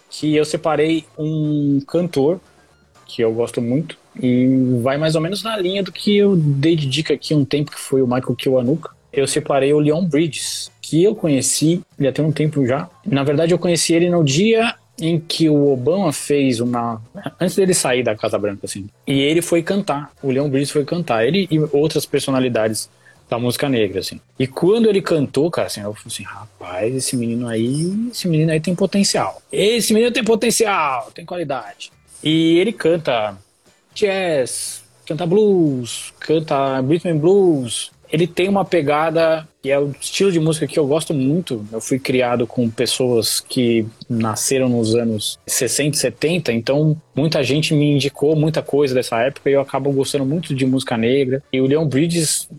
que 0.10 0.36
eu 0.36 0.44
separei 0.44 1.06
um 1.16 1.80
cantor 1.88 2.42
que 3.06 3.22
eu 3.22 3.32
gosto 3.32 3.62
muito 3.62 3.96
e 4.20 4.48
vai 4.82 4.98
mais 4.98 5.14
ou 5.14 5.22
menos 5.22 5.44
na 5.44 5.56
linha 5.56 5.84
do 5.84 5.92
que 5.92 6.18
eu 6.18 6.36
dei 6.36 6.76
de 6.76 6.88
dica 6.88 7.14
aqui 7.14 7.36
um 7.36 7.46
tempo, 7.46 7.70
que 7.70 7.80
foi 7.80 8.02
o 8.02 8.08
Michael 8.08 8.36
Kiwanuka. 8.36 8.90
Eu 9.14 9.28
separei 9.28 9.72
o 9.72 9.80
Leon 9.80 10.04
Bridges, 10.04 10.72
que 10.92 11.02
eu 11.02 11.16
conheci 11.16 11.82
já 11.98 12.12
tem 12.12 12.26
um 12.26 12.34
tempo 12.34 12.66
já. 12.68 12.90
Na 13.06 13.24
verdade, 13.24 13.54
eu 13.54 13.58
conheci 13.58 13.94
ele 13.94 14.10
no 14.10 14.26
dia 14.26 14.76
em 15.00 15.18
que 15.18 15.48
o 15.48 15.72
Obama 15.72 16.12
fez 16.12 16.60
uma. 16.60 17.02
Antes 17.40 17.56
dele 17.56 17.74
sair 17.74 18.04
da 18.04 18.14
Casa 18.14 18.38
Branca, 18.38 18.66
assim. 18.66 18.90
E 19.08 19.22
ele 19.22 19.42
foi 19.42 19.64
cantar. 19.64 20.12
O 20.22 20.30
Leon 20.30 20.50
Bridges 20.50 20.70
foi 20.70 20.84
cantar. 20.84 21.26
Ele 21.26 21.48
e 21.50 21.58
outras 21.72 22.06
personalidades 22.06 22.90
da 23.30 23.40
música 23.40 23.70
negra, 23.70 24.02
assim. 24.02 24.20
E 24.38 24.46
quando 24.46 24.90
ele 24.90 25.02
cantou, 25.02 25.50
cara, 25.50 25.68
assim, 25.68 25.80
eu 25.80 25.94
falei 25.94 26.08
assim, 26.08 26.24
rapaz, 26.24 26.94
esse 26.94 27.16
menino 27.16 27.48
aí, 27.48 28.10
esse 28.12 28.28
menino 28.28 28.52
aí 28.52 28.60
tem 28.60 28.76
potencial. 28.76 29.42
Esse 29.50 29.94
menino 29.94 30.12
tem 30.12 30.26
potencial, 30.26 31.10
tem 31.16 31.26
qualidade. 31.26 31.90
E 32.22 32.60
ele 32.60 32.74
canta 32.74 33.38
jazz, 33.96 34.84
canta 35.06 35.26
blues, 35.26 36.14
canta 36.20 36.80
and 36.80 37.18
blues, 37.18 37.92
ele 38.12 38.28
tem 38.28 38.50
uma 38.50 38.66
pegada 38.66 39.48
que 39.62 39.70
é 39.70 39.80
o 39.80 39.94
estilo 40.00 40.32
de 40.32 40.40
música 40.40 40.66
que 40.66 40.80
eu 40.80 40.88
gosto 40.88 41.14
muito. 41.14 41.66
Eu 41.72 41.80
fui 41.80 42.00
criado 42.00 42.48
com 42.48 42.70
pessoas 42.70 43.40
que 43.40 43.86
nasceram 44.10 44.68
nos 44.68 44.96
anos 44.96 45.40
60 45.46 45.96
e 45.96 46.00
70, 46.00 46.52
então 46.54 47.00
muita 47.16 47.44
gente 47.44 47.74
me 47.74 47.92
indicou 47.92 48.36
muita 48.36 48.64
coisa 48.64 48.96
dessa 48.96 49.20
época 49.20 49.50
e 49.50 49.54
eu 49.54 49.62
acabo 49.62 49.92
gostando 49.92 50.26
muito 50.26 50.56
de 50.56 50.66
música 50.66 50.98
negra. 50.98 51.44
E 51.54 51.62
o 51.62 51.68
Leon 51.68 51.86
Bridges 51.86 52.50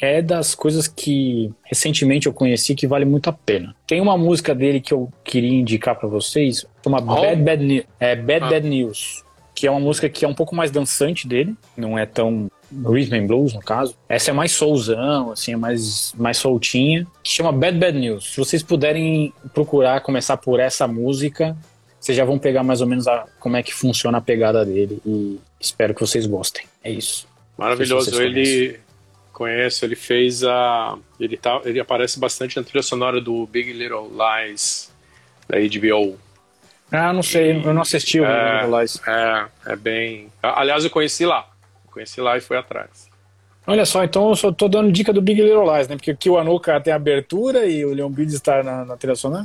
é 0.00 0.20
das 0.20 0.54
coisas 0.54 0.88
que 0.88 1.52
recentemente 1.64 2.26
eu 2.26 2.32
conheci 2.32 2.74
que 2.74 2.86
vale 2.86 3.04
muito 3.04 3.30
a 3.30 3.32
pena. 3.32 3.74
Tem 3.86 4.00
uma 4.00 4.16
música 4.18 4.54
dele 4.54 4.80
que 4.80 4.92
eu 4.92 5.12
queria 5.24 5.52
indicar 5.52 5.96
para 5.96 6.08
vocês, 6.08 6.66
chama 6.82 6.98
oh. 6.98 7.20
Bad 7.20 7.42
Bad, 7.42 7.86
é, 8.00 8.16
Bad, 8.16 8.44
ah. 8.44 8.50
Bad 8.50 8.68
News, 8.68 9.24
que 9.54 9.66
é 9.66 9.70
uma 9.70 9.80
música 9.80 10.08
que 10.08 10.24
é 10.24 10.28
um 10.28 10.34
pouco 10.34 10.54
mais 10.54 10.70
dançante 10.70 11.26
dele, 11.26 11.54
não 11.76 11.98
é 11.98 12.06
tão 12.06 12.50
rhythm 12.72 13.14
and 13.14 13.26
blues 13.26 13.54
no 13.54 13.60
caso. 13.60 13.96
Essa 14.08 14.30
é 14.30 14.34
mais 14.34 14.52
soulzão, 14.52 15.32
assim, 15.32 15.52
é 15.52 15.56
mais, 15.56 16.12
mais 16.16 16.36
soltinha, 16.36 17.06
que 17.22 17.30
chama 17.30 17.52
Bad 17.52 17.78
Bad 17.78 17.98
News. 17.98 18.32
Se 18.32 18.36
vocês 18.36 18.62
puderem 18.62 19.32
procurar 19.54 20.00
começar 20.00 20.36
por 20.36 20.60
essa 20.60 20.86
música, 20.86 21.56
vocês 22.00 22.16
já 22.16 22.24
vão 22.24 22.38
pegar 22.38 22.62
mais 22.62 22.80
ou 22.80 22.86
menos 22.86 23.08
a, 23.08 23.26
como 23.40 23.56
é 23.56 23.62
que 23.62 23.74
funciona 23.74 24.18
a 24.18 24.20
pegada 24.20 24.64
dele 24.64 25.00
e 25.04 25.40
espero 25.60 25.94
que 25.94 26.00
vocês 26.00 26.26
gostem. 26.26 26.64
É 26.82 26.90
isso. 26.90 27.26
Maravilhoso. 27.56 28.10
Se 28.10 28.22
ele 28.22 28.78
conheço, 29.32 29.84
ele 29.84 29.96
fez 29.96 30.44
a. 30.44 30.96
Ele, 31.18 31.36
tá, 31.36 31.60
ele 31.64 31.80
aparece 31.80 32.18
bastante 32.18 32.56
na 32.56 32.62
trilha 32.62 32.82
sonora 32.82 33.20
do 33.20 33.46
Big 33.46 33.72
Little 33.72 34.10
Lies 34.10 34.92
da 35.48 35.58
HBO. 35.58 36.18
Ah, 36.90 37.12
não 37.12 37.22
sei, 37.22 37.50
eu 37.64 37.74
não 37.74 37.82
assisti 37.82 38.20
o 38.20 38.24
Big 38.24 38.34
é, 38.34 38.62
Little 38.62 38.80
Lies. 38.80 39.00
É, 39.06 39.46
é 39.72 39.76
bem. 39.76 40.28
Aliás, 40.42 40.84
eu 40.84 40.90
conheci 40.90 41.26
lá. 41.26 41.48
Conheci 41.98 42.20
lá 42.20 42.36
e 42.36 42.40
fui 42.40 42.56
atrás. 42.56 43.10
Olha 43.66 43.84
só, 43.84 44.04
então 44.04 44.28
eu 44.28 44.36
só 44.36 44.52
tô 44.52 44.68
dando 44.68 44.92
dica 44.92 45.12
do 45.12 45.20
Big 45.20 45.42
Little 45.42 45.74
Lies, 45.74 45.88
né? 45.88 45.96
Porque 45.96 46.12
aqui 46.12 46.30
o 46.30 46.38
Anuka 46.38 46.80
tem 46.80 46.92
abertura 46.92 47.66
e 47.66 47.84
o 47.84 47.92
Leon 47.92 48.08
Bridges 48.08 48.34
está 48.34 48.62
na, 48.62 48.84
na 48.84 48.96
trilha 48.96 49.16
sonora. 49.16 49.44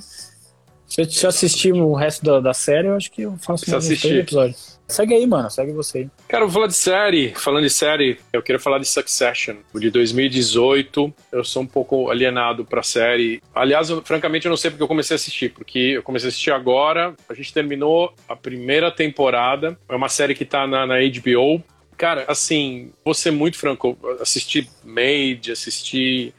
Se 0.85 1.01
eu, 1.01 1.05
se 1.05 1.25
assistir 1.25 1.73
o 1.73 1.95
resto 1.95 2.23
da, 2.23 2.39
da 2.39 2.53
série, 2.53 2.87
eu 2.87 2.95
acho 2.95 3.11
que 3.11 3.23
eu 3.23 3.35
faço 3.39 3.65
um 3.65 4.19
episódio. 4.19 4.55
Segue 4.87 5.15
aí, 5.15 5.25
mano. 5.25 5.49
Segue 5.49 5.71
você 5.71 5.97
aí. 5.99 6.09
Cara, 6.27 6.43
eu 6.43 6.47
vou 6.47 6.53
falar 6.53 6.67
de 6.67 6.75
série. 6.75 7.33
Falando 7.35 7.63
de 7.63 7.69
série, 7.71 8.19
eu 8.31 8.43
queria 8.43 8.59
falar 8.59 8.77
de 8.77 8.85
Succession, 8.85 9.55
o 9.73 9.79
de 9.79 9.89
2018. 9.89 11.13
Eu 11.31 11.43
sou 11.43 11.63
um 11.63 11.65
pouco 11.65 12.11
alienado 12.11 12.63
pra 12.63 12.83
série. 12.83 13.41
Aliás, 13.55 13.89
eu, 13.89 14.03
francamente, 14.03 14.45
eu 14.45 14.51
não 14.51 14.57
sei 14.57 14.69
porque 14.69 14.83
eu 14.83 14.87
comecei 14.87 15.15
a 15.15 15.17
assistir. 15.17 15.51
Porque 15.51 15.79
eu 15.79 16.03
comecei 16.03 16.27
a 16.27 16.29
assistir 16.29 16.51
agora. 16.51 17.15
A 17.27 17.33
gente 17.33 17.51
terminou 17.51 18.13
a 18.29 18.35
primeira 18.35 18.91
temporada. 18.91 19.77
É 19.89 19.95
uma 19.95 20.09
série 20.09 20.35
que 20.35 20.45
tá 20.45 20.67
na, 20.67 20.85
na 20.85 20.95
HBO. 20.99 21.63
Cara, 22.03 22.25
assim, 22.27 22.91
vou 23.01 23.13
ser 23.13 23.31
muito 23.31 23.57
franco. 23.57 23.97
Assisti 24.19 24.69
Made, 24.83 25.53
assisti 25.53 26.33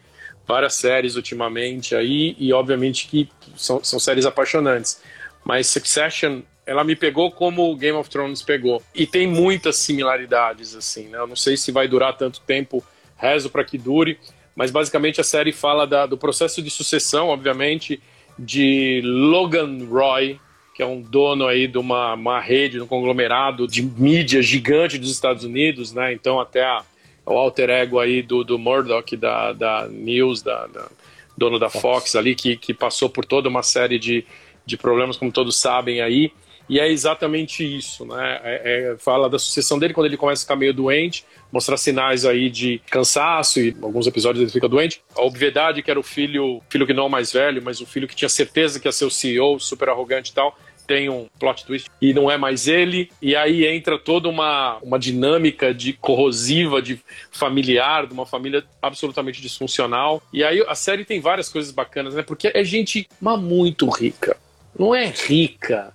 várias 0.46 0.74
séries 0.74 1.16
ultimamente 1.16 1.96
aí. 1.96 2.36
E, 2.38 2.52
obviamente, 2.52 3.08
que 3.08 3.30
são, 3.56 3.82
são 3.82 3.98
séries 3.98 4.26
apaixonantes. 4.26 5.00
Mas 5.42 5.66
Succession 5.68 6.42
ela 6.66 6.84
me 6.84 6.94
pegou 6.94 7.32
como 7.32 7.74
Game 7.76 7.96
of 7.96 8.10
Thrones 8.10 8.42
pegou. 8.42 8.82
E 8.94 9.06
tem 9.06 9.26
muitas 9.26 9.76
similaridades, 9.76 10.76
assim, 10.76 11.08
né? 11.08 11.16
Eu 11.16 11.26
não 11.26 11.34
sei 11.34 11.56
se 11.56 11.72
vai 11.72 11.88
durar 11.88 12.14
tanto 12.14 12.42
tempo, 12.42 12.84
rezo 13.16 13.48
para 13.48 13.64
que 13.64 13.78
dure, 13.78 14.20
mas 14.54 14.70
basicamente 14.70 15.18
a 15.18 15.24
série 15.24 15.50
fala 15.50 15.86
da, 15.86 16.04
do 16.04 16.18
processo 16.18 16.60
de 16.60 16.68
sucessão, 16.68 17.28
obviamente, 17.28 18.02
de 18.38 19.00
Logan 19.02 19.86
Roy, 19.88 20.38
que 20.74 20.82
é 20.82 20.86
um 20.86 21.00
dono 21.00 21.46
aí 21.46 21.68
de 21.68 21.78
uma, 21.78 22.14
uma 22.14 22.40
rede, 22.40 22.74
de 22.74 22.82
um 22.82 22.86
conglomerado 22.86 23.68
de 23.68 23.80
mídia 23.80 24.42
gigante 24.42 24.98
dos 24.98 25.10
Estados 25.10 25.44
Unidos, 25.44 25.92
né? 25.92 26.12
Então 26.12 26.40
até 26.40 26.64
a, 26.64 26.82
o 27.24 27.32
alter 27.32 27.70
ego 27.70 28.00
aí 28.00 28.20
do, 28.20 28.42
do 28.42 28.58
Murdoch, 28.58 29.16
da, 29.16 29.52
da 29.52 29.88
News, 29.88 30.42
da, 30.42 30.66
da 30.66 30.88
dono 31.36 31.58
da 31.58 31.70
Fox 31.70 32.16
ali, 32.16 32.34
que, 32.34 32.56
que 32.56 32.74
passou 32.74 33.08
por 33.08 33.24
toda 33.24 33.48
uma 33.48 33.62
série 33.62 33.98
de, 33.98 34.24
de 34.66 34.76
problemas, 34.76 35.16
como 35.16 35.30
todos 35.30 35.56
sabem 35.56 36.00
aí. 36.00 36.32
E 36.68 36.80
é 36.80 36.90
exatamente 36.90 37.64
isso, 37.64 38.06
né? 38.06 38.40
É, 38.42 38.92
é, 38.92 38.96
fala 38.98 39.28
da 39.28 39.38
sucessão 39.38 39.78
dele 39.78 39.92
quando 39.92 40.06
ele 40.06 40.16
começa 40.16 40.42
a 40.42 40.44
ficar 40.44 40.56
meio 40.56 40.72
doente, 40.72 41.24
mostrar 41.52 41.76
sinais 41.76 42.24
aí 42.24 42.48
de 42.48 42.80
cansaço 42.90 43.60
e 43.60 43.76
alguns 43.82 44.06
episódios 44.06 44.42
ele 44.42 44.50
fica 44.50 44.68
doente. 44.68 45.02
A 45.14 45.22
obviedade 45.22 45.82
que 45.82 45.90
era 45.90 46.00
o 46.00 46.02
filho, 46.02 46.62
filho 46.70 46.86
que 46.86 46.94
não 46.94 47.04
é 47.04 47.06
o 47.06 47.10
mais 47.10 47.32
velho, 47.32 47.62
mas 47.62 47.80
o 47.80 47.86
filho 47.86 48.08
que 48.08 48.16
tinha 48.16 48.28
certeza 48.28 48.80
que 48.80 48.88
ia 48.88 48.92
ser 48.92 49.04
o 49.04 49.10
CEO, 49.10 49.60
super 49.60 49.90
arrogante 49.90 50.30
e 50.30 50.34
tal, 50.34 50.56
tem 50.86 51.08
um 51.08 51.26
plot 51.38 51.64
twist 51.64 51.90
e 52.00 52.12
não 52.12 52.30
é 52.30 52.36
mais 52.36 52.66
ele. 52.66 53.10
E 53.20 53.36
aí 53.36 53.66
entra 53.66 53.98
toda 53.98 54.28
uma, 54.28 54.78
uma 54.82 54.98
dinâmica 54.98 55.74
de 55.74 55.92
corrosiva, 55.92 56.80
de 56.80 57.00
familiar, 57.30 58.06
de 58.06 58.12
uma 58.12 58.26
família 58.26 58.64
absolutamente 58.80 59.40
disfuncional. 59.40 60.22
E 60.32 60.42
aí 60.42 60.64
a 60.66 60.74
série 60.74 61.04
tem 61.04 61.20
várias 61.20 61.48
coisas 61.48 61.70
bacanas, 61.70 62.14
né? 62.14 62.22
Porque 62.22 62.50
é 62.52 62.64
gente 62.64 63.06
mas 63.20 63.40
muito 63.40 63.88
rica. 63.88 64.36
Não 64.78 64.94
é 64.94 65.06
rica 65.06 65.92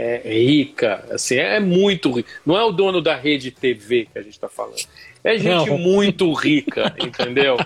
é 0.00 0.32
rica, 0.32 1.04
assim, 1.10 1.36
é 1.36 1.60
muito 1.60 2.10
rica. 2.10 2.30
Não 2.46 2.56
é 2.56 2.64
o 2.64 2.72
dono 2.72 3.02
da 3.02 3.14
rede 3.14 3.50
TV 3.50 4.08
que 4.10 4.18
a 4.18 4.22
gente 4.22 4.32
está 4.32 4.48
falando. 4.48 4.80
É 5.22 5.36
gente 5.36 5.68
Não. 5.68 5.76
muito 5.78 6.32
rica, 6.32 6.94
entendeu? 6.98 7.58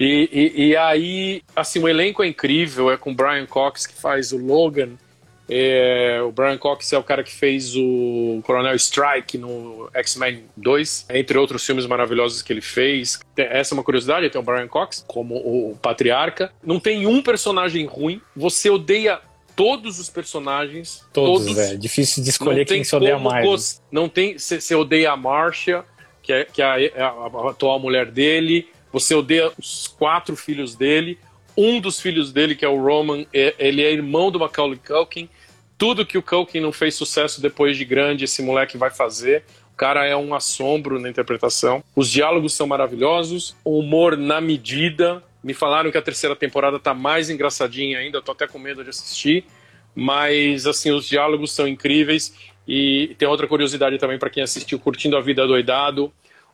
E, 0.00 0.28
e, 0.32 0.68
e, 0.68 0.76
aí, 0.76 1.42
assim, 1.54 1.78
o 1.80 1.88
elenco 1.88 2.22
é 2.22 2.26
incrível, 2.26 2.90
é 2.90 2.96
com 2.96 3.10
o 3.10 3.14
Brian 3.14 3.44
Cox 3.46 3.86
que 3.86 3.94
faz 3.94 4.32
o 4.32 4.38
Logan. 4.38 4.92
É, 5.50 6.20
o 6.22 6.32
Brian 6.32 6.56
Cox 6.56 6.90
é 6.94 6.98
o 6.98 7.02
cara 7.02 7.22
que 7.22 7.34
fez 7.34 7.76
o 7.76 8.40
Coronel 8.44 8.74
Strike 8.76 9.36
no 9.36 9.90
X-Men 9.92 10.44
2, 10.56 11.08
entre 11.10 11.36
outros 11.36 11.66
filmes 11.66 11.84
maravilhosos 11.84 12.40
que 12.40 12.52
ele 12.52 12.62
fez. 12.62 13.20
Essa 13.36 13.74
é 13.74 13.76
uma 13.76 13.84
curiosidade, 13.84 14.30
tem 14.30 14.40
o 14.40 14.44
Brian 14.44 14.68
Cox 14.68 15.04
como 15.06 15.34
o 15.34 15.76
patriarca. 15.82 16.50
Não 16.64 16.80
tem 16.80 17.06
um 17.06 17.20
personagem 17.20 17.84
ruim, 17.84 18.22
você 18.34 18.70
odeia 18.70 19.20
todos 19.56 19.98
os 19.98 20.08
personagens. 20.08 21.04
Todos, 21.12 21.46
todos 21.46 21.56
velho. 21.56 21.78
Difícil 21.78 22.22
de 22.22 22.30
escolher 22.30 22.64
quem 22.64 22.84
se 22.84 22.94
odeia 22.94 23.18
mais. 23.18 23.80
Né? 23.80 23.86
Não 23.90 24.08
tem. 24.08 24.38
Você 24.38 24.74
odeia 24.74 25.12
a 25.12 25.16
Marcia, 25.16 25.84
que 26.22 26.32
é, 26.32 26.44
que 26.44 26.62
é 26.62 26.64
a, 26.64 27.06
a, 27.06 27.08
a, 27.08 27.50
atual 27.50 27.78
mulher 27.78 28.10
dele. 28.10 28.68
Você 28.92 29.14
odeia 29.14 29.50
os 29.58 29.86
quatro 29.86 30.36
filhos 30.36 30.74
dele. 30.74 31.18
Um 31.56 31.80
dos 31.80 32.00
filhos 32.00 32.32
dele, 32.32 32.54
que 32.54 32.64
é 32.64 32.68
o 32.68 32.82
Roman, 32.82 33.26
é, 33.32 33.54
ele 33.58 33.82
é 33.82 33.92
irmão 33.92 34.30
do 34.30 34.40
Macaulay 34.40 34.78
Culkin. 34.78 35.28
Tudo 35.76 36.06
que 36.06 36.16
o 36.16 36.22
Culkin 36.22 36.60
não 36.60 36.72
fez 36.72 36.94
sucesso 36.94 37.40
depois 37.40 37.76
de 37.76 37.84
grande, 37.84 38.24
esse 38.24 38.42
moleque 38.42 38.76
vai 38.76 38.90
fazer. 38.90 39.44
O 39.72 39.76
cara 39.76 40.06
é 40.06 40.16
um 40.16 40.34
assombro 40.34 41.00
na 41.00 41.08
interpretação. 41.08 41.82
Os 41.96 42.10
diálogos 42.10 42.54
são 42.54 42.66
maravilhosos. 42.66 43.56
O 43.64 43.78
humor 43.78 44.16
na 44.16 44.40
medida. 44.40 45.22
Me 45.42 45.54
falaram 45.54 45.90
que 45.90 45.98
a 45.98 46.02
terceira 46.02 46.36
temporada 46.36 46.78
tá 46.78 46.94
mais 46.94 47.28
engraçadinha 47.28 47.98
ainda, 47.98 48.18
eu 48.18 48.22
tô 48.22 48.32
até 48.32 48.46
com 48.46 48.58
medo 48.58 48.84
de 48.84 48.90
assistir. 48.90 49.44
Mas, 49.94 50.66
assim, 50.66 50.90
os 50.90 51.06
diálogos 51.08 51.52
são 51.52 51.66
incríveis. 51.66 52.34
E 52.66 53.14
tem 53.18 53.26
outra 53.26 53.46
curiosidade 53.46 53.98
também 53.98 54.18
para 54.18 54.30
quem 54.30 54.42
assistiu 54.42 54.78
Curtindo 54.78 55.16
a 55.16 55.20
Vida 55.20 55.46
Doidado. 55.46 56.12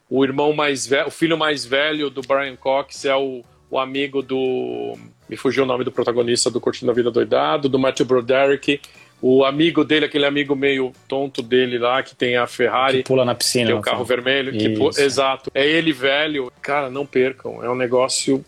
O 0.09 0.25
irmão 0.25 0.53
mais 0.53 0.87
velho, 0.87 1.09
o 1.09 1.11
filho 1.11 1.37
mais 1.37 1.65
velho 1.65 2.09
do 2.09 2.23
Brian 2.23 2.57
Cox 2.57 3.05
é 3.05 3.15
o, 3.15 3.45
o 3.71 3.79
amigo 3.79 4.23
do. 4.23 4.97
Me 5.29 5.37
fugiu 5.37 5.65
o 5.65 5.67
nome 5.67 5.85
do 5.85 5.93
protagonista 5.93 6.51
do 6.51 6.61
Curtindo 6.61 6.91
a 6.91 6.95
Vida 6.95 7.11
Doidado, 7.11 7.69
do 7.69 7.79
Matthew 7.79 8.07
Broderick. 8.07 8.81
O 9.21 9.45
amigo 9.45 9.85
dele, 9.85 10.07
aquele 10.07 10.25
amigo 10.25 10.55
meio 10.55 10.93
tonto 11.09 11.43
dele 11.43 11.77
lá, 11.77 12.03
que 12.03 12.15
tem 12.15 12.37
a 12.37 12.47
Ferrari. 12.47 12.99
Que 12.99 13.05
pula 13.05 13.25
na 13.25 13.35
piscina. 13.35 13.67
Tem 13.67 13.75
o 13.75 13.81
carro 13.83 14.05
vermelho. 14.05 14.53
Que, 14.53 15.03
exato. 15.03 15.51
É 15.53 15.67
ele 15.67 15.93
velho. 15.93 16.51
Cara, 16.63 16.89
não 16.89 17.05
percam. 17.05 17.63
É 17.63 17.69
um 17.69 17.75
negócio 17.75 18.45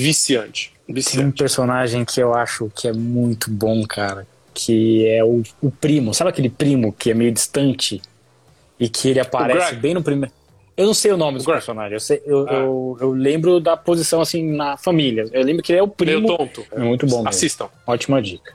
viciante. 0.00 0.72
viciante. 0.88 1.18
Tem 1.18 1.26
um 1.26 1.32
personagem 1.32 2.04
que 2.04 2.20
eu 2.20 2.34
acho 2.34 2.70
que 2.74 2.88
é 2.88 2.92
muito 2.92 3.50
bom, 3.50 3.84
cara, 3.86 4.26
que 4.54 5.06
é 5.08 5.24
o, 5.24 5.42
o 5.60 5.70
primo. 5.70 6.14
Sabe 6.14 6.30
aquele 6.30 6.48
primo 6.48 6.92
que 6.92 7.10
é 7.10 7.14
meio 7.14 7.32
distante 7.32 8.00
e 8.78 8.88
que 8.88 9.08
ele 9.08 9.20
aparece 9.20 9.74
bem 9.76 9.94
no 9.94 10.02
primeiro. 10.02 10.32
Eu 10.76 10.86
não 10.86 10.94
sei 10.94 11.12
o 11.12 11.16
nome 11.16 11.38
do 11.38 11.44
personagem, 11.44 11.92
eu, 11.92 12.00
sei, 12.00 12.22
eu, 12.24 12.46
ah. 12.48 12.54
eu, 12.54 12.96
eu, 13.00 13.12
lembro 13.12 13.60
da 13.60 13.76
posição 13.76 14.22
assim 14.22 14.50
na 14.52 14.76
família. 14.76 15.28
Eu 15.30 15.44
lembro 15.44 15.62
que 15.62 15.70
ele 15.70 15.80
é 15.80 15.82
o 15.82 15.88
primo. 15.88 16.26
Meio 16.26 16.36
tonto. 16.36 16.64
É 16.72 16.80
muito 16.80 17.06
bom. 17.06 17.26
Assistam. 17.28 17.64
Mesmo. 17.64 17.78
Ótima 17.86 18.22
dica. 18.22 18.54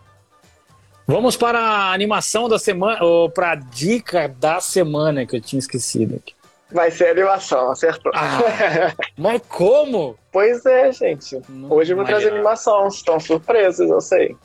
Vamos 1.06 1.38
para 1.38 1.60
a 1.60 1.94
animação 1.94 2.50
da 2.50 2.60
semana, 2.60 3.02
ou 3.02 3.30
para 3.30 3.52
a 3.52 3.56
dica 3.56 4.28
da 4.28 4.60
semana 4.60 5.26
que 5.26 5.36
eu 5.38 5.42
tinha 5.42 5.60
esquecido 5.60 6.16
aqui. 6.16 6.34
Vai 6.72 6.92
ser 6.92 7.10
animação, 7.10 7.72
acertou. 7.72 8.12
Ah, 8.14 8.40
mas 9.18 9.42
como? 9.48 10.18
Pois 10.32 10.66
é, 10.66 10.92
gente. 10.92 11.42
Não 11.48 11.72
Hoje 11.72 11.94
eu 11.94 11.98
vou 11.98 12.06
trazer 12.06 12.30
animação, 12.30 12.88
estão 12.88 13.20
surpresos, 13.20 13.90
eu 13.90 14.02
sei. 14.02 14.36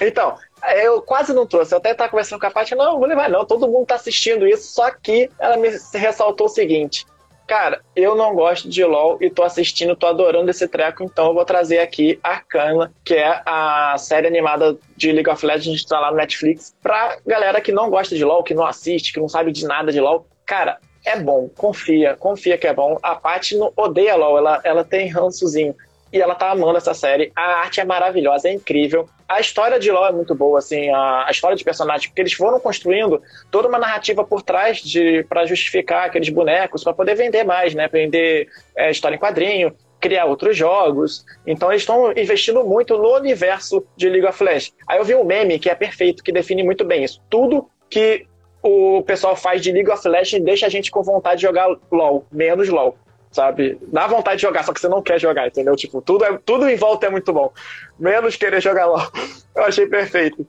Então, 0.00 0.36
eu 0.74 1.00
quase 1.00 1.32
não 1.32 1.46
trouxe, 1.46 1.72
eu 1.72 1.78
até 1.78 1.92
estava 1.92 2.10
conversando 2.10 2.40
com 2.40 2.46
a 2.46 2.50
Paty, 2.50 2.74
não, 2.74 2.98
vou 2.98 3.08
levar 3.08 3.30
não, 3.30 3.46
todo 3.46 3.66
mundo 3.66 3.84
está 3.84 3.94
assistindo 3.94 4.46
isso, 4.46 4.72
só 4.72 4.90
que 4.90 5.30
ela 5.38 5.56
me 5.56 5.70
ressaltou 5.94 6.46
o 6.46 6.50
seguinte, 6.50 7.06
cara, 7.46 7.80
eu 7.94 8.14
não 8.14 8.34
gosto 8.34 8.68
de 8.68 8.84
LoL 8.84 9.18
e 9.20 9.30
tô 9.30 9.42
assistindo, 9.42 9.96
tô 9.96 10.06
adorando 10.06 10.50
esse 10.50 10.66
treco, 10.66 11.04
então 11.04 11.28
eu 11.28 11.34
vou 11.34 11.44
trazer 11.44 11.78
aqui 11.78 12.18
Arcana, 12.22 12.92
que 13.04 13.14
é 13.14 13.40
a 13.46 13.96
série 13.98 14.26
animada 14.26 14.76
de 14.96 15.12
League 15.12 15.30
of 15.30 15.44
Legends 15.46 15.82
que 15.82 15.88
tá 15.88 16.00
lá 16.00 16.10
no 16.10 16.16
Netflix, 16.16 16.74
pra 16.82 17.16
galera 17.26 17.60
que 17.60 17.72
não 17.72 17.88
gosta 17.88 18.14
de 18.14 18.24
LoL, 18.24 18.42
que 18.42 18.54
não 18.54 18.66
assiste, 18.66 19.12
que 19.12 19.20
não 19.20 19.28
sabe 19.28 19.52
de 19.52 19.64
nada 19.66 19.92
de 19.92 20.00
LoL. 20.00 20.26
Cara, 20.44 20.78
é 21.06 21.16
bom, 21.20 21.48
confia, 21.56 22.16
confia 22.16 22.58
que 22.58 22.66
é 22.66 22.74
bom. 22.74 22.98
A 23.00 23.14
Paty 23.14 23.56
não 23.56 23.72
odeia 23.76 24.16
LOL, 24.16 24.36
ela, 24.38 24.60
ela 24.64 24.84
tem 24.84 25.08
rançozinho. 25.08 25.74
E 26.12 26.20
ela 26.20 26.34
tá 26.34 26.50
amando 26.50 26.76
essa 26.76 26.94
série. 26.94 27.32
A 27.34 27.60
arte 27.60 27.80
é 27.80 27.84
maravilhosa, 27.84 28.48
é 28.48 28.52
incrível. 28.52 29.08
A 29.28 29.40
história 29.40 29.78
de 29.78 29.90
LoL 29.90 30.06
é 30.06 30.12
muito 30.12 30.34
boa, 30.34 30.58
assim, 30.58 30.88
a, 30.90 31.26
a 31.26 31.30
história 31.30 31.56
de 31.56 31.64
personagens, 31.64 32.06
porque 32.06 32.22
eles 32.22 32.32
foram 32.32 32.58
construindo 32.58 33.22
toda 33.50 33.68
uma 33.68 33.78
narrativa 33.78 34.24
por 34.24 34.42
trás 34.42 34.78
de 34.78 35.24
para 35.28 35.46
justificar 35.46 36.06
aqueles 36.06 36.28
bonecos, 36.28 36.82
para 36.82 36.92
poder 36.92 37.14
vender 37.14 37.44
mais, 37.44 37.74
né? 37.74 37.88
Vender 37.88 38.48
é, 38.76 38.90
história 38.90 39.16
em 39.16 39.18
quadrinho, 39.18 39.76
criar 40.00 40.24
outros 40.24 40.56
jogos. 40.56 41.24
Então 41.46 41.70
eles 41.70 41.82
estão 41.82 42.12
investindo 42.12 42.64
muito 42.64 42.96
no 42.96 43.14
universo 43.16 43.84
de 43.96 44.08
League 44.08 44.26
of 44.26 44.42
Legends. 44.42 44.74
Aí 44.88 44.98
eu 44.98 45.04
vi 45.04 45.14
um 45.14 45.24
meme 45.24 45.58
que 45.58 45.70
é 45.70 45.74
perfeito, 45.74 46.22
que 46.22 46.32
define 46.32 46.62
muito 46.62 46.84
bem 46.84 47.04
isso. 47.04 47.20
Tudo 47.28 47.68
que 47.88 48.26
o 48.66 49.02
pessoal 49.02 49.36
faz 49.36 49.62
de 49.62 49.70
League 49.70 49.90
of 49.90 50.06
Legends 50.08 50.44
deixa 50.44 50.66
a 50.66 50.68
gente 50.68 50.90
com 50.90 51.02
vontade 51.02 51.36
de 51.36 51.46
jogar 51.46 51.68
LoL, 51.90 52.26
menos 52.32 52.68
LoL 52.68 52.96
sabe? 53.30 53.78
Dá 53.92 54.06
vontade 54.06 54.36
de 54.36 54.42
jogar, 54.42 54.64
só 54.64 54.72
que 54.72 54.80
você 54.80 54.88
não 54.88 55.02
quer 55.02 55.20
jogar, 55.20 55.46
entendeu? 55.46 55.76
Tipo, 55.76 56.00
tudo, 56.00 56.24
é, 56.24 56.38
tudo 56.42 56.66
em 56.70 56.76
volta 56.76 57.06
é 57.06 57.10
muito 57.10 57.34
bom. 57.34 57.52
Menos 57.98 58.34
querer 58.34 58.62
jogar 58.62 58.86
LOL. 58.86 59.02
Eu 59.54 59.64
achei 59.64 59.86
perfeito. 59.86 60.46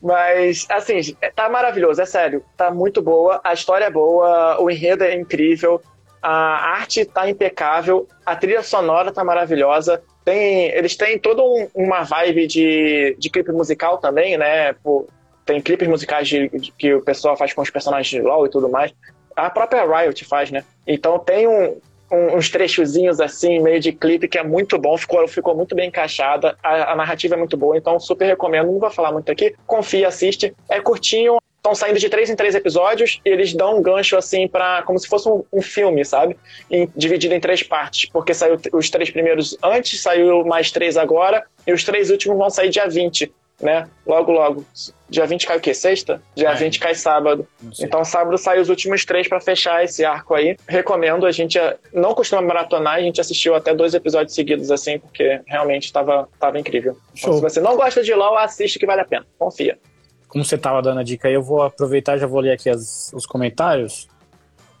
Mas, 0.00 0.64
assim, 0.70 1.00
tá 1.34 1.48
maravilhoso, 1.48 2.00
é 2.00 2.06
sério. 2.06 2.44
Tá 2.56 2.70
muito 2.70 3.02
boa, 3.02 3.40
a 3.42 3.52
história 3.52 3.86
é 3.86 3.90
boa, 3.90 4.60
o 4.60 4.70
enredo 4.70 5.02
é 5.02 5.14
incrível, 5.14 5.80
a 6.22 6.70
arte 6.70 7.04
tá 7.04 7.28
impecável, 7.28 8.06
a 8.24 8.36
trilha 8.36 8.62
sonora 8.62 9.12
tá 9.12 9.24
maravilhosa. 9.24 10.00
Tem, 10.24 10.66
eles 10.68 10.96
têm 10.96 11.18
toda 11.18 11.42
um, 11.42 11.68
uma 11.74 12.02
vibe 12.02 12.46
de, 12.46 13.16
de 13.18 13.30
clipe 13.30 13.50
musical 13.50 13.98
também, 13.98 14.36
né? 14.36 14.72
Pô, 14.74 15.08
tem 15.48 15.62
clipes 15.62 15.88
musicais 15.88 16.28
de, 16.28 16.46
de, 16.50 16.70
que 16.72 16.92
o 16.92 17.00
pessoal 17.00 17.34
faz 17.34 17.54
com 17.54 17.62
os 17.62 17.70
personagens 17.70 18.08
de 18.08 18.20
LoL 18.20 18.46
e 18.46 18.50
tudo 18.50 18.68
mais. 18.68 18.92
A 19.34 19.48
própria 19.48 19.82
Riot 19.82 20.22
faz, 20.26 20.50
né? 20.50 20.62
Então 20.86 21.18
tem 21.18 21.48
um, 21.48 21.80
uns 22.10 22.50
trechozinhos 22.50 23.18
assim, 23.18 23.58
meio 23.58 23.80
de 23.80 23.92
clipe, 23.92 24.28
que 24.28 24.36
é 24.36 24.42
muito 24.42 24.78
bom, 24.78 24.98
ficou, 24.98 25.26
ficou 25.26 25.56
muito 25.56 25.74
bem 25.74 25.88
encaixada, 25.88 26.54
a, 26.62 26.92
a, 26.92 26.96
narrativa 26.96 27.34
é 27.34 27.38
muito 27.38 27.56
boa, 27.56 27.78
então 27.78 27.98
super 27.98 28.26
recomendo, 28.26 28.70
não 28.70 28.78
vou 28.78 28.90
falar 28.90 29.10
muito 29.10 29.32
aqui, 29.32 29.54
confia, 29.66 30.08
assiste, 30.08 30.54
é 30.68 30.80
curtinho, 30.80 31.38
estão 31.56 31.74
saindo 31.74 31.98
de 31.98 32.10
três 32.10 32.28
em 32.28 32.36
três 32.36 32.54
episódios 32.54 33.18
e 33.24 33.28
eles 33.30 33.54
dão 33.54 33.78
um 33.78 33.82
gancho 33.82 34.18
assim 34.18 34.46
para 34.46 34.82
como 34.82 34.98
se 34.98 35.08
fosse 35.08 35.30
um, 35.30 35.42
um 35.50 35.62
filme, 35.62 36.04
sabe? 36.04 36.36
Em, 36.70 36.90
dividido 36.94 37.34
em 37.34 37.40
três 37.40 37.62
partes, 37.62 38.10
porque 38.10 38.34
saiu 38.34 38.58
os 38.74 38.90
três 38.90 39.10
primeiros 39.10 39.56
antes, 39.62 40.02
saiu 40.02 40.44
mais 40.44 40.70
três 40.70 40.98
agora, 40.98 41.44
e 41.66 41.72
os 41.72 41.84
três 41.84 42.10
últimos 42.10 42.36
vão 42.36 42.50
sair 42.50 42.68
dia 42.68 42.86
20 42.86 43.32
né? 43.60 43.88
Logo, 44.06 44.32
logo. 44.32 44.64
Dia 45.08 45.26
20 45.26 45.46
cai 45.46 45.56
o 45.56 45.60
quê? 45.60 45.74
Sexta? 45.74 46.22
Dia 46.34 46.50
é. 46.50 46.54
20 46.54 46.78
cai 46.78 46.94
sábado. 46.94 47.46
Então, 47.80 48.04
sábado 48.04 48.36
sai 48.38 48.60
os 48.60 48.68
últimos 48.68 49.04
três 49.04 49.28
para 49.28 49.40
fechar 49.40 49.82
esse 49.82 50.04
arco 50.04 50.34
aí. 50.34 50.56
Recomendo. 50.66 51.26
A 51.26 51.32
gente 51.32 51.58
não 51.92 52.14
costuma 52.14 52.40
maratonar, 52.42 52.94
a 52.94 53.00
gente 53.00 53.20
assistiu 53.20 53.54
até 53.54 53.74
dois 53.74 53.94
episódios 53.94 54.34
seguidos 54.34 54.70
assim, 54.70 54.98
porque 54.98 55.40
realmente 55.46 55.86
estava 55.86 56.28
tava 56.38 56.58
incrível. 56.58 56.96
Então, 57.16 57.32
se 57.34 57.40
você 57.40 57.60
não 57.60 57.76
gosta 57.76 58.02
de 58.02 58.14
LOL, 58.14 58.38
assiste 58.38 58.78
que 58.78 58.86
vale 58.86 59.00
a 59.00 59.04
pena. 59.04 59.26
Confia. 59.38 59.78
Como 60.28 60.44
você 60.44 60.56
estava 60.56 60.82
dando 60.82 61.00
a 61.00 61.02
dica 61.02 61.26
aí, 61.26 61.34
eu 61.34 61.42
vou 61.42 61.62
aproveitar 61.62 62.16
e 62.16 62.20
já 62.20 62.26
vou 62.26 62.40
ler 62.40 62.52
aqui 62.52 62.68
as, 62.68 63.10
os 63.14 63.26
comentários. 63.26 64.08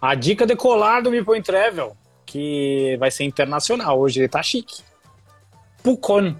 A 0.00 0.14
dica 0.14 0.46
decolar 0.46 1.02
do 1.02 1.10
Me 1.10 1.24
Point 1.24 1.44
Travel, 1.44 1.96
que 2.24 2.96
vai 3.00 3.10
ser 3.10 3.24
internacional 3.24 3.98
hoje, 3.98 4.20
ele 4.20 4.28
tá 4.28 4.42
chique. 4.42 4.82
Pucon 5.82 6.36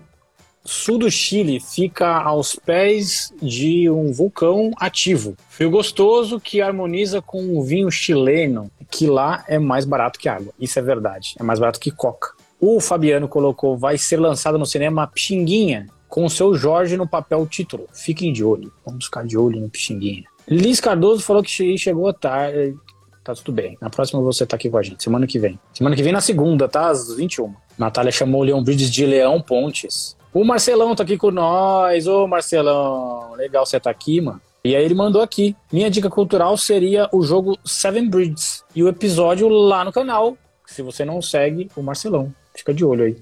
sul 0.68 0.98
do 0.98 1.10
Chile 1.10 1.60
fica 1.60 2.06
aos 2.06 2.54
pés 2.54 3.32
de 3.40 3.88
um 3.88 4.12
vulcão 4.12 4.70
ativo. 4.78 5.34
Fio 5.48 5.70
gostoso 5.70 6.38
que 6.38 6.60
harmoniza 6.60 7.22
com 7.22 7.56
o 7.56 7.62
vinho 7.62 7.90
chileno, 7.90 8.70
que 8.90 9.06
lá 9.06 9.44
é 9.48 9.58
mais 9.58 9.86
barato 9.86 10.18
que 10.18 10.28
água. 10.28 10.52
Isso 10.60 10.78
é 10.78 10.82
verdade, 10.82 11.34
é 11.40 11.42
mais 11.42 11.58
barato 11.58 11.80
que 11.80 11.90
coca. 11.90 12.32
O 12.60 12.80
Fabiano 12.80 13.26
colocou, 13.26 13.78
vai 13.78 13.96
ser 13.96 14.18
lançado 14.18 14.58
no 14.58 14.66
cinema 14.66 15.06
Pixinguinha, 15.06 15.86
com 16.06 16.26
o 16.26 16.30
seu 16.30 16.54
Jorge 16.54 16.98
no 16.98 17.08
papel 17.08 17.46
título. 17.46 17.86
Fiquem 17.92 18.30
de 18.30 18.44
olho, 18.44 18.70
vamos 18.84 19.06
ficar 19.06 19.24
de 19.24 19.38
olho 19.38 19.58
no 19.60 19.70
Pixinguinha. 19.70 20.24
Liz 20.46 20.80
Cardoso 20.80 21.22
falou 21.22 21.42
que 21.42 21.78
chegou 21.78 22.12
tarde. 22.12 22.76
Tá 23.24 23.34
tudo 23.34 23.52
bem. 23.52 23.76
Na 23.80 23.88
próxima 23.88 24.20
você 24.20 24.44
tá 24.44 24.56
aqui 24.56 24.68
com 24.68 24.76
a 24.78 24.82
gente. 24.82 25.02
Semana 25.02 25.26
que 25.26 25.38
vem. 25.38 25.58
Semana 25.72 25.96
que 25.96 26.02
vem 26.02 26.12
na 26.12 26.20
segunda, 26.20 26.68
tá? 26.68 26.88
Às 26.88 27.14
21. 27.14 27.54
Natália 27.78 28.10
chamou 28.10 28.40
o 28.40 28.44
Leon 28.44 28.62
Bridges 28.62 28.90
de 28.90 29.06
Leão 29.06 29.40
Pontes. 29.40 30.17
O 30.33 30.45
Marcelão 30.45 30.95
tá 30.95 31.03
aqui 31.03 31.16
com 31.16 31.31
nós. 31.31 32.07
Ô, 32.07 32.26
Marcelão, 32.26 33.33
legal 33.35 33.64
você 33.64 33.81
tá 33.81 33.91
aqui, 33.91 34.20
mano. 34.20 34.41
E 34.64 34.76
aí 34.76 34.85
ele 34.85 34.95
mandou 34.95 35.22
aqui. 35.22 35.57
Minha 35.72 35.91
dica 35.91 36.11
cultural 36.11 36.57
seria 36.57 37.09
o 37.12 37.22
jogo 37.22 37.59
Seven 37.64 38.09
Bridges 38.09 38.64
e 38.74 38.83
o 38.83 38.89
episódio 38.89 39.49
lá 39.49 39.85
no 39.85 39.93
canal. 39.93 40.37
Se 40.66 40.83
você 40.83 41.05
não 41.05 41.22
segue 41.22 41.70
o 41.74 41.83
Marcelão, 41.83 42.33
fica 42.55 42.74
de 42.74 42.85
olho 42.85 43.05
aí. 43.05 43.16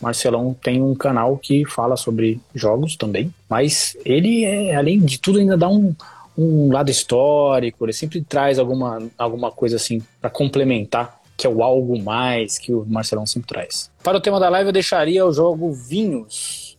Marcelão 0.00 0.54
tem 0.54 0.80
um 0.82 0.94
canal 0.94 1.36
que 1.36 1.64
fala 1.64 1.96
sobre 1.96 2.40
jogos 2.54 2.96
também, 2.96 3.32
mas 3.48 3.96
ele, 4.04 4.44
é, 4.44 4.76
além 4.76 5.00
de 5.00 5.18
tudo, 5.18 5.38
ainda 5.40 5.56
dá 5.56 5.68
um, 5.68 5.94
um 6.36 6.72
lado 6.72 6.90
histórico, 6.90 7.84
ele 7.84 7.92
sempre 7.92 8.22
traz 8.22 8.60
alguma, 8.60 9.02
alguma 9.18 9.50
coisa 9.50 9.74
assim 9.76 10.00
para 10.20 10.30
complementar 10.30 11.17
que 11.38 11.46
é 11.46 11.50
o 11.50 11.62
algo 11.62 11.96
mais 12.02 12.58
que 12.58 12.74
o 12.74 12.84
Marcelão 12.84 13.24
sempre 13.24 13.48
traz. 13.48 13.92
Para 14.02 14.18
o 14.18 14.20
tema 14.20 14.40
da 14.40 14.48
live, 14.48 14.70
eu 14.70 14.72
deixaria 14.72 15.24
o 15.24 15.32
jogo 15.32 15.72
Vinhos, 15.72 16.76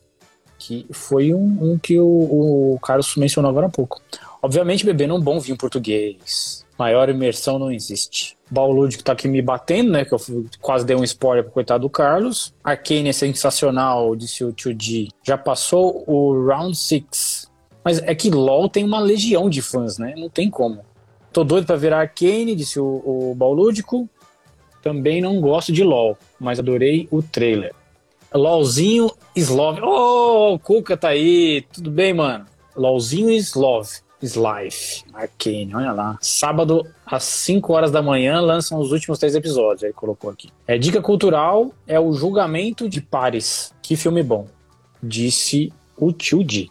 que 0.57 0.85
foi 0.91 1.33
um, 1.33 1.57
um 1.61 1.79
que 1.79 1.97
o, 1.97 2.73
o 2.73 2.79
Carlos 2.83 3.15
mencionou 3.15 3.49
agora 3.49 3.67
há 3.67 3.69
pouco. 3.69 4.01
Obviamente, 4.41 4.85
bebendo 4.85 5.15
um 5.15 5.21
bom 5.21 5.39
vinho 5.39 5.57
português. 5.57 6.65
Maior 6.77 7.09
imersão 7.09 7.57
não 7.57 7.71
existe. 7.71 8.37
Baú 8.51 8.87
que 8.89 9.03
tá 9.03 9.13
aqui 9.13 9.29
me 9.29 9.41
batendo, 9.41 9.91
né? 9.91 10.03
Que 10.03 10.13
eu 10.13 10.19
quase 10.61 10.85
dei 10.85 10.95
um 10.95 11.03
spoiler 11.05 11.43
pro 11.45 11.53
coitado 11.53 11.81
do 11.81 11.89
Carlos. 11.89 12.53
Arcane 12.61 13.09
é 13.09 13.13
sensacional, 13.13 14.13
disse 14.13 14.43
o 14.43 14.51
Tio 14.51 14.73
D. 14.73 15.07
Já 15.23 15.37
passou 15.37 16.03
o 16.05 16.45
Round 16.47 16.77
6. 16.77 17.49
Mas 17.83 17.99
é 17.99 18.13
que 18.13 18.29
LoL 18.29 18.67
tem 18.67 18.83
uma 18.83 18.99
legião 18.99 19.49
de 19.49 19.61
fãs, 19.61 19.97
né? 19.97 20.13
Não 20.17 20.29
tem 20.29 20.49
como. 20.49 20.81
Tô 21.31 21.43
doido 21.45 21.65
pra 21.65 21.75
virar 21.77 21.99
Arcane, 21.99 22.55
disse 22.55 22.79
o, 22.79 23.01
o 23.05 23.35
Baulúdico. 23.35 24.09
Também 24.89 25.21
não 25.21 25.39
gosto 25.39 25.71
de 25.71 25.83
LOL, 25.83 26.17
mas 26.39 26.57
adorei 26.57 27.07
o 27.11 27.21
trailer. 27.21 27.75
LOLzinho 28.33 29.11
Slove. 29.35 29.81
Ô, 29.81 30.53
oh, 30.53 30.59
Cuca 30.59 30.97
tá 30.97 31.09
aí. 31.09 31.63
Tudo 31.71 31.91
bem, 31.91 32.11
mano? 32.11 32.47
LOLzinho 32.75 33.29
Slove. 33.29 33.89
Slife, 34.21 35.05
Arcane, 35.13 35.73
olha 35.73 35.93
lá. 35.93 36.17
Sábado, 36.19 36.85
às 37.05 37.23
5 37.23 37.71
horas 37.71 37.91
da 37.91 38.01
manhã, 38.01 38.41
lançam 38.41 38.77
os 38.79 38.91
últimos 38.91 39.19
três 39.19 39.33
episódios. 39.35 39.83
Aí 39.83 39.93
colocou 39.93 40.29
aqui. 40.31 40.49
É 40.67 40.77
dica 40.77 41.01
cultural, 41.01 41.71
é 41.87 41.99
o 41.99 42.11
julgamento 42.11 42.89
de 42.89 42.99
pares. 42.99 43.73
Que 43.81 43.95
filme 43.95 44.23
bom. 44.23 44.47
Disse 45.01 45.71
o 45.95 46.11
tio 46.11 46.43
Di. 46.43 46.69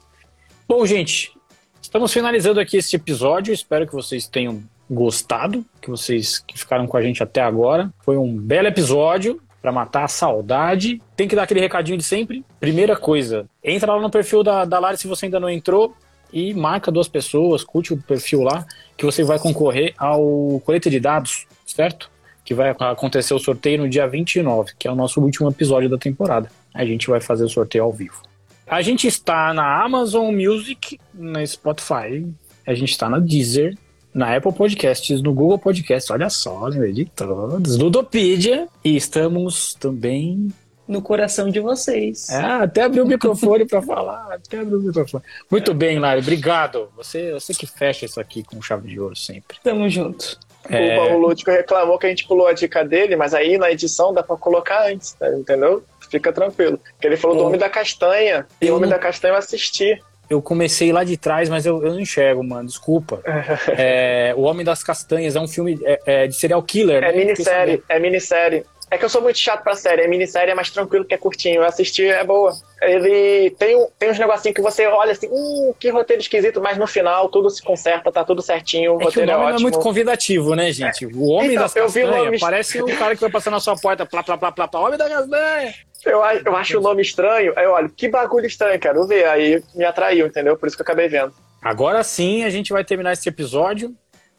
Bom, 0.69 0.85
gente, 0.85 1.33
estamos 1.81 2.13
finalizando 2.13 2.59
aqui 2.59 2.77
este 2.77 2.97
episódio. 2.97 3.55
Espero 3.55 3.87
que 3.87 3.95
vocês 3.95 4.27
tenham 4.27 4.63
gostado, 4.91 5.65
que 5.81 5.91
vocês 5.91 6.39
que 6.39 6.59
ficaram 6.59 6.87
com 6.87 6.97
a 6.97 7.03
gente 7.03 7.23
até 7.23 7.41
agora. 7.41 7.93
Foi 8.01 8.17
um 8.17 8.37
belo 8.37 8.69
episódio 8.69 9.41
para 9.61 9.73
matar 9.73 10.05
a 10.05 10.09
saudade. 10.09 11.01
Tem 11.17 11.29
que 11.29 11.37
dar 11.37 11.43
aquele 11.43 11.61
recadinho 11.61 11.99
de 11.99 12.05
sempre. 12.05 12.45
Primeira 12.59 12.97
coisa, 12.97 13.47
entra 13.63 13.95
lá 13.95 14.01
no 14.01 14.11
perfil 14.11 14.43
da, 14.43 14.65
da 14.65 14.79
Lari 14.79 14.97
se 14.97 15.07
você 15.07 15.27
ainda 15.27 15.41
não 15.41 15.51
entrou 15.51 15.95
e 16.33 16.53
marca 16.55 16.91
duas 16.91 17.09
pessoas, 17.09 17.65
curte 17.65 17.93
o 17.93 17.97
perfil 17.97 18.43
lá, 18.43 18.67
que 18.97 19.05
você 19.05 19.25
vai 19.25 19.39
concorrer 19.39 19.95
ao 19.97 20.61
colete 20.65 20.91
de 20.91 21.01
dados, 21.01 21.47
certo? 21.65 22.11
Que 22.45 22.55
vai 22.55 22.71
acontecer 22.71 23.35
o 23.35 23.39
sorteio 23.39 23.79
no 23.79 23.89
dia 23.89 24.07
29, 24.07 24.73
que 24.79 24.87
é 24.87 24.91
o 24.91 24.95
nosso 24.95 25.21
último 25.21 25.49
episódio 25.49 25.89
da 25.89 25.99
temporada. 25.99 26.51
A 26.75 26.85
gente 26.85 27.09
vai 27.09 27.21
fazer 27.21 27.45
o 27.45 27.49
sorteio 27.49 27.85
ao 27.85 27.93
vivo. 27.93 28.23
A 28.67 28.83
gente 28.83 29.07
está 29.07 29.55
na 29.55 29.83
Amazon 29.83 30.35
Music, 30.35 31.01
na 31.15 31.45
Spotify, 31.47 32.27
a 32.67 32.75
gente 32.75 32.91
está 32.91 33.09
na 33.09 33.19
Deezer, 33.19 33.75
na 34.19 34.37
Apple 34.37 34.53
Podcasts, 34.53 35.23
no 35.23 35.33
Google 35.33 35.61
Podcasts, 35.61 36.11
olha 36.11 36.29
só, 36.29 36.67
lembrei 36.67 36.93
de 36.93 37.05
todos, 37.05 37.77
Ludopedia, 37.77 38.67
e 38.85 38.97
estamos 38.97 39.75
também 39.75 40.53
no 40.89 41.01
coração 41.01 41.49
de 41.49 41.61
vocês. 41.61 42.29
É, 42.29 42.43
até 42.43 42.83
abrir 42.83 43.01
o 43.01 43.07
microfone 43.07 43.65
para 43.65 43.81
falar, 43.81 44.33
até 44.33 44.59
abrir 44.59 44.75
o 44.75 44.81
microfone. 44.81 45.23
Muito 45.49 45.73
bem, 45.73 46.01
Lari, 46.01 46.21
obrigado. 46.21 46.89
Você, 46.97 47.31
você 47.33 47.55
que 47.55 47.65
fecha 47.65 48.07
isso 48.07 48.19
aqui 48.19 48.43
com 48.43 48.61
chave 48.61 48.89
de 48.89 48.99
ouro 48.99 49.15
sempre. 49.15 49.59
Tamo 49.63 49.89
junto. 49.89 50.37
É... 50.69 50.99
O 50.99 51.01
Paulo 51.01 51.29
Lúdico 51.29 51.53
reclamou 51.53 51.97
que 51.97 52.07
a 52.07 52.09
gente 52.09 52.27
pulou 52.27 52.49
a 52.49 52.53
dica 52.53 52.85
dele, 52.85 53.15
mas 53.15 53.35
aí 53.35 53.57
na 53.57 53.71
edição 53.71 54.13
dá 54.13 54.25
para 54.25 54.37
colocar 54.37 54.91
antes, 54.91 55.13
tá? 55.13 55.31
entendeu? 55.31 55.85
Fica 56.11 56.33
tranquilo. 56.33 56.81
Porque 56.95 57.07
ele 57.07 57.17
falou 57.17 57.37
do 57.37 57.45
Homem 57.45 57.61
da 57.61 57.71
Castanha, 57.71 58.47
e 58.61 58.69
o 58.69 58.77
Homem 58.77 58.91
da 58.91 58.99
Castanha 58.99 59.35
eu 59.35 59.39
assisti 59.39 60.03
eu 60.31 60.41
comecei 60.43 60.93
lá 60.93 61.05
de 61.05 61.17
trás, 61.17 61.49
mas 61.49 61.65
eu, 61.67 61.83
eu 61.83 61.93
não 61.93 62.01
enxergo, 62.01 62.43
mano. 62.45 62.67
Desculpa. 62.69 63.21
é, 63.77 64.33
o 64.37 64.43
Homem 64.43 64.65
das 64.65 64.83
Castanhas 64.83 65.37
é 65.37 65.41
um 65.41 65.49
filme 65.49 65.79
é, 65.85 66.01
é 66.07 66.27
de 66.27 66.35
serial 66.35 66.63
killer, 66.63 67.03
É 67.03 67.13
né? 67.13 67.19
minissérie, 67.25 67.83
é 67.89 67.99
minissérie. 67.99 68.65
É 68.91 68.97
que 68.97 69.05
eu 69.05 69.09
sou 69.11 69.21
muito 69.21 69.39
chato 69.39 69.63
pra 69.63 69.75
série. 69.77 70.03
A 70.03 70.09
minissérie 70.09 70.51
é 70.51 70.55
mais 70.55 70.71
tranquilo, 70.71 71.05
que 71.05 71.13
é 71.13 71.19
curtinho. 71.19 71.57
Eu 71.57 71.65
assisti, 71.65 72.07
é 72.07 72.25
boa. 72.25 72.55
Ele 72.81 73.51
tem, 73.59 73.87
tem 73.99 74.11
uns 74.11 74.19
negocinhos 74.19 74.55
que 74.57 74.63
você 74.63 74.87
olha 74.87 75.13
assim, 75.13 75.29
hum, 75.31 75.75
que 75.79 75.91
roteiro 75.91 76.23
esquisito, 76.23 76.59
mas 76.59 76.79
no 76.79 76.87
final 76.87 77.29
tudo 77.29 77.51
se 77.51 77.63
conserta, 77.63 78.11
tá 78.11 78.25
tudo 78.25 78.41
certinho, 78.41 78.93
o 78.93 78.97
É 78.97 78.99
que 79.01 79.05
o 79.05 79.07
roteiro 79.09 79.31
é, 79.31 79.35
nome 79.35 79.45
é 79.45 79.49
ótimo. 79.51 79.61
muito 79.63 79.79
convidativo, 79.79 80.55
né, 80.55 80.73
gente? 80.73 81.05
O 81.05 81.27
Homem 81.29 81.51
Então, 81.51 81.65
das 81.65 81.77
eu 81.77 81.87
vi 81.91 82.01
o 82.01 82.05
Castanhas 82.07 82.25
nome- 82.25 82.39
parece 82.39 82.81
o 82.83 82.97
cara 82.97 83.15
que 83.15 83.21
vai 83.21 83.31
passar 83.31 83.51
na 83.51 83.61
sua 83.61 83.77
porta, 83.77 84.07
plá, 84.07 84.23
plá, 84.23 84.39
plá, 84.39 84.53
plá, 84.53 84.67
plá, 84.67 84.81
Homem 84.81 84.97
das 84.99 85.09
Castanhas. 85.11 85.75
Eu, 86.09 86.23
eu 86.45 86.57
acho 86.57 86.79
o 86.79 86.83
nome 86.83 87.03
estranho, 87.03 87.53
aí 87.57 87.65
eu 87.65 87.73
olho, 87.73 87.91
que 87.91 88.09
bagulho 88.09 88.47
estranho, 88.47 88.81
quero 88.81 89.07
ver. 89.07 89.27
Aí 89.27 89.63
me 89.75 89.85
atraiu, 89.85 90.27
entendeu? 90.27 90.57
Por 90.57 90.67
isso 90.67 90.77
que 90.77 90.83
eu 90.83 90.85
acabei 90.85 91.09
vendo. 91.09 91.33
Agora 91.63 92.03
sim, 92.03 92.45
a 92.45 92.51
gente 92.51 92.73
vai 92.73 92.85
terminar 92.85 93.13
esse 93.13 93.29
episódio. 93.29 93.95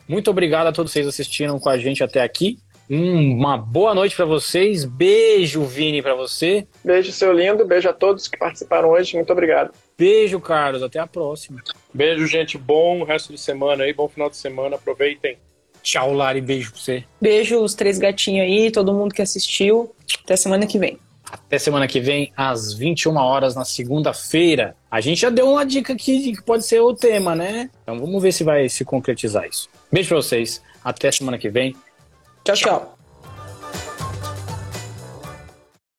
Muito 0.08 0.32
obrigado 0.32 0.68
a 0.68 0.72
todos 0.72 0.92
vocês 0.92 1.06
que 1.06 1.10
assistiram 1.10 1.60
com 1.60 1.70
a 1.70 1.78
gente 1.78 2.04
até 2.04 2.22
aqui. 2.24 2.58
Hum, 2.90 3.38
uma 3.38 3.56
boa 3.56 3.94
noite 3.94 4.16
pra 4.16 4.26
vocês. 4.26 4.84
Beijo, 4.84 5.64
Vini, 5.64 6.02
pra 6.02 6.16
você. 6.16 6.66
Beijo, 6.84 7.12
seu 7.12 7.32
lindo. 7.32 7.64
Beijo 7.64 7.88
a 7.88 7.94
todos 7.94 8.28
que 8.28 8.36
participaram 8.36 8.90
hoje. 8.90 9.16
Muito 9.16 9.32
obrigado. 9.32 9.72
Beijo, 9.96 10.40
Carlos. 10.40 10.82
Até 10.82 10.98
a 10.98 11.06
próxima. 11.06 11.62
Beijo, 11.94 12.26
gente. 12.26 12.58
Bom 12.58 13.04
resto 13.04 13.32
de 13.32 13.40
semana 13.40 13.84
aí, 13.84 13.94
bom 13.94 14.10
final 14.10 14.28
de 14.28 14.38
semana. 14.38 14.76
Aproveitem. 14.76 15.38
Tchau, 15.84 16.14
Lari. 16.14 16.42
Beijo 16.42 16.72
pra 16.72 16.82
você. 16.82 17.04
Beijo 17.22 17.60
os 17.62 17.76
três 17.76 18.00
gatinhos 18.00 18.48
aí, 18.48 18.72
todo 18.72 18.92
mundo 18.92 19.14
que 19.14 19.22
assistiu. 19.22 19.94
Até 20.24 20.36
semana 20.36 20.66
que 20.66 20.80
vem. 20.80 20.98
Até 21.32 21.58
semana 21.58 21.88
que 21.88 22.00
vem, 22.00 22.32
às 22.36 22.74
21 22.74 23.16
horas, 23.16 23.56
na 23.56 23.66
segunda-feira. 23.66 24.76
A 24.90 25.00
gente 25.00 25.22
já 25.22 25.30
deu 25.30 25.52
uma 25.52 25.66
dica 25.66 25.94
aqui 25.94 26.34
que 26.34 26.42
pode 26.42 26.66
ser 26.66 26.80
o 26.80 26.94
tema, 26.94 27.36
né? 27.36 27.70
Então 27.84 28.00
vamos 28.00 28.22
ver 28.22 28.32
se 28.32 28.44
vai 28.44 28.68
se 28.68 28.84
concretizar 28.84 29.48
isso. 29.48 29.70
Beijo 29.92 30.10
pra 30.10 30.18
vocês. 30.18 30.62
Até 30.84 31.12
semana 31.12 31.38
que 31.38 31.50
vem. 31.50 31.76
Tchau, 32.44 32.56
tchau. 32.56 32.99